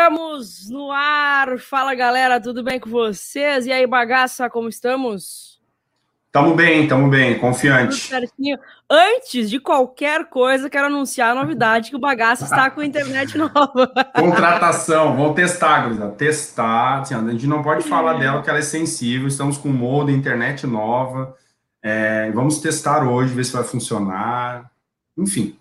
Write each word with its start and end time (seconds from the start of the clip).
Estamos 0.00 0.70
no 0.70 0.90
ar. 0.90 1.58
Fala 1.58 1.94
galera, 1.94 2.40
tudo 2.40 2.62
bem 2.62 2.80
com 2.80 2.88
vocês? 2.88 3.66
E 3.66 3.72
aí, 3.72 3.86
bagaça, 3.86 4.48
como 4.48 4.66
estamos? 4.66 5.60
Tamo 6.32 6.54
bem, 6.54 6.88
tamo 6.88 7.10
bem, 7.10 7.38
confiante. 7.38 8.08
Tudo 8.08 8.08
certinho. 8.08 8.58
Antes 8.88 9.50
de 9.50 9.60
qualquer 9.60 10.24
coisa, 10.30 10.70
quero 10.70 10.86
anunciar 10.86 11.32
a 11.32 11.34
novidade 11.34 11.90
que 11.90 11.96
o 11.96 12.00
bagaço 12.00 12.44
está 12.44 12.70
com 12.70 12.82
internet 12.82 13.36
nova. 13.36 13.92
Contratação, 14.16 15.14
vou 15.14 15.34
testar, 15.34 15.86
Grisa. 15.86 16.08
Testar. 16.12 17.00
Assim, 17.00 17.14
a 17.14 17.20
gente 17.32 17.46
não 17.46 17.62
pode 17.62 17.86
falar 17.86 18.14
dela 18.14 18.38
porque 18.38 18.48
ela 18.48 18.58
é 18.58 18.62
sensível. 18.62 19.28
Estamos 19.28 19.58
com 19.58 19.68
modem, 19.68 20.16
internet 20.16 20.66
nova. 20.66 21.36
É, 21.82 22.30
vamos 22.30 22.58
testar 22.58 23.06
hoje, 23.06 23.34
ver 23.34 23.44
se 23.44 23.52
vai 23.52 23.64
funcionar. 23.64 24.70
Enfim, 25.18 25.59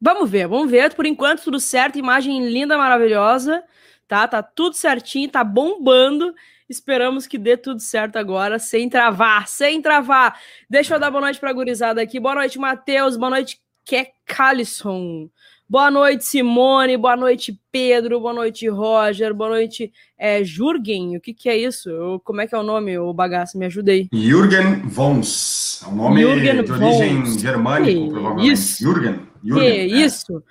Vamos 0.00 0.30
ver, 0.30 0.46
vamos 0.46 0.70
ver. 0.70 0.94
Por 0.94 1.06
enquanto, 1.06 1.42
tudo 1.42 1.58
certo. 1.58 1.98
Imagem 1.98 2.48
linda, 2.48 2.78
maravilhosa. 2.78 3.62
Tá? 4.06 4.26
Tá 4.26 4.42
tudo 4.42 4.74
certinho, 4.74 5.28
tá 5.28 5.42
bombando. 5.44 6.34
Esperamos 6.68 7.26
que 7.26 7.38
dê 7.38 7.56
tudo 7.56 7.80
certo 7.80 8.16
agora, 8.16 8.58
sem 8.58 8.88
travar, 8.88 9.48
sem 9.48 9.80
travar. 9.80 10.38
Deixa 10.68 10.94
eu 10.94 11.00
dar 11.00 11.10
boa 11.10 11.22
noite 11.22 11.40
pra 11.40 11.52
gurizada 11.52 12.02
aqui. 12.02 12.20
Boa 12.20 12.34
noite, 12.34 12.58
Matheus. 12.58 13.16
Boa 13.16 13.30
noite, 13.30 13.58
Kekalisson. 13.84 15.30
Boa 15.70 15.90
noite, 15.90 16.24
Simone. 16.24 16.96
Boa 16.96 17.14
noite, 17.14 17.60
Pedro. 17.70 18.18
Boa 18.18 18.32
noite, 18.32 18.66
Roger. 18.68 19.34
Boa 19.34 19.50
noite, 19.50 19.92
é, 20.18 20.42
Jürgen. 20.42 21.18
O 21.18 21.20
que, 21.20 21.34
que 21.34 21.46
é 21.46 21.58
isso? 21.58 21.90
Eu, 21.90 22.18
como 22.24 22.40
é 22.40 22.46
que 22.46 22.54
é 22.54 22.58
o 22.58 22.62
nome, 22.62 22.98
o 22.98 23.12
bagaço? 23.12 23.58
Me 23.58 23.66
ajudei. 23.66 24.08
Jürgen 24.10 24.80
Vons. 24.86 25.82
É 25.84 25.88
um 25.88 25.96
nome 25.96 26.22
Jürgen 26.22 26.64
de 26.64 26.72
origem 26.72 27.22
Vons. 27.22 27.40
germânico, 27.40 28.04
que 28.06 28.10
provavelmente. 28.10 28.50
Isso. 28.50 28.82
Jürgen. 28.82 29.20
Jürgen. 29.44 29.62
Que 29.62 29.78
é. 29.78 29.86
isso. 29.86 30.42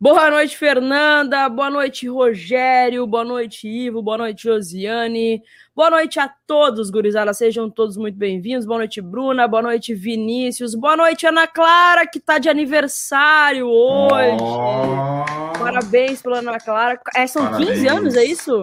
Boa 0.00 0.28
noite, 0.28 0.56
Fernanda. 0.56 1.48
Boa 1.48 1.70
noite, 1.70 2.08
Rogério. 2.08 3.06
Boa 3.06 3.24
noite, 3.24 3.68
Ivo. 3.68 4.02
Boa 4.02 4.18
noite, 4.18 4.42
Josiane. 4.42 5.40
Boa 5.76 5.90
noite 5.90 6.20
a 6.20 6.32
todos, 6.46 6.88
gurizada. 6.88 7.34
Sejam 7.34 7.68
todos 7.68 7.96
muito 7.96 8.16
bem-vindos. 8.16 8.64
Boa 8.64 8.78
noite, 8.78 9.00
Bruna. 9.00 9.48
Boa 9.48 9.60
noite, 9.60 9.92
Vinícius. 9.92 10.72
Boa 10.72 10.96
noite, 10.96 11.26
Ana 11.26 11.48
Clara, 11.48 12.06
que 12.06 12.20
tá 12.20 12.38
de 12.38 12.48
aniversário 12.48 13.66
hoje. 13.66 14.36
Oh. 14.40 15.58
Parabéns 15.58 16.22
pela 16.22 16.38
Ana 16.38 16.60
Clara. 16.60 17.00
É, 17.16 17.26
são 17.26 17.42
Parabéns. 17.42 17.70
15 17.70 17.88
anos, 17.88 18.14
é 18.14 18.24
isso? 18.24 18.62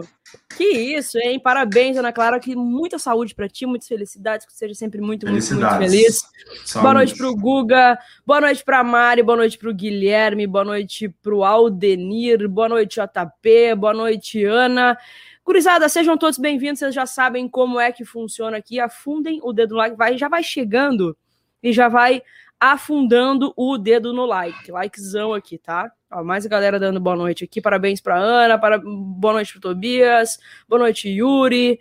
Que 0.55 0.63
isso, 0.63 1.17
hein? 1.17 1.37
Parabéns, 1.37 1.97
Ana 1.97 2.13
Clara. 2.13 2.39
Que 2.39 2.55
muita 2.55 2.97
saúde 2.97 3.35
para 3.35 3.49
ti, 3.49 3.65
muitas 3.65 3.89
felicidades, 3.89 4.45
que 4.45 4.53
seja 4.53 4.73
sempre 4.73 5.01
muito, 5.01 5.27
muito, 5.27 5.53
muito 5.53 5.77
feliz. 5.79 6.21
Saúde. 6.63 6.81
Boa 6.81 6.93
noite 6.93 7.17
pro 7.17 7.35
Guga, 7.35 7.99
boa 8.25 8.39
noite 8.39 8.63
pra 8.63 8.85
Mari, 8.85 9.21
boa 9.21 9.35
noite 9.35 9.57
pro 9.57 9.73
Guilherme, 9.73 10.47
boa 10.47 10.63
noite 10.63 11.09
pro 11.21 11.43
Aldenir, 11.43 12.47
boa 12.47 12.69
noite, 12.69 13.01
JP, 13.01 13.75
boa 13.75 13.93
noite, 13.93 14.45
Ana. 14.45 14.97
Curizada, 15.43 15.89
sejam 15.89 16.17
todos 16.17 16.37
bem-vindos. 16.37 16.79
Vocês 16.79 16.93
já 16.93 17.05
sabem 17.05 17.49
como 17.49 17.79
é 17.79 17.91
que 17.91 18.05
funciona 18.05 18.57
aqui. 18.57 18.79
Afundem 18.79 19.39
o 19.41 19.51
dedo 19.51 19.71
no 19.71 19.77
like, 19.77 19.97
vai, 19.97 20.17
já 20.17 20.29
vai 20.29 20.43
chegando 20.43 21.17
e 21.63 21.73
já 21.73 21.89
vai 21.89 22.21
afundando 22.59 23.51
o 23.57 23.75
dedo 23.75 24.13
no 24.13 24.25
like. 24.25 24.71
Likezão 24.71 25.33
aqui, 25.33 25.57
tá? 25.57 25.91
Ó, 26.11 26.23
mais 26.23 26.45
a 26.45 26.49
galera 26.49 26.79
dando 26.79 26.99
boa 26.99 27.15
noite 27.15 27.43
aqui. 27.43 27.59
Parabéns 27.59 27.99
para 27.99 28.19
Ana, 28.19 28.57
para... 28.59 28.77
boa 28.77 29.33
noite 29.33 29.53
para 29.53 29.61
Tobias, 29.61 30.37
boa 30.69 30.79
noite, 30.79 31.09
Yuri. 31.09 31.79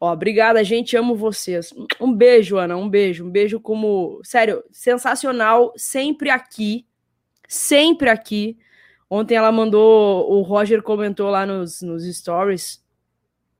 Ó, 0.00 0.10
obrigada, 0.10 0.64
gente. 0.64 0.96
Amo 0.96 1.14
vocês. 1.14 1.74
Um 2.00 2.12
beijo, 2.14 2.56
Ana. 2.56 2.78
Um 2.78 2.88
beijo. 2.88 3.26
Um 3.26 3.30
beijo 3.30 3.60
como. 3.60 4.20
Sério, 4.24 4.64
sensacional. 4.70 5.74
Sempre 5.76 6.30
aqui. 6.30 6.86
Sempre 7.46 8.08
aqui. 8.08 8.56
Ontem 9.10 9.34
ela 9.34 9.50
mandou. 9.50 10.30
O 10.30 10.42
Roger 10.42 10.82
comentou 10.82 11.30
lá 11.30 11.46
nos, 11.46 11.82
nos 11.82 12.04
stories 12.04 12.82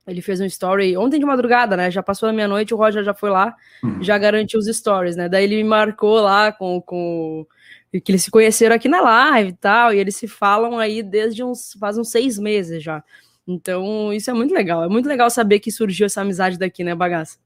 ele 0.09 0.21
fez 0.21 0.41
um 0.41 0.45
story 0.45 0.97
ontem 0.97 1.19
de 1.19 1.25
madrugada, 1.25 1.77
né? 1.77 1.91
Já 1.91 2.01
passou 2.01 2.27
da 2.27 2.33
meia-noite, 2.33 2.73
o 2.73 2.77
Roger 2.77 3.03
já 3.03 3.13
foi 3.13 3.29
lá, 3.29 3.55
uhum. 3.83 4.01
já 4.01 4.17
garantiu 4.17 4.59
os 4.59 4.65
stories, 4.65 5.15
né? 5.15 5.29
Daí 5.29 5.43
ele 5.43 5.57
me 5.57 5.63
marcou 5.63 6.19
lá 6.19 6.51
com, 6.51 6.81
com 6.81 7.45
que 7.91 8.11
eles 8.11 8.23
se 8.23 8.31
conheceram 8.31 8.75
aqui 8.75 8.87
na 8.87 9.01
live 9.01 9.49
e 9.49 9.53
tal, 9.53 9.93
e 9.93 9.99
eles 9.99 10.15
se 10.15 10.27
falam 10.27 10.79
aí 10.79 11.03
desde 11.03 11.43
uns 11.43 11.73
faz 11.79 11.97
uns 11.97 12.09
seis 12.09 12.37
meses 12.37 12.83
já. 12.83 13.03
Então, 13.47 14.13
isso 14.13 14.29
é 14.29 14.33
muito 14.33 14.53
legal. 14.53 14.83
É 14.83 14.87
muito 14.87 15.07
legal 15.07 15.29
saber 15.29 15.59
que 15.59 15.71
surgiu 15.71 16.05
essa 16.05 16.21
amizade 16.21 16.57
daqui, 16.57 16.83
né, 16.83 16.93
bagaça? 16.93 17.37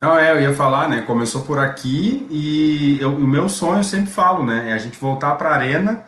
Não, 0.00 0.18
é, 0.18 0.30
eu 0.32 0.40
ia 0.40 0.54
falar, 0.54 0.88
né? 0.88 1.02
Começou 1.02 1.42
por 1.42 1.58
aqui 1.58 2.26
e 2.30 2.98
eu, 3.00 3.14
o 3.14 3.26
meu 3.26 3.48
sonho, 3.48 3.80
eu 3.80 3.84
sempre 3.84 4.10
falo, 4.10 4.44
né? 4.44 4.70
É 4.70 4.72
a 4.72 4.78
gente 4.78 4.98
voltar 4.98 5.34
para 5.34 5.50
a 5.50 5.54
arena 5.54 6.04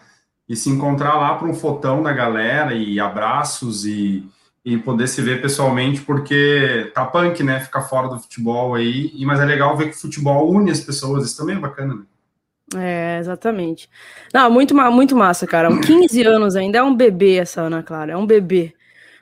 e 0.52 0.56
se 0.56 0.68
encontrar 0.68 1.14
lá 1.14 1.34
para 1.34 1.48
um 1.48 1.54
fotão 1.54 2.02
da 2.02 2.12
galera 2.12 2.74
e 2.74 3.00
abraços 3.00 3.86
e 3.86 4.22
e 4.64 4.78
poder 4.78 5.08
se 5.08 5.20
ver 5.20 5.42
pessoalmente, 5.42 6.02
porque 6.02 6.92
tá 6.94 7.04
punk, 7.04 7.42
né? 7.42 7.58
Ficar 7.58 7.82
fora 7.82 8.06
do 8.08 8.20
futebol 8.20 8.76
aí, 8.76 9.12
mas 9.26 9.40
é 9.40 9.44
legal 9.44 9.76
ver 9.76 9.90
que 9.90 9.96
o 9.96 10.00
futebol 10.00 10.52
une 10.52 10.70
as 10.70 10.78
pessoas, 10.78 11.26
isso 11.26 11.36
também 11.36 11.56
é 11.56 11.58
bacana, 11.58 11.96
né? 11.96 12.02
É, 12.76 13.18
exatamente. 13.18 13.90
Não, 14.32 14.48
muito, 14.48 14.72
muito 14.72 15.16
massa, 15.16 15.48
cara. 15.48 15.68
15 15.80 16.22
anos 16.22 16.54
ainda, 16.54 16.78
é 16.78 16.82
um 16.82 16.94
bebê 16.94 17.38
essa 17.38 17.62
Ana 17.62 17.82
Clara, 17.82 18.12
é 18.12 18.16
um 18.16 18.24
bebê. 18.24 18.72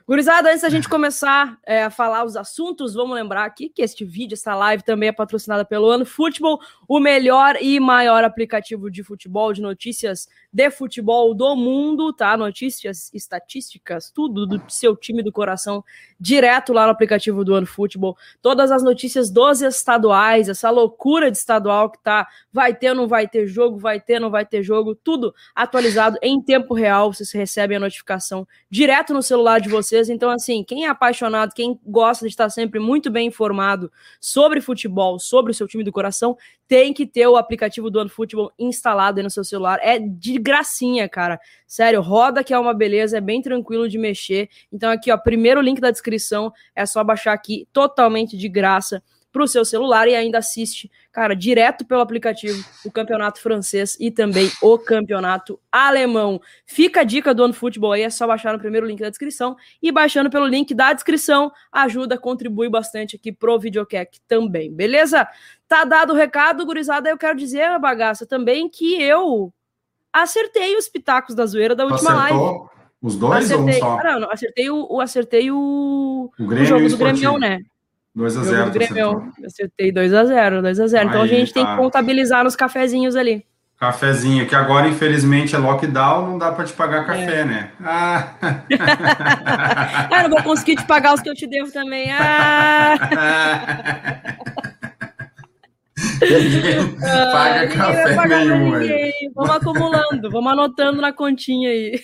Gurizada, 0.07 0.49
antes 0.49 0.61
da 0.61 0.69
gente 0.69 0.89
começar 0.89 1.57
é, 1.65 1.83
a 1.83 1.89
falar 1.89 2.25
os 2.25 2.35
assuntos, 2.35 2.93
vamos 2.93 3.15
lembrar 3.15 3.45
aqui 3.45 3.69
que 3.69 3.81
este 3.81 4.03
vídeo, 4.03 4.33
essa 4.33 4.55
live 4.55 4.83
também 4.83 5.09
é 5.09 5.11
patrocinada 5.11 5.63
pelo 5.63 5.89
Ano 5.89 6.05
Futebol, 6.05 6.59
o 6.87 6.99
melhor 6.99 7.55
e 7.61 7.79
maior 7.79 8.23
aplicativo 8.23 8.89
de 8.89 9.03
futebol, 9.03 9.53
de 9.53 9.61
notícias 9.61 10.27
de 10.51 10.69
futebol 10.69 11.33
do 11.33 11.55
mundo, 11.55 12.11
tá? 12.11 12.35
Notícias, 12.35 13.09
estatísticas, 13.13 14.11
tudo 14.11 14.45
do 14.45 14.61
seu 14.67 14.95
time 14.95 15.23
do 15.23 15.31
coração, 15.31 15.83
direto 16.19 16.73
lá 16.73 16.85
no 16.85 16.91
aplicativo 16.91 17.45
do 17.45 17.53
Ano 17.53 17.67
Futebol. 17.67 18.17
Todas 18.41 18.71
as 18.71 18.83
notícias 18.83 19.29
dos 19.29 19.61
estaduais, 19.61 20.49
essa 20.49 20.69
loucura 20.69 21.31
de 21.31 21.37
estadual 21.37 21.89
que 21.89 21.99
tá, 21.99 22.27
vai 22.51 22.73
ter, 22.73 22.93
não 22.93 23.07
vai 23.07 23.27
ter 23.27 23.47
jogo, 23.47 23.77
vai 23.77 23.99
ter, 23.99 24.19
não 24.19 24.29
vai 24.29 24.45
ter 24.45 24.61
jogo, 24.61 24.93
tudo 24.95 25.33
atualizado 25.55 26.17
em 26.21 26.41
tempo 26.41 26.73
real. 26.73 27.13
Vocês 27.13 27.31
recebem 27.31 27.77
a 27.77 27.79
notificação 27.79 28.45
direto 28.69 29.13
no 29.13 29.23
celular 29.23 29.59
de 29.59 29.69
vocês. 29.69 29.90
Então, 29.91 30.29
assim, 30.29 30.63
quem 30.63 30.85
é 30.85 30.87
apaixonado, 30.87 31.53
quem 31.53 31.79
gosta 31.85 32.25
de 32.25 32.31
estar 32.31 32.49
sempre 32.49 32.79
muito 32.79 33.09
bem 33.09 33.27
informado 33.27 33.91
sobre 34.19 34.61
futebol, 34.61 35.19
sobre 35.19 35.51
o 35.51 35.55
seu 35.55 35.67
time 35.67 35.83
do 35.83 35.91
coração, 35.91 36.37
tem 36.67 36.93
que 36.93 37.05
ter 37.05 37.27
o 37.27 37.35
aplicativo 37.35 37.89
do 37.89 37.99
Ano 37.99 38.09
Futebol 38.09 38.51
instalado 38.57 39.19
aí 39.19 39.23
no 39.23 39.29
seu 39.29 39.43
celular. 39.43 39.79
É 39.81 39.99
de 39.99 40.37
gracinha, 40.37 41.09
cara. 41.09 41.39
Sério, 41.67 42.01
roda 42.01 42.43
que 42.43 42.53
é 42.53 42.59
uma 42.59 42.73
beleza, 42.73 43.17
é 43.17 43.21
bem 43.21 43.41
tranquilo 43.41 43.89
de 43.89 43.97
mexer. 43.97 44.49
Então 44.71 44.89
aqui, 44.89 45.11
ó, 45.11 45.17
primeiro 45.17 45.61
link 45.61 45.81
da 45.81 45.91
descrição, 45.91 46.51
é 46.75 46.85
só 46.85 47.03
baixar 47.03 47.33
aqui 47.33 47.67
totalmente 47.73 48.37
de 48.37 48.47
graça 48.47 49.03
para 49.31 49.43
o 49.43 49.47
seu 49.47 49.63
celular 49.63 50.07
e 50.07 50.15
ainda 50.15 50.39
assiste, 50.39 50.91
cara, 51.11 51.33
direto 51.33 51.85
pelo 51.85 52.01
aplicativo 52.01 52.63
o 52.85 52.91
campeonato 52.91 53.41
francês 53.41 53.97
e 53.99 54.11
também 54.11 54.51
o 54.61 54.77
campeonato 54.77 55.59
alemão. 55.71 56.41
Fica 56.65 57.01
a 57.01 57.03
dica 57.03 57.33
do 57.33 57.43
OneFootball 57.43 57.93
aí, 57.93 58.01
é 58.01 58.09
só 58.09 58.27
baixar 58.27 58.53
no 58.53 58.59
primeiro 58.59 58.85
link 58.85 58.99
da 58.99 59.09
descrição 59.09 59.55
e 59.81 59.91
baixando 59.91 60.29
pelo 60.29 60.45
link 60.45 60.73
da 60.73 60.93
descrição 60.93 61.51
ajuda, 61.71 62.17
contribui 62.17 62.69
bastante 62.69 63.15
aqui 63.15 63.31
pro 63.31 63.59
Videocac 63.59 64.19
também, 64.27 64.71
beleza? 64.71 65.27
Tá 65.67 65.85
dado 65.85 66.13
o 66.13 66.15
recado, 66.15 66.65
gurizada, 66.65 67.09
eu 67.09 67.17
quero 67.17 67.37
dizer, 67.37 67.79
bagaça, 67.79 68.25
também 68.25 68.69
que 68.69 69.01
eu 69.01 69.53
acertei 70.11 70.75
os 70.75 70.89
pitacos 70.89 71.33
da 71.33 71.45
zoeira 71.45 71.73
da 71.73 71.85
última 71.85 72.25
Acertou 72.25 72.47
live. 72.47 72.71
Os 73.01 73.15
dois 73.15 73.45
acertei, 73.45 73.81
ou 73.81 73.89
um 73.89 73.97
só? 73.97 73.99
Ah, 73.99 74.19
não, 74.19 74.29
acertei 74.29 74.69
o, 74.69 74.87
o 74.89 75.01
acertei 75.01 75.51
o, 75.51 76.31
o, 76.39 76.47
Grêmio 76.47 76.63
o 76.63 76.65
jogo 76.65 76.89
do 76.89 76.97
Grêmio, 76.97 77.39
né? 77.39 77.59
2x0. 78.17 78.71
Grêmio, 78.71 79.31
acertei 79.45 79.91
2x0, 79.91 80.61
2x0. 80.61 81.05
Então 81.07 81.21
a 81.21 81.27
gente 81.27 81.53
tá. 81.53 81.59
tem 81.59 81.65
que 81.65 81.75
contabilizar 81.77 82.43
nos 82.43 82.55
cafezinhos 82.55 83.15
ali. 83.15 83.45
Cafezinho, 83.79 84.47
que 84.47 84.53
agora, 84.53 84.87
infelizmente, 84.87 85.55
é 85.55 85.57
lockdown, 85.57 86.27
não 86.27 86.37
dá 86.37 86.51
para 86.51 86.65
te 86.65 86.73
pagar 86.73 87.03
café, 87.03 87.39
é. 87.39 87.45
né? 87.45 87.71
Ah. 87.83 88.35
ah, 90.11 90.21
não 90.21 90.29
vou 90.29 90.43
conseguir 90.43 90.75
te 90.75 90.85
pagar 90.85 91.15
os 91.15 91.21
que 91.21 91.27
eu 91.27 91.33
te 91.33 91.47
devo 91.47 91.71
também. 91.71 92.11
Ah. 92.11 92.93
Ninguém 96.21 96.95
paga 96.99 97.67
café 97.69 98.27
nenhum 98.27 98.75
aí. 98.75 99.13
Vamos 99.33 99.55
acumulando, 99.55 100.29
vamos 100.29 100.51
anotando 100.51 101.01
na 101.01 101.11
continha 101.11 101.69
aí. 101.69 101.99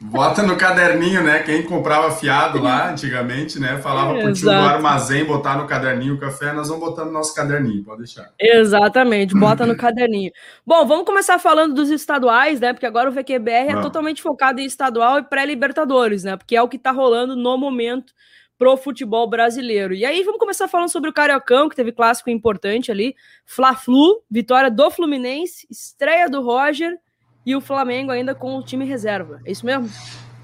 Bota 0.00 0.42
no 0.42 0.56
caderninho, 0.56 1.22
né? 1.22 1.42
Quem 1.42 1.64
comprava 1.64 2.12
fiado 2.12 2.62
lá 2.62 2.90
antigamente, 2.92 3.58
né? 3.58 3.78
Falava 3.78 4.16
é, 4.16 4.22
pro 4.22 4.32
tio 4.32 4.44
do 4.44 4.50
armazém 4.50 5.24
botar 5.24 5.56
no 5.56 5.66
caderninho 5.66 6.14
o 6.14 6.18
café, 6.18 6.52
nós 6.52 6.68
vamos 6.68 6.84
botar 6.84 7.04
no 7.04 7.10
nosso 7.10 7.34
caderninho, 7.34 7.82
pode 7.82 7.98
deixar. 7.98 8.32
Exatamente, 8.38 9.34
bota 9.34 9.66
no 9.66 9.74
caderninho. 9.76 10.30
Bom, 10.64 10.86
vamos 10.86 11.04
começar 11.04 11.38
falando 11.38 11.74
dos 11.74 11.90
estaduais, 11.90 12.60
né? 12.60 12.72
Porque 12.72 12.86
agora 12.86 13.10
o 13.10 13.12
VQBR 13.12 13.72
é 13.72 13.80
totalmente 13.80 14.22
focado 14.22 14.60
em 14.60 14.64
estadual 14.64 15.18
e 15.18 15.22
pré-libertadores, 15.24 16.22
né? 16.22 16.36
Porque 16.36 16.54
é 16.54 16.62
o 16.62 16.68
que 16.68 16.78
tá 16.78 16.92
rolando 16.92 17.34
no 17.34 17.58
momento 17.58 18.12
pro 18.56 18.76
futebol 18.76 19.28
brasileiro. 19.28 19.92
E 19.92 20.04
aí 20.04 20.22
vamos 20.22 20.38
começar 20.38 20.68
falando 20.68 20.88
sobre 20.88 21.10
o 21.10 21.12
Cariocão, 21.12 21.68
que 21.68 21.74
teve 21.74 21.90
clássico 21.90 22.30
importante 22.30 22.92
ali, 22.92 23.16
Fla-Flu, 23.44 24.22
vitória 24.30 24.70
do 24.70 24.88
Fluminense, 24.88 25.66
estreia 25.68 26.28
do 26.28 26.40
Roger 26.42 26.96
e 27.44 27.54
o 27.56 27.60
Flamengo 27.60 28.10
ainda 28.10 28.34
com 28.34 28.56
o 28.56 28.62
time 28.62 28.84
reserva. 28.84 29.40
É 29.44 29.52
isso 29.52 29.66
mesmo? 29.66 29.88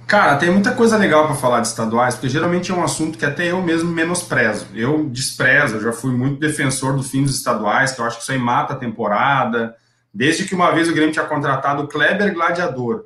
Cara, 0.06 0.36
tem 0.36 0.50
muita 0.50 0.72
coisa 0.72 0.96
legal 0.96 1.26
para 1.26 1.36
falar 1.36 1.60
de 1.60 1.66
estaduais, 1.66 2.14
porque 2.14 2.30
geralmente 2.30 2.70
é 2.70 2.74
um 2.74 2.82
assunto 2.82 3.18
que 3.18 3.26
até 3.26 3.50
eu 3.50 3.60
mesmo 3.60 3.90
menosprezo. 3.90 4.66
Eu 4.74 5.04
desprezo, 5.04 5.76
eu 5.76 5.82
já 5.82 5.92
fui 5.92 6.10
muito 6.10 6.40
defensor 6.40 6.96
do 6.96 7.02
fim 7.02 7.22
dos 7.22 7.36
estaduais, 7.36 7.92
que 7.92 8.00
eu 8.00 8.06
acho 8.06 8.16
que 8.16 8.22
isso 8.22 8.32
aí 8.32 8.38
mata 8.38 8.72
a 8.72 8.76
temporada. 8.76 9.76
Desde 10.12 10.46
que 10.46 10.54
uma 10.54 10.70
vez 10.70 10.88
o 10.88 10.94
Grêmio 10.94 11.12
tinha 11.12 11.26
contratado 11.26 11.82
o 11.82 11.88
Kleber 11.88 12.32
Gladiador 12.32 13.04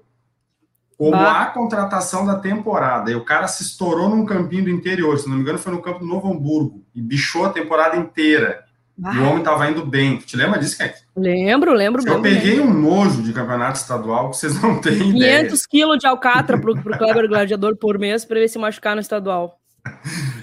como 1.03 1.17
ah. 1.17 1.43
a 1.43 1.47
contratação 1.47 2.25
da 2.25 2.39
temporada. 2.39 3.11
E 3.11 3.17
o 3.17 3.25
cara 3.25 3.49
se 3.49 3.65
estourou 3.65 4.09
num 4.09 4.25
campinho 4.25 4.63
do 4.63 4.71
interior, 4.71 5.19
se 5.19 5.29
não 5.29 5.35
me 5.35 5.43
engano, 5.43 5.59
foi 5.59 5.73
no 5.73 5.83
campo 5.83 5.99
do 5.99 6.07
Novo 6.07 6.33
Hamburgo, 6.33 6.85
e 6.95 7.03
bichou 7.03 7.45
a 7.45 7.51
temporada 7.51 7.97
inteira. 7.97 8.62
E 8.99 9.19
o 9.19 9.25
homem 9.25 9.39
estava 9.39 9.69
indo 9.69 9.85
bem. 9.85 10.19
Te 10.19 10.37
lembra 10.37 10.59
disso, 10.59 10.77
Kek? 10.77 10.99
Lembro, 11.17 11.73
lembro. 11.73 12.07
Eu 12.07 12.21
bem, 12.21 12.35
peguei 12.35 12.61
um 12.61 12.73
nojo 12.73 13.23
de 13.23 13.33
campeonato 13.33 13.79
estadual 13.79 14.31
que 14.31 14.37
vocês 14.37 14.61
não 14.61 14.81
têm 14.81 14.99
500 14.99 15.17
ideia. 15.17 15.39
500 15.41 15.67
quilos 15.67 15.99
de 15.99 16.07
alcatra 16.07 16.59
pro, 16.59 16.75
pro 16.81 16.99
Kleber 16.99 17.29
Gladiador 17.29 17.77
por 17.77 17.99
mês 17.99 18.25
para 18.25 18.39
ele 18.39 18.49
se 18.49 18.59
machucar 18.59 18.95
no 18.95 19.01
estadual. 19.01 19.59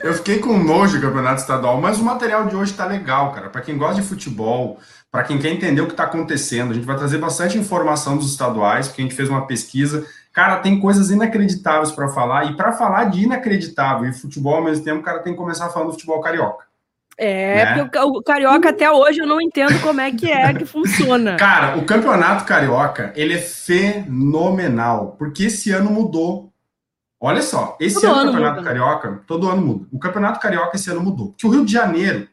Eu 0.04 0.14
fiquei 0.14 0.40
com 0.40 0.58
nojo 0.58 0.98
de 0.98 1.06
campeonato 1.06 1.42
estadual, 1.42 1.80
mas 1.80 2.00
o 2.00 2.04
material 2.04 2.48
de 2.48 2.56
hoje 2.56 2.74
tá 2.74 2.86
legal, 2.86 3.32
cara. 3.32 3.50
Para 3.50 3.62
quem 3.62 3.78
gosta 3.78 4.02
de 4.02 4.08
futebol, 4.08 4.80
para 5.12 5.24
quem 5.24 5.38
quer 5.38 5.50
entender 5.50 5.82
o 5.82 5.86
que 5.86 5.92
está 5.92 6.04
acontecendo, 6.04 6.72
a 6.72 6.74
gente 6.74 6.86
vai 6.86 6.98
trazer 6.98 7.18
bastante 7.18 7.58
informação 7.58 8.18
dos 8.18 8.32
estaduais, 8.32 8.88
porque 8.88 9.02
a 9.02 9.06
gente 9.06 9.16
fez 9.16 9.30
uma 9.30 9.46
pesquisa. 9.48 10.06
Cara, 10.34 10.58
tem 10.58 10.80
coisas 10.80 11.10
inacreditáveis 11.10 11.92
para 11.92 12.08
falar, 12.10 12.52
e 12.52 12.56
para 12.56 12.74
falar 12.74 13.06
de 13.06 13.24
inacreditável 13.24 14.10
e 14.10 14.14
futebol 14.14 14.56
ao 14.56 14.64
mesmo 14.64 14.84
tempo, 14.84 15.00
o 15.00 15.04
cara 15.04 15.20
tem 15.20 15.34
que 15.34 15.40
começar 15.40 15.70
falando 15.70 15.88
do 15.88 15.94
futebol 15.94 16.22
carioca. 16.22 16.69
É, 17.22 17.66
né? 17.66 17.84
porque 17.84 18.00
o 18.00 18.24
Carioca 18.24 18.70
até 18.70 18.90
hoje 18.90 19.20
eu 19.20 19.28
não 19.28 19.42
entendo 19.42 19.78
como 19.82 20.00
é 20.00 20.10
que 20.10 20.32
é 20.32 20.54
que 20.54 20.64
funciona. 20.64 21.36
Cara, 21.38 21.78
o 21.78 21.84
Campeonato 21.84 22.46
Carioca, 22.46 23.12
ele 23.14 23.34
é 23.34 23.38
fenomenal, 23.38 25.18
porque 25.20 25.44
esse 25.44 25.70
ano 25.72 25.92
mudou. 25.92 26.54
Olha 27.20 27.42
só, 27.42 27.76
esse 27.82 28.00
todo 28.00 28.06
ano, 28.06 28.20
ano 28.20 28.30
o 28.30 28.32
Campeonato 28.32 28.56
muda. 28.56 28.68
Carioca, 28.70 29.24
todo 29.28 29.50
ano 29.50 29.62
muda. 29.62 29.88
O 29.92 30.00
Campeonato 30.00 30.40
Carioca 30.40 30.78
esse 30.78 30.90
ano 30.90 31.02
mudou. 31.02 31.32
Porque 31.32 31.46
o 31.46 31.50
Rio 31.50 31.66
de 31.66 31.74
Janeiro, 31.74 32.26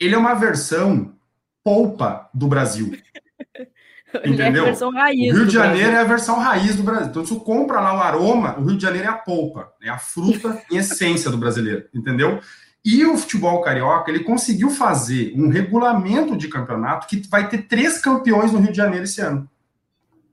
ele 0.00 0.16
é 0.16 0.18
uma 0.18 0.34
versão 0.34 1.14
polpa 1.62 2.28
do 2.34 2.48
Brasil. 2.48 2.98
Entendeu? 4.24 4.64
É 4.64 4.66
a 4.66 4.70
versão 4.70 4.90
raiz 4.90 5.32
o 5.32 5.36
Rio 5.36 5.46
de 5.46 5.52
Janeiro 5.52 5.90
Brasil. 5.90 5.98
é 5.98 6.00
a 6.00 6.04
versão 6.04 6.38
raiz 6.40 6.76
do 6.76 6.82
Brasil. 6.82 7.06
Então, 7.06 7.24
se 7.24 7.32
tu 7.32 7.40
compra 7.40 7.80
lá 7.80 7.96
o 7.96 8.00
aroma, 8.00 8.58
o 8.58 8.64
Rio 8.64 8.76
de 8.76 8.82
Janeiro 8.82 9.06
é 9.06 9.10
a 9.10 9.14
polpa, 9.14 9.72
é 9.80 9.88
a 9.88 9.98
fruta 9.98 10.60
em 10.70 10.76
essência 10.76 11.30
do 11.30 11.38
brasileiro, 11.38 11.84
entendeu? 11.94 12.40
E 12.84 13.06
o 13.06 13.16
futebol 13.16 13.62
carioca, 13.62 14.10
ele 14.10 14.24
conseguiu 14.24 14.68
fazer 14.68 15.32
um 15.36 15.48
regulamento 15.48 16.36
de 16.36 16.48
campeonato 16.48 17.06
que 17.06 17.26
vai 17.28 17.48
ter 17.48 17.62
três 17.62 17.98
campeões 17.98 18.52
no 18.52 18.58
Rio 18.58 18.72
de 18.72 18.76
Janeiro 18.76 19.04
esse 19.04 19.22
ano. 19.22 19.48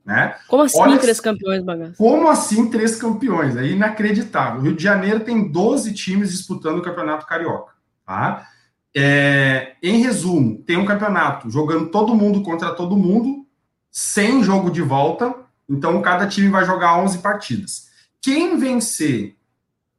Né? 0.03 0.35
Como 0.47 0.63
assim 0.63 0.79
Olha, 0.79 0.99
três 0.99 1.21
campeões, 1.21 1.63
bagaço? 1.63 1.95
Como 1.97 2.27
assim 2.27 2.69
três 2.69 2.97
campeões? 2.97 3.55
É 3.55 3.65
inacreditável. 3.65 4.59
O 4.59 4.63
Rio 4.63 4.75
de 4.75 4.83
Janeiro 4.83 5.21
tem 5.21 5.49
12 5.49 5.93
times 5.93 6.31
disputando 6.31 6.79
o 6.79 6.81
campeonato 6.81 7.25
carioca. 7.25 7.73
Tá? 8.05 8.47
É, 8.93 9.75
em 9.81 10.01
resumo, 10.01 10.61
tem 10.63 10.75
um 10.75 10.85
campeonato 10.85 11.49
jogando 11.49 11.89
todo 11.89 12.15
mundo 12.15 12.41
contra 12.41 12.71
todo 12.71 12.97
mundo, 12.97 13.45
sem 13.89 14.43
jogo 14.43 14.69
de 14.69 14.81
volta. 14.81 15.33
Então, 15.69 16.01
cada 16.01 16.27
time 16.27 16.49
vai 16.49 16.65
jogar 16.65 16.97
11 16.97 17.19
partidas. 17.19 17.89
Quem 18.21 18.57
vencer, 18.57 19.37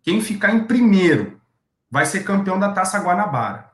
quem 0.02 0.20
ficar 0.20 0.55
em 0.55 0.64
primeiro 0.64 1.40
vai 1.93 2.06
ser 2.06 2.25
campeão 2.25 2.59
da 2.59 2.73
Taça 2.73 2.99
Guanabara. 2.99 3.71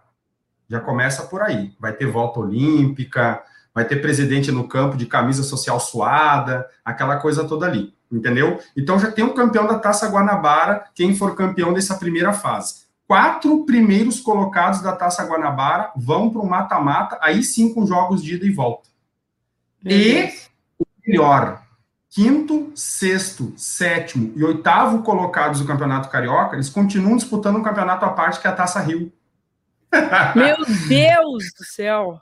Já 0.68 0.80
começa 0.80 1.22
por 1.22 1.40
aí. 1.40 1.72
Vai 1.78 1.92
ter 1.92 2.06
volta 2.06 2.40
olímpica, 2.40 3.40
vai 3.72 3.84
ter 3.84 4.02
presidente 4.02 4.50
no 4.50 4.66
campo 4.66 4.96
de 4.96 5.06
camisa 5.06 5.44
social 5.44 5.78
suada, 5.78 6.68
aquela 6.84 7.18
coisa 7.18 7.46
toda 7.46 7.64
ali, 7.64 7.94
entendeu? 8.10 8.58
Então 8.76 8.98
já 8.98 9.08
tem 9.08 9.24
um 9.24 9.32
campeão 9.32 9.68
da 9.68 9.78
Taça 9.78 10.08
Guanabara, 10.08 10.84
quem 10.96 11.14
for 11.14 11.36
campeão 11.36 11.72
dessa 11.72 11.94
primeira 11.94 12.32
fase. 12.32 12.88
Quatro 13.06 13.64
primeiros 13.64 14.18
colocados 14.18 14.82
da 14.82 14.96
Taça 14.96 15.24
Guanabara 15.24 15.92
vão 15.94 16.28
para 16.28 16.42
o 16.42 16.46
mata-mata, 16.46 17.18
aí 17.22 17.44
sim 17.44 17.72
com 17.72 17.86
jogos 17.86 18.20
de 18.20 18.34
ida 18.34 18.44
e 18.44 18.50
volta. 18.50 18.88
e 19.84 20.32
o 20.76 20.84
melhor, 21.06 21.62
quinto, 22.10 22.72
sexto, 22.74 23.52
sétimo 23.56 24.32
e 24.34 24.44
oitavo 24.44 25.02
colocados 25.02 25.60
do 25.60 25.66
Campeonato 25.66 26.08
Carioca, 26.08 26.56
eles 26.56 26.70
continuam 26.70 27.16
disputando 27.16 27.56
um 27.56 27.62
campeonato 27.62 28.04
à 28.04 28.10
parte 28.10 28.40
que 28.40 28.46
é 28.46 28.50
a 28.50 28.54
Taça 28.54 28.80
Rio. 28.80 29.12
Meu 30.34 30.56
Deus 30.88 31.44
do 31.58 31.64
céu! 31.64 32.20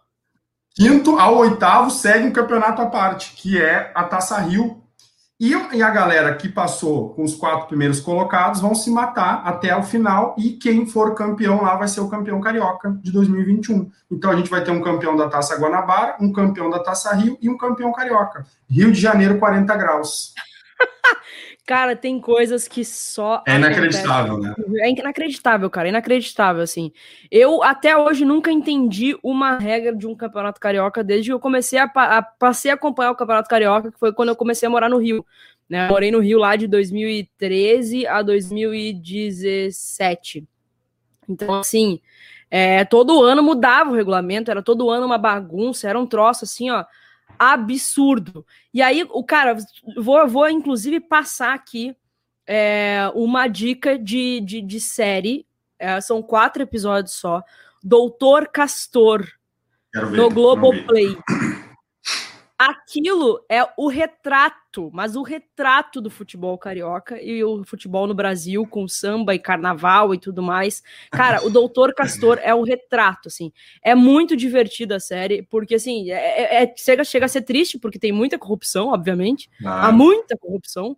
Quinto 0.74 1.18
ao 1.18 1.38
oitavo 1.38 1.90
segue 1.90 2.26
um 2.26 2.32
campeonato 2.32 2.82
à 2.82 2.86
parte, 2.86 3.32
que 3.34 3.60
é 3.60 3.90
a 3.94 4.04
Taça 4.04 4.38
Rio. 4.40 4.82
E, 5.38 5.52
e 5.52 5.82
a 5.82 5.90
galera 5.90 6.34
que 6.34 6.48
passou 6.48 7.10
com 7.10 7.22
os 7.22 7.34
quatro 7.34 7.66
primeiros 7.66 8.00
colocados 8.00 8.60
vão 8.60 8.74
se 8.74 8.90
matar 8.90 9.42
até 9.44 9.76
o 9.76 9.82
final, 9.82 10.34
e 10.38 10.52
quem 10.52 10.86
for 10.86 11.14
campeão 11.14 11.62
lá 11.62 11.76
vai 11.76 11.88
ser 11.88 12.00
o 12.00 12.08
campeão 12.08 12.40
carioca 12.40 12.98
de 13.02 13.12
2021. 13.12 13.90
Então 14.10 14.30
a 14.30 14.36
gente 14.36 14.48
vai 14.48 14.64
ter 14.64 14.70
um 14.70 14.80
campeão 14.80 15.14
da 15.14 15.28
Taça 15.28 15.56
Guanabara, 15.56 16.16
um 16.20 16.32
campeão 16.32 16.70
da 16.70 16.82
Taça 16.82 17.14
Rio 17.14 17.36
e 17.40 17.50
um 17.50 17.58
campeão 17.58 17.92
carioca. 17.92 18.46
Rio 18.68 18.90
de 18.90 18.98
Janeiro, 18.98 19.38
40 19.38 19.76
graus. 19.76 20.32
Cara, 21.66 21.94
tem 21.96 22.20
coisas 22.20 22.68
que 22.68 22.84
só. 22.84 23.42
É 23.44 23.56
inacreditável, 23.56 24.38
né? 24.38 24.54
É 24.78 24.88
inacreditável, 24.88 25.68
cara. 25.68 25.88
Inacreditável, 25.88 26.62
assim. 26.62 26.92
Eu 27.28 27.60
até 27.60 27.96
hoje 27.96 28.24
nunca 28.24 28.52
entendi 28.52 29.18
uma 29.20 29.58
regra 29.58 29.92
de 29.92 30.06
um 30.06 30.14
campeonato 30.14 30.60
carioca 30.60 31.02
desde 31.02 31.30
que 31.30 31.32
eu 31.32 31.40
comecei 31.40 31.80
a, 31.80 31.86
a 31.86 32.22
passei 32.22 32.70
a 32.70 32.74
acompanhar 32.74 33.10
o 33.10 33.16
campeonato 33.16 33.48
carioca, 33.48 33.90
que 33.90 33.98
foi 33.98 34.12
quando 34.12 34.28
eu 34.28 34.36
comecei 34.36 34.68
a 34.68 34.70
morar 34.70 34.88
no 34.88 34.98
Rio. 34.98 35.26
Né? 35.68 35.86
Eu 35.86 35.90
morei 35.90 36.12
no 36.12 36.20
Rio 36.20 36.38
lá 36.38 36.54
de 36.54 36.68
2013 36.68 38.06
a 38.06 38.22
2017. 38.22 40.46
Então, 41.28 41.52
assim, 41.52 42.00
é, 42.48 42.84
todo 42.84 43.24
ano 43.24 43.42
mudava 43.42 43.90
o 43.90 43.94
regulamento, 43.94 44.52
era 44.52 44.62
todo 44.62 44.88
ano 44.88 45.04
uma 45.04 45.18
bagunça, 45.18 45.88
era 45.88 45.98
um 45.98 46.06
troço 46.06 46.44
assim, 46.44 46.70
ó 46.70 46.84
absurdo. 47.38 48.46
E 48.72 48.82
aí, 48.82 49.06
o 49.10 49.24
cara, 49.24 49.56
vou, 49.96 50.26
vou 50.28 50.48
inclusive 50.48 51.00
passar 51.00 51.54
aqui 51.54 51.96
é, 52.46 53.10
uma 53.14 53.48
dica 53.48 53.98
de, 53.98 54.40
de, 54.40 54.60
de 54.60 54.80
série. 54.80 55.46
É, 55.78 56.00
são 56.00 56.22
quatro 56.22 56.62
episódios 56.62 57.14
só. 57.14 57.42
Doutor 57.82 58.48
Castor, 58.48 59.26
ver, 59.92 60.10
no 60.10 60.30
Globoplay. 60.30 61.16
Aquilo 62.58 63.44
é 63.50 63.68
o 63.76 63.88
retrato, 63.88 64.56
mas 64.92 65.16
o 65.16 65.22
retrato 65.22 66.00
do 66.00 66.10
futebol 66.10 66.56
carioca 66.58 67.20
e 67.22 67.42
o 67.42 67.64
futebol 67.64 68.06
no 68.06 68.14
Brasil, 68.14 68.66
com 68.66 68.86
samba 68.86 69.34
e 69.34 69.38
carnaval 69.38 70.14
e 70.14 70.18
tudo 70.18 70.42
mais. 70.42 70.82
Cara, 71.10 71.44
o 71.44 71.50
Doutor 71.50 71.94
Castor 71.94 72.38
é 72.42 72.54
o 72.54 72.62
retrato, 72.62 73.28
assim. 73.28 73.52
É 73.82 73.94
muito 73.94 74.36
divertida 74.36 74.96
a 74.96 75.00
série, 75.00 75.42
porque, 75.42 75.74
assim, 75.74 76.10
é, 76.10 76.14
é, 76.14 76.62
é, 76.64 76.74
chega, 76.76 77.04
chega 77.04 77.26
a 77.26 77.28
ser 77.28 77.42
triste, 77.42 77.78
porque 77.78 77.98
tem 77.98 78.12
muita 78.12 78.38
corrupção, 78.38 78.88
obviamente. 78.88 79.48
Ah. 79.64 79.88
Há 79.88 79.92
muita 79.92 80.36
corrupção, 80.36 80.96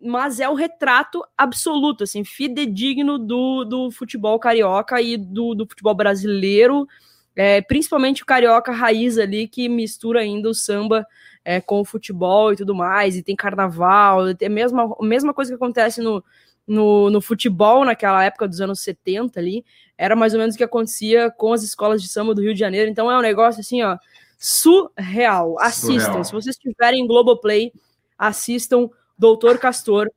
mas 0.00 0.40
é 0.40 0.48
o 0.48 0.54
retrato 0.54 1.22
absoluto, 1.36 2.04
assim, 2.04 2.24
fidedigno 2.24 3.18
do, 3.18 3.64
do 3.64 3.90
futebol 3.90 4.38
carioca 4.38 5.00
e 5.00 5.16
do, 5.16 5.54
do 5.54 5.66
futebol 5.66 5.94
brasileiro 5.94 6.86
é, 7.34 7.60
principalmente 7.62 8.22
o 8.22 8.26
carioca 8.26 8.72
raiz 8.72 9.16
ali, 9.16 9.46
que 9.46 9.68
mistura 9.68 10.20
ainda 10.20 10.48
o 10.48 10.54
samba 10.54 11.06
é, 11.44 11.60
com 11.60 11.80
o 11.80 11.84
futebol 11.84 12.52
e 12.52 12.56
tudo 12.56 12.74
mais, 12.74 13.16
e 13.16 13.22
tem 13.22 13.36
carnaval, 13.36 14.28
é 14.28 14.46
a 14.46 14.50
mesma, 14.50 14.94
mesma 15.00 15.34
coisa 15.34 15.50
que 15.50 15.56
acontece 15.56 16.00
no, 16.00 16.22
no, 16.66 17.10
no, 17.10 17.20
futebol 17.20 17.84
naquela 17.84 18.24
época 18.24 18.46
dos 18.46 18.60
anos 18.60 18.80
70 18.80 19.40
ali, 19.40 19.64
era 19.96 20.14
mais 20.14 20.34
ou 20.34 20.40
menos 20.40 20.54
o 20.54 20.58
que 20.58 20.64
acontecia 20.64 21.30
com 21.30 21.52
as 21.52 21.62
escolas 21.62 22.02
de 22.02 22.08
samba 22.08 22.34
do 22.34 22.42
Rio 22.42 22.54
de 22.54 22.60
Janeiro, 22.60 22.90
então 22.90 23.10
é 23.10 23.18
um 23.18 23.22
negócio 23.22 23.60
assim, 23.60 23.82
ó, 23.82 23.96
surreal. 24.38 25.58
Assistam, 25.60 26.04
surreal. 26.04 26.24
se 26.24 26.32
vocês 26.32 26.56
estiverem 26.56 27.02
em 27.02 27.06
Globoplay, 27.06 27.72
assistam 28.18 28.88
Doutor 29.18 29.58
Castor, 29.58 30.10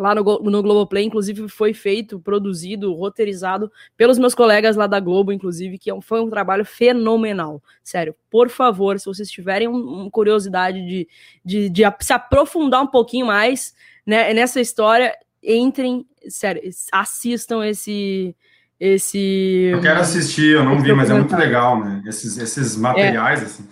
lá 0.00 0.14
no, 0.14 0.22
no 0.22 0.62
Globoplay, 0.62 1.04
inclusive 1.04 1.48
foi 1.48 1.74
feito, 1.74 2.18
produzido, 2.18 2.94
roteirizado 2.94 3.70
pelos 3.96 4.18
meus 4.18 4.34
colegas 4.34 4.74
lá 4.76 4.86
da 4.86 4.98
Globo, 4.98 5.32
inclusive, 5.32 5.78
que 5.78 5.90
é 5.90 6.00
foi 6.00 6.20
um 6.20 6.30
trabalho 6.30 6.64
fenomenal. 6.64 7.62
Sério, 7.84 8.14
por 8.30 8.48
favor, 8.48 8.98
se 8.98 9.06
vocês 9.06 9.30
tiverem 9.30 9.68
uma 9.68 10.10
curiosidade 10.10 10.84
de, 10.86 11.08
de, 11.44 11.68
de 11.68 11.82
se 12.00 12.12
aprofundar 12.12 12.82
um 12.82 12.86
pouquinho 12.86 13.26
mais 13.26 13.74
né, 14.06 14.32
nessa 14.32 14.60
história, 14.60 15.14
entrem, 15.42 16.06
sério, 16.28 16.62
assistam 16.92 17.64
esse. 17.64 18.34
Esse. 18.78 19.68
Eu 19.70 19.82
quero 19.82 20.00
assistir, 20.00 20.54
eu 20.54 20.64
não 20.64 20.80
vi, 20.80 20.90
mas 20.94 21.10
é 21.10 21.12
muito 21.12 21.36
legal, 21.36 21.78
né? 21.78 22.02
Esses, 22.06 22.38
esses 22.38 22.76
materiais, 22.76 23.42
é. 23.42 23.44
assim. 23.44 23.68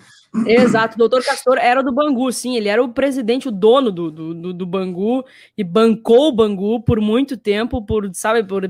Exato, 0.47 0.95
o 0.95 0.99
doutor 0.99 1.25
Castor 1.25 1.59
era 1.59 1.83
do 1.83 1.92
Bangu, 1.92 2.30
sim, 2.33 2.57
ele 2.57 2.68
era 2.68 2.83
o 2.83 2.92
presidente, 2.92 3.49
o 3.49 3.52
dono 3.52 3.90
do, 3.90 4.11
do, 4.11 4.52
do 4.52 4.66
Bangu 4.66 5.25
e 5.57 5.64
bancou 5.64 6.28
o 6.28 6.33
Bangu 6.33 6.83
por 6.83 7.00
muito 7.00 7.37
tempo, 7.37 7.85
por, 7.85 8.11
sabe, 8.14 8.45
por 8.45 8.64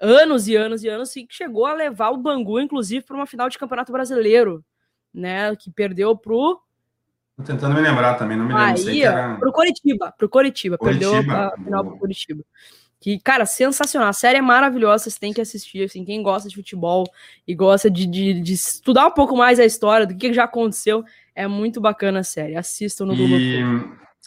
anos 0.00 0.48
e 0.48 0.56
anos 0.56 0.82
e 0.82 0.88
anos, 0.88 1.14
e 1.16 1.26
chegou 1.30 1.66
a 1.66 1.74
levar 1.74 2.10
o 2.10 2.16
Bangu, 2.16 2.60
inclusive, 2.60 3.04
para 3.04 3.16
uma 3.16 3.26
final 3.26 3.48
de 3.48 3.58
campeonato 3.58 3.92
brasileiro, 3.92 4.64
né, 5.12 5.54
que 5.56 5.70
perdeu 5.70 6.16
pro 6.16 6.60
Tô 7.36 7.42
tentando 7.44 7.74
me 7.74 7.80
lembrar 7.80 8.14
também, 8.14 8.36
não 8.36 8.46
me 8.46 8.54
lembro. 8.54 8.90
Aí, 8.90 9.02
era... 9.02 9.36
pro 9.36 9.52
Coritiba, 9.52 10.12
pro 10.16 10.28
Coritiba, 10.28 10.76
Coritiba. 10.76 11.12
perdeu 11.12 11.34
a 11.34 11.56
final 11.56 11.84
pro 11.84 11.98
Coritiba. 11.98 12.44
Que, 13.02 13.18
cara, 13.18 13.44
sensacional. 13.44 14.08
A 14.08 14.12
série 14.12 14.38
é 14.38 14.40
maravilhosa, 14.40 15.02
vocês 15.02 15.18
têm 15.18 15.32
que 15.32 15.40
assistir. 15.40 15.82
Assim, 15.82 16.04
quem 16.04 16.22
gosta 16.22 16.48
de 16.48 16.54
futebol 16.54 17.04
e 17.46 17.52
gosta 17.52 17.90
de, 17.90 18.06
de, 18.06 18.40
de 18.40 18.52
estudar 18.52 19.08
um 19.08 19.10
pouco 19.10 19.36
mais 19.36 19.58
a 19.58 19.64
história 19.64 20.06
do 20.06 20.14
que 20.14 20.32
já 20.32 20.44
aconteceu, 20.44 21.04
é 21.34 21.48
muito 21.48 21.80
bacana 21.80 22.20
a 22.20 22.22
série. 22.22 22.54
Assistam 22.54 23.06
no 23.06 23.16
Google. 23.16 23.38
E 23.38 23.60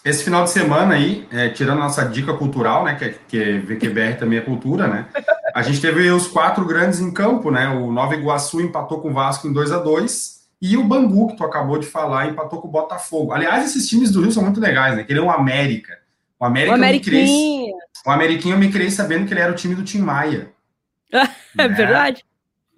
esse 0.04 0.26
final 0.26 0.44
de 0.44 0.50
semana 0.50 0.94
aí, 0.94 1.26
é, 1.32 1.48
tirando 1.48 1.80
nossa 1.80 2.04
dica 2.04 2.34
cultural, 2.34 2.84
né, 2.84 2.96
que, 2.96 3.10
que 3.30 3.60
VQBR 3.60 4.20
também 4.20 4.40
é 4.40 4.42
cultura, 4.42 4.88
né, 4.88 5.08
a 5.56 5.64
gente 5.64 5.80
teve 5.80 6.12
os 6.12 6.28
quatro 6.28 6.66
grandes 6.66 7.00
em 7.00 7.12
campo, 7.12 7.50
né, 7.50 7.70
o 7.70 7.92
Nova 7.92 8.14
Iguaçu 8.14 8.60
empatou 8.62 9.00
com 9.00 9.10
o 9.10 9.14
Vasco 9.14 9.48
em 9.48 9.54
2 9.54 9.72
a 9.72 9.80
2 9.80 10.42
e 10.62 10.76
o 10.78 10.84
Bangu, 10.84 11.30
que 11.30 11.38
tu 11.38 11.44
acabou 11.44 11.80
de 11.80 11.88
falar, 11.88 12.28
empatou 12.28 12.62
com 12.62 12.68
o 12.68 12.72
Botafogo. 12.72 13.32
Aliás, 13.32 13.66
esses 13.66 13.88
times 13.88 14.12
do 14.12 14.22
Rio 14.22 14.32
são 14.32 14.44
muito 14.44 14.60
legais, 14.60 14.96
né, 14.96 15.04
que 15.04 15.12
ele 15.12 15.20
é 15.20 15.24
o 15.24 15.32
América. 15.32 15.98
O 16.46 16.48
América 16.48 16.72
o 16.72 16.76
Ameriquinha. 16.76 17.74
O 18.06 18.12
Ameriquinho 18.12 18.56
eu 18.56 18.60
me 18.60 18.72
criei 18.72 18.92
sabendo 18.92 19.26
que 19.26 19.34
ele 19.34 19.42
era 19.42 19.52
o 19.52 19.56
time 19.56 19.74
do 19.74 19.84
Tim 19.84 20.00
Maia. 20.00 20.52
é 21.12 21.28
né? 21.56 21.68
verdade. 21.68 22.24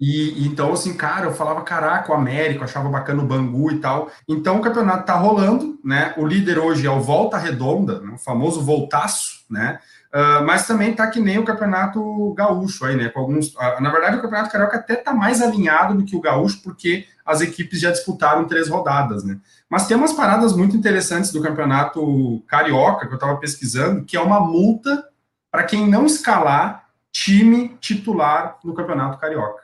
E, 0.00 0.46
então, 0.46 0.72
assim, 0.72 0.96
cara, 0.96 1.26
eu 1.26 1.34
falava, 1.34 1.62
caraca, 1.62 2.12
o 2.12 2.14
América, 2.14 2.64
achava 2.64 2.88
bacana 2.88 3.22
o 3.22 3.26
Bangu 3.26 3.72
e 3.72 3.80
tal. 3.80 4.10
Então, 4.28 4.58
o 4.58 4.62
campeonato 4.62 5.04
tá 5.04 5.14
rolando, 5.16 5.78
né? 5.84 6.14
O 6.16 6.24
líder 6.24 6.58
hoje 6.58 6.86
é 6.86 6.90
o 6.90 7.00
Volta 7.00 7.36
Redonda, 7.36 8.00
né? 8.00 8.12
o 8.14 8.18
famoso 8.18 8.62
Voltaço, 8.62 9.44
né? 9.50 9.80
Uh, 10.14 10.42
mas 10.46 10.66
também 10.66 10.94
tá 10.94 11.06
que 11.08 11.20
nem 11.20 11.38
o 11.38 11.44
campeonato 11.44 12.32
gaúcho 12.32 12.86
aí, 12.86 12.96
né? 12.96 13.10
Com 13.10 13.20
alguns. 13.20 13.48
Uh, 13.48 13.80
na 13.80 13.90
verdade, 13.90 14.16
o 14.16 14.22
campeonato 14.22 14.50
carioca 14.50 14.78
até 14.78 14.96
tá 14.96 15.12
mais 15.12 15.42
alinhado 15.42 15.94
do 15.94 16.04
que 16.04 16.16
o 16.16 16.20
gaúcho, 16.20 16.62
porque 16.62 17.04
as 17.26 17.42
equipes 17.42 17.78
já 17.80 17.90
disputaram 17.90 18.46
três 18.46 18.68
rodadas, 18.68 19.22
né? 19.22 19.38
Mas 19.70 19.86
tem 19.86 19.96
umas 19.96 20.12
paradas 20.12 20.56
muito 20.56 20.76
interessantes 20.76 21.30
do 21.30 21.42
campeonato 21.42 22.42
carioca 22.46 23.06
que 23.06 23.14
eu 23.14 23.18
tava 23.18 23.36
pesquisando, 23.36 24.04
que 24.04 24.16
é 24.16 24.20
uma 24.20 24.40
multa 24.40 25.06
para 25.50 25.64
quem 25.64 25.86
não 25.86 26.06
escalar 26.06 26.88
time 27.12 27.76
titular 27.80 28.58
no 28.64 28.74
Campeonato 28.74 29.18
Carioca. 29.18 29.62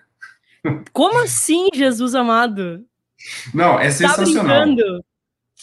Como 0.92 1.22
assim, 1.22 1.68
Jesus 1.72 2.14
amado? 2.14 2.84
Não, 3.52 3.78
é 3.78 3.84
tá 3.86 3.90
sensacional. 3.90 4.46
Tá 4.46 4.64
brincando? 4.64 5.04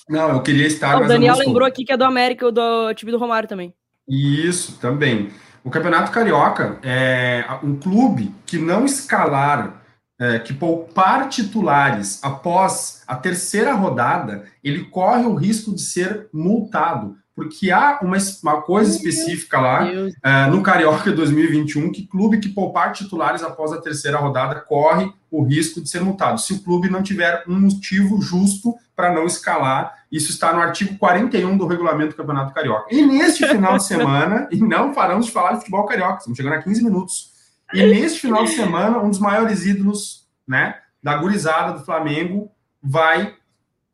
Não, 0.10 0.30
eu 0.30 0.42
queria 0.42 0.68
estar. 0.68 1.02
o 1.02 1.08
Daniel 1.08 1.38
lembrou 1.38 1.68
aqui 1.68 1.84
que 1.86 1.92
é 1.92 1.98
do 1.98 2.04
América, 2.04 2.52
do 2.52 2.94
time 2.94 3.12
do 3.12 3.18
Romário 3.18 3.48
também. 3.48 3.74
Isso, 4.08 4.78
também. 4.80 5.32
O 5.64 5.70
Campeonato 5.70 6.12
Carioca 6.12 6.80
é 6.82 7.46
um 7.64 7.76
clube 7.76 8.34
que 8.46 8.58
não 8.58 8.84
escalar, 8.84 9.81
é, 10.22 10.38
que 10.38 10.54
poupar 10.54 11.28
titulares 11.30 12.20
após 12.22 13.02
a 13.08 13.16
terceira 13.16 13.74
rodada, 13.74 14.46
ele 14.64 14.86
corre 14.86 15.26
o 15.26 15.34
risco 15.34 15.74
de 15.74 15.82
ser 15.82 16.30
multado 16.32 17.18
porque 17.36 17.72
há 17.72 18.00
uma, 18.04 18.18
uma 18.44 18.62
coisa 18.62 18.96
específica 18.96 19.60
lá 19.60 19.86
uh, 19.86 20.52
no 20.52 20.62
Carioca 20.62 21.12
2021 21.12 21.92
que 21.92 22.06
clube 22.06 22.40
que 22.40 22.50
poupar 22.50 22.92
titulares 22.92 23.42
após 23.42 23.72
a 23.72 23.82
terceira 23.82 24.20
rodada 24.20 24.60
corre 24.60 25.12
o 25.32 25.42
risco 25.42 25.82
de 25.82 25.90
ser 25.90 26.02
multado. 26.02 26.40
Se 26.40 26.54
o 26.54 26.62
clube 26.62 26.90
não 26.90 27.02
tiver 27.02 27.44
um 27.48 27.60
motivo 27.60 28.22
justo 28.22 28.76
para 28.96 29.14
não 29.14 29.26
escalar, 29.26 30.04
isso 30.12 30.30
está 30.30 30.54
no 30.54 30.60
artigo 30.60 30.98
41 30.98 31.58
do 31.58 31.66
regulamento 31.66 32.12
do 32.12 32.18
Campeonato 32.18 32.54
Carioca. 32.54 32.94
E 32.94 33.02
neste 33.04 33.48
final 33.48 33.78
de 33.78 33.86
semana, 33.88 34.48
e 34.52 34.58
não 34.58 34.94
paramos 34.94 35.28
de 35.28 35.32
falar 35.32 35.54
de 35.54 35.60
futebol 35.60 35.86
carioca, 35.86 36.18
estamos 36.18 36.38
chegando 36.38 36.54
a 36.54 36.62
15 36.62 36.84
minutos. 36.84 37.31
E 37.74 37.84
neste 37.86 38.20
final 38.20 38.44
de 38.44 38.52
semana, 38.52 39.00
um 39.00 39.10
dos 39.10 39.20
maiores 39.20 39.66
ídolos 39.66 40.28
né, 40.48 40.76
da 41.02 41.16
gurizada 41.16 41.78
do 41.78 41.86
Flamengo 41.86 42.52
vai 42.82 43.36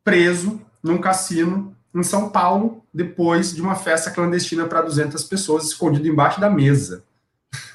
preso 0.03 0.61
num 0.81 0.97
cassino 0.97 1.75
em 1.93 2.03
São 2.03 2.29
Paulo, 2.29 2.83
depois 2.93 3.53
de 3.53 3.61
uma 3.61 3.75
festa 3.75 4.11
clandestina 4.11 4.65
para 4.65 4.81
200 4.81 5.23
pessoas, 5.23 5.65
escondido 5.65 6.07
embaixo 6.07 6.39
da 6.39 6.49
mesa. 6.49 7.03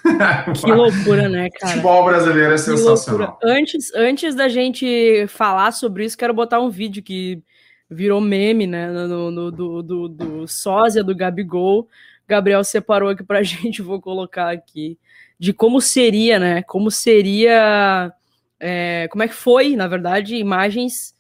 Que 0.61 0.71
loucura, 0.71 1.29
né, 1.29 1.49
cara? 1.51 1.73
Futebol 1.73 2.05
brasileiro 2.05 2.53
é 2.53 2.59
sensacional. 2.59 3.39
Antes, 3.43 3.93
antes 3.95 4.35
da 4.35 4.49
gente 4.49 5.27
falar 5.29 5.73
sobre 5.73 6.05
isso, 6.05 6.19
quero 6.19 6.35
botar 6.35 6.61
um 6.61 6.69
vídeo 6.69 7.03
que 7.03 7.43
virou 7.89 8.21
meme, 8.21 8.67
né, 8.67 8.91
no, 8.91 9.31
no 9.31 9.51
do, 9.51 9.83
do, 9.83 10.09
do 10.09 10.49
sósia 10.49 11.03
do 11.03 11.15
Gabigol. 11.15 11.89
Gabriel 12.27 12.65
separou 12.65 13.11
aqui 13.11 13.23
pra 13.23 13.43
gente, 13.45 13.83
vou 13.83 14.01
colocar 14.01 14.51
aqui, 14.51 14.99
de 15.43 15.53
como 15.53 15.81
seria, 15.81 16.39
né, 16.39 16.63
como 16.63 16.89
seria, 16.89 18.13
é, 18.61 19.09
como 19.11 19.25
é 19.25 19.29
que 19.29 19.35
foi, 19.35 19.75
na 19.75 19.89
verdade, 19.89 20.37
imagens 20.37 21.17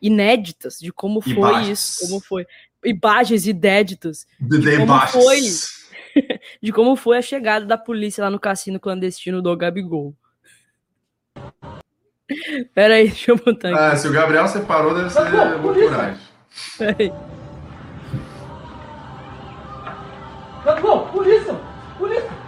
inéditas 0.00 0.78
de 0.78 0.90
como 0.90 1.20
foi 1.20 1.32
imagens. 1.34 1.78
isso, 1.78 2.00
como 2.00 2.18
foi 2.18 2.46
imagens 2.82 3.46
inéditas 3.46 4.26
de, 4.40 4.58
de 4.58 4.78
como 4.78 4.98
foi 5.06 5.40
de 6.62 6.72
como 6.72 6.96
foi 6.96 7.18
a 7.18 7.22
chegada 7.22 7.66
da 7.66 7.76
polícia 7.76 8.24
lá 8.24 8.30
no 8.30 8.40
cassino 8.40 8.80
clandestino 8.80 9.42
do 9.42 9.54
Gabigol. 9.54 10.16
Pera 12.74 12.94
aí, 12.94 13.08
deixa 13.08 13.32
eu 13.32 13.36
botar 13.36 13.68
aqui. 13.68 13.78
Ah, 13.78 13.94
se 13.96 14.08
o 14.08 14.12
Gabriel 14.12 14.48
separou, 14.48 14.94
deve 14.94 15.10
ser. 15.10 15.30
Gabigol, 20.64 21.06
polícia! 21.08 21.54
Polícia! 21.98 22.41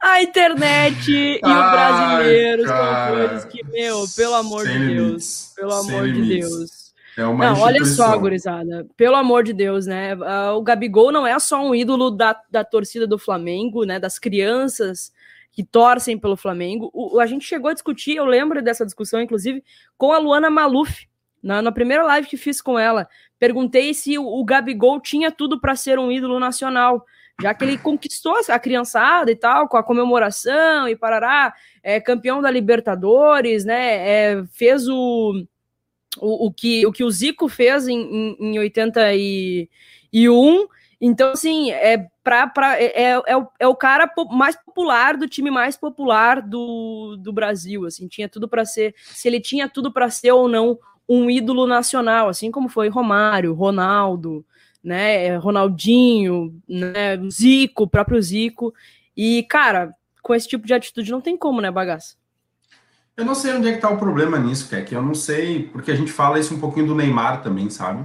a 0.00 0.22
internet 0.22 1.10
e 1.10 1.40
Ai, 1.42 1.50
o 1.50 1.70
brasileiro 1.70 2.66
são 2.66 3.16
coisas 3.16 3.44
que, 3.46 3.64
meu, 3.64 4.04
pelo 4.16 4.34
amor 4.34 4.66
de 4.66 4.78
Deus, 4.78 4.88
limites, 4.88 5.52
pelo 5.56 5.72
amor 5.72 6.12
de 6.12 6.22
Deus. 6.22 6.84
É 7.16 7.24
uma 7.24 7.52
não, 7.52 7.60
olha 7.60 7.84
só, 7.84 8.18
gurizada, 8.18 8.86
pelo 8.96 9.14
amor 9.14 9.44
de 9.44 9.52
Deus, 9.52 9.86
né? 9.86 10.14
Uh, 10.16 10.56
o 10.56 10.62
Gabigol 10.62 11.12
não 11.12 11.26
é 11.26 11.38
só 11.38 11.64
um 11.64 11.74
ídolo 11.74 12.10
da, 12.10 12.36
da 12.50 12.64
torcida 12.64 13.06
do 13.06 13.16
Flamengo, 13.18 13.84
né? 13.84 14.00
Das 14.00 14.18
crianças 14.18 15.12
que 15.52 15.62
torcem 15.62 16.18
pelo 16.18 16.36
Flamengo. 16.36 16.90
O, 16.92 17.20
a 17.20 17.26
gente 17.26 17.46
chegou 17.46 17.70
a 17.70 17.74
discutir, 17.74 18.16
eu 18.16 18.24
lembro 18.24 18.60
dessa 18.60 18.84
discussão, 18.84 19.20
inclusive, 19.20 19.62
com 19.96 20.12
a 20.12 20.18
Luana 20.18 20.50
Maluf, 20.50 21.06
na, 21.40 21.62
na 21.62 21.70
primeira 21.70 22.02
live 22.02 22.26
que 22.26 22.36
fiz 22.36 22.60
com 22.60 22.76
ela. 22.76 23.08
Perguntei 23.44 23.92
se 23.92 24.16
o, 24.16 24.24
o 24.24 24.42
Gabigol 24.42 24.98
tinha 24.98 25.30
tudo 25.30 25.60
para 25.60 25.76
ser 25.76 25.98
um 25.98 26.10
ídolo 26.10 26.40
nacional 26.40 27.04
já 27.42 27.52
que 27.52 27.62
ele 27.62 27.76
conquistou 27.76 28.34
a 28.48 28.58
criançada 28.58 29.30
e 29.30 29.36
tal, 29.36 29.68
com 29.68 29.76
a 29.76 29.82
comemoração 29.82 30.88
e 30.88 30.96
parará, 30.96 31.52
é 31.82 32.00
campeão 32.00 32.40
da 32.40 32.50
Libertadores, 32.50 33.66
né? 33.66 34.08
É, 34.08 34.44
fez 34.54 34.88
o, 34.88 35.44
o, 36.16 36.46
o, 36.46 36.50
que, 36.50 36.86
o 36.86 36.92
que 36.92 37.04
o 37.04 37.10
Zico 37.10 37.46
fez 37.46 37.86
em, 37.86 38.00
em, 38.00 38.54
em 38.54 38.58
81. 38.58 40.66
Então, 40.98 41.32
assim, 41.32 41.70
é, 41.70 42.08
pra, 42.22 42.46
pra, 42.46 42.80
é, 42.80 42.92
é, 42.94 43.22
é, 43.26 43.36
o, 43.36 43.46
é 43.58 43.68
o 43.68 43.76
cara 43.76 44.10
mais 44.30 44.56
popular 44.56 45.18
do 45.18 45.28
time 45.28 45.50
mais 45.50 45.76
popular 45.76 46.40
do, 46.40 47.18
do 47.18 47.30
Brasil. 47.30 47.84
Assim, 47.84 48.08
tinha 48.08 48.26
tudo 48.26 48.48
para 48.48 48.64
ser. 48.64 48.94
Se 48.96 49.28
ele 49.28 49.38
tinha 49.38 49.68
tudo 49.68 49.92
para 49.92 50.08
ser 50.08 50.32
ou 50.32 50.48
não 50.48 50.78
um 51.08 51.30
ídolo 51.30 51.66
nacional, 51.66 52.28
assim 52.28 52.50
como 52.50 52.68
foi 52.68 52.88
Romário, 52.88 53.54
Ronaldo, 53.54 54.44
né? 54.82 55.36
Ronaldinho, 55.36 56.54
né? 56.68 57.18
Zico, 57.30 57.88
próprio 57.88 58.20
Zico. 58.20 58.74
E, 59.16 59.42
cara, 59.44 59.94
com 60.22 60.34
esse 60.34 60.48
tipo 60.48 60.66
de 60.66 60.74
atitude 60.74 61.10
não 61.10 61.20
tem 61.20 61.36
como, 61.36 61.60
né, 61.60 61.70
bagaço? 61.70 62.16
Eu 63.16 63.24
não 63.24 63.34
sei 63.34 63.52
onde 63.52 63.68
é 63.68 63.72
que 63.74 63.80
tá 63.80 63.88
o 63.88 63.98
problema 63.98 64.38
nisso, 64.38 64.74
é 64.74 64.82
que 64.82 64.94
eu 64.94 65.02
não 65.02 65.14
sei, 65.14 65.68
porque 65.68 65.92
a 65.92 65.94
gente 65.94 66.10
fala 66.10 66.38
isso 66.38 66.52
um 66.52 66.58
pouquinho 66.58 66.86
do 66.86 66.94
Neymar 66.96 67.42
também, 67.42 67.70
sabe? 67.70 68.04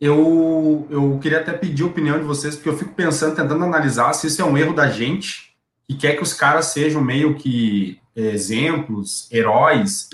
Eu, 0.00 0.84
eu 0.90 1.18
queria 1.22 1.38
até 1.38 1.52
pedir 1.52 1.84
a 1.84 1.86
opinião 1.86 2.18
de 2.18 2.24
vocês, 2.24 2.56
porque 2.56 2.68
eu 2.68 2.76
fico 2.76 2.92
pensando, 2.92 3.36
tentando 3.36 3.64
analisar 3.64 4.12
se 4.14 4.26
isso 4.26 4.42
é 4.42 4.44
um 4.44 4.58
erro 4.58 4.74
da 4.74 4.90
gente, 4.90 5.54
que 5.86 5.94
quer 5.94 6.16
que 6.16 6.22
os 6.22 6.34
caras 6.34 6.66
sejam 6.66 7.00
meio 7.00 7.36
que 7.36 8.00
exemplos, 8.16 9.30
heróis, 9.30 10.08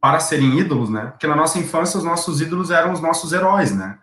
para 0.00 0.20
serem 0.20 0.58
ídolos, 0.58 0.90
né? 0.90 1.06
Porque 1.06 1.26
na 1.26 1.36
nossa 1.36 1.58
infância 1.58 1.98
os 1.98 2.04
nossos 2.04 2.40
ídolos 2.40 2.70
eram 2.70 2.92
os 2.92 3.00
nossos 3.00 3.32
heróis, 3.32 3.74
né? 3.74 3.98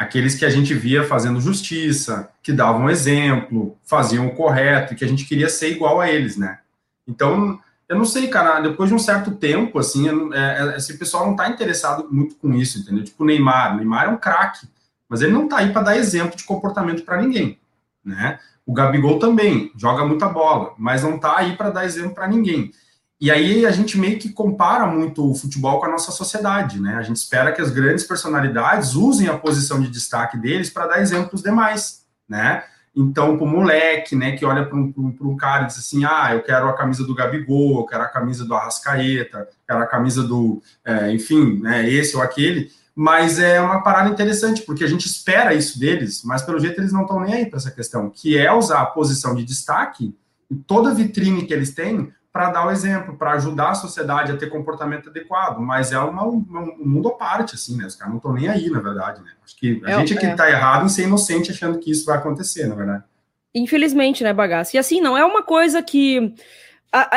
aqueles 0.00 0.34
que 0.34 0.46
a 0.46 0.50
gente 0.50 0.72
via 0.72 1.04
fazendo 1.04 1.42
justiça, 1.42 2.30
que 2.42 2.54
davam 2.54 2.88
exemplo, 2.88 3.76
faziam 3.84 4.28
o 4.28 4.34
correto, 4.34 4.94
que 4.94 5.04
a 5.04 5.06
gente 5.06 5.26
queria 5.26 5.50
ser 5.50 5.72
igual 5.72 6.00
a 6.00 6.08
eles, 6.08 6.38
né? 6.38 6.60
Então, 7.06 7.60
eu 7.86 7.98
não 7.98 8.06
sei, 8.06 8.28
cara, 8.28 8.60
depois 8.60 8.88
de 8.88 8.94
um 8.94 8.98
certo 8.98 9.32
tempo, 9.32 9.78
assim, 9.78 10.08
é, 10.32 10.38
é, 10.38 10.76
esse 10.78 10.96
pessoal 10.96 11.26
não 11.26 11.36
tá 11.36 11.50
interessado 11.50 12.08
muito 12.10 12.34
com 12.36 12.54
isso, 12.54 12.78
entendeu? 12.78 13.04
Tipo 13.04 13.24
o 13.24 13.26
Neymar, 13.26 13.74
o 13.74 13.76
Neymar 13.76 14.06
é 14.06 14.08
um 14.08 14.16
craque, 14.16 14.66
mas 15.06 15.20
ele 15.20 15.32
não 15.32 15.46
tá 15.46 15.58
aí 15.58 15.70
para 15.70 15.82
dar 15.82 15.98
exemplo 15.98 16.34
de 16.34 16.44
comportamento 16.44 17.04
para 17.04 17.20
ninguém, 17.20 17.58
né? 18.02 18.38
O 18.64 18.72
Gabigol 18.72 19.18
também 19.18 19.70
joga 19.76 20.02
muita 20.02 20.30
bola, 20.30 20.72
mas 20.78 21.02
não 21.02 21.18
tá 21.18 21.36
aí 21.36 21.56
para 21.56 21.68
dar 21.68 21.84
exemplo 21.84 22.14
para 22.14 22.26
ninguém. 22.26 22.72
E 23.20 23.30
aí 23.30 23.66
a 23.66 23.70
gente 23.70 23.98
meio 23.98 24.18
que 24.18 24.32
compara 24.32 24.86
muito 24.86 25.30
o 25.30 25.34
futebol 25.34 25.78
com 25.78 25.84
a 25.84 25.90
nossa 25.90 26.10
sociedade, 26.10 26.80
né? 26.80 26.94
A 26.94 27.02
gente 27.02 27.16
espera 27.16 27.52
que 27.52 27.60
as 27.60 27.70
grandes 27.70 28.04
personalidades 28.04 28.94
usem 28.94 29.28
a 29.28 29.36
posição 29.36 29.78
de 29.78 29.90
destaque 29.90 30.38
deles 30.38 30.70
para 30.70 30.86
dar 30.86 31.02
exemplo 31.02 31.28
aos 31.32 31.42
demais, 31.42 32.06
né? 32.26 32.64
Então, 32.96 33.36
para 33.36 33.44
o 33.44 33.48
moleque, 33.48 34.16
né, 34.16 34.32
que 34.32 34.44
olha 34.44 34.64
para 34.64 34.76
um, 34.76 35.36
cara 35.36 35.64
e 35.64 35.66
diz 35.66 35.78
assim: 35.78 36.04
ah, 36.04 36.30
eu 36.32 36.42
quero 36.42 36.66
a 36.66 36.76
camisa 36.76 37.06
do 37.06 37.14
Gabigol, 37.14 37.80
eu 37.80 37.86
quero 37.86 38.02
a 38.02 38.08
camisa 38.08 38.44
do 38.44 38.54
Arrascaeta, 38.54 39.48
quero 39.68 39.80
a 39.80 39.86
camisa 39.86 40.24
do, 40.24 40.62
é, 40.84 41.12
enfim, 41.12 41.60
né, 41.60 41.88
esse 41.88 42.16
ou 42.16 42.22
aquele. 42.22 42.72
Mas 42.94 43.38
é 43.38 43.60
uma 43.60 43.82
parada 43.82 44.08
interessante, 44.08 44.62
porque 44.62 44.82
a 44.82 44.88
gente 44.88 45.06
espera 45.06 45.54
isso 45.54 45.78
deles, 45.78 46.22
mas 46.24 46.42
pelo 46.42 46.58
jeito 46.58 46.80
eles 46.80 46.92
não 46.92 47.02
estão 47.02 47.20
nem 47.20 47.34
aí 47.34 47.46
para 47.46 47.58
essa 47.58 47.70
questão, 47.70 48.10
que 48.10 48.36
é 48.36 48.52
usar 48.52 48.80
a 48.80 48.86
posição 48.86 49.34
de 49.34 49.44
destaque 49.44 50.14
em 50.50 50.56
toda 50.56 50.92
vitrine 50.92 51.46
que 51.46 51.54
eles 51.54 51.72
têm 51.72 52.12
para 52.32 52.50
dar 52.50 52.66
o 52.66 52.70
exemplo, 52.70 53.16
para 53.16 53.32
ajudar 53.32 53.70
a 53.70 53.74
sociedade 53.74 54.30
a 54.30 54.36
ter 54.36 54.48
comportamento 54.48 55.08
adequado, 55.08 55.58
mas 55.58 55.90
é 55.90 55.98
uma, 55.98 56.22
uma, 56.22 56.60
um 56.60 56.86
mundo 56.86 57.08
à 57.08 57.12
parte, 57.12 57.56
assim, 57.56 57.76
né? 57.76 57.86
Os 57.86 57.96
caras 57.96 58.12
não 58.12 58.18
estão 58.18 58.32
nem 58.32 58.48
aí, 58.48 58.70
na 58.70 58.80
verdade, 58.80 59.20
né? 59.20 59.32
Acho 59.44 59.56
que 59.56 59.82
a 59.84 59.90
é, 59.90 59.98
gente 59.98 60.14
aqui 60.14 60.26
está 60.26 60.48
é. 60.48 60.52
errado 60.52 60.86
em 60.86 60.88
ser 60.88 61.04
inocente 61.04 61.50
achando 61.50 61.78
que 61.78 61.90
isso 61.90 62.04
vai 62.04 62.18
acontecer, 62.18 62.66
na 62.66 62.76
verdade. 62.76 63.04
Infelizmente, 63.52 64.22
né, 64.22 64.32
bagaço? 64.32 64.76
E 64.76 64.78
assim, 64.78 65.00
não 65.00 65.18
é 65.18 65.24
uma 65.24 65.42
coisa 65.42 65.82
que. 65.82 66.32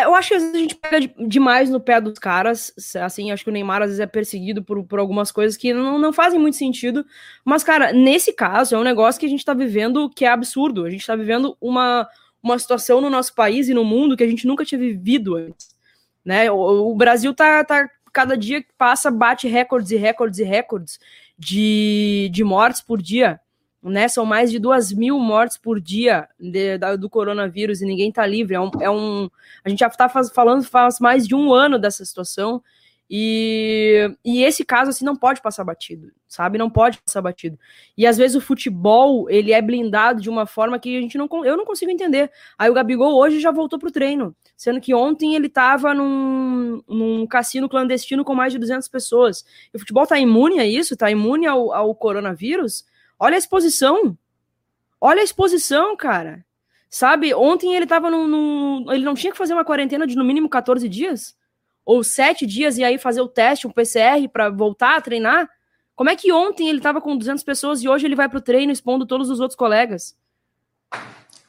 Eu 0.04 0.14
acho 0.14 0.30
que 0.30 0.36
às 0.36 0.42
vezes 0.44 0.56
a 0.56 0.60
gente 0.60 0.76
pega 0.76 1.00
demais 1.28 1.68
no 1.68 1.80
pé 1.80 2.00
dos 2.00 2.20
caras, 2.20 2.72
assim, 3.02 3.32
acho 3.32 3.44
que 3.44 3.50
o 3.50 3.54
Neymar 3.54 3.82
às 3.82 3.88
vezes 3.88 4.00
é 4.00 4.06
perseguido 4.06 4.64
por, 4.64 4.84
por 4.84 5.00
algumas 5.00 5.32
coisas 5.32 5.58
que 5.58 5.74
não, 5.74 5.98
não 5.98 6.14
fazem 6.14 6.40
muito 6.40 6.58
sentido, 6.58 7.04
mas, 7.44 7.64
cara, 7.64 7.92
nesse 7.92 8.34
caso 8.34 8.76
é 8.76 8.78
um 8.78 8.84
negócio 8.84 9.20
que 9.20 9.26
a 9.26 9.30
gente 9.30 9.44
tá 9.44 9.52
vivendo 9.52 10.12
que 10.12 10.26
é 10.26 10.30
absurdo, 10.30 10.86
a 10.86 10.92
gente 10.92 11.06
tá 11.06 11.16
vivendo 11.16 11.58
uma, 11.60 12.08
uma 12.44 12.60
situação 12.60 13.00
no 13.00 13.10
nosso 13.10 13.34
país 13.34 13.70
e 13.70 13.74
no 13.74 13.86
mundo 13.86 14.18
que 14.18 14.24
a 14.24 14.28
gente 14.28 14.46
nunca 14.46 14.66
tinha 14.66 14.78
vivido 14.78 15.36
antes. 15.36 15.74
Né? 16.24 16.52
O, 16.52 16.92
o 16.92 16.96
Brasil 16.96 17.34
tá, 17.34 17.64
tá, 17.64 17.90
cada 18.12 18.36
dia 18.36 18.62
que 18.62 18.70
passa, 18.78 19.10
bate 19.10 19.48
recordes 19.48 19.92
e 19.92 19.96
recordes 19.96 20.40
e 20.40 20.44
recordes 20.44 21.00
de, 21.40 22.30
de 22.32 22.44
mortes 22.44 22.82
por 22.82 23.02
dia. 23.02 23.40
Né? 23.82 24.10
São 24.10 24.26
mais 24.26 24.52
de 24.52 24.60
duas 24.60 24.92
mil 24.92 25.18
mortes 25.20 25.58
por 25.58 25.80
dia 25.80 26.28
de, 26.38 26.78
da, 26.78 26.96
do 26.98 27.10
coronavírus 27.10 27.82
e 27.82 27.86
ninguém 27.86 28.12
tá 28.12 28.26
livre. 28.26 28.56
É 28.56 28.60
um, 28.60 28.72
é 28.82 28.90
um 28.90 29.30
a 29.64 29.70
gente 29.70 29.80
já 29.80 29.88
está 29.88 30.10
falando 30.10 30.64
faz 30.64 31.00
mais 31.00 31.26
de 31.26 31.34
um 31.34 31.54
ano 31.54 31.80
dessa 31.80 32.04
situação 32.04 32.62
e, 33.16 34.12
e 34.26 34.44
esse 34.44 34.66
caso, 34.66 34.90
assim, 34.90 35.06
não 35.06 35.16
pode 35.16 35.40
passar 35.40 35.64
batido, 35.64 36.12
sabe? 36.28 36.58
Não 36.58 36.68
pode 36.68 36.98
passar 36.98 37.22
batido. 37.22 37.60
E 37.96 38.08
às 38.08 38.18
vezes 38.18 38.36
o 38.36 38.42
futebol, 38.42 39.30
ele 39.30 39.52
é 39.52 39.62
blindado 39.62 40.20
de 40.20 40.32
uma 40.32 40.48
forma 40.48 40.80
que 40.80 40.98
a 40.98 41.00
gente 41.00 41.16
não, 41.16 41.30
eu 41.46 41.56
não 41.56 41.64
consigo 41.64 41.92
entender. 41.92 42.32
Aí 42.58 42.72
o 42.72 42.74
Gabigol 42.74 43.14
hoje 43.14 43.40
já 43.40 43.52
voltou 43.52 43.78
pro 43.78 43.92
treino, 43.92 44.36
sendo 44.58 44.82
que 44.82 44.96
ontem 44.96 45.36
ele 45.36 45.48
tava 45.48 45.94
num, 45.94 46.82
num 46.88 47.28
cassino 47.28 47.70
clandestino 47.70 48.26
com 48.26 48.34
mais 48.34 48.52
de 48.52 48.58
200 48.58 48.88
pessoas. 48.88 49.46
E 49.72 49.78
o 49.78 49.80
futebol 49.80 50.08
tá 50.08 50.18
imune 50.18 50.60
a 50.60 50.66
isso? 50.66 50.98
Tá 50.98 51.12
imune 51.12 51.46
ao, 51.46 51.72
ao 51.72 51.94
coronavírus? 51.94 52.84
Olha 53.20 53.36
a 53.36 53.38
exposição. 53.38 54.18
Olha 55.00 55.22
a 55.22 55.24
exposição, 55.24 55.96
cara. 55.96 56.44
Sabe? 56.90 57.32
Ontem 57.32 57.76
ele 57.76 57.86
tava 57.86 58.10
num, 58.10 58.28
num 58.28 58.92
ele 58.92 59.06
não 59.06 59.14
tinha 59.14 59.32
que 59.32 59.38
fazer 59.38 59.54
uma 59.54 59.64
quarentena 59.64 60.08
de 60.08 60.16
no 60.16 60.26
mínimo 60.26 60.50
14 60.50 60.90
dias? 60.90 61.36
Ou 61.86 62.04
sete 62.04 62.46
dias 62.46 62.78
e 62.78 62.84
aí 62.84 62.98
fazer 62.98 63.22
o 63.22 63.28
teste, 63.28 63.68
um 63.68 63.72
PCR 63.72 64.28
para 64.32 64.50
voltar 64.50 64.98
a 64.98 65.02
treinar? 65.02 65.50
Como 65.96 66.10
é 66.10 66.16
que 66.16 66.32
ontem 66.32 66.70
ele 66.70 66.80
estava 66.80 67.00
com 67.00 67.16
200 67.16 67.44
pessoas 67.44 67.84
e 67.84 67.88
hoje 67.88 68.06
ele 68.06 68.16
vai 68.16 68.28
para 68.28 68.40
o 68.40 68.42
treino 68.42 68.72
expondo 68.72 69.06
todos 69.06 69.30
os 69.30 69.40
outros 69.40 69.56
colegas? 69.56 70.18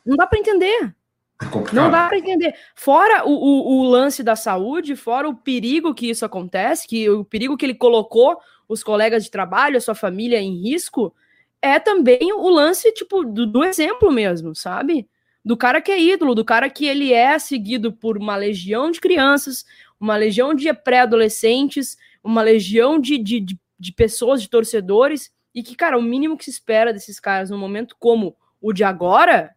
Não 0.05 0.17
dá 0.17 0.27
para 0.27 0.39
entender. 0.39 0.95
É 1.43 1.75
não 1.75 1.91
dá 1.91 2.07
para 2.07 2.19
entender. 2.19 2.55
Fora 2.75 3.27
o, 3.27 3.33
o, 3.33 3.79
o, 3.79 3.83
lance 3.85 4.23
da 4.23 4.37
saúde, 4.37 4.95
fora 4.95 5.29
o 5.29 5.35
perigo 5.35 5.95
que 5.95 6.09
isso 6.09 6.25
acontece, 6.25 6.87
que 6.87 7.09
o 7.09 7.25
perigo 7.25 7.57
que 7.57 7.67
ele 7.67 7.75
colocou 7.75 8.39
os 8.69 8.83
colegas 8.83 9.25
de 9.25 9.31
trabalho, 9.31 9.77
a 9.77 9.81
sua 9.81 9.95
família 9.95 10.41
em 10.41 10.63
risco, 10.63 11.15
é 11.61 11.79
também 11.79 12.33
o 12.33 12.49
lance 12.49 12.93
tipo 12.93 13.25
do, 13.25 13.47
do 13.47 13.65
exemplo 13.65 14.13
mesmo, 14.13 14.55
sabe? 14.55 15.09
Do 15.45 15.57
cara 15.57 15.81
que 15.81 15.91
é 15.91 16.01
ídolo, 16.01 16.35
do 16.35 16.45
cara 16.45 16.71
que 16.71 16.87
ele 16.87 17.13
é 17.13 17.39
seguido 17.39 17.93
por 17.93 18.17
uma 18.17 18.37
legião 18.37 18.91
de 18.91 19.01
crianças, 19.01 19.65
uma 20.05 20.17
legião 20.17 20.53
de 20.53 20.71
pré-adolescentes, 20.75 21.97
uma 22.23 22.43
legião 22.43 23.01
de, 23.01 23.17
de, 23.17 23.41
de, 23.41 23.59
de, 23.79 23.93
pessoas, 23.93 24.43
de 24.43 24.51
torcedores, 24.51 25.33
e 25.55 25.63
que, 25.63 25.75
cara, 25.75 25.99
o 25.99 26.03
mínimo 26.03 26.37
que 26.37 26.45
se 26.45 26.51
espera 26.51 26.93
desses 26.93 27.19
caras 27.19 27.49
num 27.49 27.57
momento 27.57 27.97
como 27.99 28.37
o 28.61 28.71
de 28.71 28.85
agora 28.85 29.55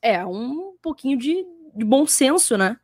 é 0.00 0.24
um 0.24 0.72
pouquinho 0.80 1.18
de, 1.18 1.44
de 1.76 1.84
bom 1.84 2.06
senso, 2.06 2.56
né? 2.56 2.78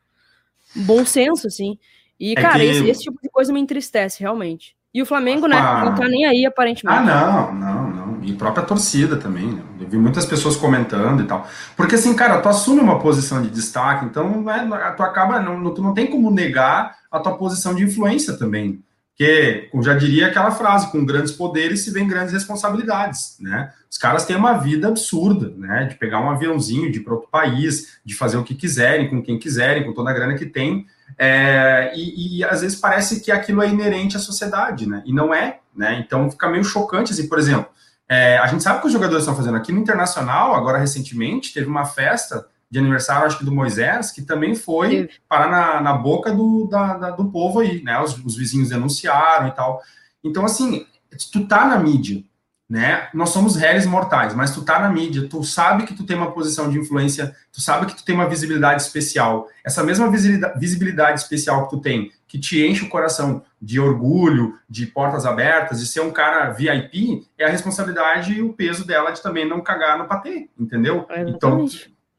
Bom 0.77 1.03
senso, 1.07 1.47
assim. 1.47 1.79
E, 2.19 2.33
é 2.33 2.35
cara, 2.35 2.59
que... 2.59 2.67
esse, 2.67 2.91
esse, 2.91 3.03
tipo 3.05 3.19
de 3.23 3.31
coisa 3.31 3.51
me 3.55 3.61
entristece, 3.61 4.21
realmente. 4.21 4.77
E 4.93 5.01
o 5.01 5.07
Flamengo, 5.07 5.47
né, 5.47 5.57
ah, 5.57 5.85
não 5.87 5.95
tá 5.95 6.07
nem 6.09 6.27
aí, 6.27 6.45
aparentemente. 6.45 6.99
Ah, 6.99 7.03
não, 7.03 7.55
não, 7.55 7.91
não. 7.91 8.25
E 8.25 8.35
própria 8.35 8.67
torcida 8.67 9.17
também, 9.17 9.47
né? 9.47 9.63
Eu 9.91 9.93
vi 9.93 9.99
muitas 9.99 10.25
pessoas 10.25 10.57
comentando 10.57 11.23
e 11.23 11.27
tal. 11.27 11.49
Porque, 11.77 11.97
assim, 11.97 12.15
cara, 12.15 12.41
tu 12.41 12.49
assume 12.49 12.81
uma 12.81 13.01
posição 13.01 13.43
de 13.43 13.51
destaque, 13.51 14.05
então 14.05 14.43
né, 14.43 14.69
tu 14.97 15.03
acaba, 15.03 15.41
não, 15.41 15.75
tu 15.75 15.83
não 15.83 15.93
tem 15.93 16.07
como 16.07 16.31
negar 16.31 16.97
a 17.11 17.19
tua 17.19 17.37
posição 17.37 17.75
de 17.75 17.83
influência 17.83 18.35
também. 18.35 18.83
Porque, 19.11 19.69
como 19.73 19.83
já 19.83 19.95
diria 19.95 20.29
aquela 20.29 20.53
frase, 20.53 20.91
com 20.93 21.05
grandes 21.05 21.33
poderes 21.33 21.85
se 21.85 21.91
vem 21.91 22.07
grandes 22.07 22.33
responsabilidades, 22.33 23.37
né? 23.39 23.71
Os 23.91 23.99
caras 23.99 24.25
têm 24.25 24.37
uma 24.37 24.55
vida 24.55 24.89
absurda, 24.89 25.53
né? 25.59 25.85
De 25.85 25.97
pegar 25.97 26.21
um 26.21 26.31
aviãozinho, 26.31 26.91
de 26.91 27.01
ir 27.01 27.03
para 27.03 27.15
outro 27.15 27.29
país, 27.29 27.99
de 28.03 28.15
fazer 28.15 28.39
o 28.39 28.45
que 28.45 28.55
quiserem, 28.55 29.11
com 29.11 29.21
quem 29.21 29.39
quiserem, 29.39 29.85
com 29.85 29.93
toda 29.93 30.09
a 30.09 30.15
grana 30.15 30.37
que 30.37 30.47
tem, 30.47 30.87
é, 31.19 31.93
e, 31.95 32.39
e, 32.39 32.45
às 32.45 32.61
vezes 32.61 32.79
parece 32.79 33.21
que 33.21 33.31
aquilo 33.31 33.63
é 33.63 33.69
inerente 33.69 34.17
à 34.17 34.21
sociedade, 34.21 34.89
né? 34.89 35.03
E 35.05 35.13
não 35.13 35.35
é, 35.35 35.59
né? 35.75 36.03
Então 36.05 36.31
fica 36.31 36.49
meio 36.49 36.65
chocante, 36.65 37.13
assim, 37.13 37.29
por 37.29 37.39
exemplo, 37.39 37.67
é, 38.11 38.39
a 38.39 38.47
gente 38.49 38.65
sabe 38.65 38.79
o 38.79 38.81
que 38.81 38.89
os 38.89 38.93
jogadores 38.93 39.23
estão 39.23 39.37
fazendo 39.37 39.57
aqui 39.57 39.71
no 39.71 39.79
Internacional, 39.79 40.57
agora 40.57 40.79
recentemente, 40.79 41.55
teve 41.55 41.69
uma 41.69 41.85
festa 41.85 42.45
de 42.69 42.81
aniversário, 42.81 43.25
acho 43.25 43.39
que 43.39 43.45
do 43.45 43.55
Moisés, 43.55 44.11
que 44.11 44.23
também 44.23 44.57
foi 44.57 45.09
parar 45.29 45.49
na, 45.49 45.81
na 45.81 45.93
boca 45.93 46.33
do, 46.33 46.67
da, 46.67 46.95
da, 46.95 47.11
do 47.13 47.31
povo 47.31 47.61
aí, 47.61 47.81
né? 47.85 48.01
Os, 48.03 48.19
os 48.25 48.35
vizinhos 48.35 48.71
denunciaram 48.71 49.47
e 49.47 49.53
tal. 49.53 49.81
Então, 50.25 50.45
assim, 50.45 50.85
tu 51.31 51.47
tá 51.47 51.69
na 51.69 51.79
mídia, 51.79 52.25
né? 52.69 53.09
Nós 53.15 53.29
somos 53.29 53.55
réis 53.55 53.87
mortais, 53.87 54.35
mas 54.35 54.53
tu 54.53 54.63
tá 54.63 54.81
na 54.81 54.89
mídia, 54.89 55.29
tu 55.29 55.45
sabe 55.45 55.85
que 55.85 55.95
tu 55.95 56.05
tem 56.05 56.17
uma 56.17 56.33
posição 56.33 56.69
de 56.69 56.81
influência, 56.81 57.33
tu 57.53 57.61
sabe 57.61 57.87
que 57.87 57.95
tu 57.95 58.05
tem 58.05 58.17
uma 58.17 58.29
visibilidade 58.29 58.83
especial. 58.83 59.47
Essa 59.65 59.85
mesma 59.85 60.11
visibilidade 60.57 61.21
especial 61.21 61.65
que 61.65 61.77
tu 61.77 61.81
tem, 61.81 62.11
que 62.27 62.41
te 62.41 62.67
enche 62.67 62.85
o 62.85 62.89
coração 62.89 63.45
de 63.61 63.79
orgulho, 63.79 64.59
de 64.69 64.87
portas 64.87 65.27
abertas, 65.27 65.81
de 65.81 65.87
ser 65.87 66.01
um 66.01 66.11
cara 66.11 66.51
VIP, 66.51 67.27
é 67.37 67.45
a 67.45 67.51
responsabilidade 67.51 68.33
e 68.33 68.43
o 68.43 68.53
peso 68.53 68.87
dela 68.87 69.11
de 69.11 69.23
também 69.23 69.47
não 69.47 69.61
cagar 69.61 69.99
no 69.99 70.07
patê, 70.07 70.49
entendeu? 70.59 71.05
É 71.11 71.23
então, 71.23 71.67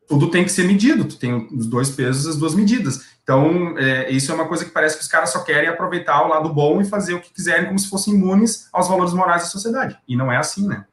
tudo 0.07 0.29
tem 0.29 0.43
que 0.43 0.51
ser 0.51 0.65
medido, 0.65 1.05
tu 1.05 1.17
tem 1.17 1.47
os 1.51 1.65
dois 1.65 1.89
pesos, 1.89 2.27
as 2.27 2.37
duas 2.37 2.53
medidas. 2.53 3.11
Então, 3.23 3.77
é, 3.77 4.11
isso 4.11 4.31
é 4.31 4.35
uma 4.35 4.47
coisa 4.47 4.65
que 4.65 4.71
parece 4.71 4.97
que 4.97 5.03
os 5.03 5.07
caras 5.07 5.31
só 5.31 5.43
querem 5.43 5.69
aproveitar 5.69 6.25
o 6.25 6.27
lado 6.27 6.53
bom 6.53 6.81
e 6.81 6.85
fazer 6.85 7.13
o 7.13 7.21
que 7.21 7.33
quiserem, 7.33 7.67
como 7.67 7.79
se 7.79 7.89
fossem 7.89 8.13
imunes 8.13 8.67
aos 8.73 8.89
valores 8.89 9.13
morais 9.13 9.43
da 9.43 9.47
sociedade. 9.47 9.97
E 10.07 10.15
não 10.15 10.31
é 10.31 10.37
assim, 10.37 10.67
né? 10.67 10.85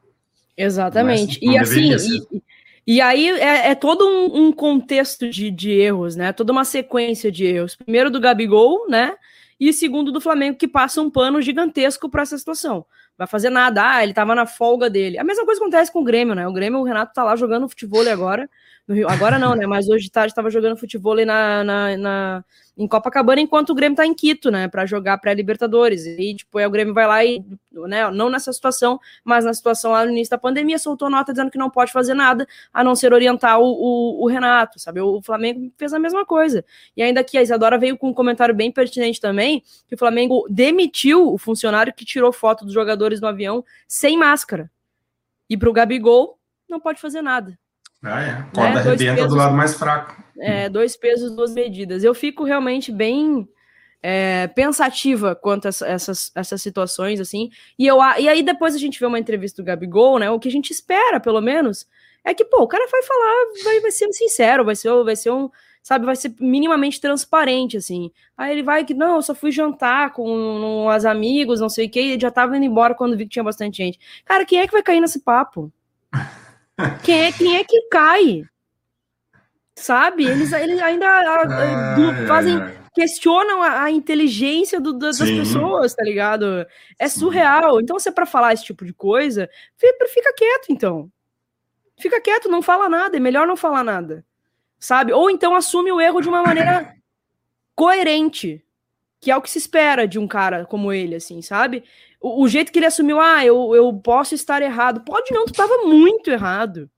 Exatamente. 0.55 1.39
É 1.43 1.59
assim, 1.59 1.89
e 1.89 1.93
assim, 1.93 2.21
e, 2.31 2.95
e, 2.95 3.01
aí 3.01 3.27
é, 3.27 3.71
é 3.71 3.75
todo 3.75 4.07
um, 4.07 4.47
um 4.47 4.51
contexto 4.51 5.29
de, 5.29 5.51
de, 5.51 5.71
erros, 5.71 6.15
né? 6.15 6.31
Toda 6.31 6.51
uma 6.51 6.63
sequência 6.63 7.31
de 7.31 7.45
erros. 7.45 7.75
Primeiro 7.75 8.09
do 8.09 8.19
Gabigol, 8.19 8.87
né? 8.89 9.15
E 9.59 9.73
segundo 9.73 10.11
do 10.11 10.21
Flamengo, 10.21 10.57
que 10.57 10.67
passa 10.67 11.01
um 11.01 11.09
pano 11.09 11.41
gigantesco 11.41 12.09
para 12.09 12.21
essa 12.21 12.37
situação. 12.37 12.85
Vai 13.17 13.27
fazer 13.27 13.49
nada, 13.49 13.95
ah, 13.95 14.03
ele 14.03 14.13
tava 14.13 14.33
na 14.33 14.45
folga 14.45 14.89
dele. 14.89 15.17
A 15.17 15.23
mesma 15.23 15.45
coisa 15.45 15.59
acontece 15.59 15.91
com 15.91 15.99
o 15.99 16.03
Grêmio, 16.03 16.33
né? 16.33 16.47
O 16.47 16.53
Grêmio, 16.53 16.79
o 16.79 16.83
Renato 16.83 17.13
tá 17.13 17.23
lá 17.23 17.35
jogando 17.35 17.67
futebol 17.67 18.07
agora 18.07 18.49
no 18.89 18.95
Rio. 18.95 19.07
Agora 19.07 19.37
não, 19.37 19.55
né? 19.55 19.67
Mas 19.67 19.87
hoje 19.87 20.05
de 20.05 20.11
tarde 20.11 20.31
estava 20.31 20.49
jogando 20.49 20.75
futebol 20.75 21.15
na, 21.23 21.63
na, 21.63 21.95
na, 21.95 22.45
em 22.75 22.87
Copacabana, 22.87 23.39
enquanto 23.39 23.69
o 23.69 23.75
Grêmio 23.75 23.95
tá 23.95 24.03
em 24.03 24.15
Quito, 24.15 24.49
né? 24.49 24.67
Para 24.67 24.83
jogar 24.87 25.19
pré-Libertadores. 25.19 26.07
E, 26.07 26.33
tipo, 26.33 26.57
aí 26.57 26.65
o 26.65 26.71
Grêmio 26.71 26.93
vai 26.93 27.05
lá 27.05 27.23
e, 27.23 27.45
né? 27.71 28.09
Não 28.09 28.31
nessa 28.31 28.51
situação, 28.51 28.99
mas 29.23 29.45
na 29.45 29.53
situação 29.53 29.91
lá 29.91 30.03
no 30.03 30.11
início 30.11 30.31
da 30.31 30.39
pandemia, 30.39 30.79
soltou 30.79 31.07
nota 31.07 31.31
dizendo 31.31 31.51
que 31.51 31.57
não 31.57 31.69
pode 31.69 31.91
fazer 31.91 32.15
nada 32.15 32.47
a 32.73 32.83
não 32.83 32.95
ser 32.95 33.13
orientar 33.13 33.59
o, 33.59 33.65
o, 33.65 34.23
o 34.23 34.27
Renato, 34.27 34.79
sabe? 34.79 34.99
O 34.99 35.21
Flamengo 35.21 35.71
fez 35.77 35.93
a 35.93 35.99
mesma 35.99 36.25
coisa. 36.25 36.65
E 36.97 37.03
ainda 37.03 37.23
que 37.23 37.37
a 37.37 37.43
Isadora 37.43 37.77
veio 37.77 37.95
com 37.95 38.09
um 38.09 38.13
comentário 38.13 38.55
bem 38.55 38.71
pertinente 38.71 39.21
também, 39.21 39.63
que 39.87 39.93
o 39.93 39.97
Flamengo 39.97 40.47
demitiu 40.49 41.31
o 41.31 41.37
funcionário 41.37 41.93
que 41.93 42.03
tirou 42.03 42.33
foto 42.33 42.65
dos 42.65 42.73
jogadores 42.73 43.21
no 43.21 43.27
avião 43.27 43.63
sem 43.87 44.17
máscara. 44.17 44.69
E 45.47 45.55
pro 45.55 45.71
Gabigol, 45.71 46.39
não 46.67 46.79
pode 46.79 46.99
fazer 46.99 47.21
nada. 47.21 47.57
Ah, 48.03 48.21
é. 48.21 48.29
A 48.29 48.43
corda 48.43 48.73
né? 48.73 48.79
arrebenta 48.79 49.15
pesos, 49.15 49.29
do 49.29 49.35
lado 49.35 49.55
mais 49.55 49.73
fraco. 49.75 50.23
É, 50.39 50.69
dois 50.69 50.95
pesos, 50.95 51.35
duas 51.35 51.53
medidas. 51.53 52.03
Eu 52.03 52.13
fico 52.13 52.43
realmente 52.43 52.91
bem 52.91 53.47
é, 54.01 54.47
pensativa 54.47 55.35
quanto 55.35 55.67
a 55.67 55.69
essas, 55.69 56.31
essas 56.33 56.61
situações, 56.61 57.19
assim. 57.19 57.49
E, 57.77 57.85
eu, 57.85 57.97
e 58.17 58.29
aí 58.29 58.41
depois 58.41 58.73
a 58.73 58.77
gente 58.77 58.99
vê 58.99 59.05
uma 59.05 59.19
entrevista 59.19 59.61
do 59.61 59.65
Gabigol, 59.65 60.19
né? 60.19 60.29
O 60.31 60.39
que 60.39 60.47
a 60.47 60.51
gente 60.51 60.71
espera, 60.71 61.19
pelo 61.19 61.41
menos, 61.41 61.85
é 62.23 62.33
que, 62.33 62.45
pô, 62.45 62.63
o 62.63 62.67
cara 62.67 62.87
vai 62.89 63.03
falar, 63.03 63.63
vai, 63.63 63.79
vai 63.81 63.91
ser 63.91 64.11
sincero, 64.13 64.63
vai 64.63 64.75
ser, 64.75 64.91
vai 65.03 65.15
ser 65.15 65.31
um, 65.31 65.49
sabe, 65.83 66.05
vai 66.05 66.15
ser 66.15 66.33
minimamente 66.39 67.01
transparente, 67.01 67.75
assim. 67.75 68.11
Aí 68.37 68.53
ele 68.53 68.63
vai 68.63 68.85
que, 68.85 68.93
não, 68.93 69.17
eu 69.17 69.21
só 69.21 69.35
fui 69.35 69.51
jantar 69.51 70.13
com 70.13 70.89
as 70.89 71.03
amigos, 71.03 71.59
não 71.59 71.69
sei 71.69 71.87
o 71.87 71.89
que, 71.89 71.99
e 71.99 72.19
já 72.19 72.31
tava 72.31 72.55
indo 72.55 72.65
embora 72.65 72.95
quando 72.95 73.17
vi 73.17 73.25
que 73.25 73.31
tinha 73.31 73.43
bastante 73.43 73.77
gente. 73.77 73.99
Cara, 74.23 74.45
quem 74.45 74.59
é 74.59 74.67
que 74.67 74.73
vai 74.73 74.83
cair 74.83 75.01
nesse 75.01 75.19
papo? 75.19 75.71
Quem 77.03 77.25
é, 77.25 77.31
quem 77.31 77.57
é 77.57 77.63
que 77.63 77.81
cai? 77.89 78.43
Sabe? 79.75 80.25
Eles, 80.25 80.51
eles 80.51 80.81
ainda 80.81 81.07
ah, 81.07 82.27
fazem. 82.27 82.59
É, 82.59 82.65
é. 82.65 82.79
Questionam 82.93 83.61
a, 83.61 83.83
a 83.83 83.91
inteligência 83.91 84.79
do, 84.79 84.93
das 84.93 85.17
Sim. 85.17 85.39
pessoas, 85.39 85.93
tá 85.93 86.03
ligado? 86.03 86.65
É 86.97 87.07
Sim. 87.07 87.19
surreal. 87.19 87.79
Então, 87.79 87.99
se 87.99 88.09
é 88.09 88.11
pra 88.11 88.25
falar 88.25 88.53
esse 88.53 88.65
tipo 88.65 88.83
de 88.83 88.93
coisa, 88.93 89.49
fica, 89.77 90.07
fica 90.07 90.33
quieto, 90.33 90.65
então. 90.69 91.09
Fica 91.97 92.19
quieto, 92.19 92.49
não 92.49 92.61
fala 92.61 92.89
nada. 92.89 93.15
É 93.15 93.19
melhor 93.19 93.47
não 93.47 93.55
falar 93.55 93.83
nada. 93.83 94.25
Sabe? 94.79 95.13
Ou 95.13 95.29
então 95.29 95.55
assume 95.55 95.91
o 95.91 96.01
erro 96.01 96.21
de 96.21 96.29
uma 96.29 96.41
maneira 96.41 96.93
coerente. 97.75 98.63
Que 99.21 99.31
é 99.31 99.37
o 99.37 99.41
que 99.41 99.51
se 99.51 99.57
espera 99.57 100.07
de 100.07 100.17
um 100.17 100.27
cara 100.27 100.65
como 100.65 100.93
ele, 100.93 101.15
assim, 101.15 101.41
sabe? 101.41 101.83
O, 102.19 102.43
o 102.43 102.47
jeito 102.47 102.71
que 102.71 102.79
ele 102.79 102.85
assumiu, 102.85 103.19
ah, 103.19 103.45
eu, 103.45 103.75
eu 103.75 103.93
posso 103.93 104.35
estar 104.35 104.61
errado. 104.61 105.01
Pode 105.01 105.33
não, 105.33 105.45
tu 105.45 105.53
tava 105.53 105.79
muito 105.85 106.29
errado. 106.29 106.89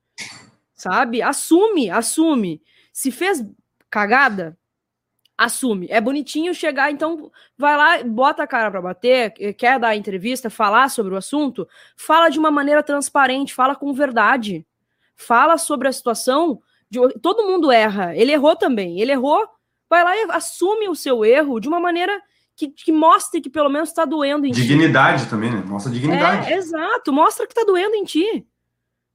Sabe? 0.73 1.21
Assume, 1.21 1.89
assume. 1.89 2.62
Se 2.91 3.12
fez 3.12 3.43
cagada, 3.89 4.57
assume. 5.38 5.88
É 5.89 6.01
bonitinho 6.01 6.53
chegar, 6.53 6.91
então 6.91 7.31
vai 7.57 7.77
lá, 7.77 8.03
bota 8.03 8.43
a 8.43 8.47
cara 8.47 8.71
para 8.71 8.81
bater, 8.81 9.31
quer 9.55 9.79
dar 9.79 9.95
entrevista, 9.95 10.49
falar 10.49 10.89
sobre 10.89 11.13
o 11.13 11.17
assunto, 11.17 11.67
fala 11.95 12.29
de 12.29 12.39
uma 12.39 12.51
maneira 12.51 12.84
transparente, 12.84 13.53
fala 13.53 13.75
com 13.75 13.93
verdade. 13.93 14.65
Fala 15.15 15.57
sobre 15.57 15.88
a 15.88 15.93
situação. 15.93 16.62
De, 16.89 16.99
todo 17.21 17.45
mundo 17.45 17.71
erra. 17.71 18.15
Ele 18.15 18.31
errou 18.31 18.55
também. 18.55 18.99
Ele 18.99 19.12
errou 19.12 19.47
vai 19.91 20.05
lá 20.05 20.15
e 20.15 20.25
assume 20.29 20.88
o 20.88 20.95
seu 20.95 21.25
erro 21.25 21.60
de 21.60 21.67
uma 21.67 21.77
maneira 21.77 22.17
que, 22.67 22.84
que 22.86 22.91
mostre 22.91 23.41
que 23.41 23.50
pelo 23.50 23.69
menos 23.69 23.89
está 23.89 24.06
doendo 24.06 24.45
em 24.45 24.52
dignidade 24.52 25.24
ti. 25.24 25.30
também, 25.30 25.52
né? 25.52 25.63
Mostra 25.65 25.91
dignidade. 25.91 26.52
É, 26.52 26.58
exato, 26.58 27.12
mostra 27.12 27.47
que 27.47 27.54
está 27.54 27.63
doendo 27.63 27.95
em 27.95 28.04
ti. 28.04 28.45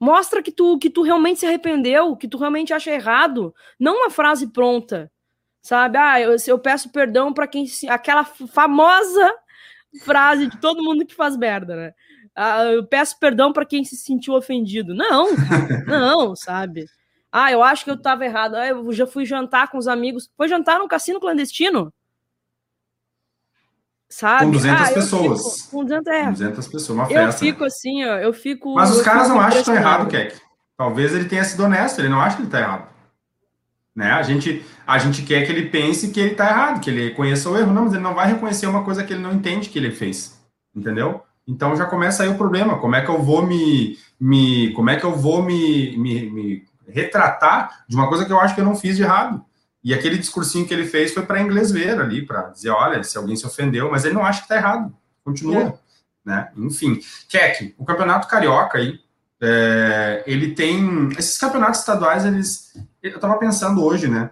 Mostra 0.01 0.43
que 0.43 0.51
tu, 0.51 0.79
que 0.79 0.91
tu 0.91 1.03
realmente 1.03 1.41
se 1.41 1.47
arrependeu, 1.47 2.17
que 2.17 2.29
tu 2.29 2.37
realmente 2.37 2.73
acha 2.73 2.91
errado. 2.91 3.55
Não 3.79 3.99
uma 3.99 4.11
frase 4.11 4.49
pronta, 4.49 5.11
sabe? 5.63 5.97
Ah, 5.97 6.21
eu, 6.21 6.37
eu 6.47 6.59
peço 6.59 6.91
perdão 6.91 7.33
para 7.33 7.47
quem. 7.47 7.67
Aquela 7.89 8.25
famosa 8.25 9.33
frase 10.03 10.49
de 10.49 10.61
todo 10.61 10.83
mundo 10.83 11.07
que 11.07 11.15
faz 11.15 11.37
merda, 11.37 11.77
né? 11.77 11.95
Ah, 12.35 12.65
eu 12.65 12.87
peço 12.87 13.19
perdão 13.19 13.53
para 13.53 13.65
quem 13.65 13.85
se 13.85 13.97
sentiu 13.97 14.35
ofendido. 14.35 14.95
Não, 14.95 15.29
não, 15.87 16.37
sabe? 16.37 16.85
Ah, 17.33 17.51
eu 17.53 17.63
acho 17.63 17.85
que 17.85 17.91
eu 17.91 18.01
tava 18.01 18.25
errado. 18.25 18.57
Ah, 18.57 18.67
eu 18.67 18.93
já 18.93 19.07
fui 19.07 19.25
jantar 19.25 19.71
com 19.71 19.79
os 19.79 19.89
amigos. 19.89 20.31
Foi 20.37 20.49
jantar 20.49 20.79
num 20.79 20.89
cassino 20.89 21.21
clandestino? 21.21 21.93
Sabe? 24.17 24.47
Com 24.47 24.51
200 24.53 24.81
ah, 24.81 24.95
pessoas. 24.95 25.61
Fico, 25.61 25.71
com 25.73 25.85
200, 25.85 26.07
é. 26.11 26.31
200 26.31 26.69
pessoas, 26.69 26.89
uma 26.89 27.05
festa. 27.07 27.23
Eu 27.23 27.33
fico 27.35 27.65
assim, 27.65 28.03
ó, 28.03 28.17
eu 28.17 28.33
fico... 28.33 28.75
Mas 28.75 28.91
os 28.91 29.03
caras 29.03 29.29
não 29.29 29.39
acham 29.39 29.53
que 29.53 29.59
estão 29.59 29.75
errado, 29.75 30.09
Keck. 30.09 30.41
Talvez 30.75 31.15
ele 31.15 31.27
tenha 31.27 31.45
sido 31.45 31.63
honesto, 31.63 31.99
ele 31.99 32.09
não 32.09 32.19
acha 32.19 32.37
que 32.37 32.43
ele 32.43 32.51
tá 32.51 32.61
errado. 32.61 32.89
Né? 33.95 34.11
A, 34.13 34.23
gente, 34.23 34.65
a 34.87 34.97
gente 34.97 35.21
quer 35.21 35.45
que 35.45 35.53
ele 35.53 35.69
pense 35.69 36.09
que 36.09 36.19
ele 36.19 36.35
tá 36.35 36.49
errado, 36.49 36.81
que 36.81 36.89
ele 36.89 37.11
conheça 37.11 37.51
o 37.51 37.59
erro. 37.59 37.75
Não, 37.75 37.85
mas 37.85 37.93
ele 37.93 38.03
não 38.03 38.15
vai 38.15 38.27
reconhecer 38.27 38.67
uma 38.67 38.85
coisa 38.85 39.05
que 39.05 39.13
ele 39.13 39.23
não 39.23 39.35
entende 39.35 39.69
que 39.69 39.79
ele 39.79 39.91
fez. 39.91 40.41
Entendeu? 40.75 41.23
Então 41.47 41.77
já 41.77 41.85
começa 41.85 42.23
aí 42.23 42.31
o 42.31 42.39
problema. 42.39 42.79
Como 42.79 42.97
é 42.97 43.03
que 43.03 43.11
eu 43.11 43.23
vou 43.23 43.47
me... 43.47 43.99
me 44.19 44.73
como 44.73 44.89
é 44.89 44.97
que 44.97 45.05
eu 45.05 45.15
vou 45.15 45.43
me, 45.43 45.95
me, 45.99 46.31
me 46.31 46.65
retratar 46.89 47.85
de 47.87 47.95
uma 47.95 48.09
coisa 48.09 48.25
que 48.25 48.33
eu 48.33 48.41
acho 48.41 48.55
que 48.55 48.63
eu 48.63 48.65
não 48.65 48.77
fiz 48.77 48.97
de 48.97 49.03
errado. 49.03 49.45
E 49.87 49.95
aquele 49.95 50.19
discursinho 50.19 50.67
que 50.67 50.75
ele 50.75 50.85
fez 50.85 51.15
foi 51.15 51.25
para 51.25 51.41
inglês 51.41 51.71
ver 51.71 52.01
ali, 52.01 52.27
para 52.27 52.49
dizer, 52.49 52.71
olha, 52.71 53.05
se 53.05 53.17
alguém 53.17 53.37
se 53.37 53.47
ofendeu, 53.47 53.89
mas 53.89 54.05
ele 54.05 54.15
não 54.15 54.27
acha 54.27 54.41
que 54.41 54.47
está 54.47 54.57
errado. 54.57 54.93
Continua. 55.25 55.63
É. 55.63 55.75
Né? 56.25 56.49
Enfim. 56.57 56.99
Keck, 57.29 57.73
o 57.79 57.85
campeonato 57.85 58.27
carioca 58.27 58.79
aí, 58.79 58.99
é, 59.41 60.25
ele 60.27 60.57
tem. 60.57 61.09
Esses 61.17 61.39
campeonatos 61.39 61.79
estaduais, 61.79 62.25
eles. 62.25 62.75
Eu 63.01 63.15
estava 63.15 63.39
pensando 63.39 63.85
hoje, 63.85 64.09
né? 64.09 64.29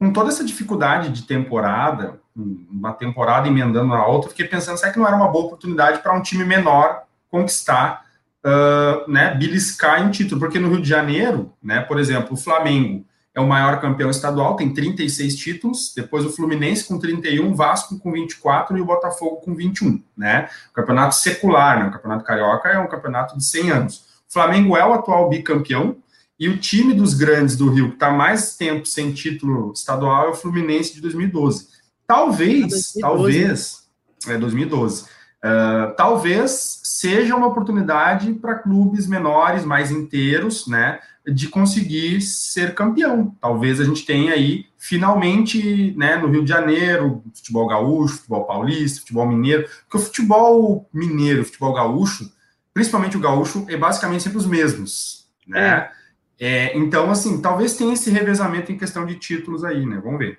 Com 0.00 0.12
toda 0.12 0.30
essa 0.30 0.42
dificuldade 0.42 1.10
de 1.10 1.22
temporada, 1.22 2.20
uma 2.34 2.92
temporada 2.92 3.46
emendando 3.46 3.86
na 3.86 4.04
outra, 4.04 4.30
fiquei 4.30 4.48
pensando, 4.48 4.78
será 4.78 4.92
que 4.92 4.98
não 4.98 5.06
era 5.06 5.14
uma 5.14 5.28
boa 5.28 5.44
oportunidade 5.44 6.02
para 6.02 6.12
um 6.12 6.22
time 6.22 6.44
menor 6.44 7.04
conquistar 7.30 8.04
uh, 8.44 9.08
né, 9.08 9.32
beliscar 9.32 10.02
em 10.02 10.10
título, 10.10 10.40
porque 10.40 10.58
no 10.58 10.70
Rio 10.70 10.82
de 10.82 10.88
Janeiro, 10.88 11.52
né, 11.62 11.82
por 11.82 12.00
exemplo, 12.00 12.34
o 12.34 12.36
Flamengo 12.36 13.04
é 13.38 13.40
o 13.40 13.46
maior 13.46 13.80
campeão 13.80 14.10
estadual, 14.10 14.56
tem 14.56 14.74
36 14.74 15.36
títulos, 15.36 15.92
depois 15.94 16.24
o 16.24 16.30
Fluminense 16.30 16.84
com 16.84 16.98
31, 16.98 17.54
Vasco 17.54 17.96
com 17.98 18.10
24 18.10 18.76
e 18.76 18.80
o 18.80 18.84
Botafogo 18.84 19.36
com 19.36 19.54
21, 19.54 20.02
né? 20.16 20.48
O 20.70 20.74
campeonato 20.74 21.14
secular, 21.14 21.78
né? 21.78 21.88
O 21.88 21.92
campeonato 21.92 22.24
carioca 22.24 22.68
é 22.68 22.78
um 22.80 22.88
campeonato 22.88 23.38
de 23.38 23.44
100 23.44 23.70
anos. 23.70 23.98
O 24.28 24.32
Flamengo 24.32 24.76
é 24.76 24.84
o 24.84 24.92
atual 24.92 25.28
bicampeão 25.28 25.96
e 26.38 26.48
o 26.48 26.58
time 26.58 26.92
dos 26.92 27.14
grandes 27.14 27.56
do 27.56 27.70
Rio 27.70 27.90
que 27.90 27.94
está 27.94 28.10
mais 28.10 28.56
tempo 28.56 28.86
sem 28.86 29.12
título 29.12 29.72
estadual 29.72 30.26
é 30.26 30.30
o 30.30 30.34
Fluminense 30.34 30.94
de 30.94 31.00
2012. 31.00 31.68
Talvez, 32.08 32.92
2012. 32.92 33.00
talvez, 33.00 33.82
é 34.26 34.36
2012. 34.36 35.04
Uh, 35.04 35.94
talvez 35.96 36.80
seja 36.82 37.36
uma 37.36 37.46
oportunidade 37.46 38.32
para 38.34 38.56
clubes 38.56 39.06
menores, 39.06 39.64
mais 39.64 39.92
inteiros, 39.92 40.66
né, 40.66 40.98
de 41.32 41.48
conseguir 41.48 42.20
ser 42.20 42.74
campeão. 42.74 43.34
Talvez 43.40 43.80
a 43.80 43.84
gente 43.84 44.04
tenha 44.04 44.32
aí, 44.32 44.66
finalmente, 44.78 45.94
né, 45.96 46.16
no 46.16 46.28
Rio 46.28 46.42
de 46.42 46.48
Janeiro, 46.48 47.22
futebol 47.34 47.66
gaúcho, 47.66 48.16
futebol 48.16 48.44
paulista, 48.44 49.00
futebol 49.00 49.26
mineiro, 49.26 49.68
porque 49.82 49.96
o 49.96 50.06
futebol 50.06 50.88
mineiro, 50.92 51.42
o 51.42 51.44
futebol 51.44 51.72
gaúcho, 51.74 52.32
principalmente 52.72 53.16
o 53.16 53.20
gaúcho, 53.20 53.66
é 53.68 53.76
basicamente 53.76 54.22
sempre 54.22 54.38
os 54.38 54.46
mesmos, 54.46 55.28
né? 55.46 55.90
É. 55.94 55.98
É, 56.40 56.78
então, 56.78 57.10
assim, 57.10 57.42
talvez 57.42 57.76
tenha 57.76 57.92
esse 57.92 58.10
revezamento 58.10 58.70
em 58.70 58.78
questão 58.78 59.04
de 59.04 59.16
títulos 59.16 59.64
aí, 59.64 59.84
né? 59.84 60.00
Vamos 60.02 60.20
ver. 60.20 60.38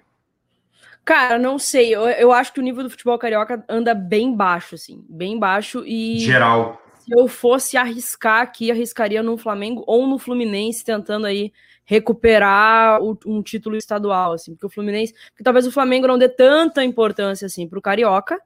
Cara, 1.03 1.37
não 1.37 1.59
sei. 1.59 1.93
Eu, 1.93 2.03
eu 2.03 2.31
acho 2.31 2.53
que 2.53 2.59
o 2.59 2.63
nível 2.63 2.83
do 2.83 2.89
futebol 2.89 3.17
carioca 3.17 3.63
anda 3.67 3.93
bem 3.93 4.33
baixo, 4.33 4.75
assim. 4.75 5.03
Bem 5.09 5.37
baixo 5.37 5.83
e. 5.85 6.19
Geral. 6.19 6.81
Se 7.09 7.19
eu 7.19 7.27
fosse 7.27 7.75
arriscar 7.75 8.41
aqui, 8.41 8.69
arriscaria 8.69 9.23
no 9.23 9.35
Flamengo 9.35 9.83
ou 9.87 10.05
no 10.05 10.19
Fluminense, 10.19 10.85
tentando 10.85 11.25
aí 11.25 11.51
recuperar 11.83 13.01
o, 13.01 13.17
um 13.25 13.41
título 13.41 13.75
estadual, 13.75 14.33
assim. 14.33 14.53
Porque 14.53 14.67
o 14.67 14.69
Fluminense. 14.69 15.11
Porque 15.31 15.43
talvez 15.43 15.65
o 15.65 15.71
Flamengo 15.71 16.05
não 16.05 16.19
dê 16.19 16.29
tanta 16.29 16.83
importância, 16.83 17.47
assim, 17.47 17.67
pro 17.67 17.81
Carioca, 17.81 18.39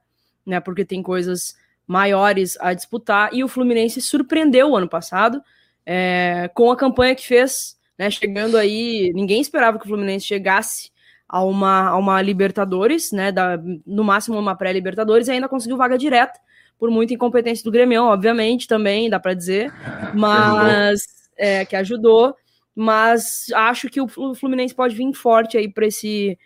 né? 0.46 0.60
Porque 0.60 0.82
tem 0.82 1.02
coisas 1.02 1.54
maiores 1.86 2.56
a 2.58 2.72
disputar. 2.72 3.34
E 3.34 3.44
o 3.44 3.48
Fluminense 3.48 4.00
surpreendeu 4.00 4.70
o 4.70 4.76
ano 4.76 4.88
passado 4.88 5.42
é, 5.84 6.50
com 6.54 6.72
a 6.72 6.76
campanha 6.76 7.14
que 7.14 7.26
fez, 7.26 7.76
né? 7.98 8.10
Chegando 8.10 8.56
aí. 8.56 9.12
Ninguém 9.14 9.42
esperava 9.42 9.78
que 9.78 9.84
o 9.84 9.88
Fluminense 9.88 10.24
chegasse 10.24 10.90
a 11.28 11.44
uma, 11.44 11.88
a 11.88 11.96
uma 11.98 12.22
Libertadores, 12.22 13.12
né? 13.12 13.30
Da, 13.30 13.58
no 13.86 14.04
máximo 14.04 14.38
uma 14.38 14.56
pré-Libertadores, 14.56 15.28
e 15.28 15.32
ainda 15.32 15.50
conseguiu 15.50 15.76
vaga 15.76 15.98
direta, 15.98 16.40
por 16.78 16.90
muita 16.90 17.14
incompetência 17.14 17.64
do 17.64 17.70
Grêmio, 17.70 18.04
obviamente, 18.04 18.66
também, 18.66 19.08
dá 19.08 19.18
para 19.18 19.34
dizer, 19.34 19.72
mas 20.14 21.02
é, 21.36 21.64
que 21.64 21.76
ajudou. 21.76 22.34
Mas 22.74 23.46
acho 23.54 23.88
que 23.88 24.00
o 24.00 24.08
Fluminense 24.34 24.74
pode 24.74 24.94
vir 24.94 25.12
forte 25.14 25.56
aí 25.56 25.68
para 25.68 25.86
esse, 25.86 26.36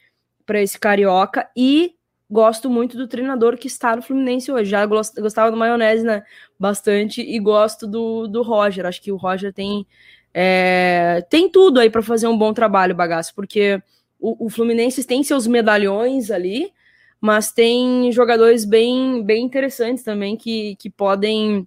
esse 0.54 0.78
carioca 0.78 1.48
e 1.56 1.94
gosto 2.30 2.68
muito 2.68 2.96
do 2.96 3.08
treinador 3.08 3.56
que 3.56 3.66
está 3.66 3.96
no 3.96 4.02
Fluminense 4.02 4.52
hoje. 4.52 4.70
Já 4.70 4.84
gostava 4.84 5.50
do 5.50 5.56
Maionese, 5.56 6.04
né? 6.04 6.22
Bastante, 6.58 7.22
e 7.22 7.38
gosto 7.38 7.86
do, 7.86 8.26
do 8.28 8.42
Roger. 8.42 8.84
Acho 8.84 9.00
que 9.00 9.10
o 9.10 9.16
Roger 9.16 9.52
tem, 9.52 9.86
é, 10.34 11.24
tem 11.30 11.48
tudo 11.48 11.80
aí 11.80 11.88
para 11.88 12.02
fazer 12.02 12.28
um 12.28 12.36
bom 12.36 12.52
trabalho, 12.52 12.94
bagaço, 12.94 13.34
porque 13.34 13.82
o, 14.20 14.46
o 14.46 14.50
Fluminense 14.50 15.04
tem 15.04 15.22
seus 15.22 15.46
medalhões 15.46 16.30
ali, 16.30 16.72
mas 17.20 17.52
tem 17.52 18.10
jogadores 18.12 18.64
bem, 18.64 19.22
bem 19.24 19.44
interessantes 19.44 20.04
também 20.04 20.36
que, 20.36 20.76
que 20.76 20.88
podem. 20.88 21.66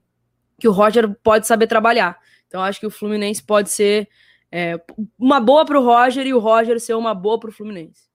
que 0.60 0.68
o 0.68 0.72
Roger 0.72 1.10
pode 1.24 1.48
saber 1.48 1.68
trabalhar. 1.68 2.18
Então, 2.48 2.62
acho 2.62 2.80
que 2.80 2.88
o 2.88 2.92
Fluminense 2.92 3.42
pode 3.42 3.70
ser 3.70 4.10
é, 4.52 4.80
uma 5.18 5.40
boa 5.40 5.66
para 5.66 5.80
o 5.80 5.84
Roger 5.84 6.26
e 6.28 6.34
o 6.34 6.40
Roger 6.40 6.80
ser 6.80 6.94
uma 6.96 7.14
boa 7.14 7.40
para 7.40 7.50
o 7.50 7.54
Fluminense. 7.54 8.10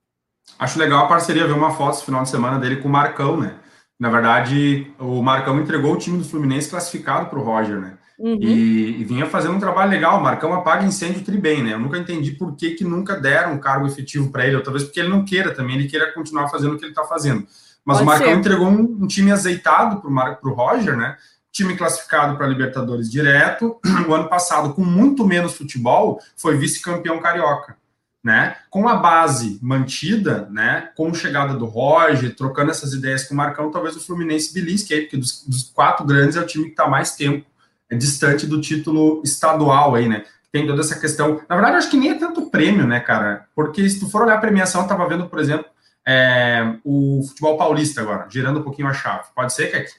Acho 0.59 0.79
legal 0.79 1.05
a 1.05 1.09
parceria, 1.09 1.47
ver 1.47 1.55
uma 1.55 1.75
foto 1.75 1.97
esse 1.97 2.05
final 2.05 2.23
de 2.23 2.29
semana 2.29 2.59
dele 2.59 2.77
com 2.77 2.89
o 2.89 2.93
Marcão, 2.93 3.37
né? 3.37 3.59
Na 3.99 4.11
verdade, 4.11 4.93
o 4.99 5.23
Marcão 5.23 5.59
entregou 5.59 5.95
o 5.95 5.99
time 5.99 6.19
do 6.19 6.25
Fluminense 6.25 6.69
classificado 6.69 7.27
para 7.31 7.39
o 7.39 7.43
Roger, 7.43 7.81
né? 7.81 7.99
Uhum. 8.19 8.39
E, 8.41 9.01
e, 9.01 9.05
vinha 9.05 9.27
fazendo 9.27 9.55
um 9.55 9.61
trabalho 9.61 9.91
legal. 9.91 10.19
O 10.19 10.23
Marcão 10.23 10.53
apaga 10.55 10.87
incêndio 10.87 11.23
tri 11.23 11.37
bem, 11.37 11.63
né? 11.63 11.75
Eu 11.75 11.79
nunca 11.79 11.99
entendi 11.99 12.33
por 12.33 12.57
que, 12.57 12.71
que 12.71 12.85
nunca 12.85 13.15
deram 13.21 13.53
um 13.53 13.59
cargo 13.59 13.87
efetivo 13.87 14.31
para 14.31 14.47
ele, 14.47 14.57
ou 14.57 14.63
talvez 14.63 14.85
porque 14.85 15.01
ele 15.01 15.11
não 15.11 15.25
queira 15.25 15.53
também, 15.55 15.77
ele 15.77 15.89
queira 15.89 16.13
continuar 16.13 16.49
fazendo 16.49 16.75
o 16.75 16.79
que 16.79 16.85
ele 16.85 16.93
está 16.93 17.05
fazendo. 17.05 17.47
Mas 17.85 17.99
Pode 17.99 18.03
o 18.03 18.07
Marcão 18.07 18.29
ser. 18.29 18.39
entregou 18.39 18.69
um, 18.69 18.99
um, 19.03 19.07
time 19.07 19.31
azeitado 19.31 20.01
para 20.01 20.39
o 20.43 20.55
Roger, 20.55 20.97
né? 20.97 21.17
Time 21.53 21.77
classificado 21.77 22.37
para 22.37 22.47
Libertadores 22.47 23.11
direto. 23.11 23.79
O 24.09 24.15
ano 24.15 24.29
passado, 24.29 24.73
com 24.73 24.85
muito 24.85 25.27
menos 25.27 25.55
futebol, 25.55 26.21
foi 26.37 26.57
vice-campeão 26.57 27.19
carioca. 27.21 27.77
Né? 28.25 28.57
Com 28.71 28.89
a 28.89 28.97
base 28.97 29.59
mantida, 29.63 30.49
né? 30.51 30.91
Com 30.97 31.11
a 31.11 31.15
chegada 31.15 31.55
do 31.55 31.65
Roger, 31.65 32.35
trocando 32.35 32.73
essas 32.73 32.93
ideias 32.93 33.25
com 33.25 33.35
o 33.35 33.37
Marcão, 33.37 33.71
talvez 33.71 33.95
o 33.95 34.05
Fluminense 34.05 34.53
belisque 34.53 34.93
aí, 34.93 35.03
porque 35.03 35.17
dos, 35.17 35.45
dos 35.47 35.65
quatro 35.65 36.05
grandes 36.05 36.35
é 36.35 36.41
o 36.41 36.47
time 36.47 36.65
que 36.65 36.71
está 36.71 36.89
mais 36.89 37.15
tempo 37.15 37.47
distante 37.95 38.47
do 38.47 38.61
título 38.61 39.23
estadual 39.25 39.95
aí, 39.95 40.09
né? 40.09 40.25
tem 40.57 40.67
toda 40.67 40.81
essa 40.81 40.99
questão. 40.99 41.41
Na 41.49 41.55
verdade, 41.55 41.77
acho 41.77 41.91
que 41.91 41.97
nem 41.97 42.11
é 42.11 42.15
tanto 42.15 42.51
prêmio, 42.51 42.87
né, 42.87 43.01
cara? 43.01 43.47
Porque 43.55 43.89
se 43.89 44.01
tu 44.01 44.09
for 44.09 44.23
olhar 44.23 44.37
a 44.37 44.41
premiação, 44.41 44.83
eu 44.83 44.89
tava 44.89 45.07
vendo, 45.07 45.29
por 45.29 45.39
exemplo, 45.39 45.67
é, 46.07 46.77
o 46.83 47.23
futebol 47.29 47.59
paulista 47.59 48.01
agora, 48.01 48.27
girando 48.31 48.61
um 48.61 48.63
pouquinho 48.63 48.89
a 48.89 48.95
chave. 48.95 49.29
Pode 49.35 49.53
ser, 49.53 49.71
Kek? 49.71 49.93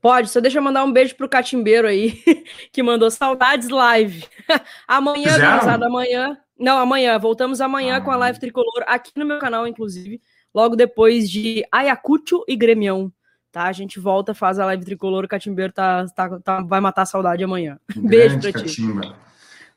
Pode, 0.00 0.30
só 0.30 0.40
deixa 0.40 0.58
eu 0.58 0.62
mandar 0.62 0.84
um 0.84 0.92
beijo 0.92 1.14
pro 1.14 1.28
Catimbeiro 1.28 1.86
aí, 1.86 2.22
que 2.72 2.82
mandou 2.82 3.10
saudades 3.10 3.68
live. 3.68 4.24
amanhã, 4.88 5.34
cruzado, 5.34 5.84
amanhã. 5.84 6.38
Não, 6.58 6.78
amanhã, 6.78 7.18
voltamos 7.18 7.60
amanhã 7.60 7.96
ah. 7.96 8.00
com 8.00 8.10
a 8.10 8.16
live 8.16 8.40
tricolor 8.40 8.84
aqui 8.86 9.12
no 9.16 9.26
meu 9.26 9.38
canal, 9.38 9.66
inclusive, 9.66 10.20
logo 10.54 10.76
depois 10.76 11.30
de 11.30 11.64
Ayacucho 11.70 12.44
e 12.48 12.56
Gremião. 12.56 13.12
Tá, 13.52 13.64
a 13.64 13.72
gente 13.72 14.00
volta, 14.00 14.34
faz 14.34 14.58
a 14.58 14.64
live 14.64 14.82
tricolor, 14.82 15.24
o 15.24 15.28
Catimbeiro 15.28 15.74
tá, 15.74 16.06
tá, 16.16 16.40
tá, 16.40 16.62
vai 16.62 16.80
matar 16.80 17.02
a 17.02 17.06
saudade 17.06 17.44
amanhã. 17.44 17.78
Grande 17.94 18.08
beijo 18.08 18.40
pra 18.40 18.52
Catimba. 18.52 19.00
ti. 19.02 19.12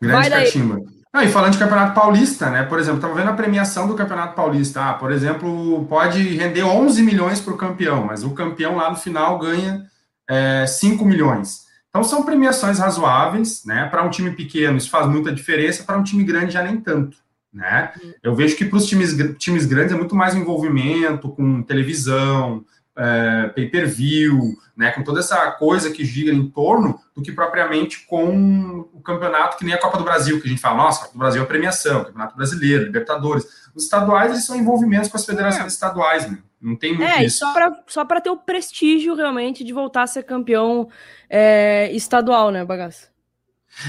Grande 0.01 0.29
Catimba. 0.29 0.79
Ah, 1.11 1.23
e 1.25 1.29
falando 1.29 1.53
de 1.53 1.59
Campeonato 1.59 1.93
Paulista, 1.93 2.49
né? 2.49 2.63
Por 2.63 2.79
exemplo, 2.79 2.97
estamos 2.97 3.17
vendo 3.17 3.29
a 3.29 3.33
premiação 3.33 3.87
do 3.87 3.95
Campeonato 3.95 4.33
Paulista. 4.33 4.89
Ah, 4.89 4.93
por 4.93 5.11
exemplo, 5.11 5.85
pode 5.87 6.21
render 6.35 6.63
11 6.63 7.03
milhões 7.03 7.39
para 7.41 7.53
o 7.53 7.57
campeão, 7.57 8.05
mas 8.05 8.23
o 8.23 8.31
campeão 8.31 8.77
lá 8.77 8.89
no 8.89 8.95
final 8.95 9.39
ganha 9.39 9.85
é, 10.29 10.65
5 10.65 11.03
milhões. 11.05 11.65
Então 11.89 12.03
são 12.03 12.23
premiações 12.23 12.79
razoáveis, 12.79 13.63
né? 13.65 13.87
Para 13.87 14.03
um 14.03 14.09
time 14.09 14.31
pequeno 14.31 14.77
isso 14.77 14.89
faz 14.89 15.07
muita 15.07 15.31
diferença, 15.31 15.83
para 15.83 15.97
um 15.97 16.03
time 16.03 16.23
grande 16.23 16.51
já 16.53 16.61
nem 16.61 16.75
tanto, 16.81 17.17
né? 17.53 17.93
Eu 18.21 18.35
vejo 18.35 18.57
que 18.57 18.65
para 18.65 18.77
os 18.77 18.85
times, 18.85 19.15
times 19.37 19.65
grandes 19.65 19.93
é 19.93 19.97
muito 19.97 20.15
mais 20.15 20.35
envolvimento 20.35 21.29
com 21.29 21.61
televisão, 21.61 22.65
é, 22.97 23.49
pay-per-view, 23.49 24.57
né, 24.75 24.91
com 24.91 25.03
toda 25.03 25.19
essa 25.19 25.51
coisa 25.51 25.91
que 25.91 26.05
gira 26.05 26.33
em 26.33 26.49
torno 26.49 26.99
do 27.15 27.21
que 27.21 27.31
propriamente 27.31 28.05
com 28.05 28.89
o 28.93 29.01
campeonato 29.01 29.57
que 29.57 29.65
nem 29.65 29.73
a 29.73 29.79
Copa 29.79 29.97
do 29.97 30.03
Brasil, 30.03 30.39
que 30.39 30.47
a 30.47 30.49
gente 30.49 30.61
fala, 30.61 30.77
nossa, 30.77 30.99
a 30.99 31.01
Copa 31.03 31.13
do 31.13 31.19
Brasil 31.19 31.43
é 31.43 31.45
premiação, 31.45 32.05
Campeonato 32.05 32.35
Brasileiro, 32.35 32.85
Libertadores. 32.85 33.45
Os 33.73 33.83
estaduais, 33.83 34.31
eles 34.31 34.45
são 34.45 34.55
envolvimentos 34.55 35.09
com 35.09 35.17
as 35.17 35.25
federações 35.25 35.65
é. 35.65 35.67
estaduais, 35.67 36.29
né? 36.29 36.37
Não 36.61 36.75
tem 36.75 36.95
muito 36.95 37.03
é, 37.03 37.23
isso. 37.23 37.45
só 37.87 38.05
para 38.05 38.21
ter 38.21 38.29
o 38.29 38.37
prestígio 38.37 39.13
realmente 39.13 39.63
de 39.63 39.71
voltar 39.71 40.03
a 40.03 40.07
ser 40.07 40.23
campeão 40.23 40.89
é, 41.29 41.91
estadual, 41.91 42.49
né, 42.49 42.65
bagaço? 42.65 43.07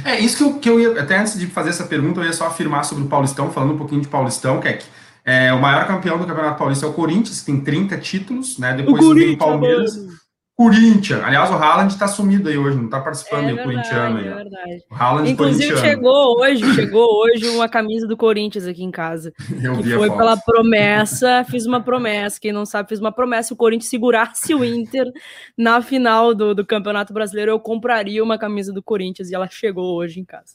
É, 0.05 0.19
isso 0.19 0.37
que 0.37 0.42
eu, 0.42 0.59
que 0.59 0.69
eu 0.69 0.81
ia, 0.81 1.01
até 1.01 1.16
antes 1.16 1.38
de 1.38 1.47
fazer 1.47 1.71
essa 1.71 1.85
pergunta, 1.85 2.21
eu 2.21 2.25
ia 2.25 2.33
só 2.33 2.47
afirmar 2.47 2.85
sobre 2.85 3.05
o 3.05 3.09
Paulistão, 3.09 3.51
falando 3.51 3.75
um 3.75 3.79
pouquinho 3.79 4.01
de 4.01 4.09
Paulistão, 4.09 4.61
que 4.61 4.69
é 4.69 4.73
que 4.75 4.87
é, 5.26 5.52
o 5.52 5.60
maior 5.60 5.88
campeão 5.88 6.16
do 6.18 6.24
Campeonato 6.24 6.56
Paulista 6.56 6.86
é 6.86 6.88
o 6.88 6.92
Corinthians, 6.92 7.40
que 7.40 7.46
tem 7.46 7.60
30 7.60 7.98
títulos, 7.98 8.58
né? 8.58 8.74
Depois 8.74 9.04
vem 9.12 9.34
o 9.34 9.38
Palmeiras. 9.38 9.96
Mano. 9.96 10.16
Corinthians. 10.56 11.22
Aliás, 11.22 11.50
o 11.50 11.54
Haaland 11.54 11.92
está 11.92 12.08
sumido 12.08 12.48
aí 12.48 12.56
hoje, 12.56 12.78
não 12.78 12.86
está 12.86 12.98
participando 12.98 13.44
é, 13.44 13.48
aí, 13.48 13.54
o 13.54 13.62
corintiano 13.62 14.18
aí. 14.18 14.26
É 14.26 14.34
verdade. 14.34 14.84
O 14.90 14.94
Haaland 14.94 15.30
Inclusive, 15.30 15.76
chegou 15.76 16.40
hoje, 16.40 16.64
chegou 16.74 17.06
hoje 17.24 17.46
uma 17.48 17.68
camisa 17.68 18.06
do 18.06 18.16
Corinthians 18.16 18.66
aqui 18.66 18.82
em 18.82 18.90
casa. 18.90 19.34
Eu 19.62 19.76
que 19.76 19.90
foi 19.90 20.08
pela 20.08 20.34
promessa, 20.34 21.44
fiz 21.50 21.66
uma 21.66 21.82
promessa. 21.82 22.40
Quem 22.40 22.52
não 22.52 22.64
sabe, 22.64 22.88
fiz 22.88 23.00
uma 23.00 23.12
promessa: 23.12 23.52
o 23.52 23.56
Corinthians 23.56 23.90
segurasse 23.90 24.54
o 24.54 24.64
Inter 24.64 25.12
na 25.58 25.82
final 25.82 26.34
do, 26.34 26.54
do 26.54 26.64
Campeonato 26.64 27.12
Brasileiro, 27.12 27.50
eu 27.50 27.60
compraria 27.60 28.24
uma 28.24 28.38
camisa 28.38 28.72
do 28.72 28.82
Corinthians 28.82 29.28
e 29.28 29.34
ela 29.34 29.48
chegou 29.50 29.94
hoje 29.94 30.20
em 30.20 30.24
casa. 30.24 30.54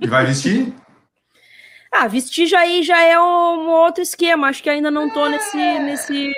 E 0.00 0.06
vai 0.08 0.26
vestir? 0.26 0.74
Ah, 1.92 2.06
vestir 2.06 2.46
já 2.46 2.60
aí 2.60 2.82
já 2.82 3.02
é 3.02 3.18
um 3.18 3.68
outro 3.70 4.02
esquema. 4.02 4.48
Acho 4.48 4.62
que 4.62 4.70
ainda 4.70 4.90
não 4.90 5.10
tô 5.10 5.28
nesse, 5.28 5.56
nesse, 5.56 6.32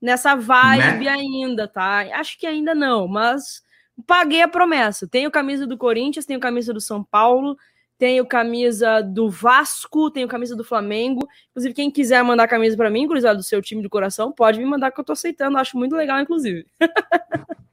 nessa 0.00 0.34
vibe 0.34 1.04
né? 1.04 1.10
ainda, 1.10 1.68
tá? 1.68 2.00
Acho 2.14 2.38
que 2.38 2.46
ainda 2.46 2.74
não, 2.74 3.06
mas 3.06 3.62
paguei 4.06 4.42
a 4.42 4.48
promessa. 4.48 5.06
Tenho 5.06 5.30
camisa 5.30 5.66
do 5.66 5.78
Corinthians, 5.78 6.26
tenho 6.26 6.40
camisa 6.40 6.72
do 6.72 6.80
São 6.80 7.02
Paulo, 7.02 7.56
tenho 7.98 8.26
camisa 8.26 9.02
do 9.02 9.28
Vasco, 9.28 10.10
tenho 10.10 10.28
camisa 10.28 10.54
do 10.54 10.64
Flamengo. 10.64 11.28
Inclusive, 11.50 11.74
quem 11.74 11.90
quiser 11.90 12.22
mandar 12.22 12.48
camisa 12.48 12.76
para 12.76 12.90
mim, 12.90 13.08
cruzado 13.08 13.38
do 13.38 13.42
seu 13.42 13.60
time 13.60 13.82
do 13.82 13.90
coração, 13.90 14.32
pode 14.32 14.58
me 14.58 14.64
mandar 14.64 14.90
que 14.92 15.00
eu 15.00 15.04
tô 15.04 15.12
aceitando. 15.12 15.58
Acho 15.58 15.76
muito 15.76 15.96
legal, 15.96 16.20
inclusive. 16.20 16.66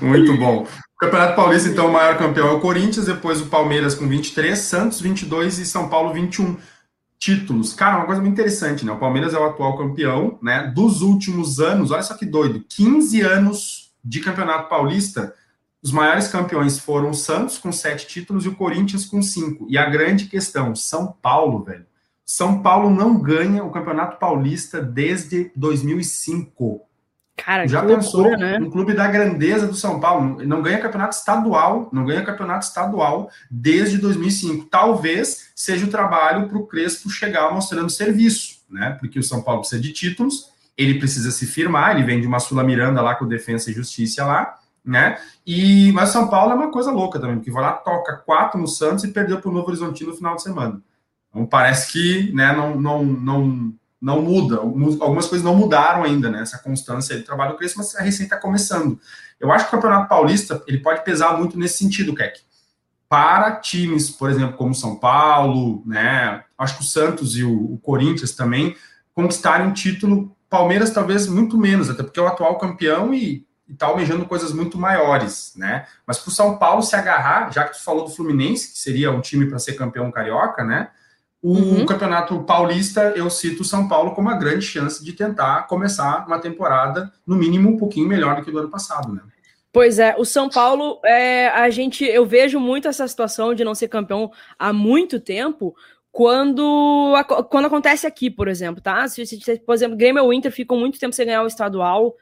Muito 0.00 0.36
bom. 0.36 0.66
Campeonato 0.98 1.34
Paulista, 1.34 1.68
então, 1.68 1.88
o 1.88 1.92
maior 1.92 2.18
campeão 2.18 2.48
é 2.48 2.52
o 2.52 2.60
Corinthians, 2.60 3.06
depois 3.06 3.40
o 3.40 3.46
Palmeiras 3.46 3.94
com 3.94 4.06
23, 4.06 4.58
Santos 4.58 5.00
22 5.00 5.58
e 5.58 5.64
São 5.64 5.88
Paulo 5.88 6.12
21 6.12 6.56
títulos. 7.18 7.72
Cara, 7.72 7.96
uma 7.96 8.06
coisa 8.06 8.20
muito 8.20 8.34
interessante, 8.34 8.84
né? 8.84 8.92
O 8.92 8.98
Palmeiras 8.98 9.34
é 9.34 9.38
o 9.38 9.44
atual 9.44 9.76
campeão, 9.76 10.38
né? 10.42 10.72
Dos 10.74 11.02
últimos 11.02 11.60
anos, 11.60 11.90
olha 11.90 12.02
só 12.02 12.14
que 12.14 12.26
doido, 12.26 12.64
15 12.68 13.20
anos 13.22 13.92
de 14.04 14.20
Campeonato 14.20 14.68
Paulista, 14.68 15.34
os 15.82 15.92
maiores 15.92 16.28
campeões 16.28 16.78
foram 16.78 17.10
o 17.10 17.14
Santos 17.14 17.56
com 17.56 17.72
sete 17.72 18.06
títulos 18.06 18.44
e 18.44 18.48
o 18.48 18.54
Corinthians 18.54 19.06
com 19.06 19.22
cinco. 19.22 19.66
E 19.70 19.78
a 19.78 19.88
grande 19.88 20.26
questão, 20.26 20.74
São 20.74 21.14
Paulo, 21.22 21.64
velho. 21.64 21.86
São 22.24 22.62
Paulo 22.62 22.90
não 22.90 23.18
ganha 23.18 23.64
o 23.64 23.70
Campeonato 23.70 24.18
Paulista 24.18 24.80
desde 24.82 25.50
2005. 25.56 26.82
Cara, 27.44 27.66
já 27.66 27.82
pensou 27.84 28.22
loucura, 28.22 28.58
né? 28.58 28.58
um 28.58 28.70
clube 28.70 28.92
da 28.92 29.06
grandeza 29.06 29.66
do 29.66 29.74
São 29.74 29.98
Paulo 29.98 30.44
não 30.44 30.62
ganha 30.62 30.80
campeonato 30.80 31.16
estadual, 31.16 31.88
não 31.92 32.04
ganha 32.04 32.24
campeonato 32.24 32.66
estadual 32.66 33.30
desde 33.50 33.98
2005. 33.98 34.66
Talvez 34.66 35.50
seja 35.54 35.86
o 35.86 35.90
trabalho 35.90 36.48
para 36.48 36.58
o 36.58 36.66
Crespo 36.66 37.08
chegar 37.08 37.52
mostrando 37.52 37.88
serviço, 37.90 38.60
né? 38.68 38.96
Porque 39.00 39.18
o 39.18 39.22
São 39.22 39.42
Paulo 39.42 39.60
precisa 39.60 39.80
de 39.80 39.92
títulos, 39.92 40.50
ele 40.76 40.98
precisa 40.98 41.30
se 41.30 41.46
firmar, 41.46 41.96
ele 41.96 42.04
vem 42.04 42.20
de 42.20 42.26
uma 42.26 42.40
Sula 42.40 42.62
Miranda 42.62 43.00
lá 43.00 43.14
com 43.14 43.26
Defesa 43.26 43.70
e 43.70 43.74
Justiça 43.74 44.24
lá, 44.24 44.58
né? 44.84 45.18
E 45.46 45.92
mas 45.92 46.10
São 46.10 46.28
Paulo 46.28 46.52
é 46.52 46.54
uma 46.54 46.70
coisa 46.70 46.90
louca 46.90 47.18
também, 47.18 47.36
porque 47.36 47.50
vai 47.50 47.62
lá 47.62 47.72
toca 47.72 48.16
quatro 48.16 48.60
no 48.60 48.68
Santos 48.68 49.04
e 49.04 49.08
perdeu 49.08 49.40
para 49.40 49.50
o 49.50 49.52
Novo 49.52 49.68
Horizonte 49.68 50.04
no 50.04 50.14
final 50.14 50.36
de 50.36 50.42
semana. 50.42 50.80
Então 51.30 51.46
parece 51.46 51.92
que, 51.92 52.32
né? 52.34 52.52
Não, 52.52 52.80
não, 52.80 53.04
não 53.04 53.74
não 54.00 54.22
muda, 54.22 54.56
algumas 54.56 55.26
coisas 55.26 55.44
não 55.44 55.54
mudaram 55.54 56.02
ainda, 56.02 56.30
né? 56.30 56.40
Essa 56.40 56.58
constância 56.58 57.16
de 57.16 57.22
trabalho 57.22 57.56
cresce, 57.56 57.76
mas 57.76 57.94
a 57.94 58.02
receita 58.02 58.34
está 58.34 58.36
começando. 58.38 58.98
Eu 59.38 59.52
acho 59.52 59.66
que 59.66 59.68
o 59.68 59.78
Campeonato 59.78 60.08
Paulista 60.08 60.62
ele 60.66 60.78
pode 60.78 61.04
pesar 61.04 61.36
muito 61.36 61.58
nesse 61.58 61.78
sentido, 61.78 62.14
Keck. 62.14 62.40
Para 63.08 63.56
times, 63.56 64.08
por 64.08 64.30
exemplo, 64.30 64.56
como 64.56 64.74
São 64.74 64.96
Paulo, 64.96 65.82
né? 65.84 66.44
Acho 66.56 66.76
que 66.76 66.82
o 66.82 66.86
Santos 66.86 67.36
e 67.36 67.44
o, 67.44 67.74
o 67.74 67.78
Corinthians 67.78 68.32
também 68.32 68.74
conquistarem 69.14 69.66
um 69.66 69.72
título, 69.72 70.34
Palmeiras 70.48 70.90
talvez 70.90 71.26
muito 71.26 71.58
menos, 71.58 71.90
até 71.90 72.02
porque 72.02 72.18
é 72.18 72.22
o 72.22 72.26
atual 72.26 72.58
campeão 72.58 73.12
e 73.12 73.46
está 73.68 73.86
almejando 73.86 74.24
coisas 74.24 74.52
muito 74.52 74.78
maiores, 74.78 75.52
né? 75.56 75.86
Mas 76.06 76.18
para 76.18 76.30
o 76.30 76.32
São 76.32 76.56
Paulo 76.56 76.82
se 76.82 76.96
agarrar, 76.96 77.52
já 77.52 77.64
que 77.64 77.76
tu 77.76 77.84
falou 77.84 78.04
do 78.04 78.10
Fluminense, 78.10 78.72
que 78.72 78.78
seria 78.78 79.10
um 79.10 79.20
time 79.20 79.46
para 79.46 79.58
ser 79.58 79.74
campeão 79.74 80.10
carioca, 80.10 80.64
né? 80.64 80.90
O 81.42 81.54
uhum. 81.54 81.86
Campeonato 81.86 82.38
Paulista, 82.44 83.14
eu 83.16 83.30
cito 83.30 83.62
o 83.62 83.64
São 83.64 83.88
Paulo 83.88 84.14
como 84.14 84.28
uma 84.28 84.36
grande 84.36 84.64
chance 84.64 85.02
de 85.02 85.12
tentar 85.14 85.66
começar 85.66 86.26
uma 86.26 86.38
temporada, 86.38 87.10
no 87.26 87.34
mínimo, 87.34 87.70
um 87.70 87.78
pouquinho 87.78 88.06
melhor 88.06 88.36
do 88.36 88.42
que 88.42 88.50
do 88.50 88.58
ano 88.58 88.70
passado, 88.70 89.12
né? 89.12 89.22
Pois 89.72 89.98
é, 89.98 90.16
o 90.18 90.24
São 90.24 90.48
Paulo, 90.48 91.00
é, 91.04 91.48
a 91.48 91.70
gente, 91.70 92.04
eu 92.04 92.26
vejo 92.26 92.58
muito 92.58 92.88
essa 92.88 93.06
situação 93.06 93.54
de 93.54 93.64
não 93.64 93.74
ser 93.74 93.88
campeão 93.88 94.30
há 94.58 94.72
muito 94.72 95.20
tempo, 95.20 95.74
quando, 96.12 97.14
quando 97.48 97.66
acontece 97.66 98.06
aqui, 98.06 98.28
por 98.28 98.48
exemplo, 98.48 98.82
tá? 98.82 99.06
Se, 99.08 99.24
se, 99.24 99.60
por 99.60 99.74
exemplo, 99.74 99.96
Grêmio 99.96 100.24
ou 100.24 100.32
Inter 100.32 100.50
ficam 100.50 100.76
muito 100.76 100.98
tempo 100.98 101.14
sem 101.14 101.24
ganhar 101.24 101.42
o 101.42 101.46
estadual, 101.46 102.16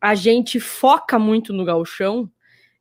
a 0.00 0.14
gente 0.14 0.60
foca 0.60 1.18
muito 1.18 1.52
no 1.52 1.64
gauchão, 1.64 2.30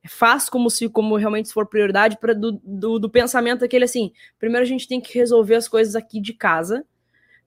faz 0.08 0.50
como 0.50 0.70
se 0.70 0.90
como 0.90 1.16
realmente 1.16 1.52
for 1.52 1.66
prioridade 1.66 2.18
do, 2.38 2.52
do, 2.64 3.00
do, 3.00 3.10
pensamento 3.10 3.64
aquele 3.64 3.86
assim, 3.86 4.12
primeiro 4.38 4.66
a 4.66 4.68
gente 4.68 4.88
tem 4.88 5.00
que 5.00 5.18
resolver 5.18 5.56
as 5.56 5.68
coisas 5.68 5.96
aqui 5.96 6.20
de 6.20 6.34
casa 6.34 6.86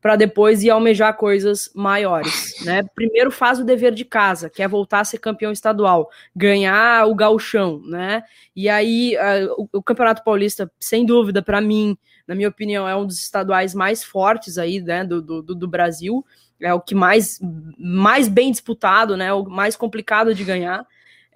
para 0.01 0.15
depois 0.15 0.63
ir 0.63 0.71
almejar 0.71 1.17
coisas 1.17 1.71
maiores, 1.75 2.55
né? 2.65 2.83
Primeiro 2.95 3.31
faz 3.31 3.59
o 3.59 3.65
dever 3.65 3.93
de 3.93 4.05
casa, 4.05 4.49
que 4.49 4.63
é 4.63 4.69
voltar 4.69 5.01
a 5.01 5.05
ser 5.05 5.19
campeão 5.19 5.51
estadual, 5.51 6.09
ganhar 6.35 7.09
o 7.09 7.15
gauchão, 7.15 7.81
né? 7.85 8.23
E 8.55 8.69
aí 8.69 9.17
o, 9.57 9.69
o, 9.73 9.83
Campeonato 9.83 10.23
Paulista, 10.23 10.71
sem 10.79 11.05
dúvida, 11.05 11.43
para 11.43 11.61
mim, 11.61 11.99
na 12.27 12.37
minha 12.37 12.49
opinião, 12.49 12.89
é 12.89 12.95
um 12.95 13.07
dos 13.07 13.19
estaduais 13.19 13.75
mais 13.75 14.05
fortes 14.05 14.59
aí, 14.59 14.81
né, 14.81 15.03
do, 15.03 15.21
do, 15.21 15.43
do 15.43 15.67
Brasil, 15.67 16.25
é 16.61 16.73
o 16.73 16.81
que 16.81 16.95
mais 16.95 17.41
mais 17.77 18.29
bem 18.29 18.51
disputado, 18.51 19.17
né? 19.17 19.33
O 19.33 19.45
mais 19.45 19.77
complicado 19.77 20.35
de 20.35 20.45
ganhar. 20.45 20.87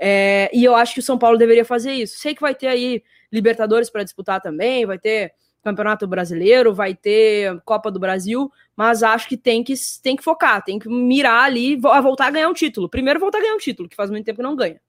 É, 0.02 0.50
e 0.54 0.64
eu 0.64 0.74
acho 0.74 0.94
que 0.94 1.00
o 1.00 1.02
São 1.02 1.18
Paulo 1.18 1.36
deveria 1.36 1.64
fazer 1.64 1.92
isso. 1.92 2.18
Sei 2.18 2.34
que 2.34 2.40
vai 2.40 2.54
ter 2.54 2.68
aí 2.68 3.02
Libertadores 3.30 3.90
para 3.90 4.02
disputar 4.02 4.40
também, 4.40 4.86
vai 4.86 4.98
ter 4.98 5.34
Campeonato 5.62 6.06
Brasileiro, 6.06 6.74
vai 6.74 6.94
ter 6.94 7.60
Copa 7.66 7.90
do 7.90 8.00
Brasil, 8.00 8.50
mas 8.74 9.02
acho 9.02 9.28
que 9.28 9.36
tem 9.36 9.62
que, 9.62 9.74
tem 10.02 10.16
que 10.16 10.24
focar, 10.24 10.64
tem 10.64 10.78
que 10.78 10.88
mirar 10.88 11.44
ali 11.44 11.78
a 11.84 12.00
voltar 12.00 12.28
a 12.28 12.30
ganhar 12.30 12.48
um 12.48 12.54
título. 12.54 12.88
Primeiro 12.88 13.20
voltar 13.20 13.36
a 13.38 13.42
ganhar 13.42 13.54
um 13.54 13.58
título, 13.58 13.90
que 13.90 13.94
faz 13.94 14.10
muito 14.10 14.24
tempo 14.24 14.38
que 14.38 14.42
não 14.42 14.56
ganha. 14.56 14.80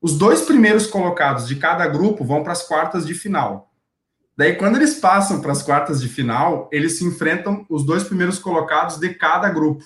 Os 0.00 0.16
dois 0.16 0.42
primeiros 0.42 0.86
colocados 0.86 1.48
de 1.48 1.56
cada 1.56 1.84
grupo 1.88 2.24
vão 2.24 2.44
para 2.44 2.52
as 2.52 2.62
quartas 2.62 3.04
de 3.04 3.14
final. 3.14 3.72
Daí, 4.36 4.54
quando 4.54 4.76
eles 4.76 5.00
passam 5.00 5.40
para 5.40 5.50
as 5.50 5.64
quartas 5.64 6.00
de 6.00 6.08
final, 6.08 6.68
eles 6.70 6.96
se 6.96 7.04
enfrentam 7.04 7.66
os 7.68 7.84
dois 7.84 8.04
primeiros 8.04 8.38
colocados 8.38 8.98
de 8.98 9.12
cada 9.12 9.48
grupo. 9.48 9.84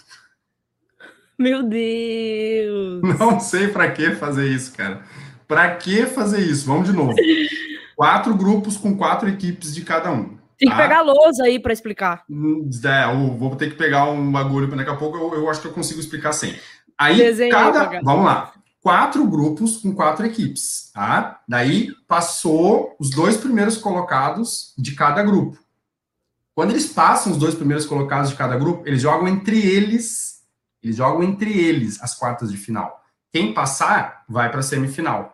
Meu 1.39 1.63
Deus! 1.63 3.01
Não 3.19 3.41
sei 3.41 3.69
para 3.69 3.91
que 3.93 4.11
fazer 4.11 4.47
isso, 4.51 4.77
cara. 4.77 5.05
Para 5.49 5.75
que 5.77 6.05
fazer 6.05 6.41
isso? 6.41 6.67
Vamos 6.67 6.87
de 6.87 6.95
novo. 6.95 7.15
Quatro 7.97 8.35
grupos 8.35 8.77
com 8.77 8.95
quatro 8.95 9.27
equipes 9.27 9.75
de 9.75 9.81
cada 9.83 10.13
um. 10.13 10.42
Tem 10.63 10.69
que 10.69 10.75
ah. 10.75 10.79
pegar 10.79 11.03
lousa 11.03 11.43
aí 11.43 11.59
para 11.59 11.73
explicar. 11.73 12.23
Hum, 12.31 12.71
é, 12.85 13.13
eu 13.13 13.37
vou 13.37 13.57
ter 13.57 13.71
que 13.71 13.75
pegar 13.75 14.05
um 14.05 14.31
bagulho 14.31 14.69
para 14.69 14.77
daqui 14.77 14.91
a 14.91 14.97
pouco 14.97 15.19
eu, 15.19 15.35
eu, 15.35 15.51
acho 15.51 15.61
que 15.61 15.67
eu 15.67 15.73
consigo 15.73 15.99
explicar 15.99 16.33
sem. 16.33 16.55
Aí, 16.97 17.17
Desenho 17.17 17.51
cada. 17.51 18.01
vamos 18.01 18.25
lá. 18.25 18.53
Quatro 18.81 19.27
grupos 19.27 19.79
com 19.79 19.93
quatro 19.93 20.25
equipes, 20.25 20.93
tá? 20.95 21.41
Daí 21.49 21.89
passou 22.07 22.95
os 23.01 23.11
dois 23.11 23.37
primeiros 23.37 23.77
colocados 23.77 24.73
de 24.79 24.95
cada 24.95 25.21
grupo. 25.25 25.59
Quando 26.55 26.71
eles 26.71 26.87
passam 26.87 27.33
os 27.33 27.39
dois 27.39 27.57
primeiros 27.57 27.85
colocados 27.85 28.31
de 28.31 28.37
cada 28.37 28.57
grupo, 28.57 28.87
eles 28.87 29.03
jogam 29.03 29.27
entre 29.27 29.59
eles. 29.59 30.43
Eles 30.81 30.95
jogam 30.95 31.25
entre 31.25 31.51
eles 31.59 32.01
as 32.01 32.15
quartas 32.15 32.53
de 32.53 32.57
final. 32.57 33.03
Quem 33.33 33.53
passar 33.53 34.23
vai 34.29 34.49
para 34.49 34.61
a 34.61 34.63
semifinal 34.63 35.32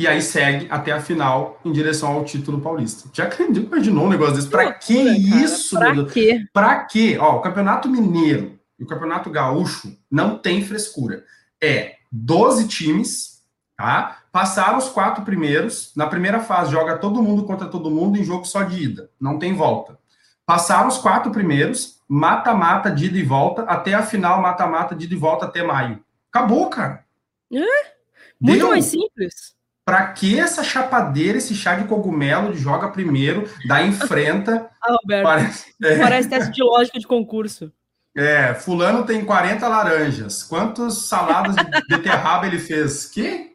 e 0.00 0.08
aí 0.08 0.22
segue 0.22 0.66
até 0.70 0.92
a 0.92 1.00
final 1.00 1.60
em 1.62 1.70
direção 1.70 2.12
ao 2.12 2.24
título 2.24 2.58
paulista. 2.58 3.10
Já 3.12 3.28
imaginou 3.54 4.06
um 4.06 4.08
negócio 4.08 4.36
desse? 4.36 4.48
Para 4.48 4.72
que 4.72 4.94
isso? 4.94 5.78
Para 5.78 6.06
quê? 6.06 6.40
Para 6.54 6.84
quê? 6.84 7.18
Ó, 7.20 7.36
o 7.36 7.40
Campeonato 7.42 7.86
Mineiro 7.86 8.58
e 8.78 8.82
o 8.82 8.86
Campeonato 8.86 9.28
Gaúcho 9.28 9.94
não 10.10 10.38
tem 10.38 10.64
frescura. 10.64 11.22
É 11.62 11.96
12 12.10 12.66
times, 12.66 13.42
tá? 13.76 14.22
Passaram 14.32 14.78
os 14.78 14.88
quatro 14.88 15.22
primeiros. 15.22 15.92
Na 15.94 16.06
primeira 16.06 16.40
fase, 16.40 16.72
joga 16.72 16.96
todo 16.96 17.22
mundo 17.22 17.44
contra 17.44 17.68
todo 17.68 17.90
mundo 17.90 18.18
em 18.18 18.24
jogo 18.24 18.46
só 18.46 18.62
de 18.62 18.82
ida. 18.82 19.10
Não 19.20 19.38
tem 19.38 19.52
volta. 19.52 19.98
Passaram 20.46 20.88
os 20.88 20.96
quatro 20.96 21.30
primeiros, 21.30 22.00
mata-mata 22.08 22.90
de 22.90 23.04
ida 23.04 23.18
e 23.18 23.22
volta, 23.22 23.64
até 23.64 23.92
a 23.92 24.02
final, 24.02 24.40
mata-mata 24.40 24.94
de 24.94 25.04
ida 25.04 25.14
e 25.14 25.18
volta 25.18 25.44
até 25.44 25.62
maio. 25.62 26.02
Acabou, 26.32 26.70
cara. 26.70 27.04
É? 27.52 27.92
Muito 28.40 28.60
Deu. 28.60 28.68
mais 28.70 28.86
simples. 28.86 29.59
Para 29.90 30.06
que 30.06 30.38
essa 30.38 30.62
chapadeira, 30.62 31.38
esse 31.38 31.52
chá 31.52 31.74
de 31.74 31.82
cogumelo 31.82 32.54
joga 32.54 32.90
primeiro, 32.90 33.50
dá 33.66 33.82
enfrenta? 33.82 34.70
ah, 34.80 34.92
Roberto, 34.92 35.24
parece, 35.24 35.74
é. 35.82 35.98
parece 35.98 36.28
teste 36.28 36.52
de 36.52 36.62
lógica 36.62 36.96
de 36.96 37.08
concurso. 37.08 37.72
É, 38.16 38.54
fulano 38.54 39.04
tem 39.04 39.24
40 39.24 39.66
laranjas. 39.66 40.44
Quantas 40.44 41.08
saladas 41.08 41.56
de 41.56 41.64
beterraba 41.90 42.46
ele 42.46 42.60
fez? 42.60 43.06
Que? 43.06 43.50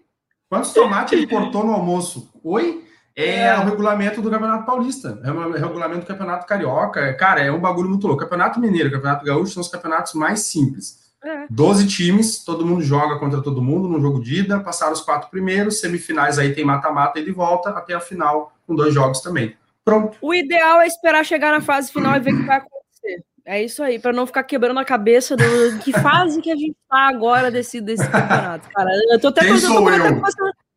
Quantos 0.49 0.73
tomates 0.73 1.13
ele 1.13 1.25
cortou 1.25 1.63
no 1.63 1.71
almoço? 1.71 2.29
Oi? 2.43 2.83
É, 3.15 3.45
é, 3.45 3.57
o 3.57 3.63
regulamento 3.63 4.21
do 4.21 4.29
Campeonato 4.29 4.65
Paulista, 4.65 5.21
é 5.23 5.31
o 5.31 5.53
regulamento 5.53 6.01
do 6.01 6.07
Campeonato 6.07 6.45
Carioca. 6.45 7.13
Cara, 7.13 7.39
é 7.39 7.49
um 7.49 7.61
bagulho 7.61 7.87
muito 7.87 8.07
louco. 8.07 8.23
Campeonato 8.23 8.59
Mineiro, 8.59 8.91
Campeonato 8.91 9.23
Gaúcho 9.23 9.53
são 9.53 9.61
os 9.61 9.69
campeonatos 9.69 10.13
mais 10.15 10.41
simples. 10.41 11.04
É. 11.25 11.47
12 11.49 11.87
times, 11.87 12.43
todo 12.43 12.65
mundo 12.65 12.83
joga 12.83 13.17
contra 13.17 13.41
todo 13.41 13.61
mundo 13.61 13.89
no 13.89 13.99
jogo 13.99 14.21
de 14.21 14.41
ida, 14.41 14.59
passaram 14.59 14.93
os 14.93 15.01
quatro 15.01 15.29
primeiros, 15.31 15.79
semifinais 15.79 16.37
aí 16.37 16.53
tem 16.53 16.63
mata-mata 16.63 17.19
e 17.19 17.25
de 17.25 17.31
volta 17.31 17.71
até 17.71 17.95
a 17.95 17.99
final 17.99 18.53
com 18.67 18.75
dois 18.75 18.93
jogos 18.93 19.21
também. 19.21 19.55
Pronto. 19.83 20.17
O 20.21 20.33
ideal 20.35 20.81
é 20.81 20.87
esperar 20.87 21.25
chegar 21.25 21.51
na 21.51 21.61
fase 21.61 21.91
final 21.91 22.15
e 22.15 22.19
ver 22.19 22.33
o 22.33 22.37
que 22.37 22.45
vai 22.45 22.57
acontecer. 22.57 23.23
É 23.43 23.63
isso 23.63 23.81
aí, 23.81 23.97
para 23.97 24.13
não 24.13 24.27
ficar 24.27 24.43
quebrando 24.43 24.79
a 24.79 24.85
cabeça 24.85 25.35
do 25.35 25.79
que 25.83 25.91
fase 25.93 26.41
que 26.41 26.51
a 26.51 26.55
gente 26.55 26.75
tá 26.87 27.07
agora 27.07 27.49
desse, 27.49 27.81
desse 27.81 28.07
campeonato, 28.07 28.69
cara. 28.69 28.89
Eu 29.11 29.19
tô 29.19 29.29
até 29.29 29.41
Quem 29.41 29.57
sou 29.57 29.89
eu? 29.89 30.21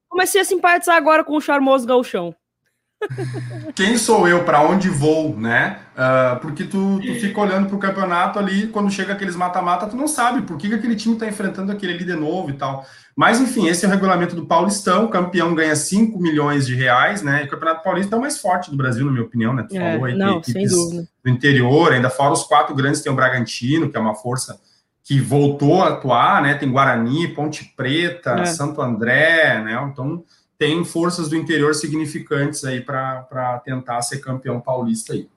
Comecei 0.08 0.40
a 0.40 0.44
simpatizar 0.44 0.96
agora 0.96 1.22
com 1.22 1.36
o 1.36 1.40
charmoso 1.40 1.86
gauchão. 1.86 2.34
Quem 3.74 3.96
sou 3.96 4.26
eu, 4.26 4.44
para 4.44 4.60
onde 4.62 4.88
vou, 4.88 5.36
né? 5.36 5.78
Uh, 5.94 6.40
porque 6.40 6.64
tu, 6.64 7.00
tu 7.00 7.14
fica 7.14 7.40
olhando 7.40 7.66
para 7.66 7.76
o 7.76 7.78
campeonato 7.78 8.38
ali, 8.38 8.66
quando 8.68 8.90
chega 8.90 9.12
aqueles 9.12 9.36
mata-mata, 9.36 9.86
tu 9.86 9.96
não 9.96 10.08
sabe 10.08 10.42
por 10.42 10.56
que, 10.56 10.68
que 10.68 10.74
aquele 10.74 10.96
time 10.96 11.14
está 11.14 11.26
enfrentando 11.26 11.70
aquele 11.70 11.92
líder 11.96 12.16
novo 12.16 12.50
e 12.50 12.54
tal. 12.54 12.84
Mas, 13.16 13.40
enfim, 13.40 13.66
esse 13.66 13.84
é 13.84 13.88
o 13.88 13.90
regulamento 13.90 14.36
do 14.36 14.46
Paulistão, 14.46 15.04
o 15.04 15.08
campeão 15.08 15.54
ganha 15.54 15.74
5 15.74 16.18
milhões 16.20 16.66
de 16.66 16.74
reais, 16.74 17.22
né? 17.22 17.42
E 17.42 17.46
o 17.46 17.48
Campeonato 17.48 17.82
Paulista 17.82 18.14
é 18.14 18.18
o 18.18 18.20
mais 18.20 18.38
forte 18.38 18.70
do 18.70 18.76
Brasil, 18.76 19.04
na 19.06 19.12
minha 19.12 19.24
opinião, 19.24 19.52
né? 19.52 19.66
Tu 19.68 19.76
é, 19.76 19.92
falou 19.92 20.04
aí 20.04 20.16
não, 20.16 20.40
dúvida. 20.40 21.08
do 21.24 21.30
interior, 21.30 21.92
ainda 21.92 22.10
fora 22.10 22.32
os 22.32 22.44
quatro 22.44 22.74
grandes, 22.74 23.00
tem 23.00 23.12
o 23.12 23.16
Bragantino, 23.16 23.90
que 23.90 23.96
é 23.96 24.00
uma 24.00 24.14
força 24.14 24.60
que 25.02 25.20
voltou 25.20 25.82
a 25.82 25.88
atuar, 25.88 26.42
né? 26.42 26.54
Tem 26.54 26.70
Guarani, 26.70 27.28
Ponte 27.28 27.72
Preta, 27.76 28.32
é. 28.40 28.44
Santo 28.44 28.80
André, 28.80 29.62
né? 29.64 29.88
Então 29.90 30.22
tem 30.58 30.84
forças 30.84 31.28
do 31.28 31.36
interior 31.36 31.74
significantes 31.74 32.64
aí 32.64 32.80
para 32.80 33.62
tentar 33.64 34.02
ser 34.02 34.18
campeão 34.18 34.60
paulista 34.60 35.12
aí. 35.12 35.28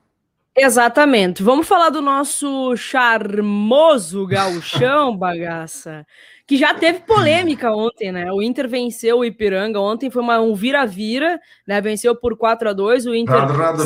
Exatamente. 0.57 1.41
Vamos 1.41 1.65
falar 1.65 1.89
do 1.89 2.01
nosso 2.01 2.75
charmoso 2.75 4.27
gauchão, 4.27 5.15
bagaça, 5.15 6.05
que 6.45 6.57
já 6.57 6.73
teve 6.73 6.99
polêmica 7.01 7.71
ontem, 7.71 8.11
né? 8.11 8.29
O 8.33 8.41
Inter 8.41 8.67
venceu 8.67 9.19
o 9.19 9.25
Ipiranga 9.25 9.79
ontem, 9.79 10.09
foi 10.09 10.21
uma, 10.21 10.41
um 10.41 10.53
vira-vira, 10.53 11.39
né? 11.65 11.79
Venceu 11.79 12.13
por 12.13 12.35
4 12.35 12.67
a 12.67 12.73
2 12.73 13.05
o 13.05 13.15
Inter 13.15 13.37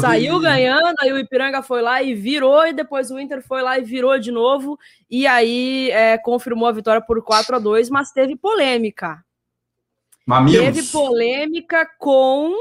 saiu 0.01 0.39
ganhando, 0.39 0.95
aí 0.99 1.13
o 1.13 1.19
Ipiranga 1.19 1.61
foi 1.61 1.83
lá 1.83 2.01
e 2.01 2.15
virou, 2.15 2.65
e 2.65 2.73
depois 2.73 3.11
o 3.11 3.19
Inter 3.19 3.43
foi 3.45 3.61
lá 3.61 3.77
e 3.77 3.83
virou 3.83 4.17
de 4.17 4.31
novo, 4.31 4.79
e 5.07 5.27
aí 5.27 5.91
é, 5.91 6.17
confirmou 6.17 6.67
a 6.67 6.71
vitória 6.71 7.01
por 7.01 7.23
4 7.23 7.57
a 7.57 7.59
2 7.59 7.91
mas 7.91 8.11
teve 8.11 8.35
polêmica. 8.35 9.23
Mamilos. 10.25 10.65
Teve 10.65 10.83
polêmica 10.83 11.85
com 11.99 12.53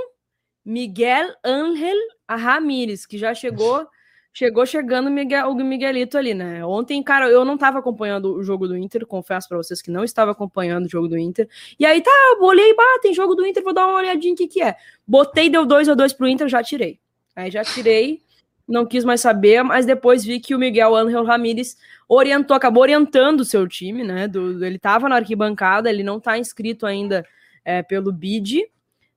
Miguel 0.64 1.34
Ángel 1.42 1.96
Ramírez, 2.28 3.06
que 3.06 3.16
já 3.16 3.34
chegou 3.34 3.86
chegou 4.34 4.66
chegando 4.66 5.08
Miguel, 5.12 5.48
o 5.48 5.54
Miguelito 5.54 6.18
ali, 6.18 6.34
né? 6.34 6.66
Ontem, 6.66 7.00
cara, 7.04 7.28
eu 7.28 7.44
não 7.44 7.56
tava 7.56 7.78
acompanhando 7.78 8.34
o 8.34 8.42
jogo 8.42 8.66
do 8.66 8.76
Inter, 8.76 9.06
confesso 9.06 9.48
para 9.48 9.56
vocês 9.56 9.80
que 9.80 9.92
não 9.92 10.02
estava 10.02 10.32
acompanhando 10.32 10.86
o 10.86 10.88
jogo 10.88 11.06
do 11.06 11.16
Inter. 11.16 11.48
E 11.78 11.86
aí 11.86 12.02
tá, 12.02 12.10
olhei, 12.40 12.74
bah, 12.74 12.98
tem 13.00 13.14
jogo 13.14 13.36
do 13.36 13.46
Inter, 13.46 13.62
vou 13.62 13.72
dar 13.72 13.86
uma 13.86 13.98
olhadinha 13.98 14.34
o 14.34 14.36
que 14.36 14.48
que 14.48 14.60
é. 14.60 14.74
Botei, 15.06 15.48
deu 15.48 15.64
2 15.64 15.88
a 15.88 15.94
2 15.94 16.12
pro 16.14 16.26
Inter, 16.26 16.48
já 16.48 16.64
tirei. 16.64 16.98
Aí 17.36 17.48
já 17.48 17.62
tirei, 17.62 18.22
não 18.66 18.84
quis 18.84 19.04
mais 19.04 19.20
saber, 19.20 19.62
mas 19.62 19.86
depois 19.86 20.24
vi 20.24 20.40
que 20.40 20.52
o 20.52 20.58
Miguel 20.58 20.96
Ángel 20.96 21.24
Ramírez 21.24 21.76
orientou, 22.08 22.56
acabou 22.56 22.82
orientando 22.82 23.40
o 23.40 23.44
seu 23.44 23.68
time, 23.68 24.02
né? 24.02 24.26
Do, 24.26 24.64
ele 24.64 24.80
tava 24.80 25.08
na 25.08 25.14
arquibancada, 25.14 25.88
ele 25.88 26.02
não 26.02 26.18
tá 26.18 26.36
inscrito 26.36 26.86
ainda 26.86 27.24
é, 27.64 27.82
pelo 27.82 28.12
BID, 28.12 28.68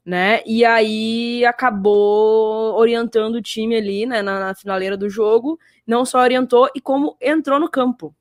né? 0.05 0.41
E 0.45 0.63
aí 0.63 1.45
acabou 1.45 2.75
orientando 2.75 3.35
o 3.35 3.41
time 3.41 3.75
ali, 3.75 4.05
né, 4.05 4.21
na, 4.21 4.39
na 4.39 4.55
finaleira 4.55 4.95
do 4.95 5.09
jogo. 5.09 5.59
Não 5.85 6.05
só 6.05 6.19
orientou, 6.19 6.69
e 6.73 6.81
como 6.81 7.17
entrou 7.21 7.59
no 7.59 7.69
campo. 7.69 8.15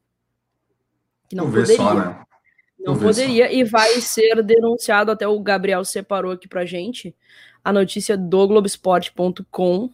Que 1.28 1.36
não 1.36 1.50
poderia. 1.50 1.76
Só, 1.76 1.94
né? 1.94 2.26
Não 2.78 2.96
poderia, 2.96 3.52
e 3.52 3.64
vai 3.64 4.00
ser 4.00 4.42
denunciado, 4.44 5.10
até 5.10 5.26
o 5.26 5.40
Gabriel 5.40 5.84
separou 5.84 6.30
aqui 6.30 6.46
pra 6.46 6.64
gente, 6.64 7.16
a 7.64 7.72
notícia 7.72 8.16
do 8.16 8.46
Globesport.com, 8.46 9.90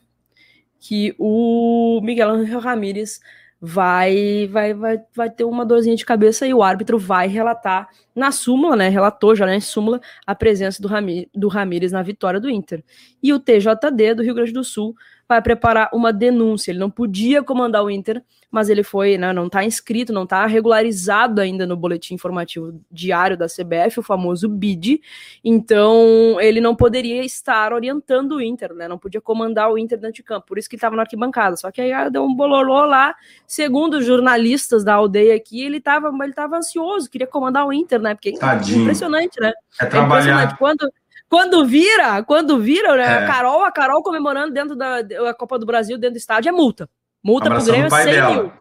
que 0.79 1.15
o 1.19 2.01
Miguel 2.03 2.45
Ramírez 2.59 3.21
vai, 3.65 4.49
vai, 4.49 4.75
vai, 4.75 5.01
vai 5.15 5.31
ter 5.31 5.45
uma 5.45 5.65
dorzinha 5.65 5.95
de 5.95 6.05
cabeça 6.05 6.45
e 6.45 6.53
o 6.53 6.65
árbitro 6.65 6.99
vai 6.99 7.29
relatar 7.29 7.89
na 8.13 8.33
súmula, 8.33 8.75
né? 8.75 8.89
Relatou 8.89 9.37
já 9.37 9.47
na 9.47 9.53
né, 9.53 9.61
súmula 9.61 10.01
a 10.27 10.35
presença 10.35 10.83
do, 10.83 10.89
Ramí 10.89 11.31
do 11.33 11.47
Ramírez 11.47 11.93
na 11.93 12.03
vitória 12.03 12.41
do 12.41 12.51
Inter. 12.51 12.83
E 13.23 13.33
o 13.33 13.39
TJD 13.39 14.15
do 14.15 14.23
Rio 14.23 14.35
Grande 14.35 14.53
do 14.53 14.65
Sul 14.65 14.95
vai 15.33 15.41
preparar 15.41 15.89
uma 15.93 16.13
denúncia. 16.13 16.71
Ele 16.71 16.79
não 16.79 16.91
podia 16.91 17.43
comandar 17.43 17.83
o 17.83 17.91
Inter, 17.91 18.23
mas 18.51 18.69
ele 18.69 18.83
foi, 18.83 19.17
né, 19.17 19.33
não 19.33 19.47
está 19.47 19.65
inscrito, 19.65 20.13
não 20.13 20.25
está 20.25 20.45
regularizado 20.45 21.41
ainda 21.41 21.67
no 21.67 21.75
boletim 21.75 22.15
informativo 22.15 22.79
diário 22.91 23.37
da 23.37 23.47
CBF, 23.47 24.01
o 24.01 24.03
famoso 24.03 24.49
BID. 24.49 25.01
Então, 25.43 26.39
ele 26.39 26.61
não 26.61 26.77
poderia 26.77 27.25
estar 27.25 27.73
orientando 27.73 28.33
o 28.33 28.43
Inter, 28.43 28.75
né? 28.75 28.87
Não 28.87 28.99
podia 28.99 29.21
comandar 29.21 29.71
o 29.71 29.79
Inter 29.79 29.99
dentro 29.99 30.17
de 30.17 30.23
campo. 30.23 30.49
Por 30.49 30.59
isso 30.59 30.69
que 30.69 30.75
ele 30.75 30.79
estava 30.79 30.97
na 30.97 31.03
arquibancada. 31.03 31.57
Só 31.57 31.71
que 31.71 31.81
aí 31.81 31.93
ah, 31.93 32.11
deu 32.11 32.25
um 32.25 32.35
bololô 32.35 32.85
lá, 32.85 33.15
segundo 33.47 33.95
os 33.95 34.05
jornalistas 34.05 34.85
da 34.85 34.95
aldeia 34.95 35.35
aqui, 35.35 35.63
ele 35.63 35.79
estava 35.79 36.13
ele 36.23 36.35
tava 36.35 36.57
ansioso, 36.57 37.11
queria 37.11 37.27
comandar 37.27 37.67
o 37.67 37.73
Inter, 37.73 38.01
né? 38.01 38.15
Porque 38.15 38.33
Tadinho. 38.33 38.81
é 38.81 38.83
impressionante, 38.83 39.41
né? 39.41 39.53
É, 39.81 39.85
é 39.85 39.99
impressionante. 39.99 40.59
Quando 40.59 40.93
quando 41.33 41.65
vira, 41.65 42.23
quando 42.25 42.61
vira, 42.61 42.95
né, 42.95 43.05
é. 43.05 43.25
a 43.25 43.27
Carol, 43.27 43.65
a 43.65 43.73
Carol 43.73 44.03
comemorando 44.03 44.53
dentro 44.53 44.77
da, 44.77 45.01
da 45.01 45.33
Copa 45.33 45.59
do 45.59 45.65
Brasil, 45.65 45.97
dentro 45.97 46.13
do 46.13 46.19
estádio, 46.19 46.51
é 46.51 46.53
multa. 46.53 46.91
Multa 47.25 47.47
abraçando 47.47 47.89
pro 47.89 47.89
Grêmio 47.89 47.97
é 47.97 48.03
100 48.03 48.13
dela. 48.13 48.43
mil. 48.43 48.53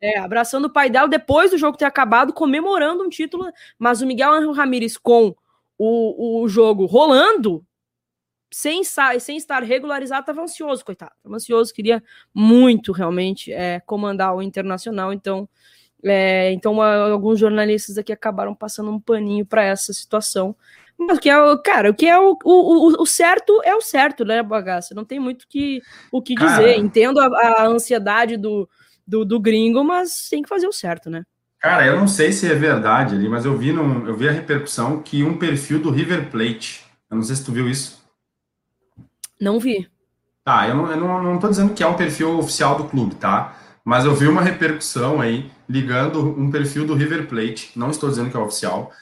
É, 0.00 0.18
abraçando 0.20 0.66
o 0.66 0.72
pai 0.72 0.88
dela 0.88 1.08
depois 1.08 1.50
do 1.50 1.58
jogo 1.58 1.76
ter 1.76 1.86
acabado, 1.86 2.32
comemorando 2.32 3.02
um 3.02 3.08
título. 3.08 3.50
Mas 3.76 4.00
o 4.00 4.06
Miguel 4.06 4.32
Angel 4.32 4.52
Ramírez 4.52 4.96
com 4.96 5.34
o, 5.76 6.44
o 6.44 6.48
jogo 6.48 6.86
rolando, 6.86 7.64
sem, 8.48 8.82
sem 9.18 9.36
estar 9.36 9.64
regularizado, 9.64 10.20
estava 10.20 10.40
ansioso, 10.40 10.84
coitado. 10.84 11.10
Estava 11.16 11.34
ansioso, 11.34 11.74
queria 11.74 12.00
muito 12.32 12.92
realmente 12.92 13.52
é, 13.52 13.80
comandar 13.80 14.36
o 14.36 14.40
Internacional. 14.40 15.12
Então, 15.12 15.48
é, 16.04 16.52
então 16.52 16.80
alguns 16.80 17.40
jornalistas 17.40 17.98
aqui 17.98 18.12
acabaram 18.12 18.54
passando 18.54 18.92
um 18.92 19.00
paninho 19.00 19.44
para 19.44 19.64
essa 19.64 19.92
situação. 19.92 20.54
Mas 21.00 21.16
o 21.16 21.20
que 21.20 21.30
é, 21.30 21.56
cara, 21.64 21.90
o 21.90 21.94
que 21.94 22.06
é 22.06 22.18
o, 22.18 22.36
o, 22.44 23.02
o 23.02 23.06
certo 23.06 23.58
é 23.64 23.74
o 23.74 23.80
certo, 23.80 24.22
né, 24.22 24.42
bagaça? 24.42 24.94
Não 24.94 25.04
tem 25.04 25.18
muito 25.18 25.46
que, 25.48 25.80
o 26.12 26.20
que 26.20 26.34
dizer. 26.34 26.56
Cara, 26.56 26.76
Entendo 26.76 27.18
a, 27.18 27.26
a 27.26 27.66
ansiedade 27.66 28.36
do, 28.36 28.68
do, 29.06 29.24
do, 29.24 29.40
gringo, 29.40 29.82
mas 29.82 30.28
tem 30.28 30.42
que 30.42 30.48
fazer 30.48 30.68
o 30.68 30.72
certo, 30.72 31.08
né? 31.08 31.24
Cara, 31.58 31.86
eu 31.86 31.98
não 31.98 32.06
sei 32.06 32.32
se 32.32 32.50
é 32.50 32.54
verdade 32.54 33.14
ali, 33.14 33.28
mas 33.28 33.46
eu 33.46 33.56
vi, 33.56 33.72
num, 33.72 34.06
eu 34.06 34.14
vi 34.14 34.28
a 34.28 34.32
repercussão 34.32 35.00
que 35.02 35.24
um 35.24 35.38
perfil 35.38 35.80
do 35.80 35.90
River 35.90 36.30
Plate, 36.30 36.84
eu 37.10 37.16
não 37.16 37.22
sei 37.22 37.36
se 37.36 37.44
tu 37.44 37.52
viu 37.52 37.68
isso. 37.68 38.02
Não 39.40 39.58
vi. 39.58 39.88
Tá, 40.44 40.68
eu 40.68 40.74
não, 40.74 40.90
eu 40.90 40.96
não, 40.98 41.22
não 41.22 41.38
tô 41.38 41.48
dizendo 41.48 41.72
que 41.72 41.82
é 41.82 41.86
um 41.86 41.96
perfil 41.96 42.38
oficial 42.38 42.76
do 42.76 42.84
clube, 42.84 43.14
tá? 43.14 43.56
Mas 43.82 44.04
eu 44.04 44.14
vi 44.14 44.28
uma 44.28 44.42
repercussão 44.42 45.20
aí 45.20 45.50
ligando 45.66 46.20
um 46.20 46.50
perfil 46.50 46.86
do 46.86 46.94
River 46.94 47.26
Plate, 47.26 47.72
não 47.74 47.90
estou 47.90 48.10
dizendo 48.10 48.30
que 48.30 48.36
é 48.36 48.40
oficial, 48.40 48.92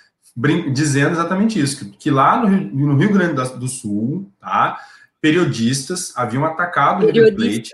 dizendo 0.73 1.13
exatamente 1.13 1.61
isso, 1.61 1.79
que, 1.79 1.91
que 1.97 2.11
lá 2.11 2.41
no 2.41 2.49
Rio, 2.49 2.71
no 2.73 2.97
Rio, 2.97 3.13
Grande 3.13 3.35
do 3.59 3.69
Sul, 3.69 4.31
tá, 4.41 4.79
periodistas 5.21 6.13
haviam 6.17 6.45
atacado 6.45 7.05
o 7.05 7.11
River 7.11 7.35
Plate, 7.35 7.71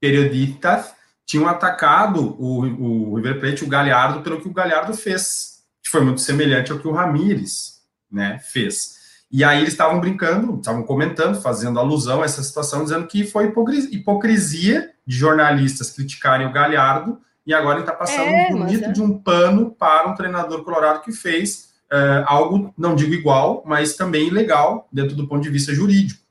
periodistas 0.00 0.92
tinham 1.24 1.48
atacado 1.48 2.36
o, 2.38 3.12
o 3.12 3.14
River 3.14 3.40
Plate, 3.40 3.64
o 3.64 3.68
Galhardo, 3.68 4.20
pelo 4.20 4.40
que 4.40 4.48
o 4.48 4.52
Galhardo 4.52 4.94
fez, 4.94 5.62
que 5.82 5.88
foi 5.88 6.02
muito 6.02 6.20
semelhante 6.20 6.70
ao 6.70 6.78
que 6.78 6.86
o 6.86 6.92
Ramires 6.92 7.80
né, 8.10 8.38
fez. 8.40 9.00
E 9.30 9.42
aí 9.42 9.60
eles 9.60 9.72
estavam 9.72 9.98
brincando, 9.98 10.56
estavam 10.56 10.82
comentando, 10.82 11.40
fazendo 11.40 11.78
alusão 11.78 12.20
a 12.20 12.26
essa 12.26 12.42
situação, 12.42 12.84
dizendo 12.84 13.06
que 13.06 13.24
foi 13.24 13.50
hipocrisia 13.90 14.90
de 15.06 15.16
jornalistas 15.16 15.90
criticarem 15.90 16.46
o 16.46 16.52
Galhardo, 16.52 17.18
e 17.46 17.54
agora 17.54 17.76
ele 17.76 17.84
está 17.84 17.94
passando 17.94 18.28
é, 18.28 18.48
um 18.50 18.58
bonito 18.58 18.84
é. 18.84 18.92
de 18.92 19.00
um 19.00 19.18
pano 19.18 19.70
para 19.70 20.08
um 20.08 20.14
treinador 20.14 20.62
colorado 20.62 21.00
que 21.00 21.12
fez 21.12 21.71
uh, 21.92 22.24
algo, 22.26 22.72
não 22.76 22.96
digo 22.96 23.12
igual, 23.12 23.62
mas 23.66 23.94
também 23.94 24.28
ilegal 24.28 24.88
dentro 24.90 25.14
do 25.14 25.28
ponto 25.28 25.42
de 25.42 25.50
vista 25.50 25.74
jurídico. 25.74 26.22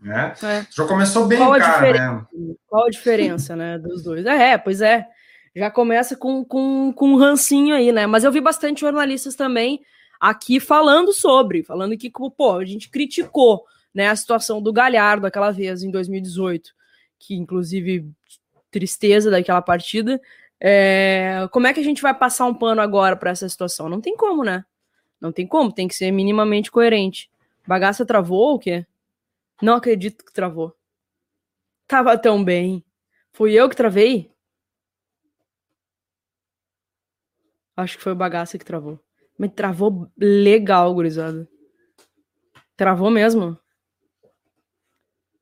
Né? 0.00 0.34
É. 0.42 0.66
Já 0.70 0.86
começou 0.86 1.26
bem, 1.26 1.38
Qual 1.38 1.58
cara. 1.58 2.26
Né? 2.32 2.54
Qual 2.68 2.86
a 2.86 2.90
diferença 2.90 3.56
né, 3.56 3.78
dos 3.78 4.02
dois? 4.02 4.24
É, 4.26 4.56
pois 4.58 4.80
é. 4.80 5.06
Já 5.54 5.70
começa 5.70 6.14
com, 6.14 6.44
com, 6.44 6.92
com 6.92 7.08
um 7.12 7.16
rancinho 7.16 7.74
aí, 7.74 7.90
né? 7.90 8.06
Mas 8.06 8.24
eu 8.24 8.30
vi 8.30 8.42
bastante 8.42 8.82
jornalistas 8.82 9.34
também 9.34 9.80
aqui 10.20 10.60
falando 10.60 11.12
sobre, 11.14 11.62
falando 11.62 11.96
que, 11.96 12.10
pô, 12.10 12.58
a 12.58 12.64
gente 12.64 12.90
criticou 12.90 13.64
né, 13.94 14.08
a 14.08 14.16
situação 14.16 14.60
do 14.60 14.72
Galhardo 14.72 15.26
aquela 15.26 15.50
vez 15.50 15.82
em 15.82 15.90
2018, 15.90 16.70
que 17.18 17.34
inclusive 17.34 18.06
tristeza 18.70 19.30
daquela 19.30 19.62
partida. 19.62 20.20
É, 20.60 21.48
como 21.50 21.66
é 21.66 21.72
que 21.72 21.80
a 21.80 21.84
gente 21.84 22.02
vai 22.02 22.12
passar 22.12 22.44
um 22.44 22.54
pano 22.54 22.82
agora 22.82 23.16
para 23.16 23.30
essa 23.30 23.48
situação? 23.48 23.88
Não 23.88 24.00
tem 24.00 24.14
como, 24.14 24.44
né? 24.44 24.62
Não 25.26 25.32
tem 25.32 25.44
como, 25.44 25.72
tem 25.72 25.88
que 25.88 25.94
ser 25.94 26.12
minimamente 26.12 26.70
coerente. 26.70 27.28
Bagaça 27.66 28.06
travou 28.06 28.38
ou 28.38 28.54
o 28.54 28.58
quê? 28.60 28.86
Não 29.60 29.74
acredito 29.74 30.24
que 30.24 30.32
travou. 30.32 30.72
Tava 31.88 32.16
tão 32.16 32.44
bem. 32.44 32.84
Fui 33.32 33.54
eu 33.54 33.68
que 33.68 33.74
travei? 33.74 34.30
Acho 37.76 37.96
que 37.96 38.04
foi 38.04 38.12
o 38.12 38.16
bagaça 38.16 38.56
que 38.56 38.64
travou. 38.64 39.00
Mas 39.36 39.50
travou 39.52 40.08
legal, 40.16 40.94
gurizada. 40.94 41.48
Travou 42.76 43.10
mesmo? 43.10 43.58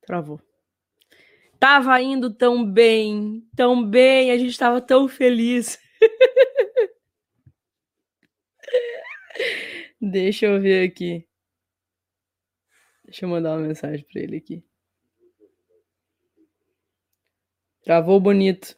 Travou. 0.07 0.41
Tava 1.61 2.01
indo 2.01 2.33
tão 2.33 2.65
bem, 2.65 3.47
tão 3.55 3.85
bem, 3.85 4.31
a 4.31 4.39
gente 4.39 4.59
tava 4.59 4.81
tão 4.81 5.09
feliz. 5.09 5.79
Deixa 10.11 10.47
eu 10.47 10.61
ver 10.61 10.87
aqui. 10.87 11.27
Deixa 13.05 13.25
eu 13.25 13.29
mandar 13.29 13.57
uma 13.57 13.67
mensagem 13.67 14.05
para 14.05 14.21
ele 14.21 14.37
aqui. 14.37 14.63
Travou 17.83 18.21
bonito. 18.21 18.77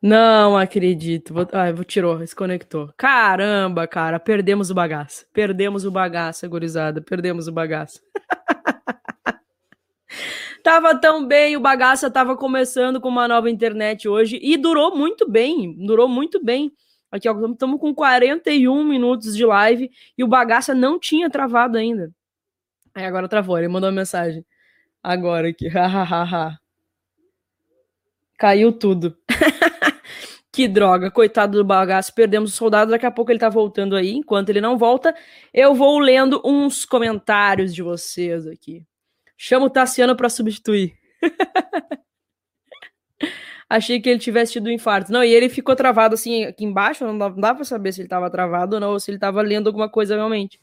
Não 0.00 0.56
acredito. 0.56 1.32
Vou... 1.32 1.46
Ah, 1.52 1.70
vou 1.70 1.84
tirou, 1.84 2.18
desconectou. 2.18 2.92
Caramba, 2.96 3.86
cara, 3.86 4.18
perdemos 4.18 4.70
o 4.70 4.74
bagaço. 4.74 5.26
Perdemos 5.32 5.84
o 5.84 5.90
bagaço, 5.90 6.48
gurizada. 6.48 7.00
Perdemos 7.00 7.46
o 7.46 7.52
bagaço. 7.52 8.00
tava 10.64 10.98
tão 10.98 11.26
bem, 11.26 11.56
o 11.56 11.60
bagaça 11.60 12.10
tava 12.10 12.36
começando 12.36 13.00
com 13.00 13.08
uma 13.08 13.28
nova 13.28 13.48
internet 13.48 14.08
hoje 14.08 14.40
e 14.42 14.56
durou 14.56 14.96
muito 14.96 15.28
bem, 15.30 15.76
durou 15.86 16.08
muito 16.08 16.42
bem. 16.44 16.72
Aqui, 17.12 17.28
ó, 17.28 17.46
estamos 17.46 17.78
com 17.78 17.94
41 17.94 18.82
minutos 18.82 19.36
de 19.36 19.44
live 19.44 19.90
e 20.16 20.24
o 20.24 20.26
bagaça 20.26 20.74
não 20.74 20.98
tinha 20.98 21.28
travado 21.28 21.76
ainda. 21.76 22.10
Aí 22.94 23.04
agora 23.04 23.28
travou, 23.28 23.58
ele 23.58 23.68
mandou 23.68 23.90
uma 23.90 23.96
mensagem. 23.96 24.42
Agora 25.02 25.50
aqui, 25.50 25.68
hahaha. 25.68 26.58
Caiu 28.38 28.72
tudo. 28.72 29.14
que 30.50 30.66
droga, 30.66 31.10
coitado 31.10 31.58
do 31.58 31.64
bagaço, 31.64 32.14
perdemos 32.14 32.54
o 32.54 32.56
soldado, 32.56 32.90
daqui 32.90 33.04
a 33.04 33.10
pouco 33.10 33.30
ele 33.30 33.38
tá 33.38 33.50
voltando 33.50 33.94
aí. 33.94 34.12
Enquanto 34.12 34.48
ele 34.48 34.62
não 34.62 34.78
volta, 34.78 35.14
eu 35.52 35.74
vou 35.74 35.98
lendo 35.98 36.40
uns 36.42 36.86
comentários 36.86 37.74
de 37.74 37.82
vocês 37.82 38.46
aqui. 38.46 38.86
Chama 39.36 39.66
o 39.66 39.70
Tassiano 39.70 40.16
para 40.16 40.30
substituir. 40.30 40.94
achei 43.76 44.00
que 44.00 44.08
ele 44.08 44.18
tivesse 44.18 44.52
tido 44.52 44.66
um 44.68 44.70
infarto. 44.70 45.10
Não, 45.10 45.24
e 45.24 45.32
ele 45.32 45.48
ficou 45.48 45.74
travado 45.74 46.14
assim 46.14 46.44
aqui 46.44 46.64
embaixo, 46.64 47.04
não 47.06 47.16
dá, 47.16 47.30
não 47.30 47.40
dá 47.40 47.54
pra 47.54 47.64
saber 47.64 47.92
se 47.92 48.02
ele 48.02 48.08
tava 48.08 48.30
travado 48.30 48.76
ou 48.76 48.80
não, 48.80 48.90
ou 48.92 49.00
se 49.00 49.10
ele 49.10 49.18
tava 49.18 49.40
lendo 49.42 49.68
alguma 49.68 49.88
coisa 49.88 50.14
realmente. 50.14 50.60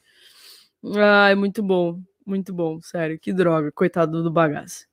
Ai, 0.96 1.36
muito 1.36 1.64
bom, 1.64 2.00
muito 2.26 2.54
bom, 2.54 2.80
sério, 2.82 3.20
que 3.20 3.34
droga, 3.34 3.72
coitado 3.72 4.24
do 4.24 4.32
bagaço. 4.32 4.86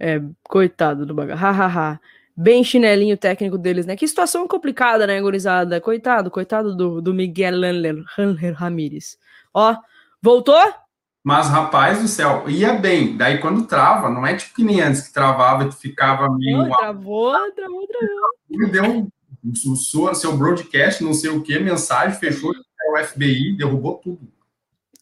É, 0.00 0.20
coitado 0.44 1.04
do 1.06 1.14
bagaço, 1.14 1.40
hahaha. 1.40 2.00
Bem 2.36 2.62
chinelinho 2.62 3.16
técnico 3.16 3.56
deles, 3.56 3.86
né? 3.86 3.96
Que 3.96 4.06
situação 4.06 4.46
complicada, 4.46 5.06
né, 5.06 5.20
gurizada? 5.20 5.80
Coitado, 5.80 6.30
coitado 6.30 6.74
do, 6.76 7.00
do 7.00 7.14
Miguel 7.14 7.54
Hanler 7.54 8.54
Ramírez. 8.54 9.18
Ó, 9.54 9.74
voltou? 10.20 10.85
Mas, 11.26 11.48
rapaz 11.48 12.00
do 12.00 12.06
céu, 12.06 12.48
ia 12.48 12.74
bem. 12.74 13.16
Daí, 13.16 13.38
quando 13.38 13.66
trava, 13.66 14.08
não 14.08 14.24
é 14.24 14.36
tipo 14.36 14.54
que 14.54 14.62
nem 14.62 14.80
antes 14.80 15.08
que 15.08 15.12
travava 15.12 15.64
e 15.64 15.68
tu 15.68 15.76
ficava 15.76 16.32
meio. 16.32 16.58
Não, 16.58 16.70
travou, 16.70 17.32
travou, 17.50 17.84
travou. 17.88 18.70
Deu 18.70 18.84
um, 18.84 20.14
seu 20.14 20.36
broadcast, 20.36 21.02
não 21.02 21.12
sei 21.12 21.30
o 21.30 21.42
que, 21.42 21.58
mensagem, 21.58 22.16
fechou, 22.16 22.52
o 22.52 23.04
FBI, 23.04 23.56
derrubou 23.56 23.94
tudo. 23.96 24.20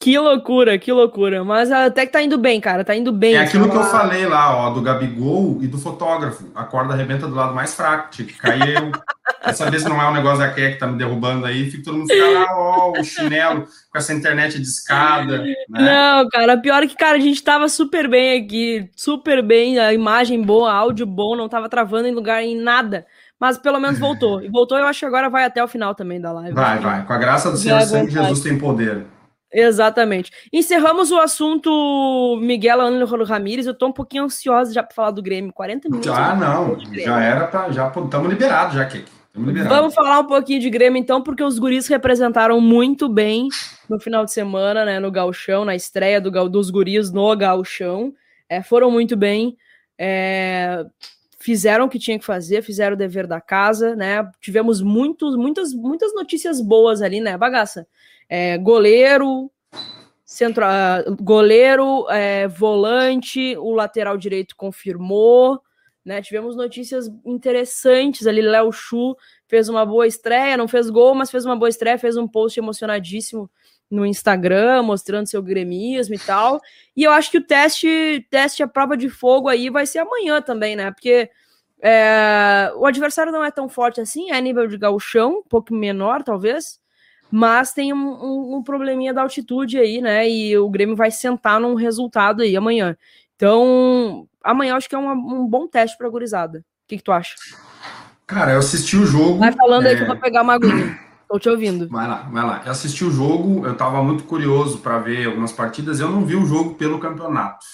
Que 0.01 0.19
loucura, 0.19 0.79
que 0.79 0.93
loucura. 0.93 1.45
Mas 1.45 1.71
até 1.71 2.05
que 2.05 2.13
tá 2.13 2.23
indo 2.23 2.37
bem, 2.37 2.61
cara. 2.61 2.85
Tá 2.85 2.95
indo 2.95 3.13
bem. 3.13 3.35
É 3.35 3.39
aquilo 3.39 3.71
que 3.71 3.77
eu 3.77 3.85
falei 3.85 4.27
lá, 4.27 4.57
ó, 4.57 4.71
do 4.71 4.83
Gabigol 4.83 5.59
e 5.63 5.67
do 5.67 5.79
fotógrafo. 5.79 6.51
A 6.55 6.65
corda 6.65 6.95
arrebenta 6.95 7.27
do 7.27 7.35
lado 7.35 7.55
mais 7.55 7.75
fraco. 7.75 8.11
Tinha 8.11 8.27
que 8.27 8.35
cair 8.35 8.75
eu. 8.75 8.93
Dessa 9.45 9.71
vez 9.71 9.85
não 9.85 10.01
é 10.01 10.09
um 10.09 10.13
negócio 10.13 10.39
da 10.39 10.51
que 10.51 10.77
tá 10.77 10.87
me 10.87 10.99
derrubando 10.99 11.47
aí. 11.47 11.71
Fica 11.71 11.85
todo 11.85 11.99
mundo 11.99 12.09
fica 12.09 12.31
lá, 12.31 12.47
ó, 12.57 12.93
o 12.99 13.05
chinelo 13.05 13.67
com 13.91 13.99
essa 13.99 14.13
internet 14.13 14.59
de 14.59 14.67
escada. 14.67 15.39
Né? 15.39 15.55
Não, 15.69 16.29
cara, 16.29 16.57
pior 16.57 16.83
é 16.83 16.87
que, 16.87 16.97
cara, 16.97 17.17
a 17.17 17.21
gente 17.21 17.43
tava 17.43 17.69
super 17.69 18.09
bem 18.09 18.43
aqui. 18.43 18.91
Super 18.97 19.43
bem, 19.43 19.79
a 19.79 19.93
imagem 19.93 20.43
boa, 20.43 20.73
áudio 20.73 21.07
bom, 21.07 21.37
não 21.37 21.49
tava 21.49 21.69
travando 21.69 22.09
em 22.09 22.15
lugar, 22.15 22.43
em 22.43 22.57
nada 22.57 23.07
mas 23.39 23.59
pelo 23.59 23.79
menos 23.79 23.99
voltou. 23.99 24.43
E 24.43 24.49
voltou, 24.49 24.79
eu 24.79 24.87
acho 24.87 25.01
que 25.01 25.05
agora 25.05 25.29
vai 25.29 25.45
até 25.45 25.63
o 25.63 25.69
final 25.69 25.95
também 25.95 26.19
da 26.19 26.33
live. 26.33 26.55
Vai, 26.55 26.79
vai. 26.79 27.05
Com 27.05 27.13
a 27.13 27.19
graça 27.19 27.51
do 27.51 27.59
Senhor, 27.59 27.83
sempre 27.83 28.13
Jesus 28.13 28.41
tem 28.41 28.57
poder. 28.57 29.05
Exatamente. 29.55 30.33
Encerramos 30.53 31.13
o 31.13 31.19
assunto 31.19 32.39
Miguel 32.43 32.81
Ângelo 32.81 33.25
Ramírez. 33.25 33.67
Eu 33.67 33.75
tô 33.75 33.87
um 33.87 33.93
pouquinho 33.93 34.25
ansiosa 34.25 34.73
já 34.73 34.83
para 34.83 34.95
falar 34.95 35.11
do 35.13 35.23
Grêmio. 35.23 35.53
40 35.53 35.89
minutos. 35.89 36.11
Ah, 36.11 36.35
não. 36.35 36.79
Já 36.93 37.21
era 37.23 37.47
para. 37.47 37.71
Já 37.71 37.87
estamos 37.87 38.29
liberados, 38.29 38.75
já 38.75 38.85
que. 38.85 39.05
Vamos 39.37 39.95
falar 39.95 40.21
um 40.21 40.27
pouquinho 40.27 40.61
de 40.61 40.71
Grêmio, 40.71 40.99
então, 40.99 41.21
porque 41.21 41.43
os 41.43 41.59
guris 41.59 41.89
representaram 41.89 42.61
muito 42.61 43.09
bem 43.09 43.49
no 43.89 43.99
final 43.99 44.25
de 44.25 44.33
semana, 44.33 44.85
né? 44.85 45.01
No 45.01 45.11
Galchão, 45.11 45.65
na 45.65 45.75
estreia 45.75 46.21
do, 46.21 46.49
dos 46.49 46.71
guris 46.71 47.11
no 47.11 47.35
Galchão. 47.37 48.13
É, 48.49 48.63
foram 48.63 48.91
muito 48.93 49.17
bem. 49.17 49.57
É, 49.99 50.85
fizeram 51.41 51.87
o 51.87 51.89
que 51.89 51.99
tinha 51.99 52.19
que 52.19 52.25
fazer, 52.25 52.63
fizeram 52.63 52.95
o 52.95 52.99
dever 52.99 53.27
da 53.27 53.41
casa, 53.41 53.95
né? 53.97 54.27
Tivemos 54.41 54.81
muitos, 54.81 55.37
muitas, 55.37 55.75
muitas 55.75 56.15
notícias 56.15 56.61
boas 56.61 57.03
ali, 57.03 57.21
né, 57.21 57.37
bagaça? 57.37 57.87
É, 58.29 58.59
goleiro, 58.59 59.51
centro, 60.25 60.65
uh, 60.65 61.17
goleiro, 61.23 62.07
é, 62.11 62.49
volante, 62.49 63.57
o 63.57 63.73
lateral 63.73 64.17
direito 64.17 64.57
confirmou, 64.57 65.61
né? 66.05 66.21
Tivemos 66.21 66.57
notícias 66.57 67.09
interessantes 67.25 68.27
ali. 68.27 68.43
Léo 68.43 68.71
Chu 68.73 69.17
fez 69.49 69.69
uma 69.69 69.87
boa 69.87 70.07
estreia, 70.07 70.57
não 70.57 70.69
fez 70.69 70.91
gol, 70.91 71.15
mas 71.15 71.31
fez 71.31 71.45
uma 71.47 71.57
boa 71.57 71.69
estreia, 71.69 71.99
fez 71.99 72.17
um 72.17 72.29
post 72.29 72.59
emocionadíssimo 72.59 73.51
no 73.91 74.05
Instagram, 74.05 74.83
mostrando 74.83 75.29
seu 75.29 75.43
gremismo 75.43 76.15
e 76.15 76.19
tal. 76.19 76.61
E 76.97 77.05
eu 77.05 77.13
acho 77.13 77.31
que 77.31 77.39
o 77.39 77.47
teste, 77.47 78.27
teste 78.31 78.63
a 78.63 78.69
prova 78.69 78.97
de 78.97 79.09
fogo 79.09 79.49
aí 79.49 79.71
vai 79.71 79.87
ser 79.87 80.01
amanhã 80.01 80.43
também, 80.43 80.77
né? 80.77 80.91
Porque 80.91 81.31
é, 81.81 82.73
o 82.77 82.87
adversário 82.87 83.33
não 83.33 83.45
é 83.45 83.51
tão 83.51 83.69
forte 83.69 84.01
assim, 84.01 84.31
é 84.31 84.41
nível 84.41 84.67
de 84.67 84.77
gauchão, 84.77 85.39
um 85.39 85.43
pouco 85.43 85.73
menor, 85.75 86.23
talvez, 86.23 86.81
mas 87.35 87.73
tem 87.73 87.93
um, 87.93 87.97
um, 87.97 88.57
um, 88.57 88.63
probleminha 88.63 89.13
da 89.13 89.23
altitude 89.23 89.77
aí, 89.77 90.01
né? 90.01 90.31
E 90.31 90.57
o 90.57 90.71
Grêmio 90.71 90.95
vai 90.95 91.11
sentar 91.11 91.59
num 91.59 91.75
resultado 91.75 92.43
aí 92.43 92.57
amanhã. 92.57 92.97
Então, 93.35 94.29
amanhã 94.41 94.71
eu 94.71 94.77
acho 94.77 94.89
que 94.89 94.95
é 94.95 94.99
uma, 94.99 95.15
um 95.15 95.45
bom 95.45 95.67
teste 95.67 95.99
para 95.99 96.07
a 96.07 96.11
gurizada. 96.11 96.61
O 96.61 96.63
que, 96.87 96.97
que, 96.97 97.03
tu 97.03 97.11
acha? 97.11 97.35
Cara, 98.25 98.53
eu 98.53 98.61
assisti 98.61 98.97
o 98.97 99.05
jogo. 99.05 99.41
Vai 99.41 99.51
falando 99.51 99.85
é... 99.85 99.91
aí 99.91 99.97
que 99.97 100.03
eu 100.03 100.07
vou 100.07 100.17
pegar 100.17 100.43
uma 100.43 100.55
aguinha. 100.55 100.97
Tô 101.29 101.37
te 101.37 101.49
ouvindo. 101.49 101.89
Vai 101.89 102.07
lá, 102.07 102.29
vai 102.31 102.45
lá. 102.45 102.63
Eu 102.65 102.71
assisti 102.71 103.05
o 103.05 103.11
jogo, 103.11 103.67
eu 103.67 103.77
tava 103.77 104.01
muito 104.01 104.23
curioso 104.23 104.79
para 104.79 105.01
ver 105.01 105.27
algumas 105.27 105.51
partidas. 105.51 105.99
Eu 105.99 106.11
não 106.11 106.25
vi 106.25 106.37
o 106.37 106.47
jogo 106.47 106.75
pelo 106.75 107.01
campeonato. 107.01 107.67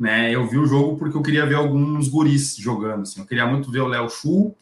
Né, 0.00 0.34
eu 0.34 0.48
vi 0.48 0.56
o 0.56 0.66
jogo 0.66 0.96
porque 0.96 1.16
eu 1.16 1.22
queria 1.22 1.44
ver 1.44 1.56
alguns 1.56 2.08
guris 2.08 2.56
jogando. 2.56 3.02
Assim. 3.02 3.20
Eu 3.20 3.26
queria 3.26 3.44
muito 3.44 3.70
ver 3.70 3.80
o 3.80 3.86
Léo 3.86 4.08
Chu, 4.08 4.56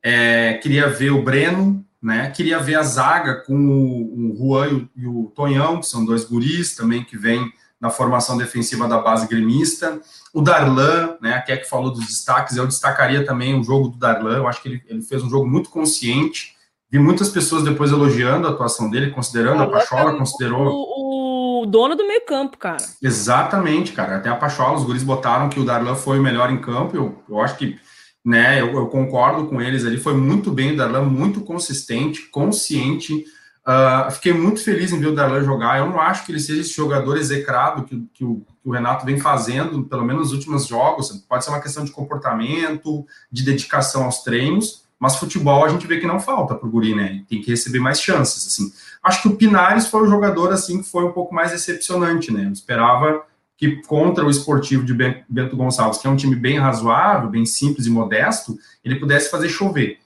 é, 0.00 0.54
queria 0.62 0.88
ver 0.88 1.10
o 1.10 1.22
Breno, 1.22 1.84
né? 2.02 2.30
Queria 2.30 2.58
ver 2.58 2.76
a 2.76 2.82
zaga 2.82 3.42
com 3.42 3.54
o, 3.54 4.32
o 4.32 4.36
Juan 4.36 4.88
e 4.96 5.06
o, 5.06 5.24
o 5.24 5.32
Tonhão, 5.34 5.80
que 5.80 5.86
são 5.86 6.04
dois 6.04 6.24
guris 6.24 6.74
também 6.74 7.04
que 7.04 7.16
vêm 7.16 7.52
na 7.80 7.90
formação 7.90 8.36
defensiva 8.36 8.86
da 8.86 8.98
base 8.98 9.26
gremista. 9.26 10.00
O 10.34 10.42
Darlan, 10.42 11.16
né? 11.20 11.34
A 11.34 11.42
Keck 11.42 11.68
falou 11.68 11.90
dos 11.90 12.06
destaques, 12.06 12.56
eu 12.56 12.66
destacaria 12.66 13.24
também 13.24 13.58
o 13.58 13.64
jogo 13.64 13.88
do 13.88 13.98
Darlan. 13.98 14.36
Eu 14.36 14.48
acho 14.48 14.62
que 14.62 14.68
ele, 14.68 14.82
ele 14.86 15.02
fez 15.02 15.22
um 15.22 15.30
jogo 15.30 15.48
muito 15.48 15.70
consciente. 15.70 16.54
Vi 16.90 16.98
muitas 16.98 17.28
pessoas 17.28 17.62
depois 17.62 17.92
elogiando 17.92 18.46
a 18.46 18.50
atuação 18.50 18.90
dele, 18.90 19.10
considerando 19.10 19.62
a 19.62 19.70
Pachola, 19.70 20.16
considerou. 20.16 20.66
O, 20.66 21.62
o, 21.62 21.66
dono 21.66 21.94
do 21.94 22.06
meio 22.06 22.24
campo, 22.26 22.58
cara. 22.58 22.84
Exatamente, 23.00 23.92
cara. 23.92 24.16
Até 24.16 24.28
a 24.28 24.36
Pachola, 24.36 24.76
os 24.76 24.84
guris 24.84 25.02
botaram 25.02 25.48
que 25.48 25.60
o 25.60 25.64
Darlan 25.64 25.94
foi 25.94 26.18
o 26.18 26.22
melhor 26.22 26.50
em 26.50 26.60
campo. 26.60 26.96
Eu, 26.96 27.22
eu 27.28 27.40
acho 27.40 27.56
que 27.56 27.78
né? 28.24 28.60
Eu, 28.60 28.74
eu, 28.74 28.86
concordo 28.86 29.46
com 29.46 29.60
eles 29.60 29.84
ali, 29.84 29.98
foi 29.98 30.14
muito 30.14 30.50
bem 30.50 30.72
o 30.72 30.76
Darlan, 30.76 31.02
muito 31.02 31.40
consistente, 31.40 32.28
consciente. 32.28 33.24
Uh, 33.66 34.10
fiquei 34.10 34.32
muito 34.32 34.62
feliz 34.62 34.92
em 34.92 34.98
ver 34.98 35.08
o 35.08 35.14
Darlan 35.14 35.42
jogar. 35.42 35.78
Eu 35.78 35.88
não 35.88 36.00
acho 36.00 36.24
que 36.24 36.32
ele 36.32 36.40
seja 36.40 36.60
esse 36.60 36.72
jogador 36.72 37.16
execrado 37.16 37.84
que, 37.84 38.06
que, 38.12 38.24
o, 38.24 38.44
que 38.62 38.68
o 38.68 38.72
Renato 38.72 39.06
vem 39.06 39.18
fazendo, 39.18 39.82
pelo 39.84 40.04
menos 40.04 40.24
nos 40.24 40.32
últimos 40.32 40.66
jogos. 40.66 41.10
Pode 41.28 41.44
ser 41.44 41.50
uma 41.50 41.60
questão 41.60 41.84
de 41.84 41.90
comportamento, 41.90 43.06
de 43.30 43.42
dedicação 43.42 44.04
aos 44.04 44.22
treinos, 44.22 44.84
mas 44.98 45.16
futebol 45.16 45.64
a 45.64 45.68
gente 45.68 45.86
vê 45.86 45.98
que 45.98 46.06
não 46.06 46.20
falta 46.20 46.54
para 46.54 46.68
o 46.68 46.70
Guri, 46.70 46.94
né? 46.94 47.24
Tem 47.28 47.40
que 47.40 47.50
receber 47.50 47.80
mais 47.80 48.00
chances. 48.00 48.46
Assim. 48.46 48.70
Acho 49.02 49.22
que 49.22 49.28
o 49.28 49.36
Pinares 49.36 49.86
foi 49.86 50.02
o 50.02 50.10
jogador 50.10 50.52
assim 50.52 50.82
que 50.82 50.90
foi 50.90 51.04
um 51.04 51.12
pouco 51.12 51.34
mais 51.34 51.52
decepcionante, 51.52 52.30
né? 52.30 52.44
Eu 52.44 52.52
esperava 52.52 53.22
que 53.60 53.82
contra 53.82 54.24
o 54.24 54.30
esportivo 54.30 54.86
de 54.86 54.94
Bento 55.28 55.54
Gonçalves, 55.54 55.98
que 55.98 56.06
é 56.06 56.10
um 56.10 56.16
time 56.16 56.34
bem 56.34 56.58
razoável, 56.58 57.28
bem 57.28 57.44
simples 57.44 57.86
e 57.86 57.90
modesto, 57.90 58.58
ele 58.82 58.98
pudesse 58.98 59.30
fazer 59.30 59.50
chover, 59.50 59.98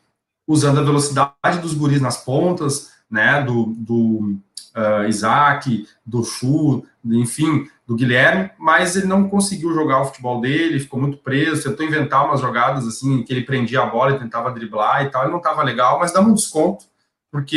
usando 0.45 0.81
a 0.81 0.83
velocidade 0.83 1.61
dos 1.63 1.73
guris 1.73 2.01
nas 2.01 2.17
pontas, 2.17 2.91
né, 3.09 3.41
do, 3.45 3.67
do 3.77 4.37
uh, 4.75 5.09
Isaac, 5.09 5.87
do 6.05 6.25
Chu, 6.25 6.85
enfim, 7.05 7.69
do 7.87 7.95
Guilherme, 7.95 8.51
mas 8.59 8.97
ele 8.97 9.07
não 9.07 9.29
conseguiu 9.29 9.73
jogar 9.73 10.01
o 10.01 10.07
futebol 10.07 10.41
dele, 10.41 10.81
ficou 10.81 11.01
muito 11.01 11.19
preso, 11.19 11.63
tentou 11.71 11.87
inventar 11.87 12.27
umas 12.27 12.41
jogadas 12.41 12.89
assim, 12.89 13.23
que 13.23 13.33
ele 13.33 13.45
prendia 13.45 13.83
a 13.83 13.87
bola 13.87 14.17
e 14.17 14.19
tentava 14.19 14.51
driblar 14.51 15.05
e 15.05 15.11
tal, 15.11 15.23
ele 15.23 15.31
não 15.31 15.39
estava 15.39 15.63
legal, 15.63 16.01
mas 16.01 16.13
dá 16.13 16.21
um 16.21 16.35
desconto, 16.35 16.87
porque 17.31 17.57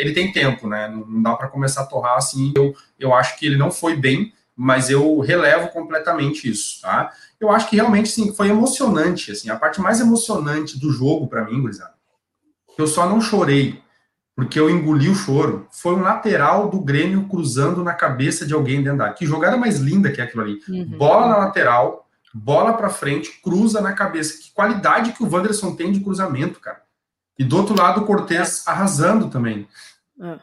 ele 0.00 0.12
tem 0.12 0.32
tempo, 0.32 0.66
né, 0.66 0.88
não 0.88 1.22
dá 1.22 1.36
para 1.36 1.46
começar 1.46 1.82
a 1.82 1.86
torrar 1.86 2.16
assim, 2.16 2.52
eu, 2.56 2.74
eu 2.98 3.14
acho 3.14 3.38
que 3.38 3.46
ele 3.46 3.56
não 3.56 3.70
foi 3.70 3.94
bem, 3.94 4.32
mas 4.56 4.88
eu 4.88 5.20
relevo 5.20 5.68
completamente 5.68 6.50
isso, 6.50 6.80
tá? 6.80 7.12
Eu 7.38 7.50
acho 7.50 7.68
que 7.68 7.76
realmente, 7.76 8.08
sim, 8.08 8.34
foi 8.34 8.48
emocionante, 8.48 9.30
assim, 9.30 9.50
a 9.50 9.56
parte 9.56 9.80
mais 9.80 10.00
emocionante 10.00 10.78
do 10.78 10.90
jogo 10.90 11.28
para 11.28 11.44
mim, 11.44 11.60
gurizada, 11.60 11.94
eu 12.78 12.86
só 12.86 13.08
não 13.08 13.20
chorei, 13.20 13.82
porque 14.34 14.58
eu 14.58 14.70
engoli 14.70 15.08
o 15.08 15.14
choro, 15.14 15.66
foi 15.70 15.94
um 15.94 16.02
lateral 16.02 16.68
do 16.68 16.80
Grêmio 16.80 17.26
cruzando 17.28 17.82
na 17.82 17.94
cabeça 17.94 18.46
de 18.46 18.52
alguém 18.52 18.82
dentro 18.82 18.98
da 18.98 19.12
Que 19.12 19.24
jogada 19.24 19.56
mais 19.56 19.78
linda 19.78 20.12
que 20.12 20.20
é 20.20 20.24
aquilo 20.24 20.42
ali. 20.42 20.60
Uhum. 20.68 20.98
Bola 20.98 21.28
na 21.28 21.36
lateral, 21.38 22.06
bola 22.34 22.74
para 22.74 22.90
frente, 22.90 23.40
cruza 23.42 23.80
na 23.80 23.94
cabeça. 23.94 24.38
Que 24.38 24.52
qualidade 24.52 25.12
que 25.12 25.22
o 25.22 25.30
Wanderson 25.30 25.74
tem 25.74 25.90
de 25.90 26.00
cruzamento, 26.00 26.60
cara. 26.60 26.82
E 27.38 27.44
do 27.44 27.56
outro 27.56 27.74
lado, 27.74 28.02
o 28.02 28.04
Cortez 28.04 28.62
arrasando 28.66 29.30
também. 29.30 29.66
É. 30.20 30.38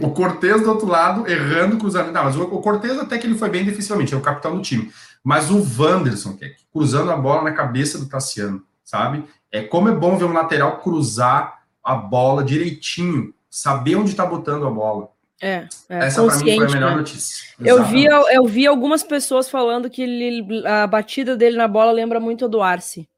O 0.00 0.10
Cortez 0.10 0.62
do 0.62 0.70
outro 0.70 0.86
lado, 0.86 1.28
errando 1.28 1.78
cruzamento. 1.78 2.12
Não, 2.12 2.24
mas 2.24 2.36
o 2.36 2.46
Cortez 2.60 2.98
até 2.98 3.18
que 3.18 3.26
ele 3.26 3.36
foi 3.36 3.48
bem 3.48 3.64
defensivamente, 3.64 4.14
é 4.14 4.16
o 4.16 4.20
capitão 4.20 4.56
do 4.56 4.62
time. 4.62 4.92
Mas 5.22 5.50
o 5.50 5.64
Wanderson, 5.78 6.36
que 6.36 6.44
é 6.44 6.54
cruzando 6.72 7.10
a 7.10 7.16
bola 7.16 7.42
na 7.42 7.52
cabeça 7.52 7.98
do 7.98 8.06
Tassiano, 8.06 8.62
sabe? 8.84 9.24
É 9.50 9.62
como 9.62 9.88
é 9.88 9.92
bom 9.92 10.16
ver 10.16 10.24
um 10.24 10.32
lateral 10.32 10.78
cruzar 10.78 11.62
a 11.82 11.94
bola 11.94 12.44
direitinho, 12.44 13.34
saber 13.50 13.96
onde 13.96 14.10
está 14.10 14.24
botando 14.24 14.66
a 14.66 14.70
bola. 14.70 15.08
É, 15.40 15.66
é 15.88 16.06
Essa 16.06 16.24
para 16.24 16.36
mim 16.36 16.56
foi 16.56 16.66
a 16.66 16.70
melhor 16.70 16.90
né? 16.90 16.96
notícia. 16.96 17.44
Eu 17.60 17.84
vi, 17.84 18.04
eu, 18.04 18.28
eu, 18.30 18.46
vi 18.46 18.66
algumas 18.66 19.02
pessoas 19.02 19.48
falando 19.48 19.90
que 19.90 20.02
ele, 20.02 20.66
a 20.66 20.86
batida 20.86 21.36
dele 21.36 21.56
na 21.56 21.68
bola 21.68 21.92
lembra 21.92 22.20
muito 22.20 22.44
a 22.44 22.48
do 22.48 22.62
Arce. 22.62 23.08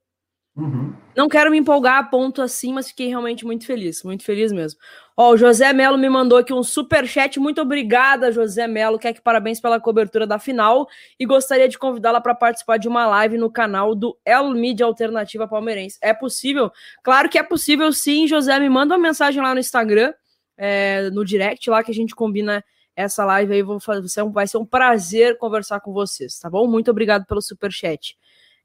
Uhum. 0.57 0.95
Não 1.15 1.29
quero 1.29 1.51
me 1.51 1.59
empolgar 1.59 1.99
a 1.99 2.03
ponto 2.03 2.41
assim, 2.41 2.73
mas 2.73 2.89
fiquei 2.89 3.09
realmente 3.09 3.45
muito 3.45 3.67
feliz, 3.67 4.03
muito 4.03 4.25
feliz 4.25 4.51
mesmo. 4.51 4.81
Ó, 5.17 5.33
o 5.33 5.37
José 5.37 5.73
Melo 5.73 5.97
me 5.97 6.11
mandou 6.11 6.37
aqui 6.37 6.53
um 6.53 6.63
super 6.63 7.07
chat. 7.07 7.41
Muito 7.41 7.59
obrigada, 7.63 8.31
José 8.31 8.67
Melo. 8.67 8.99
Quer 8.99 9.15
que 9.15 9.23
parabéns 9.23 9.59
pela 9.59 9.81
cobertura 9.81 10.27
da 10.27 10.39
final 10.39 10.87
e 11.19 11.25
gostaria 11.25 11.67
de 11.67 11.79
convidá-la 11.79 12.21
para 12.21 12.35
participar 12.35 12.77
de 12.77 12.87
uma 12.87 13.07
live 13.07 13.39
no 13.39 13.51
canal 13.51 13.95
do 13.95 14.19
El 14.27 14.51
Mídia 14.51 14.85
Alternativa 14.85 15.49
Palmeirense. 15.49 15.99
É 16.03 16.13
possível? 16.13 16.71
Claro 17.03 17.31
que 17.31 17.39
é 17.39 17.43
possível, 17.43 17.91
sim. 17.93 18.27
José, 18.27 18.61
me 18.61 18.69
manda 18.69 18.95
uma 18.95 19.01
mensagem 19.01 19.41
lá 19.41 19.55
no 19.55 19.61
Instagram, 19.61 20.13
é, 20.55 21.09
no 21.09 21.25
direct 21.25 21.71
lá 21.71 21.83
que 21.83 21.91
a 21.91 21.95
gente 21.95 22.15
combina 22.15 22.63
essa 22.95 23.25
live 23.25 23.55
aí. 23.55 23.63
Vou 23.63 23.81
fazer, 23.81 24.23
vai 24.31 24.47
ser 24.47 24.59
um 24.59 24.67
prazer 24.67 25.39
conversar 25.39 25.81
com 25.81 25.95
vocês, 25.95 26.39
tá 26.39 26.51
bom? 26.51 26.67
Muito 26.67 26.91
obrigado 26.91 27.25
pelo 27.25 27.41
super 27.41 27.73
chat. 27.73 28.19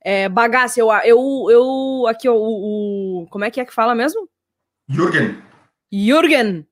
É, 0.03 0.27
bagaça, 0.27 0.81
eu, 0.81 0.91
eu, 1.05 1.47
eu 1.49 2.07
aqui, 2.07 2.27
ó, 2.27 2.33
o, 2.33 3.21
o, 3.23 3.27
Como 3.29 3.45
é 3.45 3.51
que 3.51 3.61
é 3.61 3.65
que 3.65 3.73
fala 3.73 3.95
mesmo? 3.95 4.27
Jürgen. 4.89 5.50
Jürgen. 5.91 6.65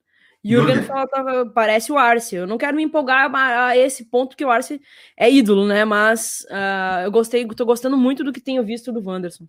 Jürgen 0.43 0.83
fala, 0.83 1.45
parece 1.53 1.91
o 1.91 1.97
Arce. 1.97 2.35
Eu 2.35 2.47
não 2.47 2.57
quero 2.57 2.77
me 2.77 2.83
empolgar 2.83 3.29
a, 3.33 3.67
a, 3.67 3.77
esse 3.77 4.05
ponto 4.05 4.37
que 4.37 4.45
o 4.45 4.49
Arce 4.49 4.81
é 5.17 5.29
ídolo, 5.29 5.67
né? 5.67 5.83
Mas 5.83 6.45
uh, 6.49 7.03
eu 7.03 7.11
gostei, 7.11 7.45
tô 7.47 7.65
gostando 7.65 7.97
muito 7.97 8.23
do 8.23 8.31
que 8.31 8.39
tenho 8.39 8.63
visto 8.63 8.91
do 8.91 9.03
Wanderson. 9.03 9.45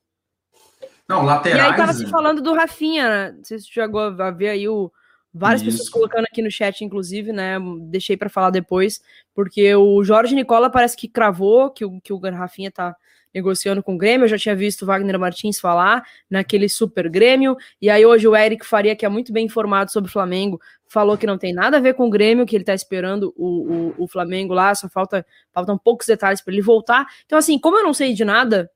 Não, 1.08 1.24
laterais. 1.24 1.58
E 1.58 1.66
aí 1.68 1.76
tava 1.76 1.92
se 1.92 2.06
falando 2.06 2.42
do 2.42 2.54
Rafinha, 2.54 3.08
né? 3.08 3.32
Não 3.36 3.44
sei 3.44 3.58
se 3.58 3.70
chegou 3.70 4.00
a 4.00 4.30
ver 4.30 4.48
aí 4.48 4.68
o, 4.68 4.92
Várias 5.32 5.62
Isso. 5.62 5.70
pessoas 5.70 5.88
colocando 5.88 6.24
aqui 6.24 6.42
no 6.42 6.50
chat, 6.50 6.84
inclusive, 6.84 7.32
né? 7.32 7.56
Deixei 7.82 8.16
para 8.16 8.28
falar 8.28 8.50
depois, 8.50 9.00
porque 9.32 9.74
o 9.76 10.02
Jorge 10.02 10.34
Nicola 10.34 10.68
parece 10.68 10.96
que 10.96 11.06
cravou 11.06 11.70
que 11.70 11.84
o, 11.84 12.00
que 12.00 12.12
o 12.12 12.18
Rafinha 12.18 12.70
tá 12.70 12.96
negociando 13.34 13.82
com 13.82 13.94
o 13.94 13.98
Grêmio. 13.98 14.24
Eu 14.24 14.28
já 14.28 14.38
tinha 14.38 14.56
visto 14.56 14.86
Wagner 14.86 15.18
Martins 15.18 15.58
falar 15.58 16.02
naquele 16.28 16.68
super 16.68 17.08
Grêmio. 17.08 17.56
E 17.80 17.88
aí 17.88 18.04
hoje 18.04 18.26
o 18.26 18.36
Eric 18.36 18.66
Faria, 18.66 18.96
que 18.96 19.06
é 19.06 19.08
muito 19.08 19.32
bem 19.32 19.46
informado 19.46 19.90
sobre 19.90 20.08
o 20.08 20.12
Flamengo, 20.12 20.60
falou 20.86 21.16
que 21.16 21.26
não 21.26 21.38
tem 21.38 21.52
nada 21.52 21.76
a 21.76 21.80
ver 21.80 21.94
com 21.94 22.06
o 22.06 22.10
Grêmio, 22.10 22.44
que 22.44 22.56
ele 22.56 22.64
tá 22.64 22.74
esperando 22.74 23.32
o, 23.36 23.92
o, 23.98 24.04
o 24.04 24.08
Flamengo 24.08 24.52
lá, 24.52 24.74
só 24.74 24.88
falta 24.88 25.24
faltam 25.52 25.78
poucos 25.78 26.06
detalhes 26.06 26.40
para 26.40 26.52
ele 26.52 26.62
voltar. 26.62 27.06
Então, 27.24 27.38
assim, 27.38 27.58
como 27.58 27.78
eu 27.78 27.84
não 27.84 27.94
sei 27.94 28.12
de 28.12 28.24
nada, 28.24 28.70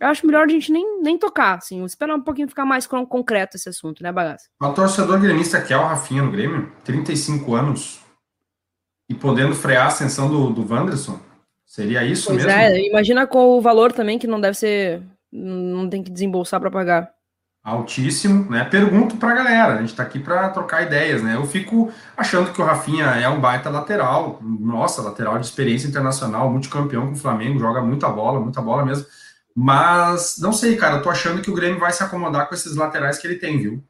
eu 0.00 0.08
acho 0.08 0.26
melhor 0.26 0.46
a 0.46 0.48
gente 0.48 0.72
nem, 0.72 1.00
nem 1.00 1.18
tocar, 1.18 1.56
assim, 1.56 1.84
esperar 1.84 2.14
um 2.14 2.20
pouquinho 2.20 2.48
ficar 2.48 2.64
mais 2.64 2.86
concreto 2.86 3.56
esse 3.56 3.68
assunto, 3.68 4.02
né, 4.02 4.12
bagaça? 4.12 4.48
O 4.60 4.72
torcedor 4.72 5.20
gremista 5.20 5.60
quer 5.60 5.76
o 5.76 5.84
Rafinha 5.84 6.22
no 6.22 6.30
Grêmio, 6.30 6.72
35 6.84 7.54
anos, 7.54 8.00
e 9.08 9.14
podendo 9.14 9.54
frear 9.54 9.84
a 9.84 9.88
ascensão 9.88 10.28
do, 10.28 10.50
do 10.50 10.72
Wanderson, 10.72 11.20
seria 11.74 12.04
isso 12.04 12.28
pois 12.28 12.44
mesmo? 12.44 12.50
É, 12.50 12.80
imagina 12.86 13.26
com 13.26 13.56
o 13.56 13.60
valor 13.60 13.92
também 13.92 14.18
que 14.18 14.26
não 14.26 14.40
deve 14.40 14.56
ser, 14.56 15.02
não 15.32 15.88
tem 15.88 16.02
que 16.02 16.10
desembolsar 16.10 16.60
para 16.60 16.70
pagar. 16.70 17.10
Altíssimo, 17.62 18.50
né? 18.50 18.64
Pergunto 18.64 19.16
pra 19.16 19.34
galera, 19.34 19.74
a 19.74 19.80
gente 19.80 19.94
tá 19.94 20.02
aqui 20.02 20.18
para 20.18 20.50
trocar 20.50 20.82
ideias, 20.82 21.22
né? 21.22 21.34
Eu 21.34 21.46
fico 21.46 21.90
achando 22.14 22.52
que 22.52 22.60
o 22.60 22.64
Rafinha 22.64 23.06
é 23.06 23.28
um 23.28 23.40
baita 23.40 23.70
lateral, 23.70 24.38
nossa, 24.42 25.00
lateral 25.00 25.38
de 25.38 25.46
experiência 25.46 25.88
internacional, 25.88 26.50
multicampeão 26.50 27.06
com 27.06 27.12
o 27.14 27.16
Flamengo, 27.16 27.58
joga 27.58 27.80
muita 27.80 28.08
bola, 28.08 28.38
muita 28.38 28.60
bola 28.60 28.84
mesmo 28.84 29.06
mas 29.54 30.36
não 30.38 30.52
sei, 30.52 30.76
cara, 30.76 30.96
eu 30.96 31.02
tô 31.02 31.08
achando 31.08 31.40
que 31.40 31.50
o 31.50 31.54
Grêmio 31.54 31.78
vai 31.78 31.92
se 31.92 32.02
acomodar 32.02 32.48
com 32.48 32.54
esses 32.54 32.74
laterais 32.74 33.18
que 33.18 33.26
ele 33.26 33.36
tem, 33.36 33.58
viu? 33.58 33.84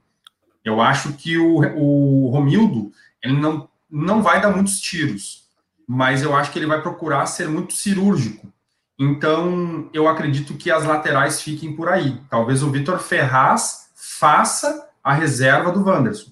Eu 0.63 0.81
acho 0.81 1.15
que 1.15 1.39
o, 1.39 1.57
o 1.75 2.29
Romildo, 2.29 2.93
ele 3.23 3.41
não, 3.41 3.69
não 3.91 4.23
vai 4.23 4.43
dar 4.43 4.51
muitos 4.51 4.79
tiros, 4.79 5.44
mas 5.87 6.23
eu 6.23 6.35
acho 6.35 6.51
que 6.51 6.59
ele 6.59 6.67
vai 6.67 6.81
procurar 6.81 7.27
ser 7.27 7.49
muito 7.49 7.75
cirúrgico. 7.75 8.53
Então, 8.99 9.89
eu 9.93 10.09
acredito 10.09 10.55
que 10.55 10.71
as 10.71 10.85
laterais 10.85 11.41
fiquem 11.41 11.75
por 11.75 11.89
aí. 11.89 12.21
Talvez 12.31 12.63
o 12.63 12.71
Vitor 12.71 12.99
Ferraz 12.99 13.91
faça 13.95 14.89
a 15.03 15.13
reserva 15.13 15.73
do 15.73 15.85
Wanderson, 15.85 16.31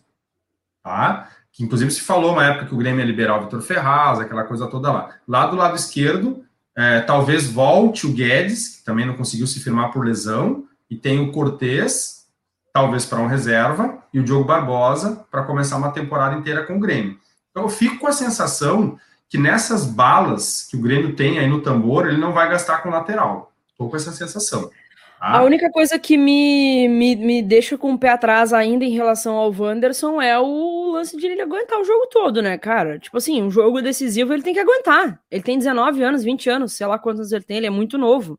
tá? 0.82 1.28
Que 1.52 1.64
inclusive 1.64 1.90
se 1.90 2.00
falou 2.00 2.32
uma 2.32 2.44
época 2.44 2.66
que 2.66 2.74
o 2.74 2.78
Grêmio 2.78 3.00
ia 3.00 3.06
liberar 3.06 3.38
o 3.38 3.42
Vitor 3.42 3.60
Ferraz, 3.60 4.20
aquela 4.20 4.44
coisa 4.44 4.68
toda 4.68 4.92
lá. 4.92 5.10
Lá 5.26 5.46
do 5.46 5.56
lado 5.56 5.76
esquerdo, 5.76 6.44
é, 6.74 7.00
talvez 7.00 7.46
volte 7.50 8.06
o 8.06 8.12
Guedes, 8.12 8.78
que 8.78 8.84
também 8.84 9.04
não 9.04 9.14
conseguiu 9.14 9.46
se 9.46 9.60
firmar 9.60 9.92
por 9.92 10.06
lesão, 10.06 10.64
e 10.88 10.96
tem 10.96 11.20
o 11.20 11.32
Cortez, 11.32 12.26
talvez 12.72 13.04
para 13.04 13.20
um 13.20 13.26
reserva, 13.26 13.98
e 14.12 14.20
o 14.20 14.24
Diogo 14.24 14.44
Barbosa 14.44 15.26
para 15.30 15.42
começar 15.42 15.76
uma 15.76 15.90
temporada 15.90 16.36
inteira 16.36 16.64
com 16.64 16.76
o 16.76 16.80
Grêmio. 16.80 17.18
Então 17.50 17.64
eu 17.64 17.68
fico 17.68 17.98
com 17.98 18.06
a 18.06 18.12
sensação 18.12 18.98
que 19.32 19.38
nessas 19.38 19.86
balas 19.86 20.66
que 20.68 20.76
o 20.76 20.78
Grêmio 20.78 21.16
tem 21.16 21.38
aí 21.38 21.48
no 21.48 21.62
tambor, 21.62 22.06
ele 22.06 22.18
não 22.18 22.34
vai 22.34 22.50
gastar 22.50 22.82
com 22.82 22.90
lateral. 22.90 23.50
Estou 23.70 23.88
com 23.88 23.96
essa 23.96 24.12
sensação. 24.12 24.70
Ah. 25.18 25.38
A 25.38 25.42
única 25.42 25.70
coisa 25.70 25.98
que 25.98 26.18
me, 26.18 26.86
me, 26.86 27.16
me 27.16 27.42
deixa 27.42 27.78
com 27.78 27.94
o 27.94 27.98
pé 27.98 28.10
atrás 28.10 28.52
ainda 28.52 28.84
em 28.84 28.90
relação 28.90 29.36
ao 29.36 29.50
Wanderson 29.50 30.20
é 30.20 30.38
o 30.38 30.90
lance 30.90 31.16
de 31.16 31.26
ele 31.28 31.40
aguentar 31.40 31.80
o 31.80 31.84
jogo 31.84 32.08
todo, 32.08 32.42
né, 32.42 32.58
cara? 32.58 32.98
Tipo 32.98 33.16
assim, 33.16 33.42
um 33.42 33.50
jogo 33.50 33.80
decisivo 33.80 34.34
ele 34.34 34.42
tem 34.42 34.52
que 34.52 34.60
aguentar. 34.60 35.18
Ele 35.30 35.42
tem 35.42 35.56
19 35.56 36.02
anos, 36.02 36.22
20 36.22 36.50
anos, 36.50 36.74
sei 36.74 36.86
lá 36.86 36.98
quantos 36.98 37.20
anos 37.20 37.32
ele 37.32 37.44
tem, 37.44 37.56
ele 37.56 37.66
é 37.66 37.70
muito 37.70 37.96
novo. 37.96 38.38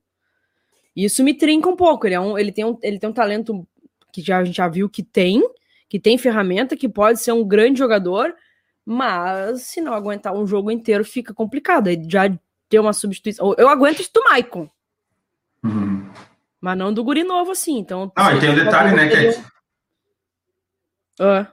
Isso 0.96 1.24
me 1.24 1.34
trinca 1.34 1.68
um 1.68 1.76
pouco. 1.76 2.06
Ele, 2.06 2.14
é 2.14 2.20
um, 2.20 2.38
ele, 2.38 2.52
tem, 2.52 2.66
um, 2.66 2.78
ele 2.84 3.00
tem 3.00 3.10
um 3.10 3.14
talento 3.14 3.68
que 4.12 4.22
já, 4.22 4.38
a 4.38 4.44
gente 4.44 4.58
já 4.58 4.68
viu 4.68 4.88
que 4.88 5.02
tem, 5.02 5.42
que 5.90 6.00
tem 6.00 6.20
ferramenta, 6.20 6.78
que 6.78 6.88
pode 6.88 7.20
ser 7.20 7.32
um 7.32 7.44
grande 7.44 7.80
jogador, 7.80 8.36
mas 8.86 9.64
se 9.64 9.82
não 9.82 9.94
aguentar 9.94 10.34
um 10.34 10.46
jogo 10.46 10.72
inteiro 10.72 11.06
fica 11.06 11.34
complicado. 11.34 11.88
Ele 11.88 12.10
já 12.10 12.30
ter 12.70 12.80
uma 12.80 12.94
substituição. 12.94 13.54
Eu 13.58 13.70
aguento 13.70 14.00
isso 14.00 14.12
do 14.14 14.24
Maicon. 14.24 14.70
Uhum. 15.64 16.10
Mas 16.60 16.78
não 16.78 16.94
do 16.94 17.04
guri 17.04 17.24
novo, 17.24 17.52
assim. 17.52 17.78
Então, 17.78 18.12
não, 18.16 18.36
e 18.36 18.40
tem 18.40 18.50
um 18.50 18.56
detalhe, 18.56 18.96
né, 18.96 19.08
que 19.08 19.16
é... 19.16 19.44
Ah. 21.20 21.48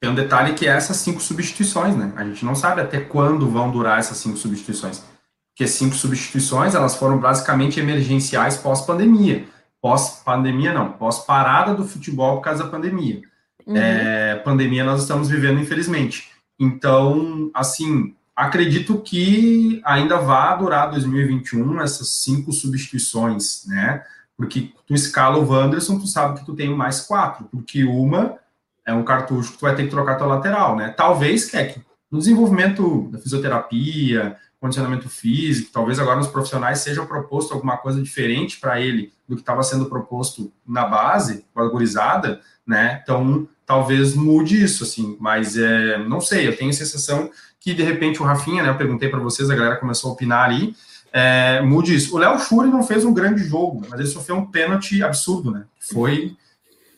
Tem 0.00 0.10
um 0.10 0.14
detalhe 0.14 0.54
que 0.54 0.66
é 0.66 0.70
essas 0.70 0.96
cinco 0.98 1.20
substituições, 1.20 1.96
né? 1.96 2.12
A 2.16 2.24
gente 2.24 2.44
não 2.44 2.54
sabe 2.54 2.80
até 2.80 3.00
quando 3.00 3.48
vão 3.48 3.70
durar 3.70 3.98
essas 3.98 4.18
cinco 4.18 4.36
substituições. 4.36 5.02
Porque 5.50 5.66
cinco 5.66 5.94
substituições, 5.94 6.74
elas 6.74 6.96
foram 6.96 7.18
basicamente 7.18 7.80
emergenciais 7.80 8.58
pós-pandemia. 8.58 9.46
Pós-pandemia, 9.80 10.72
não. 10.74 10.92
Pós-parada 10.92 11.74
do 11.74 11.84
futebol 11.84 12.36
por 12.36 12.42
causa 12.42 12.64
da 12.64 12.70
pandemia. 12.70 13.22
Uhum. 13.66 13.76
É, 13.76 14.36
pandemia 14.36 14.84
nós 14.84 15.02
estamos 15.02 15.28
vivendo, 15.28 15.60
infelizmente. 15.60 16.30
Então, 16.58 17.50
assim, 17.54 18.14
acredito 18.34 18.98
que 19.00 19.80
ainda 19.84 20.18
vá 20.18 20.54
durar 20.54 20.90
2021 20.90 21.80
essas 21.80 22.08
cinco 22.08 22.52
substituições, 22.52 23.64
né? 23.66 24.04
Porque 24.36 24.72
tu 24.86 24.94
escala 24.94 25.38
o 25.38 25.48
Wanderson, 25.48 25.98
tu 25.98 26.06
sabe 26.06 26.38
que 26.38 26.46
tu 26.46 26.54
tem 26.54 26.68
mais 26.74 27.00
quatro, 27.00 27.46
porque 27.50 27.84
uma 27.84 28.38
é 28.84 28.92
um 28.92 29.02
cartucho 29.02 29.52
que 29.52 29.58
tu 29.58 29.62
vai 29.62 29.74
ter 29.74 29.84
que 29.84 29.90
trocar 29.90 30.16
tua 30.16 30.26
lateral, 30.26 30.76
né? 30.76 30.90
Talvez, 30.90 31.50
Keck, 31.50 31.80
no 32.10 32.18
desenvolvimento 32.18 33.08
da 33.10 33.18
fisioterapia, 33.18 34.36
condicionamento 34.60 35.08
físico, 35.08 35.70
talvez 35.72 35.98
agora 35.98 36.18
nos 36.18 36.28
profissionais 36.28 36.80
seja 36.80 37.04
proposto 37.04 37.52
alguma 37.52 37.76
coisa 37.76 38.02
diferente 38.02 38.58
para 38.58 38.80
ele 38.80 39.12
do 39.28 39.34
que 39.34 39.42
estava 39.42 39.62
sendo 39.62 39.86
proposto 39.86 40.52
na 40.66 40.84
base, 40.84 41.44
com 41.52 41.60
a 41.60 41.68
gurizada, 41.68 42.40
né? 42.66 43.00
Então, 43.02 43.48
talvez 43.66 44.14
mude 44.14 44.62
isso, 44.62 44.84
assim, 44.84 45.16
mas 45.20 45.58
é, 45.58 45.98
não 45.98 46.20
sei, 46.20 46.46
eu 46.46 46.56
tenho 46.56 46.70
a 46.70 46.74
sensação 46.74 47.30
que 47.58 47.74
de 47.74 47.82
repente 47.82 48.22
o 48.22 48.24
Rafinha, 48.24 48.62
né? 48.62 48.68
Eu 48.68 48.76
perguntei 48.76 49.08
para 49.08 49.18
vocês, 49.18 49.50
a 49.50 49.54
galera 49.54 49.76
começou 49.76 50.10
a 50.10 50.12
opinar 50.14 50.44
ali, 50.44 50.74
é, 51.12 51.60
mude 51.62 51.94
isso. 51.94 52.14
O 52.14 52.18
Léo 52.18 52.38
Schuri 52.38 52.68
não 52.68 52.82
fez 52.82 53.04
um 53.04 53.12
grande 53.12 53.42
jogo, 53.42 53.82
mas 53.88 53.98
ele 53.98 54.08
sofreu 54.08 54.36
um 54.36 54.46
pênalti 54.46 55.02
absurdo, 55.02 55.50
né? 55.50 55.64
Foi, 55.80 56.36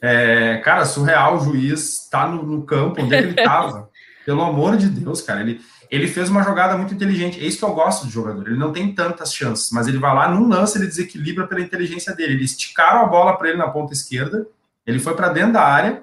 é, 0.02 0.60
cara, 0.62 0.84
surreal 0.84 1.36
o 1.36 1.40
juiz 1.40 2.06
tá 2.10 2.28
no, 2.28 2.42
no 2.42 2.62
campo 2.62 3.00
onde 3.00 3.14
é 3.14 3.18
ele 3.18 3.30
estava. 3.30 3.88
Pelo 4.26 4.42
amor 4.42 4.76
de 4.76 4.88
Deus, 4.88 5.22
cara, 5.22 5.40
ele, 5.40 5.60
ele 5.90 6.06
fez 6.06 6.28
uma 6.28 6.42
jogada 6.42 6.76
muito 6.76 6.92
inteligente. 6.92 7.40
É 7.40 7.46
isso 7.46 7.58
que 7.58 7.64
eu 7.64 7.72
gosto 7.72 8.04
do 8.04 8.12
jogador. 8.12 8.46
Ele 8.46 8.58
não 8.58 8.72
tem 8.72 8.94
tantas 8.94 9.32
chances, 9.32 9.70
mas 9.72 9.88
ele 9.88 9.98
vai 9.98 10.14
lá 10.14 10.28
num 10.28 10.48
lance, 10.48 10.76
ele 10.76 10.86
desequilibra 10.86 11.46
pela 11.46 11.62
inteligência 11.62 12.14
dele. 12.14 12.34
Ele 12.34 12.44
esticaram 12.44 13.00
a 13.00 13.06
bola 13.06 13.36
para 13.36 13.48
ele 13.48 13.56
na 13.56 13.70
ponta 13.70 13.94
esquerda, 13.94 14.46
ele 14.86 14.98
foi 14.98 15.14
para 15.14 15.30
dentro 15.30 15.54
da 15.54 15.62
área. 15.62 16.02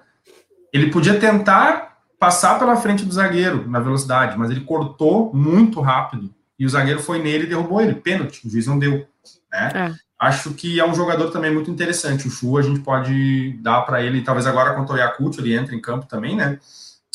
Ele 0.75 0.91
podia 0.91 1.17
tentar 1.17 1.99
passar 2.19 2.59
pela 2.59 2.75
frente 2.75 3.05
do 3.05 3.13
zagueiro 3.13 3.65
na 3.69 3.79
velocidade, 3.79 4.37
mas 4.37 4.51
ele 4.51 4.59
cortou 4.59 5.33
muito 5.33 5.79
rápido 5.79 6.29
e 6.59 6.65
o 6.65 6.69
zagueiro 6.69 6.99
foi 6.99 7.17
nele 7.17 7.45
e 7.45 7.47
derrubou 7.47 7.79
ele. 7.79 7.95
Pênalti, 7.95 8.45
o 8.45 8.49
juiz 8.49 8.67
não 8.67 8.77
deu. 8.77 9.07
Né? 9.49 9.71
É. 9.73 9.93
Acho 10.19 10.53
que 10.53 10.77
é 10.77 10.85
um 10.85 10.93
jogador 10.93 11.31
também 11.31 11.53
muito 11.53 11.71
interessante. 11.71 12.27
O 12.27 12.31
Chu 12.31 12.57
a 12.57 12.61
gente 12.61 12.81
pode 12.81 13.57
dar 13.61 13.83
para 13.83 14.01
ele, 14.01 14.21
talvez 14.21 14.45
agora 14.45 14.73
contra 14.73 14.95
o 14.95 14.97
Yakult 14.97 15.37
ele 15.37 15.55
entre 15.55 15.73
em 15.77 15.81
campo 15.81 16.07
também, 16.07 16.35
né? 16.35 16.59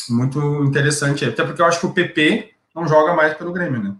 Muito 0.09 0.63
interessante. 0.63 1.23
Até 1.23 1.43
porque 1.43 1.61
eu 1.61 1.65
acho 1.67 1.79
que 1.79 1.85
o 1.85 1.93
PP 1.93 2.51
não 2.75 2.87
joga 2.87 3.13
mais 3.13 3.35
pelo 3.35 3.53
Grêmio, 3.53 3.83
né? 3.83 3.93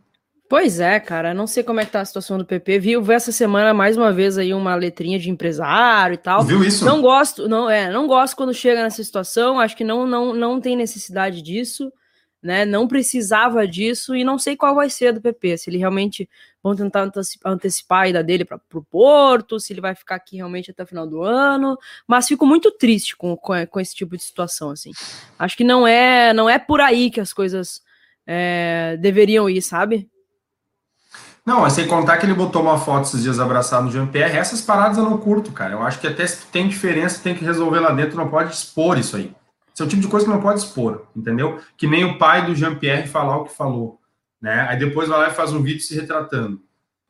Pois 0.51 0.81
é, 0.81 0.99
cara, 0.99 1.33
não 1.33 1.47
sei 1.47 1.63
como 1.63 1.79
é 1.79 1.85
que 1.85 1.93
tá 1.93 2.01
a 2.01 2.05
situação 2.05 2.37
do 2.37 2.45
PP. 2.45 2.77
Viu 2.77 3.09
essa 3.09 3.31
semana 3.31 3.73
mais 3.73 3.95
uma 3.95 4.11
vez 4.11 4.37
aí 4.37 4.53
uma 4.53 4.75
letrinha 4.75 5.17
de 5.17 5.29
empresário 5.29 6.15
e 6.15 6.17
tal. 6.17 6.43
Viu 6.43 6.61
isso? 6.61 6.83
Não 6.83 7.01
gosto, 7.01 7.47
não 7.47 7.69
é, 7.69 7.89
não 7.89 8.05
gosto 8.05 8.35
quando 8.35 8.53
chega 8.53 8.83
nessa 8.83 9.01
situação. 9.01 9.61
Acho 9.61 9.77
que 9.77 9.85
não 9.85 10.05
não 10.05 10.33
não 10.33 10.59
tem 10.59 10.75
necessidade 10.75 11.41
disso 11.41 11.89
né? 12.43 12.65
Não 12.65 12.85
precisava 12.85 13.65
disso 13.65 14.13
e 14.15 14.23
não 14.23 14.37
sei 14.37 14.57
qual 14.57 14.73
vai 14.75 14.89
ser 14.89 15.13
do 15.13 15.21
PP, 15.21 15.57
se 15.57 15.69
ele 15.69 15.77
realmente 15.77 16.27
vão 16.61 16.75
tentar 16.75 17.09
antecipar 17.45 18.01
a 18.01 18.09
ida 18.09 18.23
dele 18.23 18.43
para 18.43 18.59
o 18.73 18.83
Porto, 18.83 19.59
se 19.59 19.71
ele 19.71 19.81
vai 19.81 19.93
ficar 19.93 20.15
aqui 20.15 20.37
realmente 20.37 20.71
até 20.71 20.83
o 20.83 20.87
final 20.87 21.05
do 21.05 21.21
ano, 21.21 21.77
mas 22.07 22.27
fico 22.27 22.45
muito 22.45 22.71
triste 22.71 23.15
com, 23.15 23.37
com, 23.37 23.53
com, 23.67 23.79
esse 23.79 23.95
tipo 23.95 24.17
de 24.17 24.23
situação, 24.23 24.71
assim. 24.71 24.91
Acho 25.37 25.55
que 25.55 25.63
não 25.63 25.87
é 25.87 26.33
não 26.33 26.49
é 26.49 26.57
por 26.57 26.81
aí 26.81 27.11
que 27.11 27.21
as 27.21 27.31
coisas 27.31 27.81
é, 28.25 28.97
deveriam 28.99 29.49
ir, 29.49 29.61
sabe? 29.61 30.09
Não, 31.45 31.67
sem 31.69 31.87
contar 31.87 32.17
que 32.17 32.25
ele 32.25 32.35
botou 32.35 32.61
uma 32.61 32.77
foto 32.77 33.05
esses 33.05 33.23
dias 33.23 33.39
abraçado 33.39 33.85
no 33.85 33.91
Jean-Pierre, 33.91 34.37
essas 34.37 34.61
paradas 34.61 34.97
eu 34.97 35.03
não 35.03 35.17
curto, 35.17 35.51
cara. 35.51 35.73
Eu 35.73 35.81
acho 35.81 35.99
que 35.99 36.07
até 36.07 36.25
se 36.25 36.45
tem 36.47 36.67
diferença, 36.67 37.21
tem 37.21 37.33
que 37.33 37.43
resolver 37.43 37.79
lá 37.79 37.91
dentro, 37.91 38.15
não 38.15 38.29
pode 38.29 38.53
expor 38.53 38.97
isso 38.97 39.15
aí. 39.15 39.33
Esse 39.73 39.81
é 39.81 39.85
o 39.85 39.87
tipo 39.87 40.01
de 40.01 40.07
coisa 40.07 40.25
que 40.25 40.31
não 40.31 40.41
pode 40.41 40.59
expor, 40.59 41.07
entendeu? 41.15 41.59
Que 41.75 41.87
nem 41.87 42.05
o 42.05 42.17
pai 42.17 42.45
do 42.45 42.55
Jean-Pierre 42.55 43.07
falar 43.07 43.37
o 43.37 43.45
que 43.45 43.55
falou, 43.55 43.99
né? 44.39 44.67
Aí 44.69 44.77
depois 44.77 45.09
vai 45.09 45.17
lá 45.17 45.27
e 45.29 45.33
faz 45.33 45.51
um 45.51 45.63
vídeo 45.63 45.81
se 45.81 45.95
retratando. 45.95 46.61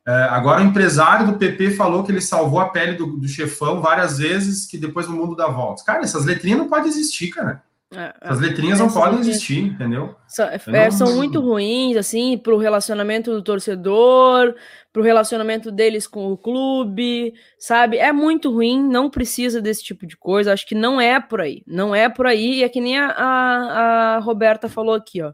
É, 0.07 0.11
agora 0.23 0.61
o 0.61 0.65
empresário 0.65 1.27
do 1.27 1.37
PP 1.37 1.71
falou 1.71 2.03
que 2.03 2.11
ele 2.11 2.21
salvou 2.21 2.59
a 2.59 2.69
pele 2.69 2.93
do, 2.93 3.05
do, 3.05 3.27
chefão 3.27 3.81
várias 3.81 4.17
vezes, 4.17 4.65
que 4.65 4.77
depois 4.77 5.07
o 5.07 5.13
mundo 5.13 5.35
dá 5.35 5.47
voltas. 5.47 5.83
Cara, 5.83 6.01
essas 6.01 6.25
letrinhas 6.25 6.57
não 6.57 6.67
podem 6.67 6.87
existir, 6.87 7.29
cara. 7.29 7.63
É, 7.93 8.13
As 8.21 8.39
letrinhas 8.39 8.79
não 8.79 8.89
podem 8.89 9.19
existir, 9.19 9.59
entendeu? 9.59 10.15
São, 10.25 10.47
é, 10.47 10.91
são 10.91 11.13
muito 11.15 11.41
ruins, 11.41 11.97
assim, 11.97 12.37
pro 12.37 12.57
relacionamento 12.57 13.31
do 13.31 13.43
torcedor, 13.43 14.55
pro 14.93 15.03
relacionamento 15.03 15.69
deles 15.69 16.07
com 16.07 16.31
o 16.31 16.37
clube, 16.37 17.33
sabe? 17.59 17.97
É 17.97 18.13
muito 18.13 18.49
ruim, 18.49 18.81
não 18.81 19.09
precisa 19.09 19.61
desse 19.61 19.83
tipo 19.83 20.07
de 20.07 20.15
coisa. 20.15 20.53
Acho 20.53 20.65
que 20.65 20.75
não 20.75 21.01
é 21.01 21.19
por 21.19 21.41
aí. 21.41 21.63
Não 21.67 21.93
é 21.93 22.07
por 22.07 22.27
aí. 22.27 22.59
E 22.59 22.63
é 22.63 22.69
que 22.69 22.79
nem 22.79 22.97
a, 22.97 23.09
a, 23.09 24.15
a 24.15 24.19
Roberta 24.19 24.69
falou 24.69 24.95
aqui, 24.95 25.21
ó. 25.21 25.33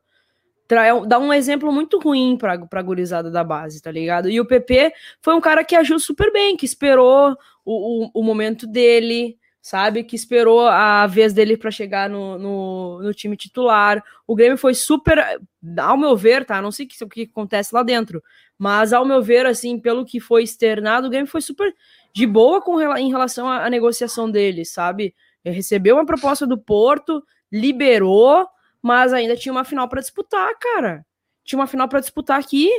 Dá 1.08 1.18
um 1.18 1.32
exemplo 1.32 1.72
muito 1.72 1.98
ruim 1.98 2.38
pra, 2.38 2.58
pra 2.66 2.82
gurizada 2.82 3.32
da 3.32 3.42
base, 3.42 3.82
tá 3.82 3.90
ligado? 3.90 4.30
E 4.30 4.42
o 4.42 4.46
PP 4.46 4.92
foi 5.22 5.34
um 5.34 5.40
cara 5.40 5.64
que 5.64 5.76
agiu 5.76 5.98
super 5.98 6.32
bem, 6.34 6.58
que 6.58 6.66
esperou 6.66 7.38
o, 7.64 8.06
o, 8.06 8.12
o 8.16 8.24
momento 8.24 8.68
dele, 8.68 9.38
sabe? 9.68 10.02
Que 10.02 10.16
esperou 10.16 10.66
a 10.66 11.06
vez 11.08 11.34
dele 11.34 11.58
para 11.58 11.70
chegar 11.70 12.10
no, 12.10 12.40
no, 12.40 13.02
no, 13.02 13.14
time 13.14 13.36
titular. 13.36 14.02
O 14.26 14.34
Grêmio 14.34 14.58
foi 14.58 14.74
super, 14.74 15.22
ao 15.78 15.98
meu 15.98 16.16
ver, 16.16 16.46
tá? 16.46 16.62
Não 16.62 16.72
sei 16.72 16.86
o 16.86 16.90
que, 16.90 17.04
o 17.04 17.10
que 17.10 17.22
acontece 17.24 17.76
lá 17.76 17.84
dentro, 17.84 18.24
mas 18.58 18.94
ao 18.94 19.04
meu 19.06 19.22
ver, 19.22 19.46
assim, 19.46 19.78
pelo 19.78 20.06
que 20.06 20.22
foi 20.22 20.44
externado, 20.44 21.08
o 21.08 21.10
Grêmio 21.10 21.30
foi 21.30 21.42
super 21.42 21.76
de 22.14 22.26
boa 22.26 22.62
com, 22.62 22.80
em 22.98 23.10
relação 23.10 23.46
à, 23.50 23.66
à 23.66 23.70
negociação 23.70 24.32
dele, 24.32 24.64
sabe? 24.64 25.14
Ele 25.44 25.56
recebeu 25.56 25.96
uma 25.98 26.06
proposta 26.06 26.48
do 26.48 26.58
Porto, 26.58 27.22
liberou, 27.52 28.48
mas 28.82 29.12
ainda 29.12 29.36
tinha 29.36 29.52
uma 29.52 29.66
final 29.66 29.90
para 29.90 30.00
disputar, 30.00 30.58
cara. 30.58 31.06
Tinha 31.44 31.60
uma 31.60 31.68
final 31.68 31.90
para 31.90 32.00
disputar 32.00 32.40
aqui 32.40 32.70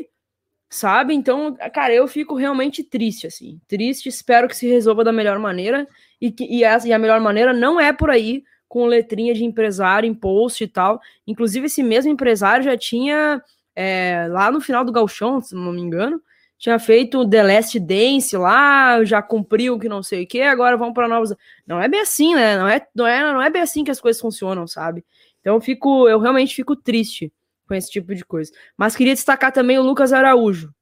sabe? 0.69 1.15
Então, 1.15 1.57
cara, 1.73 1.95
eu 1.95 2.07
fico 2.07 2.35
realmente 2.35 2.83
triste, 2.85 3.27
assim. 3.27 3.61
Triste, 3.67 4.09
espero 4.09 4.49
que 4.49 4.57
se 4.57 4.69
resolva 4.69 5.03
da 5.03 5.13
melhor 5.13 5.39
maneira. 5.39 5.89
E, 6.21 6.31
que, 6.31 6.45
e, 6.45 6.65
a, 6.65 6.79
e 6.85 6.93
a 6.93 6.99
melhor 6.99 7.21
maneira 7.21 7.53
não 7.53 7.81
é 7.81 7.93
por 7.93 8.11
aí 8.11 8.43
com 8.69 8.87
letrinha 8.87 9.33
de 9.33 9.45
empresário 9.45 10.07
em 10.07 10.15
post 10.15 10.63
e 10.63 10.69
tal. 10.69 11.01
Inclusive, 11.27 11.67
esse 11.67 11.83
mesmo 11.83 12.13
empresário 12.13 12.65
já 12.65 12.77
tinha, 12.77 13.43
é, 13.75 14.27
lá 14.31 14.51
no 14.51 14.61
final 14.61 14.85
do 14.85 14.93
Galchão, 14.93 15.41
se 15.41 15.55
não 15.55 15.73
me 15.73 15.81
engano, 15.81 16.21
tinha 16.59 16.79
feito 16.79 17.27
The 17.29 17.43
Last 17.43 17.79
Dance 17.81 18.37
lá, 18.37 19.03
já 19.05 19.23
cumpriu 19.23 19.79
que 19.79 19.89
não 19.89 20.03
sei 20.03 20.25
o 20.25 20.27
que, 20.27 20.43
agora 20.43 20.77
vamos 20.77 20.93
para 20.93 21.09
novos. 21.09 21.35
Não 21.67 21.81
é 21.81 21.89
bem 21.89 22.01
assim, 22.01 22.35
né? 22.35 22.59
Não 22.59 22.69
é, 22.69 22.87
não, 22.95 23.07
é, 23.07 23.33
não 23.33 23.41
é 23.43 23.49
bem 23.49 23.63
assim 23.63 23.85
que 23.85 23.91
as 23.91 24.01
coisas 24.01 24.21
funcionam, 24.21 24.67
sabe? 24.67 25.05
Então 25.41 25.55
eu 25.55 25.61
fico, 25.61 26.09
eu 26.09 26.19
realmente 26.19 26.55
fico 26.55 26.77
triste 26.77 27.33
com 27.69 27.75
esse 27.75 27.91
tipo 27.91 28.15
de 28.15 28.25
coisa. 28.25 28.51
Mas 28.77 28.97
queria 28.97 29.15
destacar 29.15 29.53
também 29.53 29.79
o 29.79 29.83
Lucas 29.83 30.13
Araújo. 30.13 30.73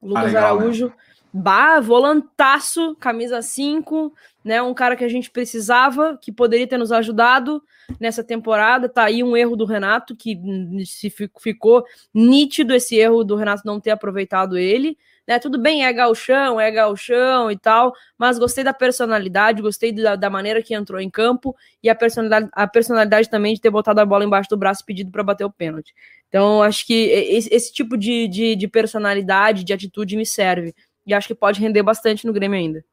O 0.00 0.08
Lucas 0.08 0.24
ah, 0.24 0.26
legal, 0.26 0.56
né? 0.56 0.62
Araújo, 0.62 0.86
né? 0.88 0.94
bah, 1.32 1.80
volantaço, 1.80 2.94
camisa 2.96 3.40
5, 3.40 4.12
né? 4.44 4.60
Um 4.60 4.74
cara 4.74 4.94
que 4.94 5.04
a 5.04 5.08
gente 5.08 5.30
precisava, 5.30 6.18
que 6.20 6.30
poderia 6.30 6.66
ter 6.66 6.76
nos 6.76 6.92
ajudado 6.92 7.62
nessa 7.98 8.22
temporada. 8.22 8.88
Tá 8.88 9.04
aí 9.04 9.24
um 9.24 9.36
erro 9.36 9.56
do 9.56 9.64
Renato, 9.64 10.14
que 10.14 10.38
se 10.84 11.10
ficou 11.10 11.84
nítido 12.12 12.74
esse 12.74 12.94
erro 12.96 13.24
do 13.24 13.34
Renato 13.34 13.62
não 13.64 13.80
ter 13.80 13.90
aproveitado 13.90 14.58
ele 14.58 14.98
né? 15.26 15.38
Tudo 15.38 15.58
bem, 15.58 15.84
é 15.84 15.92
galchão, 15.92 16.60
é 16.60 16.70
galchão 16.70 17.50
e 17.50 17.58
tal, 17.58 17.92
mas 18.16 18.38
gostei 18.38 18.62
da 18.62 18.72
personalidade, 18.72 19.62
gostei 19.62 19.92
da, 19.92 20.16
da 20.16 20.30
maneira 20.30 20.62
que 20.62 20.74
entrou 20.74 21.00
em 21.00 21.10
campo 21.10 21.54
e 21.82 21.88
a 21.88 21.94
personalidade, 21.94 22.48
a 22.52 22.66
personalidade 22.66 23.28
também 23.28 23.54
de 23.54 23.60
ter 23.60 23.70
botado 23.70 24.00
a 24.00 24.06
bola 24.06 24.24
embaixo 24.24 24.48
do 24.48 24.56
braço 24.56 24.84
pedido 24.84 25.10
para 25.10 25.22
bater 25.22 25.44
o 25.44 25.50
pênalti. 25.50 25.92
Então, 26.28 26.62
acho 26.62 26.86
que 26.86 26.94
esse, 26.94 27.52
esse 27.52 27.72
tipo 27.72 27.96
de, 27.96 28.28
de, 28.28 28.56
de 28.56 28.68
personalidade, 28.68 29.64
de 29.64 29.72
atitude 29.72 30.16
me 30.16 30.26
serve. 30.26 30.74
E 31.06 31.14
acho 31.14 31.28
que 31.28 31.34
pode 31.34 31.60
render 31.60 31.82
bastante 31.82 32.26
no 32.26 32.32
Grêmio 32.32 32.58
ainda. 32.58 32.84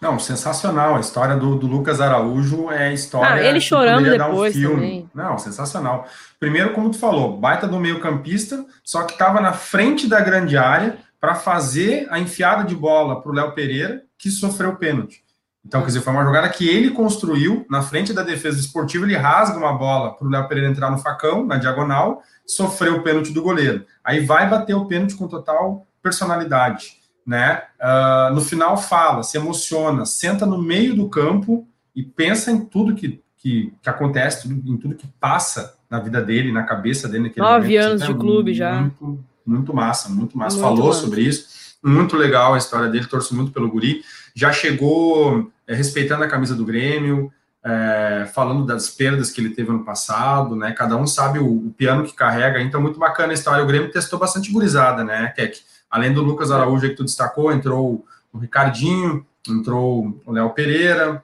Não, 0.00 0.18
sensacional. 0.18 0.96
A 0.96 1.00
história 1.00 1.36
do, 1.36 1.56
do 1.56 1.66
Lucas 1.66 2.00
Araújo 2.00 2.70
é 2.70 2.88
a 2.88 2.92
história. 2.92 3.42
Ah, 3.42 3.44
ele 3.44 3.60
chorando 3.60 4.08
depois 4.08 4.54
um 4.56 4.58
filme. 4.60 4.74
também. 4.74 5.10
Não, 5.14 5.38
sensacional. 5.38 6.06
Primeiro, 6.38 6.72
como 6.72 6.90
tu 6.90 6.98
falou, 6.98 7.36
baita 7.36 7.66
do 7.66 7.78
meio-campista, 7.78 8.64
só 8.84 9.04
que 9.04 9.12
estava 9.12 9.40
na 9.40 9.52
frente 9.52 10.08
da 10.08 10.20
grande 10.20 10.56
área, 10.56 10.98
para 11.22 11.36
fazer 11.36 12.08
a 12.10 12.18
enfiada 12.18 12.64
de 12.64 12.74
bola 12.74 13.22
para 13.22 13.30
o 13.30 13.34
Léo 13.34 13.52
Pereira, 13.52 14.02
que 14.18 14.28
sofreu 14.28 14.70
o 14.70 14.76
pênalti. 14.76 15.22
Então, 15.64 15.80
quer 15.80 15.86
dizer, 15.86 16.00
foi 16.00 16.12
uma 16.12 16.24
jogada 16.24 16.48
que 16.48 16.68
ele 16.68 16.90
construiu 16.90 17.64
na 17.70 17.80
frente 17.80 18.12
da 18.12 18.24
defesa 18.24 18.58
esportiva, 18.58 19.04
ele 19.04 19.16
rasga 19.16 19.56
uma 19.56 19.72
bola 19.72 20.14
para 20.16 20.26
o 20.26 20.28
Léo 20.28 20.48
Pereira 20.48 20.68
entrar 20.68 20.90
no 20.90 20.98
facão, 20.98 21.46
na 21.46 21.58
diagonal, 21.58 22.24
sofreu 22.44 22.96
o 22.96 23.02
pênalti 23.04 23.32
do 23.32 23.40
goleiro. 23.40 23.86
Aí 24.02 24.18
vai 24.18 24.50
bater 24.50 24.74
o 24.74 24.86
pênalti 24.86 25.14
com 25.14 25.28
total 25.28 25.86
personalidade. 26.02 26.96
Né? 27.24 27.62
Uh, 27.80 28.34
no 28.34 28.40
final 28.40 28.76
fala, 28.76 29.22
se 29.22 29.38
emociona, 29.38 30.04
senta 30.04 30.44
no 30.44 30.60
meio 30.60 30.96
do 30.96 31.08
campo 31.08 31.68
e 31.94 32.02
pensa 32.02 32.50
em 32.50 32.64
tudo 32.64 32.96
que, 32.96 33.22
que, 33.36 33.72
que 33.80 33.88
acontece, 33.88 34.48
em 34.48 34.76
tudo 34.76 34.96
que 34.96 35.06
passa 35.20 35.78
na 35.88 36.00
vida 36.00 36.20
dele, 36.20 36.50
na 36.50 36.64
cabeça 36.64 37.08
dele. 37.08 37.32
Nove 37.36 37.76
anos 37.76 38.02
de 38.02 38.12
clube 38.12 38.52
já. 38.52 38.80
Muito, 38.80 39.24
muito 39.44 39.74
massa, 39.74 40.08
muito 40.08 40.36
massa. 40.36 40.56
Muito 40.56 40.68
Falou 40.68 40.88
massa. 40.88 41.00
sobre 41.00 41.22
isso. 41.22 41.76
Muito 41.82 42.16
legal 42.16 42.54
a 42.54 42.58
história 42.58 42.88
dele, 42.88 43.06
torço 43.06 43.34
muito 43.34 43.52
pelo 43.52 43.68
Guri. 43.68 44.02
Já 44.34 44.52
chegou 44.52 45.50
é, 45.66 45.74
respeitando 45.74 46.22
a 46.22 46.28
camisa 46.28 46.54
do 46.54 46.64
Grêmio, 46.64 47.32
é, 47.64 48.28
falando 48.32 48.64
das 48.64 48.88
perdas 48.88 49.30
que 49.30 49.40
ele 49.40 49.50
teve 49.50 49.70
ano 49.70 49.84
passado, 49.84 50.56
né? 50.56 50.72
Cada 50.72 50.96
um 50.96 51.06
sabe 51.06 51.38
o, 51.38 51.46
o, 51.46 51.74
piano 51.76 52.04
que 52.04 52.14
carrega, 52.14 52.60
então 52.60 52.80
muito 52.80 52.98
bacana 52.98 53.32
a 53.32 53.34
história. 53.34 53.62
O 53.62 53.66
Grêmio 53.66 53.90
testou 53.90 54.18
bastante 54.18 54.50
gurizada, 54.50 55.04
né, 55.04 55.32
Keck? 55.34 55.60
Além 55.90 56.12
do 56.12 56.22
Lucas 56.22 56.50
Araújo 56.50 56.88
que 56.88 56.96
tu 56.96 57.04
destacou, 57.04 57.52
entrou 57.52 58.04
o 58.32 58.38
Ricardinho, 58.38 59.26
entrou 59.48 60.20
o 60.24 60.32
Léo 60.32 60.50
Pereira, 60.50 61.22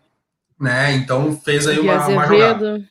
né? 0.61 0.93
Então 0.95 1.39
fez 1.45 1.67
aí 1.67 1.79
uma, 1.79 2.07
uma 2.07 2.27
jogada. 2.27 2.85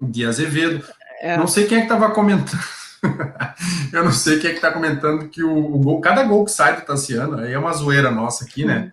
Dia 0.00 0.28
Azevedo. 0.28 0.84
É. 1.20 1.36
Não 1.36 1.46
sei 1.46 1.66
quem 1.66 1.78
é 1.78 1.80
que 1.80 1.86
estava 1.86 2.10
comentando. 2.10 2.58
eu 3.92 4.04
não 4.04 4.12
sei 4.12 4.38
quem 4.38 4.50
é 4.50 4.54
que 4.54 4.60
tá 4.60 4.70
comentando 4.70 5.28
que 5.28 5.42
o, 5.42 5.74
o, 5.74 5.78
gol, 5.78 6.00
cada 6.00 6.22
gol 6.22 6.44
que 6.44 6.50
sai 6.50 6.76
do 6.76 6.82
Tassiano, 6.82 7.38
aí 7.38 7.52
é 7.52 7.58
uma 7.58 7.72
zoeira 7.72 8.10
nossa 8.10 8.44
aqui, 8.44 8.64
né? 8.64 8.92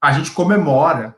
A 0.00 0.12
gente 0.12 0.32
comemora, 0.32 1.14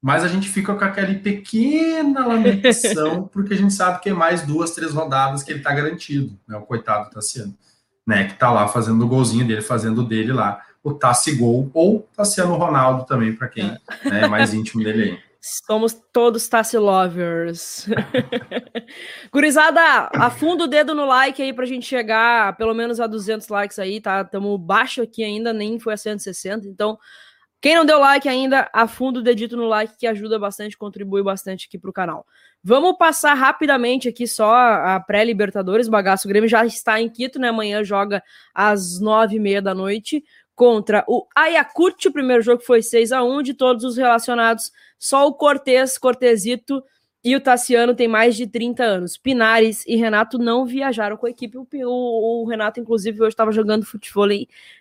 mas 0.00 0.22
a 0.22 0.28
gente 0.28 0.48
fica 0.48 0.74
com 0.74 0.84
aquela 0.84 1.14
pequena 1.14 2.26
lamentação, 2.26 3.28
porque 3.32 3.54
a 3.54 3.56
gente 3.56 3.72
sabe 3.72 4.00
que 4.00 4.10
é 4.10 4.14
mais 4.14 4.42
duas, 4.42 4.72
três 4.72 4.92
rodadas 4.92 5.42
que 5.42 5.50
ele 5.50 5.60
tá 5.60 5.72
garantido, 5.72 6.38
né? 6.46 6.56
O 6.56 6.62
coitado 6.62 7.10
Tassiano, 7.10 7.54
né? 8.06 8.24
Que 8.24 8.34
tá 8.34 8.50
lá 8.50 8.68
fazendo 8.68 9.04
o 9.04 9.08
golzinho 9.08 9.46
dele, 9.46 9.62
fazendo 9.62 10.02
o 10.02 10.06
dele 10.06 10.32
lá, 10.32 10.62
o 10.82 10.94
Tassi 10.94 11.34
Gol, 11.34 11.70
ou 11.74 12.08
Tassiano 12.16 12.54
Ronaldo 12.54 13.04
também, 13.04 13.34
para 13.34 13.48
quem 13.48 13.64
né, 13.66 14.22
é 14.22 14.28
mais 14.28 14.54
íntimo 14.54 14.82
dele 14.82 15.02
aí. 15.02 15.18
Somos 15.66 15.94
todos 16.12 16.46
Tassi 16.46 16.76
Lovers. 16.76 17.86
Gurizada, 19.32 20.10
afunda 20.14 20.64
o 20.64 20.66
dedo 20.66 20.94
no 20.94 21.06
like 21.06 21.40
aí 21.40 21.54
pra 21.54 21.64
gente 21.64 21.86
chegar 21.86 22.54
pelo 22.56 22.74
menos 22.74 23.00
a 23.00 23.06
200 23.06 23.48
likes 23.48 23.78
aí, 23.78 24.00
tá? 24.00 24.22
Tamo 24.24 24.58
baixo 24.58 25.00
aqui 25.00 25.24
ainda, 25.24 25.52
nem 25.52 25.78
foi 25.78 25.94
a 25.94 25.96
160. 25.96 26.68
Então, 26.68 26.98
quem 27.62 27.74
não 27.74 27.86
deu 27.86 27.98
like 27.98 28.28
ainda, 28.28 28.68
afunda 28.74 29.20
o 29.20 29.22
dedito 29.22 29.56
no 29.56 29.66
like 29.66 29.96
que 29.96 30.06
ajuda 30.06 30.38
bastante, 30.38 30.76
contribui 30.76 31.22
bastante 31.22 31.66
aqui 31.66 31.78
pro 31.78 31.94
canal. 31.94 32.26
Vamos 32.62 32.98
passar 32.98 33.32
rapidamente 33.32 34.08
aqui 34.08 34.26
só 34.26 34.54
a 34.54 35.00
pré-Libertadores. 35.00 35.88
Bagaço 35.88 36.28
Grêmio 36.28 36.48
já 36.48 36.66
está 36.66 37.00
em 37.00 37.08
Quito, 37.08 37.38
né? 37.38 37.48
Amanhã 37.48 37.82
joga 37.82 38.22
às 38.54 39.00
nove 39.00 39.36
e 39.36 39.40
meia 39.40 39.62
da 39.62 39.74
noite 39.74 40.22
contra 40.58 41.04
o 41.06 41.24
Ayacucho. 41.36 42.08
O 42.08 42.12
primeiro 42.12 42.42
jogo 42.42 42.60
foi 42.60 42.82
6 42.82 43.12
a 43.12 43.22
1 43.22 43.42
de 43.44 43.54
todos 43.54 43.84
os 43.84 43.96
relacionados 43.96 44.72
só 44.98 45.28
o 45.28 45.32
Cortez, 45.32 45.96
Cortezito 45.96 46.82
e 47.22 47.36
o 47.36 47.40
Tassiano 47.40 47.94
tem 47.94 48.08
mais 48.08 48.36
de 48.36 48.44
30 48.44 48.82
anos. 48.82 49.16
Pinares 49.16 49.84
e 49.86 49.94
Renato 49.94 50.36
não 50.36 50.66
viajaram 50.66 51.16
com 51.16 51.26
a 51.26 51.30
equipe. 51.30 51.56
O, 51.56 51.66
o, 51.84 52.42
o 52.42 52.48
Renato, 52.48 52.80
inclusive, 52.80 53.20
hoje 53.20 53.28
estava 53.28 53.52
jogando 53.52 53.86
futebol 53.86 54.26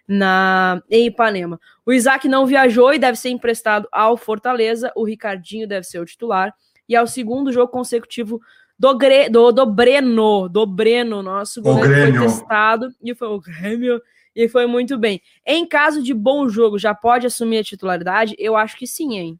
na, 0.07 0.81
em 0.89 1.05
Ipanema. 1.05 1.59
O 1.85 1.93
Isaac 1.93 2.27
não 2.27 2.47
viajou 2.47 2.91
e 2.91 2.97
deve 2.97 3.17
ser 3.17 3.29
emprestado 3.29 3.87
ao 3.91 4.17
Fortaleza. 4.17 4.91
O 4.95 5.03
Ricardinho 5.03 5.67
deve 5.67 5.85
ser 5.85 5.99
o 5.99 6.05
titular. 6.05 6.55
E 6.89 6.95
é 6.95 7.01
o 7.01 7.07
segundo 7.07 7.51
jogo 7.51 7.71
consecutivo 7.71 8.41
do, 8.79 8.97
Gre, 8.97 9.29
do, 9.29 9.51
do 9.51 9.65
Breno, 9.67 10.49
do 10.49 10.65
Breno, 10.65 11.21
nosso 11.21 11.61
goleiro 11.61 12.17
foi 12.17 12.27
testado 12.27 12.89
e 13.03 13.13
foi 13.13 13.27
o 13.27 13.39
Grêmio 13.39 14.01
e 14.37 14.47
foi 14.47 14.67
muito 14.67 14.99
bem. 14.99 15.19
Em 15.43 15.67
caso 15.67 16.03
de 16.03 16.13
bom 16.13 16.47
jogo, 16.47 16.77
já 16.77 16.93
pode 16.93 17.25
assumir 17.25 17.57
a 17.57 17.63
titularidade? 17.63 18.35
Eu 18.37 18.55
acho 18.55 18.77
que 18.77 18.85
sim, 18.85 19.17
hein? 19.17 19.39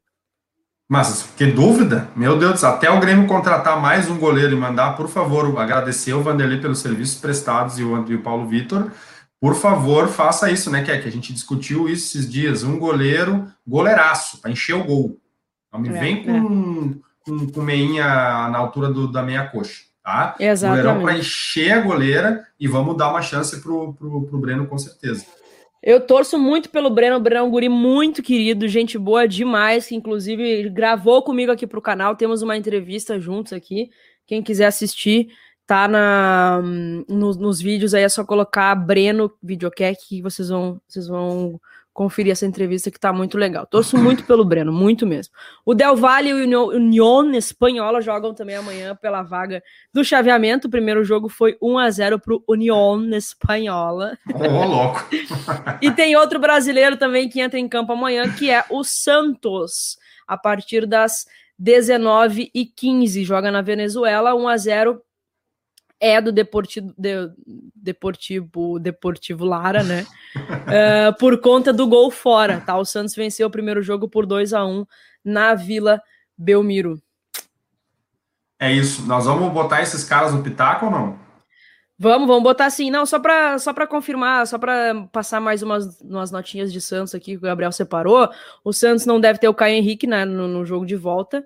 Mas 0.89 1.29
que 1.37 1.45
dúvida? 1.45 2.09
Meu 2.15 2.39
Deus, 2.39 2.63
até 2.63 2.89
o 2.89 2.99
Grêmio 2.99 3.27
contratar 3.27 3.79
mais 3.79 4.09
um 4.09 4.17
goleiro 4.17 4.53
e 4.53 4.59
mandar, 4.59 4.97
por 4.97 5.07
favor, 5.07 5.59
agradecer 5.59 6.13
o 6.13 6.23
Vanderlei 6.23 6.59
pelos 6.59 6.79
serviços 6.79 7.19
prestados 7.19 7.77
e 7.77 7.83
o, 7.83 8.09
e 8.09 8.15
o 8.15 8.23
Paulo 8.23 8.47
Vitor. 8.47 8.91
Por 9.39 9.53
favor, 9.53 10.07
faça 10.07 10.49
isso, 10.49 10.71
né, 10.71 10.83
que 10.83 10.97
que 10.97 11.07
a 11.07 11.11
gente 11.11 11.31
discutiu 11.31 11.87
isso 11.87 12.17
esses 12.17 12.31
dias. 12.31 12.63
Um 12.63 12.79
goleiro, 12.79 13.45
goleiraço, 13.67 14.41
para 14.41 14.49
encher 14.49 14.73
o 14.73 14.83
gol. 14.83 15.19
Não 15.71 15.79
me 15.79 15.89
é, 15.89 15.91
vem 15.91 16.23
com, 16.23 16.31
é. 16.31 17.21
com, 17.23 17.51
com 17.51 17.61
meinha 17.61 18.05
na 18.49 18.57
altura 18.57 18.89
do, 18.89 19.11
da 19.11 19.21
meia 19.21 19.45
coxa, 19.45 19.83
tá? 20.07 20.35
Exatamente. 20.39 20.83
Goleirão 20.83 21.03
para 21.03 21.17
encher 21.17 21.71
a 21.73 21.81
goleira 21.81 22.47
e 22.57 22.65
vamos 22.65 22.95
dar 22.95 23.09
uma 23.09 23.21
chance 23.21 23.61
pro, 23.61 23.93
pro, 23.93 24.23
pro 24.25 24.39
Breno, 24.39 24.65
com 24.65 24.77
certeza. 24.77 25.25
Eu 25.83 25.99
torço 25.99 26.39
muito 26.39 26.69
pelo 26.69 26.89
Breno. 26.89 27.17
O 27.17 27.19
Breno 27.19 27.41
é 27.41 27.43
um 27.43 27.51
guri 27.51 27.67
muito 27.67 28.23
querido, 28.23 28.69
gente 28.69 28.97
boa 28.97 29.27
demais, 29.27 29.87
que 29.87 29.95
inclusive 29.95 30.69
gravou 30.69 31.21
comigo 31.21 31.51
aqui 31.51 31.67
pro 31.67 31.81
canal. 31.81 32.15
Temos 32.15 32.41
uma 32.41 32.55
entrevista 32.55 33.19
juntos 33.19 33.51
aqui. 33.51 33.89
Quem 34.25 34.41
quiser 34.41 34.67
assistir, 34.67 35.27
tá 35.65 35.89
na, 35.89 36.61
no, 37.09 37.33
nos 37.33 37.59
vídeos 37.59 37.93
aí, 37.93 38.03
é 38.03 38.09
só 38.09 38.23
colocar 38.23 38.73
Breno 38.75 39.29
Videocast 39.43 40.07
que 40.07 40.21
vocês 40.21 40.47
vão, 40.47 40.79
vocês 40.87 41.07
vão 41.09 41.59
conferir 41.97 42.31
essa 42.31 42.45
entrevista 42.45 42.91
que 42.91 42.99
tá 42.99 43.11
muito 43.11 43.39
legal. 43.39 43.65
Torço 43.65 43.97
muito 43.97 44.23
pelo 44.23 44.45
Breno, 44.45 44.71
muito 44.71 45.03
mesmo. 45.07 45.33
O 45.65 45.73
Del 45.73 45.95
Valle 45.95 46.29
e 46.29 46.55
o 46.55 46.67
União 46.67 47.33
Espanhola 47.33 48.01
jogam 48.01 48.35
também 48.35 48.55
amanhã 48.55 48.95
pela 48.95 49.23
vaga 49.23 49.63
do 49.91 50.05
chaveamento. 50.05 50.67
O 50.67 50.69
primeiro 50.69 51.03
jogo 51.03 51.27
foi 51.27 51.57
1 51.59 51.79
a 51.79 51.89
0 51.89 52.19
pro 52.19 52.43
União 52.47 53.03
Espanhola. 53.15 54.15
Ô, 54.31 54.43
oh, 54.43 54.65
louco. 54.67 55.07
e 55.81 55.89
tem 55.89 56.15
outro 56.15 56.37
brasileiro 56.37 56.97
também 56.97 57.27
que 57.27 57.41
entra 57.41 57.57
em 57.57 57.67
campo 57.67 57.93
amanhã, 57.93 58.31
que 58.31 58.51
é 58.51 58.63
o 58.69 58.83
Santos, 58.83 59.97
a 60.27 60.37
partir 60.37 60.85
das 60.85 61.25
19 61.57 62.51
e 62.53 62.63
15 62.63 63.23
joga 63.23 63.49
na 63.49 63.63
Venezuela, 63.63 64.35
1 64.35 64.47
a 64.47 64.57
0 64.57 65.01
é 65.99 66.21
do 66.21 66.31
Deportivo, 66.31 66.93
de, 66.97 67.29
Deportivo, 67.75 68.79
Deportivo 68.79 69.45
Lara, 69.45 69.83
né? 69.83 70.05
uh, 70.35 71.15
por 71.19 71.39
conta 71.41 71.73
do 71.73 71.87
gol 71.87 72.11
fora, 72.11 72.61
tá? 72.61 72.77
O 72.77 72.85
Santos 72.85 73.15
venceu 73.15 73.47
o 73.47 73.51
primeiro 73.51 73.81
jogo 73.81 74.07
por 74.07 74.25
2 74.25 74.53
a 74.53 74.65
1 74.65 74.85
na 75.23 75.55
Vila 75.55 76.01
Belmiro. 76.37 77.01
É 78.59 78.71
isso. 78.71 79.05
Nós 79.05 79.25
vamos 79.25 79.51
botar 79.51 79.81
esses 79.81 80.03
caras 80.03 80.33
no 80.33 80.43
pitaco 80.43 80.85
ou 80.85 80.91
não? 80.91 81.27
Vamos, 81.99 82.27
vamos 82.27 82.43
botar 82.43 82.65
assim. 82.67 82.91
Não, 82.91 83.05
só 83.05 83.19
para 83.19 83.57
só 83.57 83.73
confirmar, 83.87 84.45
só 84.45 84.59
para 84.59 85.07
passar 85.11 85.39
mais 85.39 85.63
umas, 85.63 85.99
umas 86.01 86.31
notinhas 86.31 86.71
de 86.71 86.79
Santos 86.79 87.15
aqui 87.15 87.31
que 87.31 87.37
o 87.37 87.41
Gabriel 87.41 87.71
separou. 87.71 88.29
O 88.63 88.71
Santos 88.71 89.05
não 89.05 89.19
deve 89.19 89.39
ter 89.39 89.47
o 89.47 89.53
Caio 89.53 89.75
Henrique 89.75 90.05
né, 90.05 90.23
no, 90.23 90.47
no 90.47 90.63
jogo 90.63 90.85
de 90.85 90.95
volta. 90.95 91.43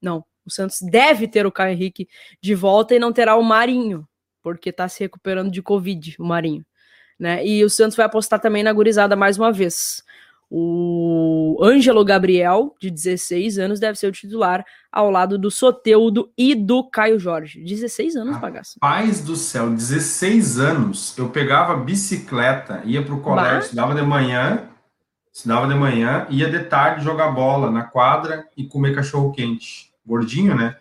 Não, 0.00 0.24
o 0.50 0.52
Santos 0.52 0.78
deve 0.82 1.28
ter 1.28 1.46
o 1.46 1.52
Caio 1.52 1.72
Henrique 1.72 2.08
de 2.42 2.54
volta 2.54 2.94
e 2.94 2.98
não 2.98 3.12
terá 3.12 3.36
o 3.36 3.42
Marinho, 3.42 4.06
porque 4.42 4.70
está 4.70 4.88
se 4.88 5.00
recuperando 5.00 5.50
de 5.50 5.62
Covid, 5.62 6.16
o 6.18 6.24
Marinho. 6.24 6.64
Né? 7.18 7.46
E 7.46 7.64
o 7.64 7.70
Santos 7.70 7.96
vai 7.96 8.06
apostar 8.06 8.40
também 8.40 8.62
na 8.62 8.72
gurizada 8.72 9.14
mais 9.14 9.38
uma 9.38 9.52
vez. 9.52 10.02
O 10.52 11.56
Ângelo 11.62 12.04
Gabriel, 12.04 12.74
de 12.80 12.90
16 12.90 13.58
anos, 13.60 13.78
deve 13.78 13.96
ser 13.96 14.08
o 14.08 14.12
titular 14.12 14.64
ao 14.90 15.08
lado 15.08 15.38
do 15.38 15.48
Soteudo 15.48 16.32
e 16.36 16.56
do 16.56 16.82
Caio 16.82 17.20
Jorge. 17.20 17.62
16 17.62 18.16
anos, 18.16 18.38
bagaço. 18.38 18.80
Paz 18.80 19.22
do 19.22 19.36
céu, 19.36 19.70
16 19.70 20.58
anos. 20.58 21.16
Eu 21.16 21.28
pegava 21.28 21.76
bicicleta, 21.76 22.82
ia 22.84 23.00
para 23.00 23.14
o 23.14 23.20
colégio, 23.20 23.52
bah? 23.52 23.58
estudava 23.60 23.94
de 23.94 24.02
manhã, 24.02 24.68
estudava 25.32 25.68
de 25.68 25.74
manhã, 25.76 26.26
ia 26.30 26.50
de 26.50 26.64
tarde 26.64 27.04
jogar 27.04 27.30
bola 27.30 27.70
na 27.70 27.84
quadra 27.84 28.48
e 28.56 28.64
comer 28.64 28.92
cachorro 28.92 29.30
quente 29.30 29.89
gordinho, 30.10 30.56
né? 30.56 30.76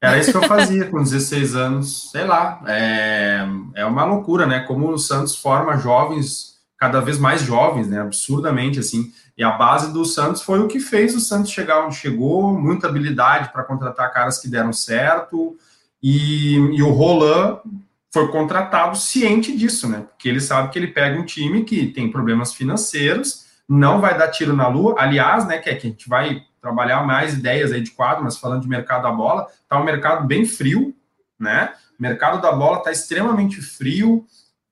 Era 0.00 0.18
isso 0.18 0.32
que 0.32 0.36
eu 0.36 0.42
fazia 0.42 0.86
com 0.90 1.02
16 1.02 1.56
anos, 1.56 2.10
sei 2.10 2.24
lá, 2.24 2.60
é, 2.66 3.46
é 3.74 3.86
uma 3.86 4.04
loucura, 4.04 4.46
né? 4.46 4.60
Como 4.60 4.88
o 4.90 4.98
Santos 4.98 5.36
forma 5.36 5.78
jovens, 5.78 6.58
cada 6.78 7.00
vez 7.00 7.18
mais 7.18 7.40
jovens, 7.42 7.88
né? 7.88 8.00
Absurdamente, 8.00 8.78
assim. 8.78 9.12
E 9.36 9.42
a 9.42 9.52
base 9.52 9.92
do 9.92 10.04
Santos 10.04 10.42
foi 10.42 10.60
o 10.60 10.68
que 10.68 10.78
fez 10.78 11.14
o 11.14 11.20
Santos 11.20 11.50
chegar 11.50 11.86
onde 11.86 11.96
chegou, 11.96 12.52
muita 12.52 12.86
habilidade 12.86 13.50
para 13.52 13.64
contratar 13.64 14.12
caras 14.12 14.38
que 14.38 14.48
deram 14.48 14.72
certo, 14.72 15.56
e, 16.02 16.56
e 16.56 16.82
o 16.82 16.90
Roland 16.90 17.60
foi 18.12 18.28
contratado 18.28 18.96
ciente 18.96 19.56
disso, 19.56 19.88
né? 19.88 20.04
Porque 20.08 20.28
ele 20.28 20.40
sabe 20.40 20.70
que 20.70 20.78
ele 20.78 20.88
pega 20.88 21.18
um 21.18 21.24
time 21.24 21.64
que 21.64 21.86
tem 21.86 22.10
problemas 22.10 22.54
financeiros, 22.54 23.46
não 23.68 24.00
vai 24.00 24.16
dar 24.16 24.28
tiro 24.28 24.54
na 24.54 24.68
lua, 24.68 24.94
aliás, 24.98 25.46
né, 25.46 25.58
que, 25.58 25.70
é 25.70 25.74
que 25.74 25.86
a 25.86 25.90
gente 25.90 26.08
vai 26.08 26.42
trabalhar 26.64 27.06
mais 27.06 27.34
ideias 27.34 27.72
aí 27.72 27.82
de 27.82 27.90
quadro, 27.90 28.24
mas 28.24 28.38
falando 28.38 28.62
de 28.62 28.68
mercado 28.68 29.02
da 29.02 29.12
bola, 29.12 29.46
tá 29.68 29.78
um 29.78 29.84
mercado 29.84 30.26
bem 30.26 30.46
frio, 30.46 30.96
né? 31.38 31.74
O 31.98 32.02
mercado 32.02 32.40
da 32.40 32.50
bola 32.50 32.82
tá 32.82 32.90
extremamente 32.90 33.60
frio. 33.60 34.24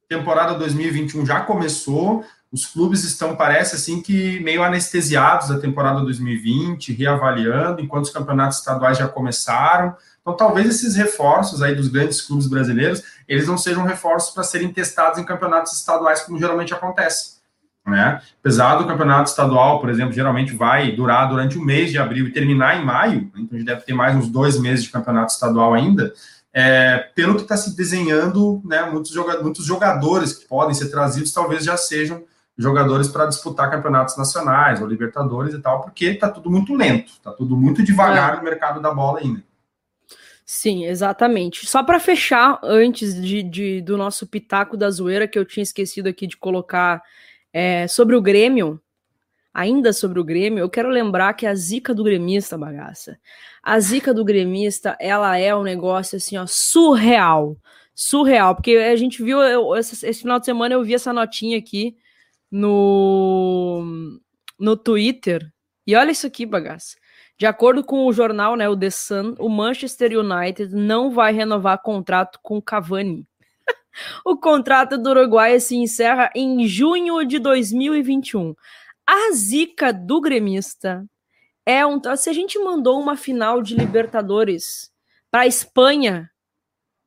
Temporada 0.09 0.55
2021 0.55 1.27
já 1.27 1.43
começou. 1.43 2.25
Os 2.51 2.65
clubes 2.65 3.05
estão, 3.05 3.37
parece 3.37 3.77
assim, 3.77 4.01
que 4.01 4.41
meio 4.41 4.63
anestesiados 4.63 5.49
da 5.49 5.59
temporada 5.59 6.01
2020, 6.01 6.95
reavaliando, 6.95 7.83
enquanto 7.83 8.05
os 8.05 8.11
campeonatos 8.11 8.59
estaduais 8.59 8.97
já 8.97 9.07
começaram. 9.07 9.95
Então, 10.23 10.35
talvez 10.35 10.69
esses 10.69 10.97
reforços 10.97 11.61
aí 11.61 11.75
dos 11.75 11.89
grandes 11.89 12.23
clubes 12.23 12.47
brasileiros, 12.47 13.03
eles 13.29 13.47
não 13.47 13.59
sejam 13.59 13.85
reforços 13.85 14.33
para 14.33 14.45
serem 14.45 14.73
testados 14.73 15.19
em 15.19 15.25
campeonatos 15.25 15.75
estaduais, 15.75 16.23
como 16.23 16.39
geralmente 16.39 16.73
acontece. 16.73 17.42
Né? 17.87 18.23
Apesar 18.39 18.77
do 18.77 18.87
campeonato 18.87 19.29
estadual, 19.29 19.81
por 19.81 19.91
exemplo, 19.91 20.13
geralmente 20.13 20.55
vai 20.55 20.93
durar 20.93 21.29
durante 21.29 21.59
o 21.59 21.63
mês 21.63 21.91
de 21.91 21.99
abril 21.99 22.29
e 22.29 22.33
terminar 22.33 22.81
em 22.81 22.85
maio, 22.85 23.23
né? 23.23 23.31
então 23.41 23.49
a 23.53 23.57
gente 23.57 23.67
deve 23.67 23.81
ter 23.81 23.93
mais 23.93 24.15
uns 24.15 24.29
dois 24.29 24.59
meses 24.59 24.85
de 24.85 24.91
campeonato 24.91 25.33
estadual 25.33 25.75
ainda. 25.75 26.13
É, 26.55 26.99
pelo 27.15 27.35
que 27.35 27.43
está 27.43 27.57
se 27.57 27.75
desenhando, 27.75 28.61
né, 28.65 28.83
muitos, 28.83 29.11
jogadores, 29.11 29.43
muitos 29.43 29.65
jogadores 29.65 30.35
que 30.35 30.47
podem 30.47 30.75
ser 30.75 30.91
trazidos 30.91 31.33
talvez 31.33 31.65
já 31.65 31.77
sejam 31.77 32.23
jogadores 32.59 33.09
para 33.09 33.27
disputar 33.27 33.71
campeonatos 33.71 34.17
nacionais 34.17 34.81
ou 34.81 34.87
Libertadores 34.87 35.55
e 35.55 35.59
tal, 35.59 35.81
porque 35.81 36.07
está 36.07 36.29
tudo 36.29 36.51
muito 36.51 36.75
lento, 36.75 37.13
está 37.13 37.33
tudo 37.33 37.57
muito 37.57 37.83
devagar 37.83 38.35
é. 38.35 38.37
no 38.37 38.43
mercado 38.43 38.81
da 38.81 38.93
bola 38.93 39.21
ainda. 39.21 39.43
Sim, 40.45 40.85
exatamente. 40.85 41.67
Só 41.67 41.83
para 41.83 41.99
fechar, 41.99 42.61
antes 42.63 43.15
de, 43.21 43.43
de, 43.43 43.81
do 43.81 43.97
nosso 43.97 44.27
pitaco 44.27 44.77
da 44.77 44.91
zoeira, 44.91 45.27
que 45.27 45.39
eu 45.39 45.47
tinha 45.47 45.63
esquecido 45.63 46.09
aqui 46.09 46.27
de 46.27 46.37
colocar 46.37 47.03
é, 47.53 47.87
sobre 47.87 48.17
o 48.17 48.23
Grêmio, 48.23 48.81
ainda 49.53 49.93
sobre 49.93 50.19
o 50.19 50.25
Grêmio, 50.25 50.61
eu 50.61 50.71
quero 50.71 50.89
lembrar 50.89 51.35
que 51.35 51.47
a 51.47 51.55
zica 51.55 51.95
do 51.95 52.03
gremista, 52.03 52.57
bagaça, 52.57 53.19
a 53.63 53.79
zica 53.79 54.15
do 54.15 54.25
gremista, 54.25 54.97
ela 54.99 55.37
é 55.39 55.55
um 55.55 55.63
negócio 55.63 56.17
assim, 56.17 56.37
ó, 56.37 56.47
surreal. 56.47 57.57
Surreal, 57.95 58.55
porque 58.55 58.77
a 58.77 58.97
gente 58.97 59.23
viu, 59.23 59.41
eu, 59.43 59.77
esse, 59.77 60.07
esse, 60.07 60.23
final 60.23 60.39
de 60.41 60.47
semana 60.47 60.75
eu 60.75 60.83
vi 60.83 60.95
essa 60.95 61.13
notinha 61.13 61.59
aqui 61.59 61.97
no, 62.51 63.85
no 64.59 64.77
Twitter, 64.77 65.53
e 65.87 65.95
olha 65.95 66.11
isso 66.11 66.27
aqui, 66.27 66.47
bagaça. 66.47 66.97
De 67.39 67.47
acordo 67.47 67.85
com 67.85 68.07
o 68.07 68.13
jornal, 68.13 68.57
né, 68.57 68.69
o 68.69 68.77
The 68.77 68.91
Sun, 68.91 69.35
o 69.39 69.49
Manchester 69.49 70.19
United 70.19 70.75
não 70.75 71.11
vai 71.11 71.33
renovar 71.33 71.83
contrato 71.83 72.39
com 72.43 72.63
Cavani. 72.63 73.27
O 74.25 74.37
contrato 74.37 74.99
do 74.99 75.11
Uruguai 75.11 75.61
se 75.61 75.77
encerra 75.77 76.31
em 76.35 76.67
junho 76.67 77.25
de 77.25 77.39
2021. 77.39 78.55
A 79.07 79.33
zica 79.33 79.93
do 79.93 80.21
gremista 80.21 81.05
é 81.67 81.85
um. 81.87 82.01
Se 82.17 82.31
a 82.31 82.33
gente 82.33 82.59
mandou 82.59 83.01
uma 83.01 83.17
final 83.17 83.63
de 83.63 83.75
Libertadores 83.75 84.91
para 85.31 85.47
Espanha, 85.47 86.31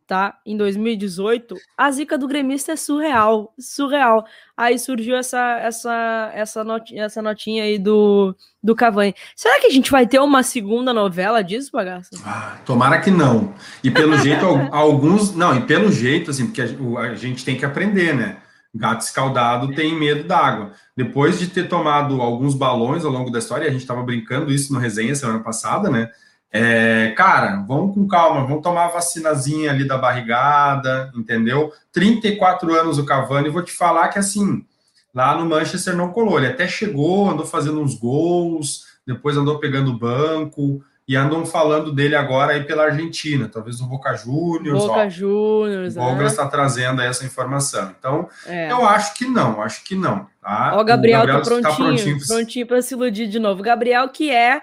tá? 0.08 0.38
Em 0.46 0.56
2018, 0.56 1.56
a 1.78 1.92
zica 1.92 2.18
do 2.18 2.28
gremista 2.28 2.74
é 2.74 2.76
surreal, 2.76 3.54
surreal. 3.60 4.26
Aí 4.56 4.78
surgiu 4.78 5.16
essa 5.16 5.58
essa 5.60 6.32
essa 6.34 6.64
notinha, 6.64 7.04
essa 7.04 7.22
notinha 7.22 7.64
aí 7.64 7.80
do 7.80 8.36
do 8.62 8.76
Cavani. 8.76 9.14
Será 9.36 9.60
que 9.60 9.68
a 9.68 9.72
gente 9.72 9.92
vai 9.92 10.08
ter 10.08 10.20
uma 10.20 10.44
segunda 10.44 10.94
novela 10.94 11.44
disso, 11.44 11.72
bagaço? 11.72 12.10
Ah, 12.26 12.58
tomara 12.66 13.00
que 13.00 13.12
não. 13.12 13.54
E 13.84 13.92
pelo 13.92 14.18
jeito 14.18 14.46
alguns, 14.72 15.36
não, 15.36 15.56
e 15.58 15.62
pelo 15.62 15.92
jeito 15.92 16.32
assim, 16.32 16.48
porque 16.48 16.62
a, 16.62 17.00
a 17.02 17.16
gente 17.16 17.44
tem 17.44 17.58
que 17.58 17.66
aprender, 17.66 18.16
né? 18.16 18.38
Gato 18.74 19.02
escaldado 19.02 19.74
tem 19.74 19.98
medo 19.98 20.26
d'água. 20.26 20.74
Depois 20.98 21.40
de 21.40 21.48
ter 21.48 21.70
tomado 21.70 22.22
alguns 22.22 22.54
balões 22.54 23.06
ao 23.06 23.12
longo 23.12 23.32
da 23.32 23.40
história, 23.40 23.68
a 23.68 23.72
gente 23.72 23.82
estava 23.82 24.04
brincando 24.04 24.52
isso 24.52 24.74
no 24.74 24.80
resenha 24.80 25.16
semana 25.16 25.40
passada, 25.40 25.90
né? 25.90 26.10
É, 26.58 27.12
cara, 27.18 27.66
vamos 27.68 27.94
com 27.94 28.08
calma, 28.08 28.48
vamos 28.48 28.64
tomar 28.64 28.86
a 28.86 28.90
vacinazinha 28.92 29.72
ali 29.72 29.86
da 29.86 29.98
barrigada, 29.98 31.12
entendeu? 31.14 31.74
34 31.92 32.74
anos 32.74 32.98
o 32.98 33.06
Cavani, 33.06 33.50
vou 33.50 33.62
te 33.62 33.74
falar 33.74 34.08
que 34.08 34.18
assim, 34.18 34.66
lá 35.14 35.36
no 35.36 35.46
Manchester 35.46 35.98
não 35.98 36.14
colou, 36.14 36.38
ele 36.38 36.48
até 36.48 36.66
chegou, 36.66 37.30
andou 37.30 37.46
fazendo 37.46 37.82
uns 37.82 37.96
gols, 37.96 38.86
depois 39.06 39.36
andou 39.36 39.60
pegando 39.60 40.00
banco, 40.00 40.82
e 41.06 41.18
andam 41.18 41.46
falando 41.46 41.92
dele 41.92 42.16
agora 42.16 42.54
aí 42.54 42.64
pela 42.64 42.86
Argentina, 42.86 43.50
talvez 43.52 43.82
no 43.82 43.88
Boca 43.88 44.16
Juniors. 44.16 44.82
Boca 44.82 45.02
ó, 45.02 45.10
Juniors, 45.10 45.98
O 45.98 46.00
Douglas 46.00 46.32
está 46.32 46.46
é. 46.46 46.48
trazendo 46.48 47.02
essa 47.02 47.26
informação. 47.26 47.94
Então, 48.00 48.30
é. 48.46 48.72
eu 48.72 48.88
acho 48.88 49.14
que 49.14 49.26
não, 49.28 49.62
acho 49.62 49.84
que 49.84 49.94
não. 49.94 50.26
Tá? 50.42 50.72
Ó, 50.74 50.82
o 50.82 50.86
Gabriel, 50.86 51.22
o 51.22 51.28
Gabriel 51.28 51.42
tá 51.42 51.50
prontinho, 51.50 51.62
tá 51.62 51.76
prontinho, 51.76 52.28
prontinho 52.28 52.66
para 52.66 52.82
se 52.82 52.94
iludir 52.94 53.28
de 53.28 53.40
novo. 53.40 53.62
Gabriel 53.62 54.08
que 54.08 54.32
é, 54.32 54.62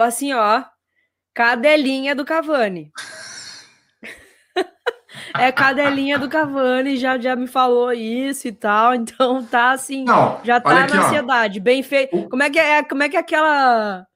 assim, 0.00 0.32
ó, 0.32 0.64
cadelinha 1.34 2.14
do 2.14 2.24
Cavani. 2.24 2.90
é 5.38 5.50
cadelinha 5.52 6.18
do 6.18 6.28
Cavani, 6.28 6.96
já, 6.96 7.18
já 7.18 7.34
me 7.36 7.46
falou 7.46 7.92
isso 7.92 8.48
e 8.48 8.52
tal, 8.52 8.94
então 8.96 9.44
tá 9.44 9.72
assim, 9.72 10.04
Não, 10.04 10.40
já 10.44 10.60
tá 10.60 10.84
aqui, 10.84 10.94
na 10.94 11.06
ansiedade, 11.06 11.58
ó. 11.60 11.62
bem 11.62 11.82
feito. 11.82 12.28
Como 12.28 12.42
é 12.42 12.50
que 12.50 12.58
é, 12.58 12.82
como 12.82 13.02
é 13.02 13.08
que 13.08 13.16
é 13.16 13.20
aquela 13.20 14.06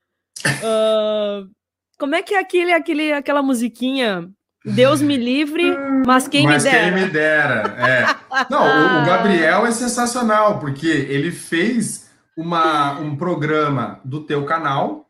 uh, 0.47 1.51
como 1.99 2.15
é 2.15 2.23
que 2.23 2.35
é 2.35 2.39
aquele, 2.39 2.73
aquele, 2.73 3.13
aquela 3.13 3.43
musiquinha? 3.43 4.29
Deus 4.67 5.03
me 5.03 5.15
livre, 5.15 5.77
mas 6.07 6.27
quem 6.27 6.47
mas 6.47 6.65
me 6.65 6.71
dera. 6.71 6.85
Quem 6.85 7.05
me 7.05 7.11
dera, 7.11 7.77
é. 7.79 8.47
Não, 8.49 8.63
o, 8.63 9.03
o 9.03 9.07
Gabriel 9.07 9.67
é 9.67 9.71
sensacional, 9.71 10.59
porque 10.59 10.87
ele 10.87 11.31
fez 11.31 12.11
uma, 12.35 12.99
um 12.99 13.15
programa 13.15 14.01
do 14.03 14.25
teu 14.25 14.47
canal 14.47 15.04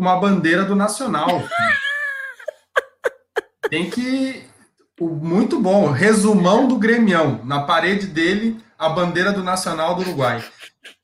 uma 0.00 0.18
bandeira 0.18 0.64
do 0.64 0.74
Nacional. 0.74 1.28
Tem 3.68 3.90
que. 3.90 4.42
Muito 4.98 5.60
bom. 5.60 5.90
Resumão 5.90 6.66
do 6.66 6.78
Gremião. 6.78 7.42
Na 7.44 7.64
parede 7.64 8.06
dele, 8.06 8.58
a 8.78 8.88
bandeira 8.88 9.30
do 9.30 9.44
Nacional 9.44 9.94
do 9.94 10.00
Uruguai. 10.00 10.42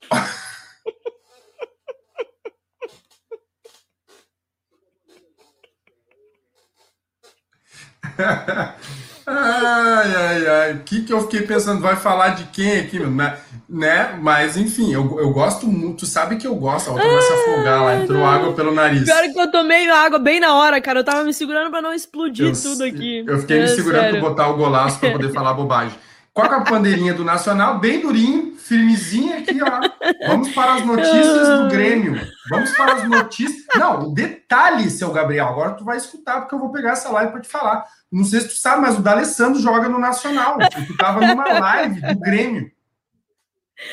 ai, 9.27 10.15
ai, 10.15 10.47
ai. 10.47 10.73
O 10.73 10.79
que, 10.79 11.03
que 11.03 11.13
eu 11.13 11.21
fiquei 11.21 11.43
pensando? 11.43 11.81
Vai 11.81 11.95
falar 11.95 12.29
de 12.29 12.45
quem 12.45 12.79
aqui, 12.79 12.99
né? 12.99 13.39
Né? 13.69 14.17
Mas, 14.21 14.55
enfim, 14.55 14.93
eu, 14.93 15.19
eu 15.19 15.31
gosto 15.31 15.67
muito. 15.67 16.05
Sabe 16.05 16.37
que 16.37 16.47
eu 16.47 16.55
gosto? 16.55 16.89
A 16.89 16.93
outra 16.93 17.07
vai 17.07 17.21
se 17.21 17.33
afogar 17.33 17.83
lá, 17.83 17.95
entrou 17.95 18.25
água 18.25 18.53
pelo 18.53 18.73
nariz. 18.73 19.03
Pior 19.03 19.23
que 19.23 19.39
eu 19.39 19.51
tomei 19.51 19.89
água 19.89 20.19
bem 20.19 20.39
na 20.39 20.55
hora, 20.55 20.79
cara. 20.79 20.99
Eu 20.99 21.03
tava 21.03 21.23
me 21.23 21.33
segurando 21.33 21.69
pra 21.69 21.81
não 21.81 21.93
explodir 21.93 22.47
eu, 22.47 22.53
tudo 22.53 22.83
aqui. 22.83 23.23
Eu 23.27 23.39
fiquei 23.39 23.57
é, 23.57 23.61
me 23.61 23.67
segurando 23.67 24.03
sério. 24.03 24.19
pra 24.19 24.29
botar 24.29 24.47
o 24.47 24.55
golaço 24.55 24.99
pra 24.99 25.11
poder 25.11 25.33
falar 25.33 25.53
bobagem. 25.53 25.97
Com 26.33 26.43
a 26.43 26.59
bandeirinha 26.59 27.15
do 27.15 27.25
Nacional, 27.25 27.79
bem 27.79 27.99
durinho, 27.99 28.55
firmezinha 28.57 29.39
aqui, 29.39 29.59
ó. 29.59 30.27
Vamos 30.27 30.49
para 30.49 30.75
as 30.75 30.85
notícias 30.85 31.59
do 31.59 31.67
Grêmio. 31.67 32.21
Vamos 32.51 32.71
para 32.73 32.93
as 32.93 33.09
notícias. 33.09 33.65
Não, 33.75 34.01
o 34.03 34.13
detalhe, 34.13 34.87
seu 34.91 35.11
Gabriel, 35.11 35.47
agora 35.47 35.71
tu 35.71 35.83
vai 35.83 35.97
escutar, 35.97 36.41
porque 36.41 36.53
eu 36.53 36.59
vou 36.59 36.71
pegar 36.71 36.91
essa 36.91 37.09
live 37.09 37.31
para 37.31 37.41
te 37.41 37.47
falar. 37.47 37.83
Não 38.11 38.23
sei 38.23 38.41
se 38.41 38.49
tu 38.49 38.53
sabe, 38.53 38.83
mas 38.83 38.99
o 38.99 39.01
D'Alessandro 39.01 39.59
joga 39.59 39.89
no 39.89 39.97
Nacional. 39.97 40.59
Tu 40.59 40.95
tava 40.95 41.25
numa 41.25 41.47
live 41.59 42.01
do 42.01 42.19
Grêmio. 42.19 42.71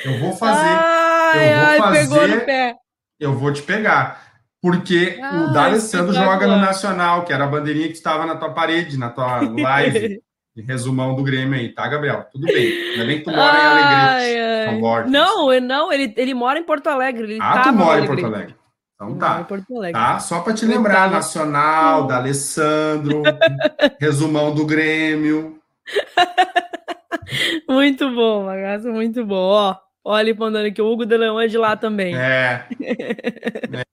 Eu 0.05 0.18
vou 0.18 0.32
fazer. 0.32 0.61
Ai, 0.61 1.53
eu 1.53 1.59
vou 1.59 1.66
ai, 1.66 1.78
fazer. 1.78 2.76
Eu 3.20 3.35
vou 3.35 3.53
te 3.53 3.62
pegar. 3.62 4.22
Porque 4.61 5.18
ai, 5.22 5.45
o 5.45 5.53
D'Alessandro 5.53 6.14
joga 6.14 6.47
no 6.47 6.57
Nacional, 6.57 7.24
que 7.24 7.32
era 7.32 7.45
a 7.45 7.49
bandeirinha 7.49 7.89
que 7.89 7.95
estava 7.95 8.24
na 8.24 8.37
tua 8.37 8.51
parede, 8.51 8.99
na 8.99 9.11
tua 9.11 9.41
live. 9.41 10.20
de 10.55 10.62
resumão 10.62 11.16
do 11.16 11.24
Grêmio 11.24 11.59
aí, 11.59 11.68
tá, 11.68 11.89
Gabriel? 11.89 12.26
Tudo 12.30 12.47
bem. 12.47 12.93
Ainda 12.93 13.05
bem 13.05 13.18
que 13.18 13.24
tu 13.24 13.30
mora 13.30 13.59
em 13.59 13.66
Alegrete. 13.66 15.11
Não, 15.11 15.61
não, 15.61 15.93
ele, 15.93 16.14
ele 16.16 16.32
mora 16.32 16.59
em 16.61 16.62
Porto 16.62 16.87
Alegre. 16.87 17.24
Ele 17.24 17.39
ah, 17.43 17.62
tu 17.64 17.72
mora 17.72 18.01
em 18.01 18.07
Porto 18.07 18.24
Alegre. 18.24 18.55
Então 18.95 19.18
tá. 19.18 19.45
Tá? 19.93 20.20
Só 20.20 20.41
para 20.41 20.55
te 20.55 20.64
lembrar, 20.64 21.11
Nacional, 21.11 22.07
da 22.07 22.16
Alessandro, 22.18 23.22
resumão 24.01 24.55
do 24.55 24.64
Grêmio. 24.64 25.59
muito 27.68 28.10
bom, 28.10 28.44
Magaça, 28.44 28.90
muito 28.90 29.24
bom. 29.24 29.36
Ó, 29.36 29.76
olha 30.04 30.34
mandando 30.34 30.68
aqui, 30.68 30.80
o 30.80 30.90
Hugo 30.90 31.04
de 31.06 31.16
Leão 31.16 31.40
é 31.40 31.46
de 31.46 31.58
lá 31.58 31.76
também. 31.76 32.16
É. 32.16 32.66
é. 32.82 33.84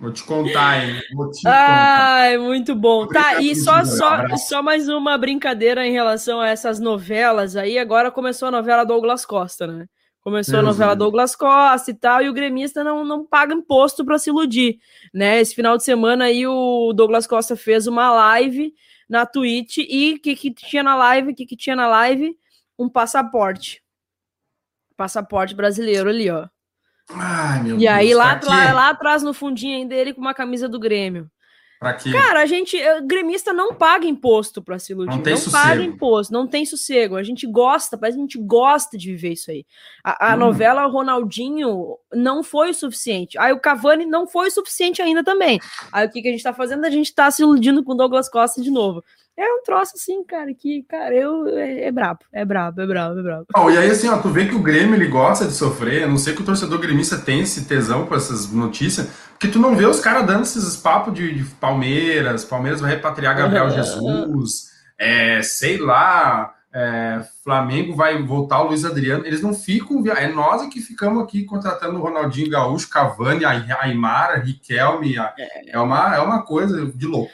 Vou 0.00 0.12
te 0.12 0.22
contar, 0.22 0.84
hein? 0.84 1.00
Vou 1.12 1.28
te 1.30 1.46
Ai, 1.46 2.36
contar. 2.36 2.46
muito 2.46 2.74
bom. 2.74 3.06
Tá, 3.08 3.42
e 3.42 3.56
só, 3.56 3.84
só, 3.84 4.36
só 4.36 4.62
mais 4.62 4.88
uma 4.88 5.18
brincadeira 5.18 5.84
em 5.84 5.90
relação 5.90 6.40
a 6.40 6.48
essas 6.48 6.78
novelas 6.78 7.56
aí. 7.56 7.78
Agora 7.78 8.10
começou 8.10 8.46
a 8.48 8.52
novela 8.52 8.84
Douglas 8.84 9.26
Costa, 9.26 9.66
né? 9.66 9.86
Começou 10.20 10.58
a 10.58 10.62
novela 10.62 10.94
Douglas 10.94 11.34
Costa 11.34 11.90
e 11.90 11.94
tal, 11.94 12.22
e 12.22 12.28
o 12.28 12.32
gremista 12.32 12.84
não, 12.84 13.04
não 13.04 13.24
paga 13.24 13.54
imposto 13.54 14.04
para 14.04 14.18
se 14.18 14.30
iludir, 14.30 14.78
né? 15.12 15.40
Esse 15.40 15.54
final 15.54 15.76
de 15.76 15.84
semana 15.84 16.26
aí 16.26 16.46
o 16.46 16.92
Douglas 16.92 17.26
Costa 17.26 17.56
fez 17.56 17.86
uma 17.86 18.10
live 18.10 18.74
na 19.08 19.24
Twitch 19.24 19.78
e 19.78 20.14
o 20.14 20.20
que, 20.20 20.36
que 20.36 20.52
tinha 20.52 20.82
na 20.82 20.94
live? 20.94 21.32
O 21.32 21.34
que, 21.34 21.46
que 21.46 21.56
tinha 21.56 21.74
na 21.74 21.88
live? 21.88 22.36
Um 22.78 22.88
passaporte. 22.88 23.82
Passaporte 24.96 25.54
brasileiro 25.54 26.08
ali, 26.08 26.30
ó. 26.30 26.48
Ai, 27.10 27.62
meu 27.62 27.76
e 27.76 27.78
Deus, 27.78 27.90
aí 27.90 28.14
lá, 28.14 28.40
lá, 28.44 28.72
lá, 28.72 28.88
atrás 28.90 29.22
no 29.22 29.32
fundinho 29.32 29.76
ainda 29.76 29.94
ele 29.94 30.12
com 30.12 30.20
uma 30.20 30.34
camisa 30.34 30.68
do 30.68 30.78
Grêmio. 30.78 31.30
Pra 31.78 31.94
quê? 31.94 32.10
Cara, 32.10 32.42
a 32.42 32.46
gente, 32.46 32.76
eh, 32.76 33.00
gremista 33.00 33.52
não 33.52 33.72
paga 33.72 34.04
imposto 34.04 34.60
para 34.60 34.80
se 34.80 34.92
iludir. 34.92 35.14
Não, 35.14 35.22
tem 35.22 35.34
não 35.34 35.52
paga 35.52 35.82
imposto, 35.82 36.32
não 36.32 36.46
tem 36.46 36.66
sossego. 36.66 37.14
A 37.14 37.22
gente 37.22 37.46
gosta, 37.46 37.96
mas 38.00 38.16
a 38.16 38.18
gente 38.18 38.36
gosta 38.36 38.98
de 38.98 39.12
viver 39.12 39.34
isso 39.34 39.50
aí. 39.50 39.64
A, 40.02 40.32
a 40.32 40.34
hum. 40.34 40.38
novela 40.38 40.84
Ronaldinho 40.86 41.96
não 42.12 42.42
foi 42.42 42.70
o 42.70 42.74
suficiente. 42.74 43.38
Aí 43.38 43.52
o 43.52 43.60
Cavani 43.60 44.04
não 44.04 44.26
foi 44.26 44.48
o 44.48 44.50
suficiente 44.50 45.00
ainda 45.00 45.22
também. 45.22 45.60
Aí 45.92 46.04
o 46.04 46.10
que, 46.10 46.20
que 46.20 46.28
a 46.28 46.32
gente 46.32 46.42
tá 46.42 46.52
fazendo? 46.52 46.84
A 46.84 46.90
gente 46.90 47.14
tá 47.14 47.30
se 47.30 47.42
iludindo 47.42 47.84
com 47.84 47.92
o 47.92 47.96
Douglas 47.96 48.28
Costa 48.28 48.60
de 48.60 48.72
novo. 48.72 49.04
É 49.38 49.54
um 49.54 49.62
troço 49.62 49.92
assim, 49.94 50.24
cara, 50.24 50.52
que, 50.52 50.82
cara, 50.82 51.14
eu 51.14 51.46
é, 51.56 51.84
é 51.84 51.92
brabo, 51.92 52.18
é 52.32 52.44
brabo, 52.44 52.80
é 52.82 52.86
brabo, 52.88 53.20
é 53.20 53.22
brabo. 53.22 53.46
Oh, 53.56 53.70
e 53.70 53.78
aí, 53.78 53.88
assim, 53.88 54.08
ó, 54.08 54.18
tu 54.18 54.30
vê 54.30 54.46
que 54.46 54.56
o 54.56 54.62
Grêmio 54.62 54.96
ele 54.96 55.06
gosta 55.06 55.46
de 55.46 55.52
sofrer, 55.52 56.02
a 56.02 56.08
não 56.08 56.18
sei 56.18 56.34
que 56.34 56.42
o 56.42 56.44
torcedor 56.44 56.80
gremista 56.80 57.16
tem 57.16 57.42
esse 57.42 57.64
tesão 57.64 58.04
com 58.04 58.16
essas 58.16 58.50
notícias, 58.50 59.08
porque 59.30 59.46
tu 59.46 59.60
não 59.60 59.76
vê 59.76 59.86
os 59.86 60.00
caras 60.00 60.26
dando 60.26 60.42
esses 60.42 60.76
papos 60.76 61.14
de, 61.14 61.32
de, 61.32 61.44
Palmeiras, 61.54 62.44
Palmeiras 62.44 62.80
vai 62.80 62.90
repatriar 62.90 63.36
Gabriel 63.36 63.66
uhum. 63.66 63.70
Jesus, 63.70 64.72
é, 64.98 65.40
sei 65.40 65.78
lá, 65.78 66.52
é, 66.74 67.20
Flamengo 67.44 67.94
vai 67.94 68.20
voltar 68.20 68.60
o 68.62 68.66
Luiz 68.66 68.84
Adriano, 68.84 69.24
eles 69.24 69.40
não 69.40 69.54
ficam, 69.54 70.04
é 70.16 70.26
nós 70.26 70.66
que 70.68 70.80
ficamos 70.80 71.22
aqui 71.22 71.44
contratando 71.44 71.96
o 71.96 72.02
Ronaldinho 72.02 72.50
Gaúcho, 72.50 72.90
Cavani, 72.90 73.44
Aymara, 73.44 74.40
Riquelme, 74.40 75.16
é. 75.16 75.32
é 75.68 75.78
uma, 75.78 76.16
é 76.16 76.18
uma 76.18 76.42
coisa 76.42 76.84
de 76.86 77.06
louco. 77.06 77.30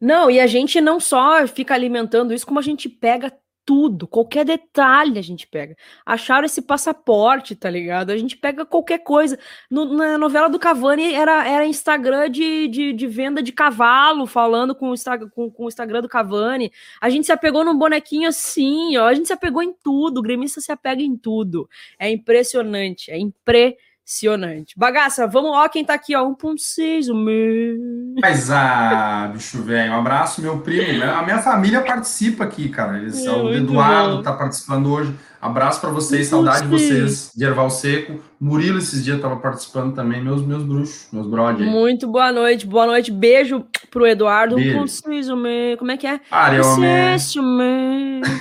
Não, 0.00 0.30
e 0.30 0.38
a 0.40 0.46
gente 0.46 0.80
não 0.80 1.00
só 1.00 1.46
fica 1.46 1.74
alimentando 1.74 2.34
isso, 2.34 2.46
como 2.46 2.58
a 2.58 2.62
gente 2.62 2.88
pega 2.88 3.32
tudo, 3.66 4.06
qualquer 4.06 4.44
detalhe 4.44 5.18
a 5.18 5.22
gente 5.22 5.46
pega. 5.46 5.76
Acharam 6.06 6.46
esse 6.46 6.62
passaporte, 6.62 7.56
tá 7.56 7.68
ligado? 7.68 8.10
A 8.10 8.16
gente 8.16 8.36
pega 8.36 8.64
qualquer 8.64 8.98
coisa. 8.98 9.36
No, 9.68 9.92
na 9.92 10.16
novela 10.16 10.48
do 10.48 10.58
Cavani 10.58 11.12
era, 11.12 11.46
era 11.48 11.66
Instagram 11.66 12.30
de, 12.30 12.68
de, 12.68 12.92
de 12.92 13.06
venda 13.08 13.42
de 13.42 13.50
cavalo, 13.50 14.24
falando 14.24 14.72
com 14.74 14.92
o, 14.92 14.94
com, 15.34 15.50
com 15.50 15.64
o 15.64 15.68
Instagram 15.68 16.02
do 16.02 16.08
Cavani. 16.08 16.70
A 17.00 17.10
gente 17.10 17.26
se 17.26 17.32
apegou 17.32 17.64
num 17.64 17.76
bonequinho 17.76 18.28
assim, 18.28 18.96
ó. 18.98 19.06
A 19.08 19.14
gente 19.14 19.26
se 19.26 19.32
apegou 19.32 19.62
em 19.62 19.72
tudo. 19.72 20.18
O 20.18 20.22
gremista 20.22 20.60
se 20.60 20.70
apega 20.70 21.02
em 21.02 21.16
tudo. 21.16 21.68
É 21.98 22.08
impressionante, 22.08 23.10
é 23.10 23.18
impressionante 23.18 23.76
Impressionante. 24.06 24.72
Bagaça, 24.78 25.26
vamos 25.26 25.50
lá, 25.50 25.68
quem 25.68 25.84
tá 25.84 25.94
aqui, 25.94 26.14
ó, 26.14 26.24
1.6, 26.24 27.10
o 27.10 27.14
meu. 27.16 27.76
Mas, 28.22 28.52
ah, 28.52 29.28
bicho 29.32 29.60
velho, 29.62 29.90
um 29.90 29.96
abraço, 29.96 30.40
meu 30.40 30.60
primo. 30.60 31.00
Né? 31.00 31.10
A 31.10 31.24
minha 31.24 31.38
família 31.38 31.80
participa 31.80 32.44
aqui, 32.44 32.68
cara. 32.68 32.98
Eles, 32.98 33.26
é, 33.26 33.30
o 33.32 33.52
Eduardo 33.52 34.18
bom. 34.18 34.22
tá 34.22 34.32
participando 34.32 34.92
hoje. 34.92 35.12
Abraço 35.42 35.80
para 35.80 35.90
vocês, 35.90 36.28
saudade 36.28 36.62
de 36.62 36.68
vocês, 36.68 37.32
de 37.34 37.44
Erval 37.44 37.68
Seco. 37.68 38.20
Murilo 38.40 38.78
esses 38.78 39.04
dias 39.04 39.20
tava 39.20 39.36
participando 39.36 39.92
também, 39.92 40.22
meus, 40.22 40.46
meus 40.46 40.62
bruxos, 40.62 41.08
meus 41.12 41.26
brother. 41.26 41.66
Muito 41.66 42.06
boa 42.06 42.30
noite, 42.30 42.64
boa 42.64 42.86
noite. 42.86 43.10
Beijo 43.10 43.66
pro 43.90 44.06
Eduardo. 44.06 44.54
Beijo. 44.54 44.78
1.6, 44.78 45.32
o 45.32 45.36
meu. 45.36 45.76
Como 45.76 45.90
é 45.90 45.96
que 45.96 46.06
é? 46.06 46.20
Ariomé. 46.30 47.16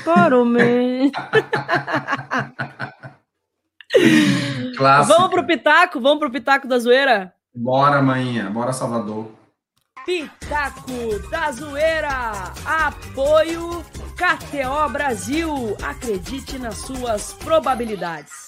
Para 0.03 0.39
o 0.39 0.45
meu. 0.45 1.11
Clássico. 4.77 5.13
Vamos 5.15 5.29
pro 5.29 5.45
Pitaco? 5.45 5.99
Vamos 5.99 6.19
pro 6.19 6.31
Pitaco 6.31 6.67
da 6.67 6.79
Zoeira? 6.79 7.33
Bora, 7.53 8.01
manhã. 8.01 8.51
Bora, 8.51 8.73
Salvador. 8.73 9.31
Pitaco 10.05 11.29
da 11.29 11.51
Zoeira. 11.51 12.53
Apoio 12.65 13.83
KTO 14.15 14.89
Brasil. 14.91 15.77
Acredite 15.81 16.59
nas 16.59 16.77
suas 16.77 17.33
probabilidades. 17.33 18.45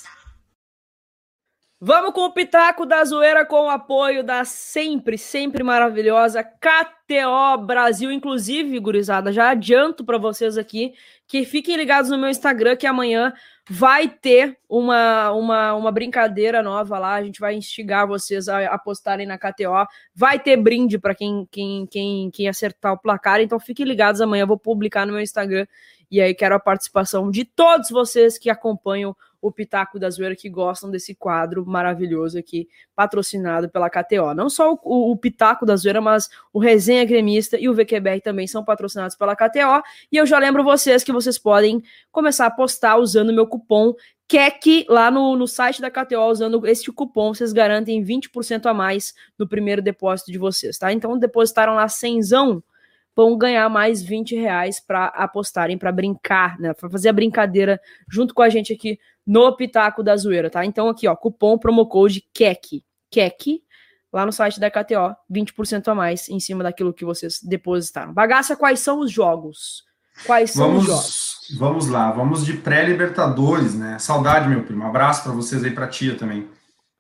Vamos 1.80 2.12
com 2.12 2.22
o 2.22 2.32
Pitaco 2.32 2.88
da 2.88 3.06
Zoeira 3.06 3.46
com 3.46 3.66
o 3.66 3.70
apoio 3.70 4.24
da 4.24 4.44
sempre, 4.44 5.16
sempre 5.16 5.64
maravilhosa 5.64 6.44
KTO 6.44 7.58
Brasil. 7.64 8.12
Inclusive, 8.12 8.80
gurizada, 8.80 9.32
já 9.32 9.52
adianto 9.52 10.04
para 10.04 10.18
vocês 10.18 10.58
aqui 10.58 10.96
que 11.28 11.46
fiquem 11.46 11.76
ligados 11.76 12.10
no 12.10 12.18
meu 12.18 12.30
Instagram 12.30 12.76
que 12.76 12.88
amanhã 12.88 13.34
Vai 13.70 14.08
ter 14.08 14.58
uma, 14.70 15.32
uma, 15.32 15.74
uma 15.74 15.92
brincadeira 15.92 16.64
nova 16.64 16.98
lá, 16.98 17.16
a 17.16 17.24
gente 17.24 17.42
vai 17.42 17.54
instigar 17.54 18.08
vocês 18.08 18.48
a 18.48 18.66
apostarem 18.68 19.28
na 19.28 19.38
KTO. 19.38 19.86
Vai 20.16 20.40
ter 20.40 20.56
brinde 20.56 20.98
para 20.98 21.14
quem, 21.14 21.46
quem, 21.52 21.86
quem, 21.86 22.32
quem 22.32 22.48
acertar 22.48 22.94
o 22.94 22.98
placar, 22.98 23.42
então 23.42 23.60
fiquem 23.60 23.86
ligados 23.86 24.22
amanhã, 24.22 24.44
eu 24.44 24.48
vou 24.48 24.58
publicar 24.58 25.06
no 25.06 25.12
meu 25.12 25.22
Instagram. 25.22 25.68
E 26.10 26.22
aí 26.22 26.34
quero 26.34 26.56
a 26.56 26.60
participação 26.60 27.30
de 27.30 27.44
todos 27.44 27.90
vocês 27.90 28.38
que 28.38 28.50
acompanham 28.50 29.14
o 29.42 29.52
Pitaco 29.52 30.00
da 30.00 30.10
Zoeira, 30.10 30.36
que 30.36 30.50
gostam 30.50 30.90
desse 30.90 31.14
quadro 31.16 31.66
maravilhoso 31.66 32.38
aqui, 32.38 32.68
patrocinado 32.96 33.70
pela 33.70 33.90
KTO. 33.90 34.34
Não 34.36 34.50
só 34.50 34.74
o, 34.74 35.12
o, 35.12 35.18
Pitaco 35.18 35.66
da 35.66 35.76
Zoeira, 35.76 36.02
mas 36.02 36.30
o 36.52 36.60
Resenha 36.60 37.06
Gremista 37.06 37.58
e 37.60 37.70
o 37.70 37.74
VQBR 37.74 38.22
também 38.22 38.48
são 38.48 38.64
patrocinados 38.64 39.16
pela 39.16 39.36
KTO. 39.36 39.84
E 40.12 40.18
eu 40.18 40.26
já 40.26 40.40
lembro 40.40 40.64
vocês 40.64 41.04
que 41.04 41.12
vocês 41.12 41.38
podem 41.38 41.82
começar 42.12 42.46
a 42.46 42.48
apostar 42.48 43.00
usando 43.00 43.34
meu 43.34 43.48
cupom 43.48 43.94
KEC 44.28 44.86
lá 44.90 45.10
no, 45.10 45.38
no 45.38 45.48
site 45.48 45.82
da 45.82 45.90
KTO, 45.90 46.30
usando 46.30 46.68
este 46.68 46.92
cupom, 46.92 47.34
vocês 47.34 47.54
garantem 47.54 48.04
20% 48.04 48.66
a 48.66 48.74
mais 48.74 49.14
no 49.40 49.48
primeiro 49.48 49.82
depósito 49.82 50.32
de 50.32 50.38
vocês, 50.38 50.78
tá? 50.78 50.92
Então 50.92 51.18
depositaram 51.18 51.76
lá 51.76 51.88
100 51.88 52.24
vão 53.18 53.36
ganhar 53.36 53.68
mais 53.68 54.04
20 54.04 54.36
reais 54.36 54.80
para 54.80 55.08
apostarem, 55.08 55.76
para 55.76 55.92
brincar, 55.92 56.60
né? 56.60 56.72
Para 56.76 56.88
fazer 56.88 57.10
a 57.10 57.14
brincadeira 57.14 57.82
junto 58.08 58.32
com 58.32 58.44
a 58.44 58.50
gente 58.50 58.72
aqui 58.72 59.00
no 59.26 59.58
Pitaco 59.58 60.04
da 60.04 60.16
Zoeira, 60.16 60.52
tá? 60.52 60.64
Então 60.64 60.88
aqui, 60.88 61.08
ó, 61.08 61.16
cupom 61.16 61.58
promo 61.58 61.88
code 61.88 62.24
KEC, 62.32 62.84
KEC, 63.10 63.64
lá 64.14 64.24
no 64.24 64.32
site 64.32 64.60
da 64.60 64.70
KTO, 64.70 65.16
20% 65.32 65.88
a 65.88 65.96
mais 65.96 66.30
em 66.30 66.40
cima 66.40 66.64
daquilo 66.64 66.94
que 66.94 67.04
vocês 67.04 67.40
depositaram. 67.42 68.14
Bagaça, 68.14 68.56
quais 68.56 68.82
são 68.82 69.00
os 69.00 69.12
jogos? 69.12 69.84
Quais 70.24 70.52
são 70.52 70.68
vamos, 70.68 70.84
os 70.84 70.88
jogos? 70.88 71.58
Vamos 71.58 71.88
lá, 71.88 72.12
vamos 72.12 72.46
de 72.46 72.54
pré-Libertadores, 72.54 73.74
né? 73.74 73.98
Saudade, 73.98 74.48
meu 74.48 74.62
primo. 74.62 74.86
Abraço 74.86 75.24
para 75.24 75.32
vocês 75.32 75.64
aí, 75.64 75.72
para 75.72 75.88
tia 75.88 76.16
também. 76.16 76.48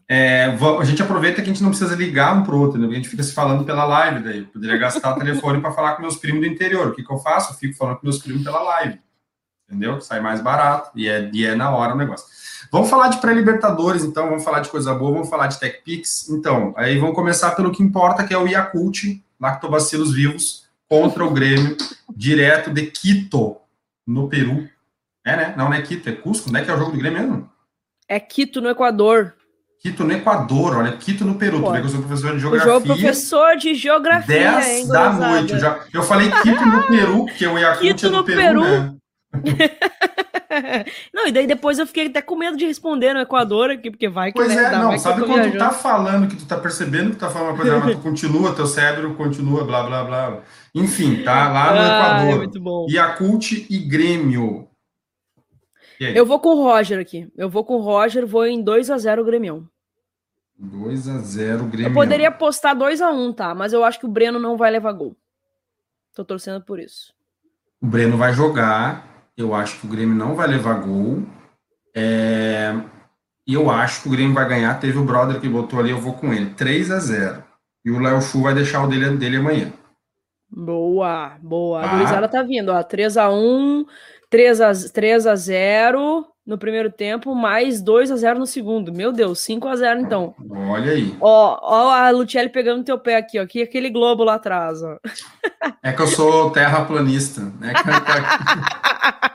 É, 0.09 0.45
a 0.45 0.83
gente 0.85 1.01
aproveita 1.01 1.41
que 1.41 1.49
a 1.49 1.53
gente 1.53 1.61
não 1.61 1.69
precisa 1.69 1.93
ligar 1.95 2.33
um 2.33 2.43
para 2.43 2.55
outro, 2.55 2.79
né? 2.79 2.87
a 2.87 2.93
gente 2.93 3.09
fica 3.09 3.23
se 3.23 3.33
falando 3.33 3.65
pela 3.65 3.83
live 3.83 4.23
daí. 4.23 4.39
Eu 4.39 4.45
poderia 4.45 4.77
gastar 4.77 5.13
o 5.13 5.19
telefone 5.19 5.59
para 5.59 5.71
falar 5.71 5.95
com 5.95 6.01
meus 6.01 6.15
primos 6.15 6.41
do 6.41 6.47
interior. 6.47 6.87
O 6.87 6.95
que, 6.95 7.03
que 7.03 7.11
eu 7.11 7.17
faço? 7.17 7.51
Eu 7.51 7.57
fico 7.57 7.75
falando 7.75 7.97
com 7.97 8.07
meus 8.07 8.19
primos 8.19 8.43
pela 8.43 8.61
live. 8.61 8.99
Entendeu? 9.67 9.99
Sai 9.99 10.21
mais 10.21 10.39
barato 10.39 10.91
e 10.95 11.09
é, 11.09 11.29
e 11.33 11.45
é 11.45 11.55
na 11.55 11.75
hora 11.75 11.93
o 11.93 11.97
negócio. 11.97 12.25
Vamos 12.71 12.89
falar 12.89 13.09
de 13.09 13.19
pré-Libertadores, 13.19 14.03
então, 14.03 14.29
vamos 14.29 14.43
falar 14.43 14.61
de 14.61 14.69
coisa 14.69 14.93
boa, 14.93 15.11
vamos 15.11 15.29
falar 15.29 15.47
de 15.47 15.59
Tech 15.59 15.81
Pix. 15.83 16.29
Então, 16.29 16.73
aí 16.77 16.97
vamos 16.97 17.15
começar 17.15 17.51
pelo 17.51 17.71
que 17.71 17.83
importa, 17.83 18.25
que 18.25 18.33
é 18.33 18.37
o 18.37 18.47
Yakult, 18.47 19.21
Lactobacilos 19.39 20.13
Vivos, 20.13 20.67
contra 20.87 21.25
o 21.25 21.31
Grêmio, 21.31 21.77
direto 22.15 22.71
de 22.71 22.87
Quito, 22.87 23.57
no 24.05 24.29
Peru. 24.29 24.67
É, 25.25 25.35
né? 25.35 25.53
Não, 25.57 25.65
não 25.65 25.73
é 25.73 25.81
Quito, 25.81 26.07
é 26.07 26.13
Cusco. 26.13 26.49
Onde 26.49 26.59
é 26.59 26.63
que 26.63 26.71
é 26.71 26.73
o 26.73 26.77
jogo 26.77 26.91
do 26.91 26.97
Grêmio 26.97 27.19
mesmo? 27.19 27.49
É 28.07 28.19
Quito, 28.19 28.61
no 28.61 28.69
Equador. 28.69 29.36
Quito 29.81 30.03
no 30.03 30.11
Equador, 30.11 30.77
olha, 30.77 30.97
Quito 30.97 31.23
no 31.23 31.35
Peru. 31.35 31.59
Pô, 31.59 31.67
tu 31.67 31.71
vê 31.73 31.79
que 31.79 31.85
eu 31.85 31.89
sou 31.89 32.01
professor 32.01 32.33
de 32.33 32.39
geografia. 32.39 32.71
Eu 32.71 32.73
sou 32.73 32.81
professor 32.81 33.57
de 33.57 33.75
geografia. 33.75 34.51
10 34.51 34.67
hein, 34.67 34.87
da 34.87 35.13
noite. 35.13 35.53
Eu, 35.53 35.59
já, 35.59 35.79
eu 35.93 36.03
falei 36.03 36.31
Quito 36.31 36.65
no 36.65 36.87
Peru, 36.87 37.25
porque 37.25 37.47
o 37.47 37.57
Yakult 37.57 37.81
Quito 37.81 38.05
é 38.05 38.09
no, 38.09 38.17
no 38.17 38.23
Peru, 38.23 38.39
Peru. 38.41 38.61
Né? 38.63 38.93
não, 41.13 41.27
e 41.27 41.31
daí 41.31 41.45
depois 41.45 41.77
eu 41.77 41.85
fiquei 41.85 42.07
até 42.07 42.21
com 42.21 42.35
medo 42.35 42.57
de 42.57 42.65
responder 42.65 43.13
no 43.13 43.19
Equador 43.19 43.69
aqui, 43.69 43.91
porque 43.91 44.09
vai 44.09 44.31
que. 44.31 44.37
Pois 44.37 44.53
né, 44.53 44.63
é, 44.63 44.71
não, 44.71 44.97
sabe 44.97 45.25
quando 45.25 45.51
tu 45.51 45.57
tá 45.57 45.71
falando, 45.71 46.27
que 46.27 46.35
tu 46.35 46.45
tá 46.45 46.57
percebendo 46.57 47.11
que 47.11 47.17
tu 47.17 47.19
tá 47.19 47.29
falando 47.29 47.49
uma 47.49 47.57
coisa, 47.57 47.79
mas 47.79 47.95
tu 47.95 48.01
continua, 48.01 48.55
teu 48.55 48.65
cérebro 48.65 49.13
continua, 49.15 49.63
blá, 49.63 49.83
blá, 49.83 50.03
blá. 50.03 50.39
Enfim, 50.73 51.23
tá 51.23 51.49
lá 51.49 51.73
no 51.73 51.79
ah, 51.79 51.85
Equador. 51.85 52.33
É 52.33 52.35
muito 52.37 52.59
bom. 52.59 52.87
Yakult 52.89 53.65
e 53.69 53.77
Grêmio. 53.79 54.66
Eu 55.99 56.25
vou 56.25 56.39
com 56.39 56.49
o 56.49 56.63
Roger 56.63 56.99
aqui. 56.99 57.31
Eu 57.35 57.49
vou 57.49 57.63
com 57.63 57.75
o 57.75 57.81
Roger, 57.81 58.25
vou 58.25 58.45
em 58.45 58.61
2 58.61 58.89
a 58.91 58.97
0 58.97 59.23
Grêmio. 59.23 59.67
2 60.57 61.07
a 61.07 61.17
0 61.19 61.65
Grêmio. 61.65 61.89
Eu 61.89 61.93
poderia 61.93 62.29
apostar 62.29 62.75
2 62.75 63.01
a 63.01 63.11
1 63.11 63.33
tá? 63.33 63.55
Mas 63.55 63.73
eu 63.73 63.83
acho 63.83 63.99
que 63.99 64.05
o 64.05 64.09
Breno 64.09 64.39
não 64.39 64.57
vai 64.57 64.71
levar 64.71 64.91
gol. 64.93 65.15
Tô 66.15 66.25
torcendo 66.25 66.61
por 66.63 66.79
isso. 66.79 67.13
O 67.81 67.87
Breno 67.87 68.17
vai 68.17 68.33
jogar. 68.33 69.05
Eu 69.35 69.53
acho 69.53 69.79
que 69.79 69.85
o 69.85 69.89
Grêmio 69.89 70.15
não 70.15 70.35
vai 70.35 70.47
levar 70.47 70.73
gol. 70.81 71.23
É... 71.95 72.73
E 73.45 73.53
eu 73.53 73.69
acho 73.69 74.01
que 74.01 74.07
o 74.09 74.11
Grêmio 74.11 74.33
vai 74.33 74.47
ganhar. 74.47 74.79
Teve 74.79 74.97
o 74.97 75.05
brother 75.05 75.39
que 75.39 75.47
botou 75.47 75.79
ali, 75.79 75.91
eu 75.91 75.99
vou 75.99 76.13
com 76.13 76.33
ele. 76.33 76.49
3 76.51 76.91
a 76.91 76.99
0 76.99 77.43
E 77.85 77.91
o 77.91 77.99
Léo 77.99 78.21
Chu 78.21 78.41
vai 78.41 78.53
deixar 78.53 78.83
o 78.83 78.87
dele, 78.87 79.15
dele 79.15 79.37
amanhã. 79.37 79.71
Boa, 80.49 81.37
boa. 81.41 81.81
A 81.81 81.87
gurizada 81.87 82.27
tá 82.27 82.41
vindo, 82.41 82.69
ó. 82.69 82.81
3 82.81 83.17
a 83.17 83.29
1 83.29 83.85
3 84.29 84.61
a, 84.61 84.71
3 84.93 85.27
a 85.27 85.35
0 85.35 86.25
no 86.45 86.57
primeiro 86.57 86.89
tempo, 86.89 87.35
mais 87.35 87.81
2 87.81 88.09
a 88.09 88.15
0 88.15 88.39
no 88.39 88.47
segundo. 88.47 88.93
Meu 88.93 89.11
Deus, 89.11 89.39
5 89.39 89.67
a 89.67 89.75
0 89.75 89.99
então. 89.99 90.33
Olha 90.69 90.93
aí. 90.93 91.13
Ó, 91.19 91.59
ó 91.61 91.91
a 91.91 92.09
Lucelli 92.09 92.47
pegando 92.47 92.85
teu 92.85 92.97
pé 92.97 93.17
aqui, 93.17 93.37
ó. 93.37 93.43
Aqui 93.43 93.61
aquele 93.61 93.89
globo 93.89 94.23
lá 94.23 94.35
atrás, 94.35 94.81
ó. 94.81 94.97
É 95.83 95.91
que 95.91 96.01
eu 96.01 96.07
sou 96.07 96.49
terraplanista, 96.51 97.41
né? 97.59 97.73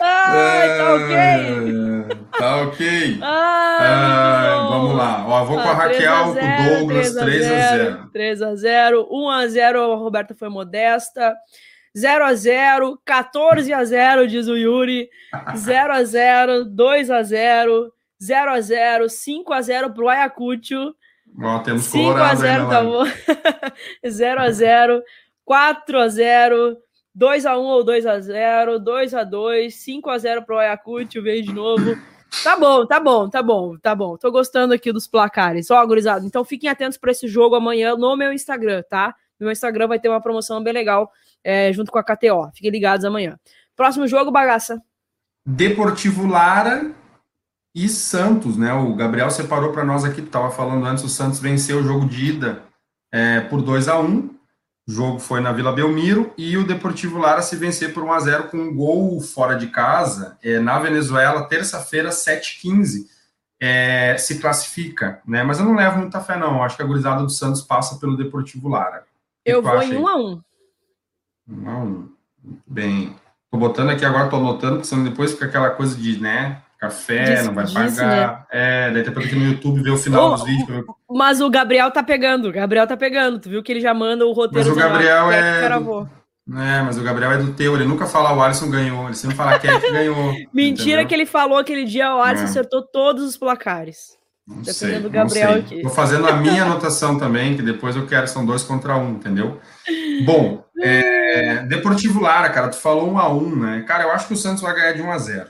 Ai, 0.00 0.78
tá 0.78 0.94
ok. 0.94 1.14
É, 1.14 2.38
tá 2.38 2.56
ok. 2.62 3.18
Ai, 3.22 4.68
vamos 4.68 4.96
lá. 4.96 5.26
Ó, 5.26 5.44
vou 5.44 5.56
com 5.56 5.68
a 5.68 5.70
ah, 5.70 5.74
Raquel, 5.74 6.24
com 6.24 6.30
o 6.30 6.78
Douglas, 6.78 7.14
3 7.14 7.50
a 7.50 7.76
0 7.76 8.10
3 8.12 8.42
a 8.42 8.54
0 8.54 9.08
1 9.10 9.30
a 9.30 9.46
0 9.46 9.92
a 9.92 9.96
Roberta 9.96 10.34
foi 10.34 10.48
modesta. 10.48 11.34
0 11.96 12.24
a 12.24 12.34
0 12.34 13.00
14 13.04 13.72
a 13.72 13.84
0 13.84 14.26
diz 14.26 14.48
o 14.48 14.56
Yuri. 14.56 15.08
0 15.56 15.92
a 15.92 16.04
0 16.04 16.64
2 16.64 17.10
a 17.10 17.22
0 17.22 17.92
0 18.22 18.50
a 18.50 18.60
0 18.60 19.08
5 19.08 19.52
a 19.52 19.62
0 19.62 19.90
pro 19.92 20.08
Ayacucho. 20.08 20.94
Ó, 21.40 21.58
temos 21.60 21.84
5 21.84 22.10
a 22.10 22.34
0 22.34 22.68
tá 22.68 22.82
bom. 22.82 23.04
0 24.06 24.40
a 24.40 24.50
0 24.50 25.02
4 25.44 25.98
a 25.98 26.08
0 26.08 26.76
2x1 27.16 27.58
ou 27.58 27.84
2x0, 27.84 28.78
2x2, 28.82 29.68
5x0 29.68 30.44
pro 30.44 30.58
Ayacucho, 30.58 31.22
veio 31.22 31.42
de 31.42 31.52
novo. 31.52 31.96
Tá 32.42 32.56
bom, 32.56 32.84
tá 32.84 32.98
bom, 32.98 33.28
tá 33.28 33.42
bom, 33.42 33.76
tá 33.78 33.94
bom. 33.94 34.16
Tô 34.16 34.30
gostando 34.32 34.74
aqui 34.74 34.92
dos 34.92 35.06
placares. 35.06 35.70
Ó, 35.70 35.86
gurizada, 35.86 36.26
então 36.26 36.44
fiquem 36.44 36.68
atentos 36.68 36.98
para 36.98 37.12
esse 37.12 37.28
jogo 37.28 37.54
amanhã 37.54 37.94
no 37.96 38.16
meu 38.16 38.32
Instagram, 38.32 38.82
tá? 38.88 39.14
No 39.38 39.44
meu 39.44 39.52
Instagram 39.52 39.86
vai 39.86 40.00
ter 40.00 40.08
uma 40.08 40.20
promoção 40.20 40.62
bem 40.62 40.72
legal 40.72 41.10
é, 41.44 41.72
junto 41.72 41.92
com 41.92 41.98
a 41.98 42.02
KTO. 42.02 42.50
Fiquem 42.54 42.70
ligados 42.70 43.04
amanhã. 43.04 43.38
Próximo 43.76 44.06
jogo, 44.08 44.32
bagaça. 44.32 44.82
Deportivo 45.46 46.26
Lara 46.26 46.90
e 47.74 47.88
Santos, 47.88 48.56
né? 48.56 48.72
O 48.72 48.94
Gabriel 48.94 49.30
separou 49.30 49.72
para 49.72 49.84
nós 49.84 50.04
aqui, 50.04 50.22
tava 50.22 50.50
falando 50.50 50.84
antes, 50.86 51.04
o 51.04 51.08
Santos 51.08 51.38
venceu 51.38 51.78
o 51.78 51.82
jogo 51.82 52.06
de 52.06 52.30
ida 52.30 52.62
é, 53.12 53.40
por 53.40 53.62
2 53.62 53.88
a 53.88 53.98
1 54.00 54.33
o 54.86 54.92
jogo 54.92 55.18
foi 55.18 55.40
na 55.40 55.50
Vila 55.50 55.72
Belmiro 55.72 56.32
e 56.36 56.58
o 56.58 56.66
Deportivo 56.66 57.18
Lara 57.18 57.40
se 57.40 57.56
vencer 57.56 57.94
por 57.94 58.02
1 58.02 58.12
a 58.12 58.20
0 58.20 58.44
com 58.48 58.58
um 58.58 58.74
gol 58.74 59.18
fora 59.20 59.54
de 59.54 59.68
casa 59.68 60.36
é, 60.42 60.58
na 60.58 60.78
Venezuela, 60.78 61.48
terça-feira, 61.48 62.10
7h15. 62.10 63.06
É, 63.58 64.18
se 64.18 64.40
classifica, 64.40 65.22
né? 65.26 65.42
Mas 65.42 65.58
eu 65.58 65.64
não 65.64 65.74
levo 65.74 65.98
muita 65.98 66.20
fé, 66.20 66.36
não. 66.36 66.62
Acho 66.62 66.76
que 66.76 66.82
a 66.82 66.86
gurizada 66.86 67.22
do 67.22 67.30
Santos 67.30 67.62
passa 67.62 67.98
pelo 67.98 68.16
Deportivo 68.16 68.68
Lara. 68.68 69.04
Eu 69.42 69.62
vou 69.62 69.82
em 69.82 69.96
1 69.96 70.08
a 70.08 70.16
1 70.16 70.42
1 71.48 71.70
a 71.70 71.78
1 71.78 72.08
Bem. 72.66 73.16
Tô 73.50 73.56
botando 73.56 73.90
aqui 73.90 74.04
agora, 74.04 74.28
tô 74.28 74.36
anotando, 74.36 74.74
porque 74.74 74.88
senão 74.88 75.04
depois 75.04 75.32
fica 75.32 75.46
aquela 75.46 75.70
coisa 75.70 75.96
de, 75.96 76.20
né? 76.20 76.60
Café, 76.84 77.42
não 77.42 77.54
vai 77.54 77.66
pagar. 77.66 78.30
Né? 78.30 78.44
É, 78.50 78.90
daí 78.90 79.02
depois 79.02 79.26
aqui 79.26 79.34
no 79.34 79.46
YouTube 79.46 79.82
ver 79.82 79.90
o 79.90 79.96
final 79.96 80.32
dos 80.32 80.44
vídeos. 80.44 80.84
Mas 81.10 81.40
o 81.40 81.50
Gabriel 81.50 81.90
tá 81.90 82.02
pegando, 82.02 82.48
o 82.48 82.52
Gabriel 82.52 82.86
tá 82.86 82.96
pegando. 82.96 83.38
Tu 83.38 83.48
viu 83.48 83.62
que 83.62 83.72
ele 83.72 83.80
já 83.80 83.94
manda 83.94 84.26
o 84.26 84.32
roteiro. 84.32 84.68
Mas 84.68 84.76
o 84.76 84.80
Gabriel 84.80 85.26
lá, 85.26 85.34
é. 85.34 85.80
Do... 85.80 86.08
É, 86.58 86.82
mas 86.82 86.98
o 86.98 87.02
Gabriel 87.02 87.32
é 87.32 87.38
do 87.38 87.54
teu, 87.54 87.74
ele 87.74 87.86
nunca 87.86 88.04
fala 88.04 88.36
o 88.36 88.42
Alisson 88.42 88.70
ganhou, 88.70 89.06
ele 89.06 89.14
sempre 89.14 89.34
fala 89.34 89.58
que 89.58 89.66
é 89.66 89.80
que 89.80 89.90
ganhou. 89.90 90.34
Mentira 90.52 91.00
entendeu? 91.00 91.06
que 91.08 91.14
ele 91.14 91.26
falou 91.26 91.56
aquele 91.56 91.84
dia, 91.84 92.14
o 92.14 92.20
Alisson 92.20 92.44
é. 92.44 92.48
acertou 92.48 92.82
todos 92.82 93.24
os 93.24 93.36
placares. 93.36 94.18
Não 94.46 94.62
sei, 94.62 95.00
do 95.00 95.08
Gabriel 95.08 95.52
não 95.52 95.66
sei. 95.66 95.78
aqui. 95.78 95.82
Tô 95.82 95.88
fazendo 95.88 96.28
a 96.28 96.32
minha 96.36 96.64
anotação 96.64 97.18
também, 97.18 97.56
que 97.56 97.62
depois 97.62 97.96
eu 97.96 98.06
quero, 98.06 98.28
são 98.28 98.44
dois 98.44 98.62
contra 98.62 98.94
um, 98.94 99.12
entendeu? 99.12 99.58
Bom, 100.26 100.62
é, 100.82 101.62
Deportivo 101.62 102.20
Lara, 102.20 102.50
cara, 102.50 102.68
tu 102.68 102.76
falou 102.76 103.10
um 103.10 103.18
a 103.18 103.32
um, 103.32 103.56
né? 103.56 103.82
Cara, 103.88 104.04
eu 104.04 104.10
acho 104.10 104.26
que 104.26 104.34
o 104.34 104.36
Santos 104.36 104.62
vai 104.62 104.74
ganhar 104.74 104.92
de 104.92 105.00
1 105.00 105.10
a 105.10 105.18
0 105.18 105.48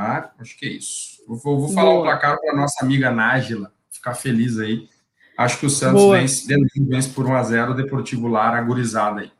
Tá? 0.00 0.32
Acho 0.38 0.58
que 0.58 0.64
é 0.64 0.70
isso. 0.70 1.22
Vou, 1.28 1.60
vou 1.60 1.68
falar 1.68 1.90
Boa. 1.90 2.00
o 2.00 2.02
placar 2.04 2.40
para 2.40 2.52
a 2.52 2.56
nossa 2.56 2.82
amiga 2.82 3.10
Nájila 3.10 3.70
ficar 3.90 4.14
feliz 4.14 4.58
aí. 4.58 4.88
Acho 5.36 5.60
que 5.60 5.66
o 5.66 5.70
Santos 5.70 6.00
Boa. 6.00 6.18
vence, 6.18 6.46
vence 6.88 7.10
por 7.10 7.26
1x0 7.26 7.72
o 7.72 7.74
Deportivo 7.74 8.26
Lara, 8.26 8.56
agorizada 8.56 9.20
aí. 9.20 9.30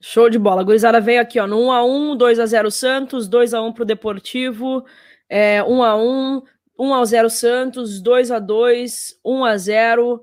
Show 0.00 0.30
de 0.30 0.38
bola. 0.38 0.60
A 0.60 0.64
gurizada 0.64 1.00
veio 1.00 1.20
aqui, 1.20 1.40
ó, 1.40 1.48
no 1.48 1.56
1x1, 1.56 2.16
2x0 2.16 2.70
Santos, 2.70 3.28
2x1 3.28 3.72
para 3.74 3.82
o 3.82 3.84
Deportivo, 3.84 4.84
é, 5.28 5.60
1x1, 5.64 6.42
1x0 6.78 7.28
Santos, 7.28 8.00
2x2, 8.00 9.16
1x0. 9.26 10.20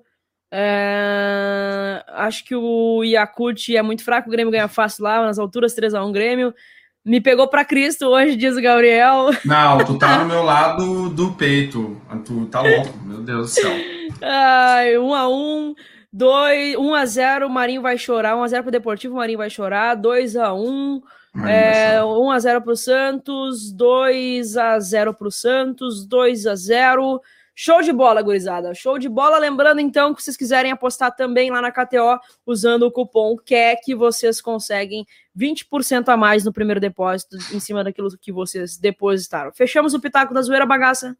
É, 0.53 2.01
acho 2.07 2.45
que 2.45 2.55
o 2.55 3.03
Yakut 3.03 3.75
é 3.75 3.81
muito 3.81 4.05
fraco, 4.05 4.29
o 4.29 4.31
Grêmio 4.31 4.51
ganha 4.53 4.69
fácil 4.69 5.03
lá, 5.03 5.21
nas 5.25 5.37
alturas, 5.37 5.75
3x1 5.75 6.13
Grêmio. 6.13 6.55
Me 7.03 7.19
pegou 7.19 7.47
para 7.47 7.65
Cristo 7.65 8.05
hoje, 8.05 8.35
diz 8.35 8.55
o 8.55 8.61
Gabriel. 8.61 9.31
Não, 9.43 9.83
tu 9.83 9.97
tá 9.97 10.19
no 10.19 10.25
meu 10.29 10.43
lado 10.43 11.09
do 11.09 11.33
peito. 11.33 11.99
Tu 12.23 12.45
tá 12.45 12.61
louco, 12.61 12.95
meu 13.03 13.21
Deus 13.23 13.55
do 13.55 13.61
céu. 13.61 13.71
Ai, 14.21 14.99
um 14.99 15.11
a 15.15 15.27
um, 15.27 15.73
dois, 16.13 16.75
um 16.75 16.93
a 16.93 17.03
zero, 17.07 17.47
o 17.47 17.49
Marinho 17.49 17.81
vai 17.81 17.97
chorar. 17.97 18.35
Um 18.35 18.43
a 18.43 18.47
zero 18.47 18.61
pro 18.61 18.71
Deportivo, 18.71 19.15
o 19.15 19.17
Marinho 19.17 19.39
vai 19.39 19.49
chorar. 19.49 19.95
Dois 19.95 20.35
a 20.35 20.53
um, 20.53 21.01
é, 21.47 22.03
um 22.03 22.29
a 22.29 22.37
zero 22.37 22.61
pro 22.61 22.75
Santos. 22.75 23.71
Dois 23.71 24.55
a 24.55 24.79
zero 24.79 25.11
pro 25.11 25.31
Santos. 25.31 26.05
Dois 26.05 26.45
a 26.45 26.53
zero. 26.53 27.19
Show 27.55 27.81
de 27.81 27.91
bola, 27.91 28.21
gurizada. 28.21 28.75
Show 28.75 28.99
de 28.99 29.09
bola. 29.09 29.39
Lembrando, 29.39 29.81
então, 29.81 30.13
que 30.13 30.21
vocês 30.21 30.37
quiserem 30.37 30.71
apostar 30.71 31.15
também 31.15 31.49
lá 31.49 31.61
na 31.61 31.71
KTO, 31.71 32.19
usando 32.45 32.83
o 32.83 32.91
cupom 32.91 33.35
QUEC, 33.37 33.95
vocês 33.95 34.39
conseguem 34.39 35.05
20% 35.37 36.09
a 36.09 36.17
mais 36.17 36.43
no 36.43 36.53
primeiro 36.53 36.79
depósito 36.79 37.37
em 37.53 37.59
cima 37.59 37.83
daquilo 37.83 38.09
que 38.19 38.31
vocês 38.31 38.77
depositaram. 38.77 39.51
Fechamos 39.53 39.93
o 39.93 39.99
Pitaco 39.99 40.33
da 40.33 40.41
Zoeira, 40.41 40.65
bagaça? 40.65 41.17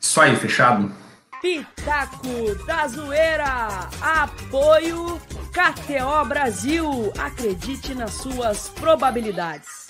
Isso 0.00 0.20
aí, 0.20 0.34
fechado. 0.36 0.92
Pitaco 1.40 2.64
da 2.66 2.88
Zoeira. 2.88 3.88
Apoio 4.00 5.20
KTO 5.52 6.24
Brasil. 6.28 7.12
Acredite 7.18 7.94
nas 7.94 8.12
suas 8.14 8.68
probabilidades. 8.70 9.88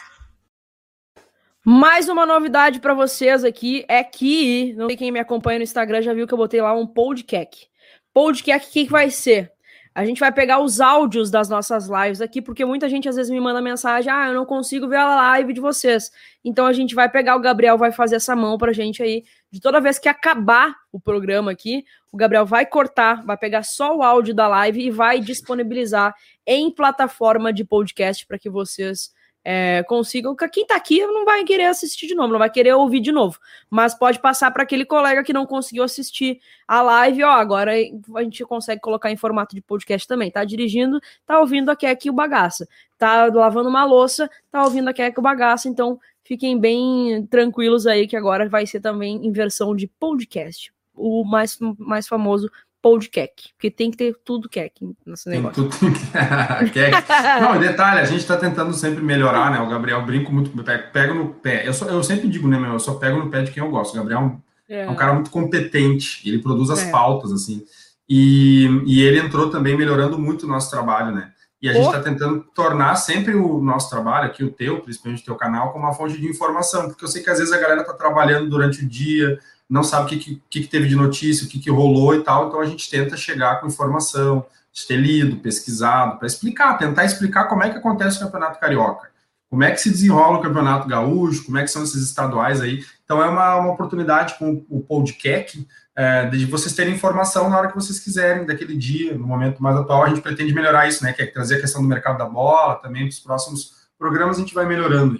Mais 1.64 2.08
uma 2.08 2.24
novidade 2.24 2.80
para 2.80 2.94
vocês 2.94 3.44
aqui 3.44 3.84
é 3.88 4.02
que, 4.02 4.72
não 4.74 4.86
sei 4.86 4.96
quem 4.96 5.12
me 5.12 5.20
acompanha 5.20 5.58
no 5.58 5.64
Instagram 5.64 6.00
já 6.00 6.14
viu 6.14 6.26
que 6.26 6.32
eu 6.32 6.38
botei 6.38 6.62
lá 6.62 6.72
um 6.72 6.86
podcast. 6.86 7.68
Podcast, 8.12 8.68
o 8.68 8.72
que, 8.72 8.86
que 8.86 8.90
vai 8.90 9.10
ser? 9.10 9.52
A 9.98 10.04
gente 10.04 10.20
vai 10.20 10.30
pegar 10.30 10.60
os 10.60 10.80
áudios 10.80 11.28
das 11.28 11.48
nossas 11.48 11.88
lives 11.88 12.20
aqui, 12.20 12.40
porque 12.40 12.64
muita 12.64 12.88
gente 12.88 13.08
às 13.08 13.16
vezes 13.16 13.32
me 13.32 13.40
manda 13.40 13.60
mensagem: 13.60 14.12
ah, 14.12 14.28
eu 14.28 14.34
não 14.34 14.46
consigo 14.46 14.86
ver 14.86 14.98
a 14.98 15.16
live 15.16 15.52
de 15.52 15.60
vocês. 15.60 16.08
Então 16.44 16.66
a 16.66 16.72
gente 16.72 16.94
vai 16.94 17.08
pegar, 17.10 17.34
o 17.34 17.40
Gabriel 17.40 17.76
vai 17.76 17.90
fazer 17.90 18.14
essa 18.14 18.36
mão 18.36 18.56
pra 18.56 18.72
gente 18.72 19.02
aí, 19.02 19.24
de 19.50 19.58
toda 19.60 19.80
vez 19.80 19.98
que 19.98 20.08
acabar 20.08 20.72
o 20.92 21.00
programa 21.00 21.50
aqui, 21.50 21.84
o 22.12 22.16
Gabriel 22.16 22.46
vai 22.46 22.64
cortar, 22.64 23.24
vai 23.24 23.36
pegar 23.36 23.64
só 23.64 23.96
o 23.96 24.00
áudio 24.00 24.32
da 24.32 24.46
live 24.46 24.86
e 24.86 24.88
vai 24.88 25.18
disponibilizar 25.18 26.14
em 26.46 26.70
plataforma 26.70 27.52
de 27.52 27.64
podcast 27.64 28.24
para 28.24 28.38
que 28.38 28.48
vocês 28.48 29.10
é, 29.50 29.82
consigam. 29.84 30.36
Quem 30.52 30.66
tá 30.66 30.76
aqui 30.76 31.00
não 31.06 31.24
vai 31.24 31.42
querer 31.42 31.64
assistir 31.64 32.06
de 32.06 32.14
novo, 32.14 32.32
não 32.32 32.38
vai 32.38 32.50
querer 32.50 32.74
ouvir 32.74 33.00
de 33.00 33.10
novo. 33.10 33.38
Mas 33.70 33.94
pode 33.94 34.20
passar 34.20 34.50
para 34.50 34.62
aquele 34.62 34.84
colega 34.84 35.24
que 35.24 35.32
não 35.32 35.46
conseguiu 35.46 35.84
assistir 35.84 36.38
a 36.66 36.82
live, 36.82 37.24
ó. 37.24 37.30
Agora 37.30 37.72
a 37.72 38.22
gente 38.22 38.44
consegue 38.44 38.82
colocar 38.82 39.10
em 39.10 39.16
formato 39.16 39.54
de 39.54 39.62
podcast 39.62 40.06
também. 40.06 40.30
Tá 40.30 40.44
dirigindo, 40.44 41.00
tá 41.24 41.40
ouvindo 41.40 41.70
aqui 41.70 41.86
aqui 41.86 42.10
o 42.10 42.12
bagaça. 42.12 42.68
Tá 42.98 43.24
lavando 43.32 43.70
uma 43.70 43.86
louça, 43.86 44.30
tá 44.50 44.62
ouvindo 44.62 44.88
aqui 44.88 45.00
aqui 45.00 45.18
o 45.18 45.22
bagaça. 45.22 45.66
Então 45.66 45.98
fiquem 46.22 46.60
bem 46.60 47.26
tranquilos 47.30 47.86
aí 47.86 48.06
que 48.06 48.18
agora 48.18 48.46
vai 48.50 48.66
ser 48.66 48.80
também 48.80 49.16
em 49.26 49.32
versão 49.32 49.74
de 49.74 49.86
podcast. 49.86 50.70
O 50.94 51.24
mais, 51.24 51.56
mais 51.78 52.06
famoso 52.06 52.50
podcast, 52.88 53.52
porque 53.54 53.70
tem 53.70 53.90
que 53.90 53.98
ter 53.98 54.16
tudo 54.24 54.48
kek 54.48 54.72
nesse 55.04 55.28
negócio. 55.28 55.68
Tem 55.68 55.78
tudo 55.78 56.00
Não, 57.42 57.60
detalhe, 57.60 58.00
a 58.00 58.04
gente 58.04 58.20
está 58.20 58.36
tentando 58.36 58.72
sempre 58.72 59.02
melhorar, 59.04 59.50
né? 59.50 59.60
O 59.60 59.68
Gabriel 59.68 60.04
brinco 60.06 60.32
muito, 60.32 60.50
pego 60.90 61.12
no 61.12 61.34
pé. 61.34 61.68
Eu, 61.68 61.74
só, 61.74 61.84
eu 61.86 62.02
sempre 62.02 62.28
digo, 62.28 62.48
né, 62.48 62.58
meu? 62.58 62.72
Eu 62.72 62.80
só 62.80 62.94
pego 62.94 63.18
no 63.18 63.30
pé 63.30 63.42
de 63.42 63.50
quem 63.50 63.62
eu 63.62 63.70
gosto. 63.70 63.92
O 63.92 63.96
Gabriel 63.96 64.20
é 64.20 64.22
um, 64.22 64.40
é. 64.68 64.84
é 64.84 64.90
um 64.90 64.94
cara 64.94 65.12
muito 65.12 65.30
competente, 65.30 66.26
ele 66.26 66.38
produz 66.38 66.70
as 66.70 66.86
é. 66.86 66.90
pautas, 66.90 67.30
assim. 67.30 67.62
E, 68.08 68.66
e 68.86 69.02
ele 69.02 69.18
entrou 69.18 69.50
também 69.50 69.76
melhorando 69.76 70.18
muito 70.18 70.44
o 70.44 70.48
nosso 70.48 70.70
trabalho, 70.70 71.14
né? 71.14 71.30
E 71.60 71.68
a 71.68 71.72
gente 71.72 71.86
está 71.86 72.00
tentando 72.00 72.40
tornar 72.54 72.94
sempre 72.94 73.34
o 73.34 73.60
nosso 73.60 73.90
trabalho, 73.90 74.26
aqui 74.26 74.44
o 74.44 74.50
teu, 74.50 74.80
principalmente 74.80 75.22
o 75.22 75.24
teu 75.24 75.34
canal, 75.34 75.72
como 75.72 75.84
uma 75.84 75.92
fonte 75.92 76.18
de 76.18 76.26
informação, 76.26 76.88
porque 76.88 77.04
eu 77.04 77.08
sei 77.08 77.22
que 77.22 77.28
às 77.28 77.38
vezes 77.38 77.52
a 77.52 77.58
galera 77.58 77.80
está 77.82 77.92
trabalhando 77.92 78.48
durante 78.48 78.84
o 78.84 78.88
dia, 78.88 79.38
não 79.68 79.82
sabe 79.82 80.06
o 80.06 80.08
que, 80.08 80.40
que, 80.48 80.60
que 80.60 80.66
teve 80.66 80.88
de 80.88 80.96
notícia, 80.96 81.46
o 81.46 81.48
que, 81.48 81.58
que 81.58 81.70
rolou 81.70 82.14
e 82.14 82.22
tal, 82.22 82.48
então 82.48 82.60
a 82.60 82.66
gente 82.66 82.88
tenta 82.88 83.16
chegar 83.16 83.60
com 83.60 83.66
informação, 83.66 84.46
de 84.72 84.86
ter 84.86 84.96
lido, 84.96 85.36
pesquisado, 85.36 86.18
para 86.18 86.26
explicar, 86.26 86.78
tentar 86.78 87.04
explicar 87.04 87.44
como 87.44 87.64
é 87.64 87.70
que 87.70 87.78
acontece 87.78 88.18
o 88.18 88.20
Campeonato 88.20 88.60
Carioca, 88.60 89.08
como 89.50 89.64
é 89.64 89.70
que 89.70 89.80
se 89.80 89.90
desenrola 89.90 90.38
o 90.38 90.42
Campeonato 90.42 90.88
Gaúcho, 90.88 91.44
como 91.44 91.58
é 91.58 91.62
que 91.62 91.70
são 91.70 91.82
esses 91.82 92.02
estaduais 92.02 92.60
aí. 92.60 92.84
Então 93.04 93.22
é 93.22 93.28
uma, 93.28 93.56
uma 93.56 93.72
oportunidade 93.72 94.38
com 94.38 94.64
o 94.68 94.80
podcast 94.80 95.66
é, 95.96 96.26
de 96.26 96.46
vocês 96.46 96.74
terem 96.74 96.94
informação 96.94 97.50
na 97.50 97.58
hora 97.58 97.68
que 97.68 97.74
vocês 97.74 97.98
quiserem, 97.98 98.46
daquele 98.46 98.76
dia, 98.76 99.16
no 99.18 99.26
momento 99.26 99.60
mais 99.60 99.76
atual, 99.76 100.04
a 100.04 100.08
gente 100.08 100.20
pretende 100.20 100.54
melhorar 100.54 100.86
isso, 100.86 101.02
né? 101.02 101.12
Que 101.12 101.22
é 101.22 101.26
trazer 101.26 101.56
a 101.56 101.60
questão 101.60 101.82
do 101.82 101.88
mercado 101.88 102.18
da 102.18 102.26
bola, 102.26 102.76
também 102.76 103.02
para 103.02 103.10
os 103.10 103.18
próximos 103.18 103.72
programas 103.98 104.36
a 104.36 104.40
gente 104.40 104.54
vai 104.54 104.64
melhorando. 104.64 105.18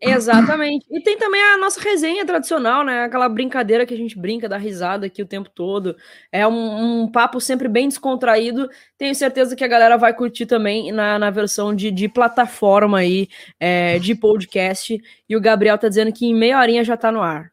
Exatamente. 0.00 0.86
E 0.90 1.00
tem 1.02 1.18
também 1.18 1.42
a 1.42 1.56
nossa 1.56 1.80
resenha 1.80 2.24
tradicional, 2.24 2.84
né? 2.84 3.04
Aquela 3.04 3.28
brincadeira 3.28 3.84
que 3.84 3.92
a 3.92 3.96
gente 3.96 4.16
brinca, 4.18 4.48
dá 4.48 4.56
risada 4.56 5.06
aqui 5.06 5.20
o 5.20 5.26
tempo 5.26 5.50
todo. 5.50 5.96
É 6.30 6.46
um, 6.46 7.02
um 7.02 7.10
papo 7.10 7.40
sempre 7.40 7.68
bem 7.68 7.88
descontraído. 7.88 8.68
Tenho 8.96 9.14
certeza 9.14 9.56
que 9.56 9.64
a 9.64 9.68
galera 9.68 9.96
vai 9.96 10.14
curtir 10.14 10.46
também 10.46 10.92
na, 10.92 11.18
na 11.18 11.30
versão 11.30 11.74
de, 11.74 11.90
de 11.90 12.08
plataforma 12.08 12.98
aí, 12.98 13.28
é, 13.58 13.98
de 13.98 14.14
podcast. 14.14 15.00
E 15.28 15.36
o 15.36 15.40
Gabriel 15.40 15.76
tá 15.76 15.88
dizendo 15.88 16.12
que 16.12 16.26
em 16.26 16.34
meia 16.34 16.60
horinha 16.60 16.84
já 16.84 16.96
tá 16.96 17.10
no 17.10 17.20
ar. 17.20 17.50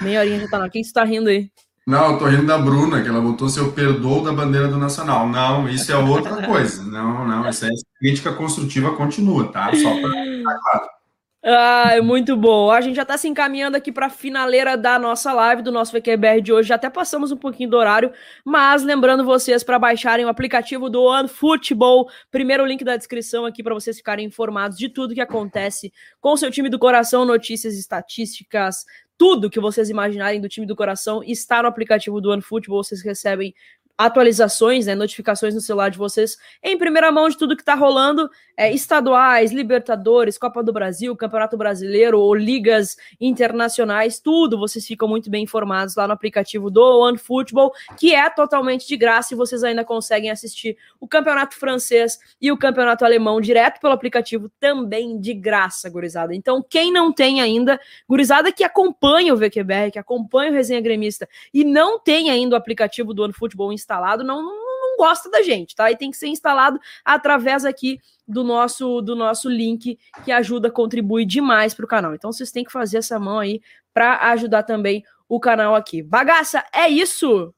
Meia 0.00 0.20
horinha 0.20 0.40
já 0.40 0.48
tá 0.48 0.58
no 0.58 0.64
ar. 0.64 0.70
Quem 0.70 0.84
você 0.84 0.92
tá 0.92 1.04
rindo 1.04 1.30
aí? 1.30 1.50
Não, 1.86 2.12
eu 2.12 2.18
tô 2.18 2.26
rindo 2.26 2.46
da 2.46 2.58
Bruna, 2.58 3.02
que 3.02 3.08
ela 3.08 3.22
botou 3.22 3.48
seu 3.48 3.72
perdoo 3.72 4.22
da 4.22 4.32
bandeira 4.32 4.68
do 4.68 4.76
Nacional. 4.76 5.26
Não, 5.26 5.68
isso 5.68 5.90
é 5.90 5.96
outra 5.96 6.46
coisa. 6.46 6.84
Não, 6.84 7.26
não, 7.26 7.46
essa 7.46 7.66
é 7.66 7.70
crítica 7.98 8.32
construtiva 8.32 8.94
continua, 8.94 9.50
tá? 9.50 9.70
Só 9.74 10.00
pra. 10.00 10.99
Ah, 11.42 11.92
é 11.94 12.02
muito 12.02 12.36
bom. 12.36 12.70
A 12.70 12.82
gente 12.82 12.96
já 12.96 13.02
está 13.02 13.16
se 13.16 13.26
encaminhando 13.26 13.74
aqui 13.74 13.90
para 13.90 14.06
a 14.06 14.10
finaleira 14.10 14.76
da 14.76 14.98
nossa 14.98 15.32
live, 15.32 15.62
do 15.62 15.72
nosso 15.72 15.90
VQBR 15.90 16.42
de 16.42 16.52
hoje. 16.52 16.68
Já 16.68 16.74
até 16.74 16.90
passamos 16.90 17.32
um 17.32 17.36
pouquinho 17.36 17.70
do 17.70 17.78
horário, 17.78 18.12
mas 18.44 18.82
lembrando 18.82 19.24
vocês 19.24 19.64
para 19.64 19.78
baixarem 19.78 20.26
o 20.26 20.28
aplicativo 20.28 20.90
do 20.90 21.02
OneFootball. 21.02 22.10
Primeiro 22.30 22.66
link 22.66 22.84
da 22.84 22.94
descrição 22.94 23.46
aqui 23.46 23.62
para 23.62 23.72
vocês 23.72 23.96
ficarem 23.96 24.26
informados 24.26 24.76
de 24.76 24.90
tudo 24.90 25.14
que 25.14 25.20
acontece 25.20 25.90
com 26.20 26.32
o 26.32 26.36
seu 26.36 26.50
time 26.50 26.68
do 26.68 26.78
coração, 26.78 27.24
notícias, 27.24 27.74
estatísticas, 27.74 28.84
tudo 29.16 29.50
que 29.50 29.60
vocês 29.60 29.88
imaginarem 29.88 30.42
do 30.42 30.48
time 30.48 30.66
do 30.66 30.76
coração 30.76 31.22
está 31.24 31.62
no 31.62 31.68
aplicativo 31.68 32.20
do 32.20 32.30
OneFootball. 32.32 32.84
Vocês 32.84 33.02
recebem 33.02 33.54
atualizações, 34.00 34.86
né, 34.86 34.94
notificações 34.94 35.54
no 35.54 35.60
celular 35.60 35.90
de 35.90 35.98
vocês 35.98 36.38
em 36.62 36.78
primeira 36.78 37.12
mão 37.12 37.28
de 37.28 37.36
tudo 37.36 37.54
que 37.54 37.60
está 37.60 37.74
rolando, 37.74 38.30
é, 38.56 38.72
estaduais, 38.72 39.52
Libertadores, 39.52 40.38
Copa 40.38 40.62
do 40.62 40.72
Brasil, 40.72 41.14
Campeonato 41.14 41.56
Brasileiro 41.56 42.18
ou 42.18 42.34
ligas 42.34 42.96
internacionais, 43.20 44.18
tudo 44.18 44.58
vocês 44.58 44.86
ficam 44.86 45.06
muito 45.06 45.30
bem 45.30 45.44
informados 45.44 45.96
lá 45.96 46.06
no 46.06 46.14
aplicativo 46.14 46.70
do 46.70 47.00
OneFootball, 47.00 47.72
que 47.98 48.14
é 48.14 48.28
totalmente 48.30 48.88
de 48.88 48.96
graça 48.96 49.34
e 49.34 49.36
vocês 49.36 49.62
ainda 49.62 49.84
conseguem 49.84 50.30
assistir 50.30 50.78
o 50.98 51.06
Campeonato 51.06 51.56
Francês 51.56 52.18
e 52.40 52.50
o 52.50 52.56
Campeonato 52.56 53.04
Alemão 53.04 53.40
direto 53.40 53.80
pelo 53.80 53.92
aplicativo 53.92 54.50
também 54.58 55.20
de 55.20 55.34
graça, 55.34 55.90
gurizada. 55.90 56.34
Então, 56.34 56.64
quem 56.66 56.90
não 56.90 57.12
tem 57.12 57.40
ainda, 57.40 57.78
gurizada 58.08 58.50
que 58.50 58.64
acompanha 58.64 59.34
o 59.34 59.36
VQBR, 59.36 59.90
que 59.92 59.98
acompanha 59.98 60.50
o 60.50 60.54
Resenha 60.54 60.80
Gremista 60.80 61.28
e 61.52 61.64
não 61.64 61.98
tem 61.98 62.30
ainda 62.30 62.54
o 62.54 62.58
aplicativo 62.58 63.12
do 63.12 63.22
OneFootball 63.24 63.72
instalado, 63.72 63.89
instalado 63.90 64.22
não, 64.22 64.42
não, 64.42 64.54
não 64.54 64.96
gosta 64.96 65.28
da 65.28 65.42
gente, 65.42 65.74
tá? 65.74 65.90
E 65.90 65.96
tem 65.96 66.10
que 66.10 66.16
ser 66.16 66.28
instalado 66.28 66.78
através 67.04 67.64
aqui 67.64 67.98
do 68.26 68.44
nosso 68.44 69.00
do 69.00 69.16
nosso 69.16 69.48
link 69.48 69.98
que 70.24 70.30
ajuda, 70.30 70.70
contribui 70.70 71.24
demais 71.24 71.74
para 71.74 71.84
o 71.84 71.88
canal. 71.88 72.14
Então 72.14 72.32
vocês 72.32 72.52
têm 72.52 72.64
que 72.64 72.72
fazer 72.72 72.98
essa 72.98 73.18
mão 73.18 73.38
aí 73.38 73.60
para 73.92 74.30
ajudar 74.30 74.62
também 74.62 75.02
o 75.28 75.40
canal 75.40 75.74
aqui. 75.74 76.02
Bagaça, 76.02 76.64
é 76.72 76.88
isso? 76.88 77.52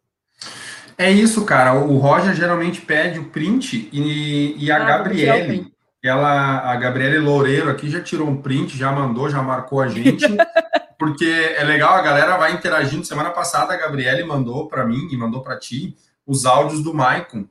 É 0.97 1.11
isso, 1.11 1.45
cara. 1.45 1.75
O 1.75 1.99
Roger 1.99 2.35
geralmente 2.35 2.81
pede 2.81 3.19
o 3.19 3.29
print 3.29 3.89
e, 3.93 4.55
e 4.65 4.71
a 4.71 4.77
ah, 4.77 4.85
Gabriele, 4.85 5.73
ela, 6.03 6.71
a 6.71 6.77
Gabriele 6.77 7.19
Loureiro 7.19 7.71
aqui 7.71 7.91
já 7.91 8.01
tirou 8.01 8.29
um 8.29 8.41
print, 8.41 8.77
já 8.77 8.93
mandou, 8.93 9.29
já 9.29 9.43
marcou 9.43 9.81
a 9.81 9.89
gente. 9.89 10.25
porque 10.99 11.25
é 11.57 11.65
legal, 11.65 11.95
a 11.95 12.03
galera 12.03 12.37
vai 12.37 12.53
interagindo. 12.53 13.05
Semana 13.05 13.31
passada 13.31 13.75
a 13.75 13.77
Gabriele 13.77 14.23
mandou 14.23 14.69
para 14.69 14.87
mim 14.87 15.09
e 15.11 15.17
mandou 15.17 15.43
para 15.43 15.59
ti 15.59 15.97
os 16.27 16.47
áudios 16.47 16.83
do 16.83 16.95
Maicon 16.95 17.47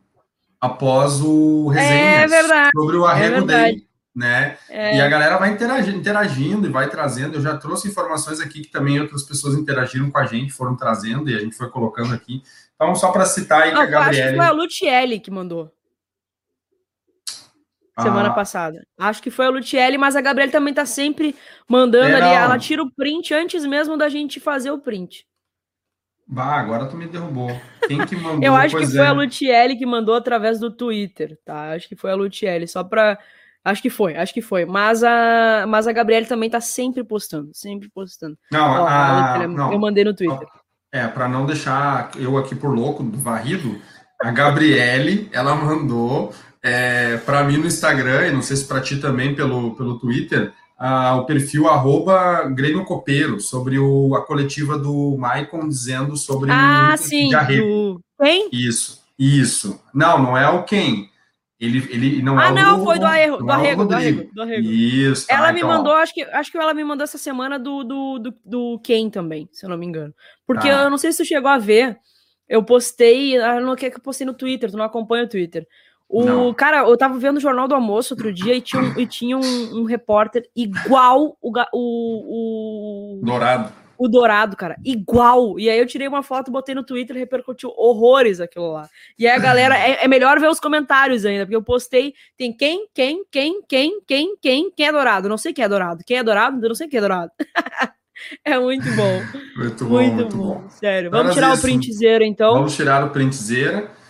após 0.60 1.20
o 1.22 1.68
resenha 1.70 2.26
é 2.26 2.70
sobre 2.76 2.96
o 2.96 3.06
arrego 3.06 3.38
é 3.38 3.42
dele, 3.42 3.88
né? 4.16 4.58
É. 4.70 4.98
E 4.98 5.02
a 5.02 5.08
galera 5.08 5.38
vai 5.38 5.52
interagindo, 5.52 5.98
interagindo 5.98 6.68
e 6.68 6.70
vai 6.70 6.90
trazendo. 6.90 7.36
Eu 7.36 7.42
já 7.42 7.58
trouxe 7.58 7.88
informações 7.88 8.40
aqui 8.40 8.62
que 8.62 8.70
também 8.70 9.00
outras 9.00 9.24
pessoas 9.24 9.56
interagiram 9.56 10.12
com 10.12 10.18
a 10.20 10.26
gente, 10.26 10.54
foram 10.54 10.76
trazendo 10.76 11.30
e 11.30 11.36
a 11.36 11.40
gente 11.40 11.56
foi 11.56 11.70
colocando 11.70 12.14
aqui. 12.14 12.44
Então, 12.76 12.96
só 12.96 13.12
para 13.12 13.26
citar 13.26 13.64
aí 13.64 13.72
Não, 13.72 13.82
que 13.82 13.88
a 13.88 13.90
Gabriele... 13.90 14.22
Acho 14.22 14.32
que 14.32 14.38
foi 14.38 14.46
a 14.46 14.52
Lutielli 14.52 15.20
que 15.20 15.32
mandou. 15.32 15.72
Semana 18.00 18.30
ah. 18.30 18.34
passada. 18.34 18.88
Acho 18.98 19.22
que 19.22 19.30
foi 19.30 19.46
a 19.46 19.50
Lutielli, 19.50 19.98
mas 19.98 20.16
a 20.16 20.22
Gabriele 20.22 20.52
também 20.52 20.74
tá 20.74 20.86
sempre 20.86 21.36
mandando 21.68 22.16
ali. 22.16 22.34
Ela 22.34 22.58
tira 22.58 22.82
o 22.82 22.92
print 22.92 23.34
antes 23.34 23.66
mesmo 23.66 23.98
da 23.98 24.10
gente 24.10 24.40
fazer 24.40 24.72
o 24.72 24.80
print. 24.80 25.26
Bah, 26.32 26.56
agora 26.56 26.86
tu 26.86 26.96
me 26.96 27.08
derrubou. 27.08 27.52
Quem 27.86 28.06
que 28.06 28.16
mandou? 28.16 28.42
Eu 28.42 28.56
acho 28.56 28.78
que 28.78 28.88
foi 28.88 29.02
é. 29.02 29.08
a 29.08 29.12
Lutielli 29.12 29.76
que 29.76 29.86
mandou 29.86 30.16
através 30.16 30.62
do 30.62 30.72
Twitter, 30.72 31.38
tá? 31.44 31.74
Acho 31.74 31.90
que 31.90 31.96
foi 31.98 32.10
a 32.10 32.16
Lutielli, 32.16 32.70
só 32.70 32.86
pra. 32.86 33.20
Acho 33.66 33.82
que 33.82 33.90
foi, 33.90 34.16
acho 34.16 34.34
que 34.34 34.42
foi. 34.42 34.66
Mas 34.66 35.04
a, 35.04 35.66
mas 35.68 35.88
a 35.88 35.92
Gabriele 35.92 36.26
também 36.26 36.50
tá 36.50 36.62
sempre 36.62 37.04
postando, 37.04 37.52
sempre 37.54 37.90
postando. 37.90 38.38
Não, 38.50 38.82
Ó, 38.82 38.88
a, 38.88 39.46
não. 39.46 39.74
eu 39.74 39.78
mandei 39.78 40.06
no 40.06 40.16
Twitter. 40.16 40.48
É, 40.94 41.06
para 41.06 41.28
não 41.28 41.46
deixar 41.46 42.12
eu 42.16 42.38
aqui 42.38 42.56
por 42.56 42.74
louco, 42.74 43.04
varrido, 43.04 43.80
a 44.22 44.32
Gabriele, 44.32 45.30
ela 45.34 45.54
mandou 45.54 46.34
é, 46.64 47.18
para 47.18 47.44
mim 47.44 47.58
no 47.58 47.68
Instagram, 47.68 48.28
e 48.28 48.32
não 48.32 48.42
sei 48.42 48.56
se 48.56 48.66
para 48.66 48.82
ti 48.82 48.98
também 48.98 49.36
pelo, 49.36 49.76
pelo 49.76 50.00
Twitter, 50.00 50.54
ah, 50.84 51.16
o 51.18 51.26
perfil 51.28 51.68
arroba 51.68 52.50
Grêmio 52.50 52.84
Copeiro, 52.84 53.40
sobre 53.40 53.78
o, 53.78 54.16
a 54.16 54.26
coletiva 54.26 54.80
do 54.80 55.16
Maicon 55.16 55.68
dizendo 55.68 56.18
sobre 56.18 56.50
ah, 56.52 56.96
o 56.96 56.98
sim, 56.98 57.30
do... 57.30 58.02
quem? 58.20 58.50
Isso, 58.52 59.00
isso. 59.18 59.80
Não, 59.94 60.18
não 60.18 60.36
é 60.36 60.50
o 60.50 60.64
quem. 60.64 61.08
Ele, 61.60 61.88
ele 61.92 62.24
não 62.24 62.40
ah, 62.40 62.48
é 62.48 62.52
não, 62.52 62.82
o, 62.82 62.84
foi 62.84 62.98
do 62.98 63.06
Arrego, 63.06 63.38
do 63.38 63.52
Arrego, 63.52 63.86
do 63.86 63.94
Arrego, 63.94 64.34
do 64.34 64.42
Arrego. 64.42 64.68
Isso. 64.68 65.28
Tá, 65.28 65.36
ela 65.36 65.54
me 65.54 65.60
então, 65.60 65.70
mandou, 65.70 65.94
acho 65.94 66.16
que, 66.16 66.24
acho 66.24 66.52
que 66.52 66.58
ela 66.58 66.74
me 66.74 66.84
mandou 66.84 67.04
essa 67.04 67.20
semana 67.20 67.60
do, 67.60 67.84
do, 67.84 68.18
do, 68.18 68.34
do 68.44 68.80
Ken 68.80 69.12
também, 69.12 69.48
se 69.52 69.64
eu 69.64 69.70
não 69.70 69.78
me 69.78 69.86
engano. 69.86 70.12
Porque 70.48 70.68
tá. 70.68 70.82
eu 70.82 70.90
não 70.90 70.98
sei 70.98 71.12
se 71.12 71.22
tu 71.22 71.28
chegou 71.28 71.52
a 71.52 71.60
ver, 71.60 71.96
eu 72.50 72.64
postei, 72.64 73.38
ah, 73.38 73.60
não 73.60 73.76
que 73.76 73.86
eu 73.86 74.00
postei 74.02 74.26
no 74.26 74.34
Twitter, 74.34 74.72
tu 74.72 74.78
não 74.78 74.86
acompanha 74.86 75.26
o 75.26 75.30
Twitter 75.30 75.68
O 76.12 76.26
Não. 76.26 76.54
cara, 76.54 76.80
eu 76.80 76.98
tava 76.98 77.18
vendo 77.18 77.38
o 77.38 77.40
Jornal 77.40 77.70
do 77.70 77.74
Almoço 77.74 78.14
outro 78.14 78.34
dia 78.34 78.54
e 78.54 78.60
tinha 78.60 78.82
um, 78.82 79.00
e 79.00 79.08
tinha 79.08 79.38
um, 79.38 79.80
um 79.80 79.84
repórter 79.86 80.44
igual 80.54 81.38
o, 81.42 81.54
o, 81.72 83.20
o, 83.22 83.26
Dourado. 83.26 83.72
o 83.98 84.10
Dourado, 84.10 84.58
cara, 84.58 84.76
igual. 84.84 85.58
E 85.58 85.70
aí 85.70 85.80
eu 85.80 85.88
tirei 85.88 86.10
uma 86.10 86.22
foto, 86.22 86.52
botei 86.52 86.76
no 86.76 86.84
Twitter 86.84 87.16
repercutiu 87.16 87.74
horrores 87.78 88.42
aquilo 88.42 88.74
lá. 88.74 88.90
E 89.18 89.26
aí 89.26 89.34
a 89.34 89.40
galera, 89.40 89.78
é, 89.78 90.04
é 90.04 90.08
melhor 90.10 90.38
ver 90.38 90.50
os 90.50 90.60
comentários 90.60 91.26
ainda, 91.26 91.46
porque 91.46 91.56
eu 91.56 91.64
postei, 91.64 92.14
tem 92.38 92.52
quem, 92.52 92.88
quem, 92.94 93.24
quem, 93.32 93.62
quem, 93.66 94.02
quem, 94.06 94.36
quem, 94.42 94.72
quem 94.76 94.86
é 94.86 94.92
Dourado? 94.92 95.30
Não 95.30 95.38
sei 95.38 95.54
quem 95.54 95.64
é 95.64 95.70
Dourado. 95.70 96.04
Quem 96.06 96.18
é 96.18 96.24
Dourado? 96.24 96.58
Eu 96.62 96.68
não 96.68 96.76
sei 96.76 96.90
quem 96.90 96.98
é 96.98 97.02
Dourado. 97.02 97.32
é 98.44 98.60
muito 98.60 98.86
bom, 98.98 99.22
Muito 99.56 99.86
bom, 99.86 99.92
muito, 99.92 100.14
muito, 100.16 100.36
bom. 100.36 100.56
bom. 100.56 100.70
Sério. 100.72 101.08
Agora, 101.08 101.24
Vamos 101.24 101.36
tirar 101.36 101.52
às 101.54 101.60
o 101.60 101.62
vezes, 101.62 101.80
printzeiro, 101.80 102.26
então. 102.26 102.54
Vamos 102.54 102.76
tirar 102.76 103.06
o 103.06 103.12
printzeira. 103.12 104.01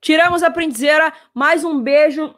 Tiramos 0.00 0.42
a 0.42 0.50
printzeira, 0.50 1.12
mais 1.34 1.64
um 1.64 1.80
beijo 1.80 2.34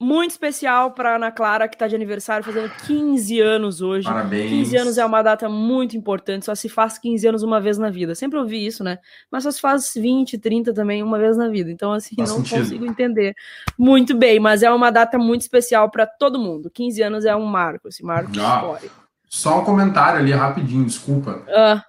muito 0.00 0.32
especial 0.32 0.90
para 0.90 1.16
Ana 1.16 1.30
Clara, 1.30 1.68
que 1.68 1.76
está 1.76 1.86
de 1.86 1.94
aniversário, 1.94 2.44
fazendo 2.44 2.68
15 2.86 3.40
anos 3.40 3.80
hoje. 3.80 4.06
Parabéns. 4.06 4.50
15 4.50 4.76
anos 4.76 4.98
é 4.98 5.04
uma 5.04 5.22
data 5.22 5.48
muito 5.48 5.96
importante, 5.96 6.44
só 6.44 6.54
se 6.54 6.68
faz 6.68 6.98
15 6.98 7.26
anos 7.28 7.42
uma 7.42 7.60
vez 7.60 7.78
na 7.78 7.90
vida. 7.90 8.14
Sempre 8.14 8.38
ouvi 8.38 8.66
isso, 8.66 8.82
né? 8.82 8.98
Mas 9.30 9.44
só 9.44 9.50
se 9.50 9.60
faz 9.60 9.92
20, 9.94 10.36
30 10.38 10.74
também 10.74 11.02
uma 11.02 11.18
vez 11.18 11.36
na 11.36 11.48
vida. 11.48 11.70
Então, 11.70 11.92
assim, 11.92 12.16
Faz 12.16 12.30
não 12.30 12.38
sentido. 12.38 12.58
consigo 12.60 12.86
entender 12.86 13.34
muito 13.78 14.14
bem, 14.16 14.40
mas 14.40 14.62
é 14.62 14.70
uma 14.70 14.90
data 14.90 15.16
muito 15.18 15.42
especial 15.42 15.90
para 15.90 16.06
todo 16.06 16.38
mundo. 16.38 16.70
15 16.70 17.02
anos 17.02 17.24
é 17.24 17.34
um 17.36 17.46
marco, 17.46 17.88
esse 17.88 18.02
marco 18.02 18.30
Ah. 18.40 18.56
histórico. 18.56 19.04
Só 19.28 19.60
um 19.60 19.64
comentário 19.64 20.20
ali 20.20 20.32
rapidinho, 20.32 20.84
desculpa. 20.84 21.42
Ah, 21.48 21.82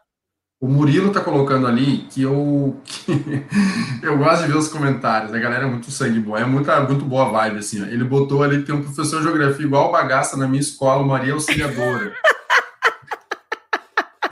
O 0.60 0.68
Murilo 0.68 1.12
tá 1.12 1.20
colocando 1.20 1.68
ali 1.68 2.08
que 2.10 2.22
eu 2.22 2.80
que 2.86 3.12
eu 4.02 4.18
gosto 4.18 4.44
de 4.44 4.52
ver 4.52 4.58
os 4.58 4.70
comentários. 4.70 5.34
A 5.34 5.40
galera 5.40 5.66
é 5.66 5.68
muito 5.68 5.92
sangue 5.92 6.20
bom, 6.20 6.38
é 6.38 6.46
muita, 6.46 6.80
muito 6.82 7.04
boa 7.04 7.26
vibe 7.26 7.60
assim. 7.60 7.84
ó. 7.84 7.86
Ele 7.86 8.04
botou 8.04 8.42
ali 8.42 8.60
que 8.60 8.64
tem 8.64 8.76
um 8.76 8.82
professor 8.82 9.18
de 9.18 9.24
geografia 9.24 9.66
igual 9.66 9.92
bagaça 9.92 10.38
na 10.38 10.48
minha 10.48 10.62
escola, 10.62 11.06
Maria 11.06 11.34
Auxiliadora. 11.34 12.14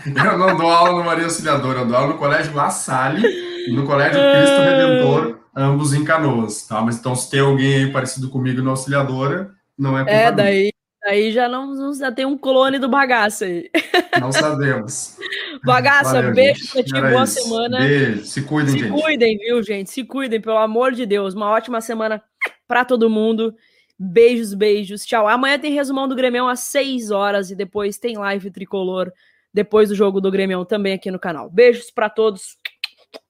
eu 0.06 0.38
não 0.38 0.58
dou 0.58 0.70
aula 0.70 0.98
no 0.98 1.04
Maria 1.04 1.26
Auxiliadora, 1.26 1.80
eu 1.80 1.86
dou 1.86 1.96
aula 1.96 2.14
no 2.14 2.18
Colégio 2.18 2.56
La 2.56 2.70
Salle 2.70 3.26
e 3.68 3.74
no 3.74 3.86
Colégio 3.86 4.20
Cristo 4.20 4.62
Redentor, 4.62 5.40
ambos 5.56 5.94
em 5.94 6.04
Canoas, 6.04 6.66
tá? 6.66 6.82
Mas 6.82 6.98
então 6.98 7.16
se 7.16 7.30
tem 7.30 7.42
alguém 7.42 7.76
aí 7.76 7.92
parecido 7.92 8.30
comigo 8.30 8.62
na 8.62 8.72
Auxiliadora, 8.72 9.52
não 9.78 9.98
é 9.98 10.06
é, 10.08 10.32
daí, 10.32 10.73
daí 11.04 11.32
já 11.32 11.48
não, 11.50 11.68
não 11.74 11.94
já 11.94 12.12
tem 12.12 12.26
um 12.26 12.38
clone 12.38 12.80
do 12.80 12.88
bagaço 12.90 13.44
aí. 13.44 13.70
Não 14.22 14.32
sabemos. 14.32 15.18
Bagaça, 15.66 16.14
Valeu, 16.14 16.34
beijo 16.36 16.60
gente. 16.62 16.72
pra 16.72 16.84
ti, 16.84 16.96
Era 16.96 17.10
boa 17.10 17.24
isso. 17.24 17.42
semana. 17.42 17.80
Beijo, 17.80 18.26
se 18.26 18.42
cuidem, 18.44 18.74
Se 18.74 18.80
gente. 18.80 19.02
cuidem, 19.02 19.38
viu, 19.40 19.64
gente? 19.64 19.90
Se 19.90 20.04
cuidem, 20.04 20.40
pelo 20.40 20.58
amor 20.60 20.92
de 20.92 21.04
Deus. 21.06 21.34
Uma 21.34 21.50
ótima 21.50 21.82
semana 21.82 22.22
pra 22.68 22.86
todo 22.86 23.10
mundo. 23.10 23.56
Beijos, 23.98 24.54
beijos. 24.54 25.04
Tchau. 25.04 25.28
Amanhã 25.28 25.58
tem 25.58 25.74
resumão 25.74 26.08
do 26.08 26.16
Grêmio 26.16 26.48
às 26.48 26.60
6 26.60 27.10
horas 27.10 27.50
e 27.50 27.56
depois 27.56 27.98
tem 27.98 28.18
live 28.18 28.52
tricolor 28.52 29.12
depois 29.52 29.90
do 29.90 29.96
jogo 29.96 30.22
do 30.22 30.30
Grêmio 30.32 30.64
também 30.64 30.94
aqui 30.94 31.10
no 31.10 31.20
canal. 31.20 31.50
Beijos 31.50 31.90
pra 31.90 32.10
todos. 32.10 32.56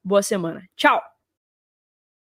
Boa 0.04 0.22
semana. 0.22 0.64
Tchau. 0.76 1.02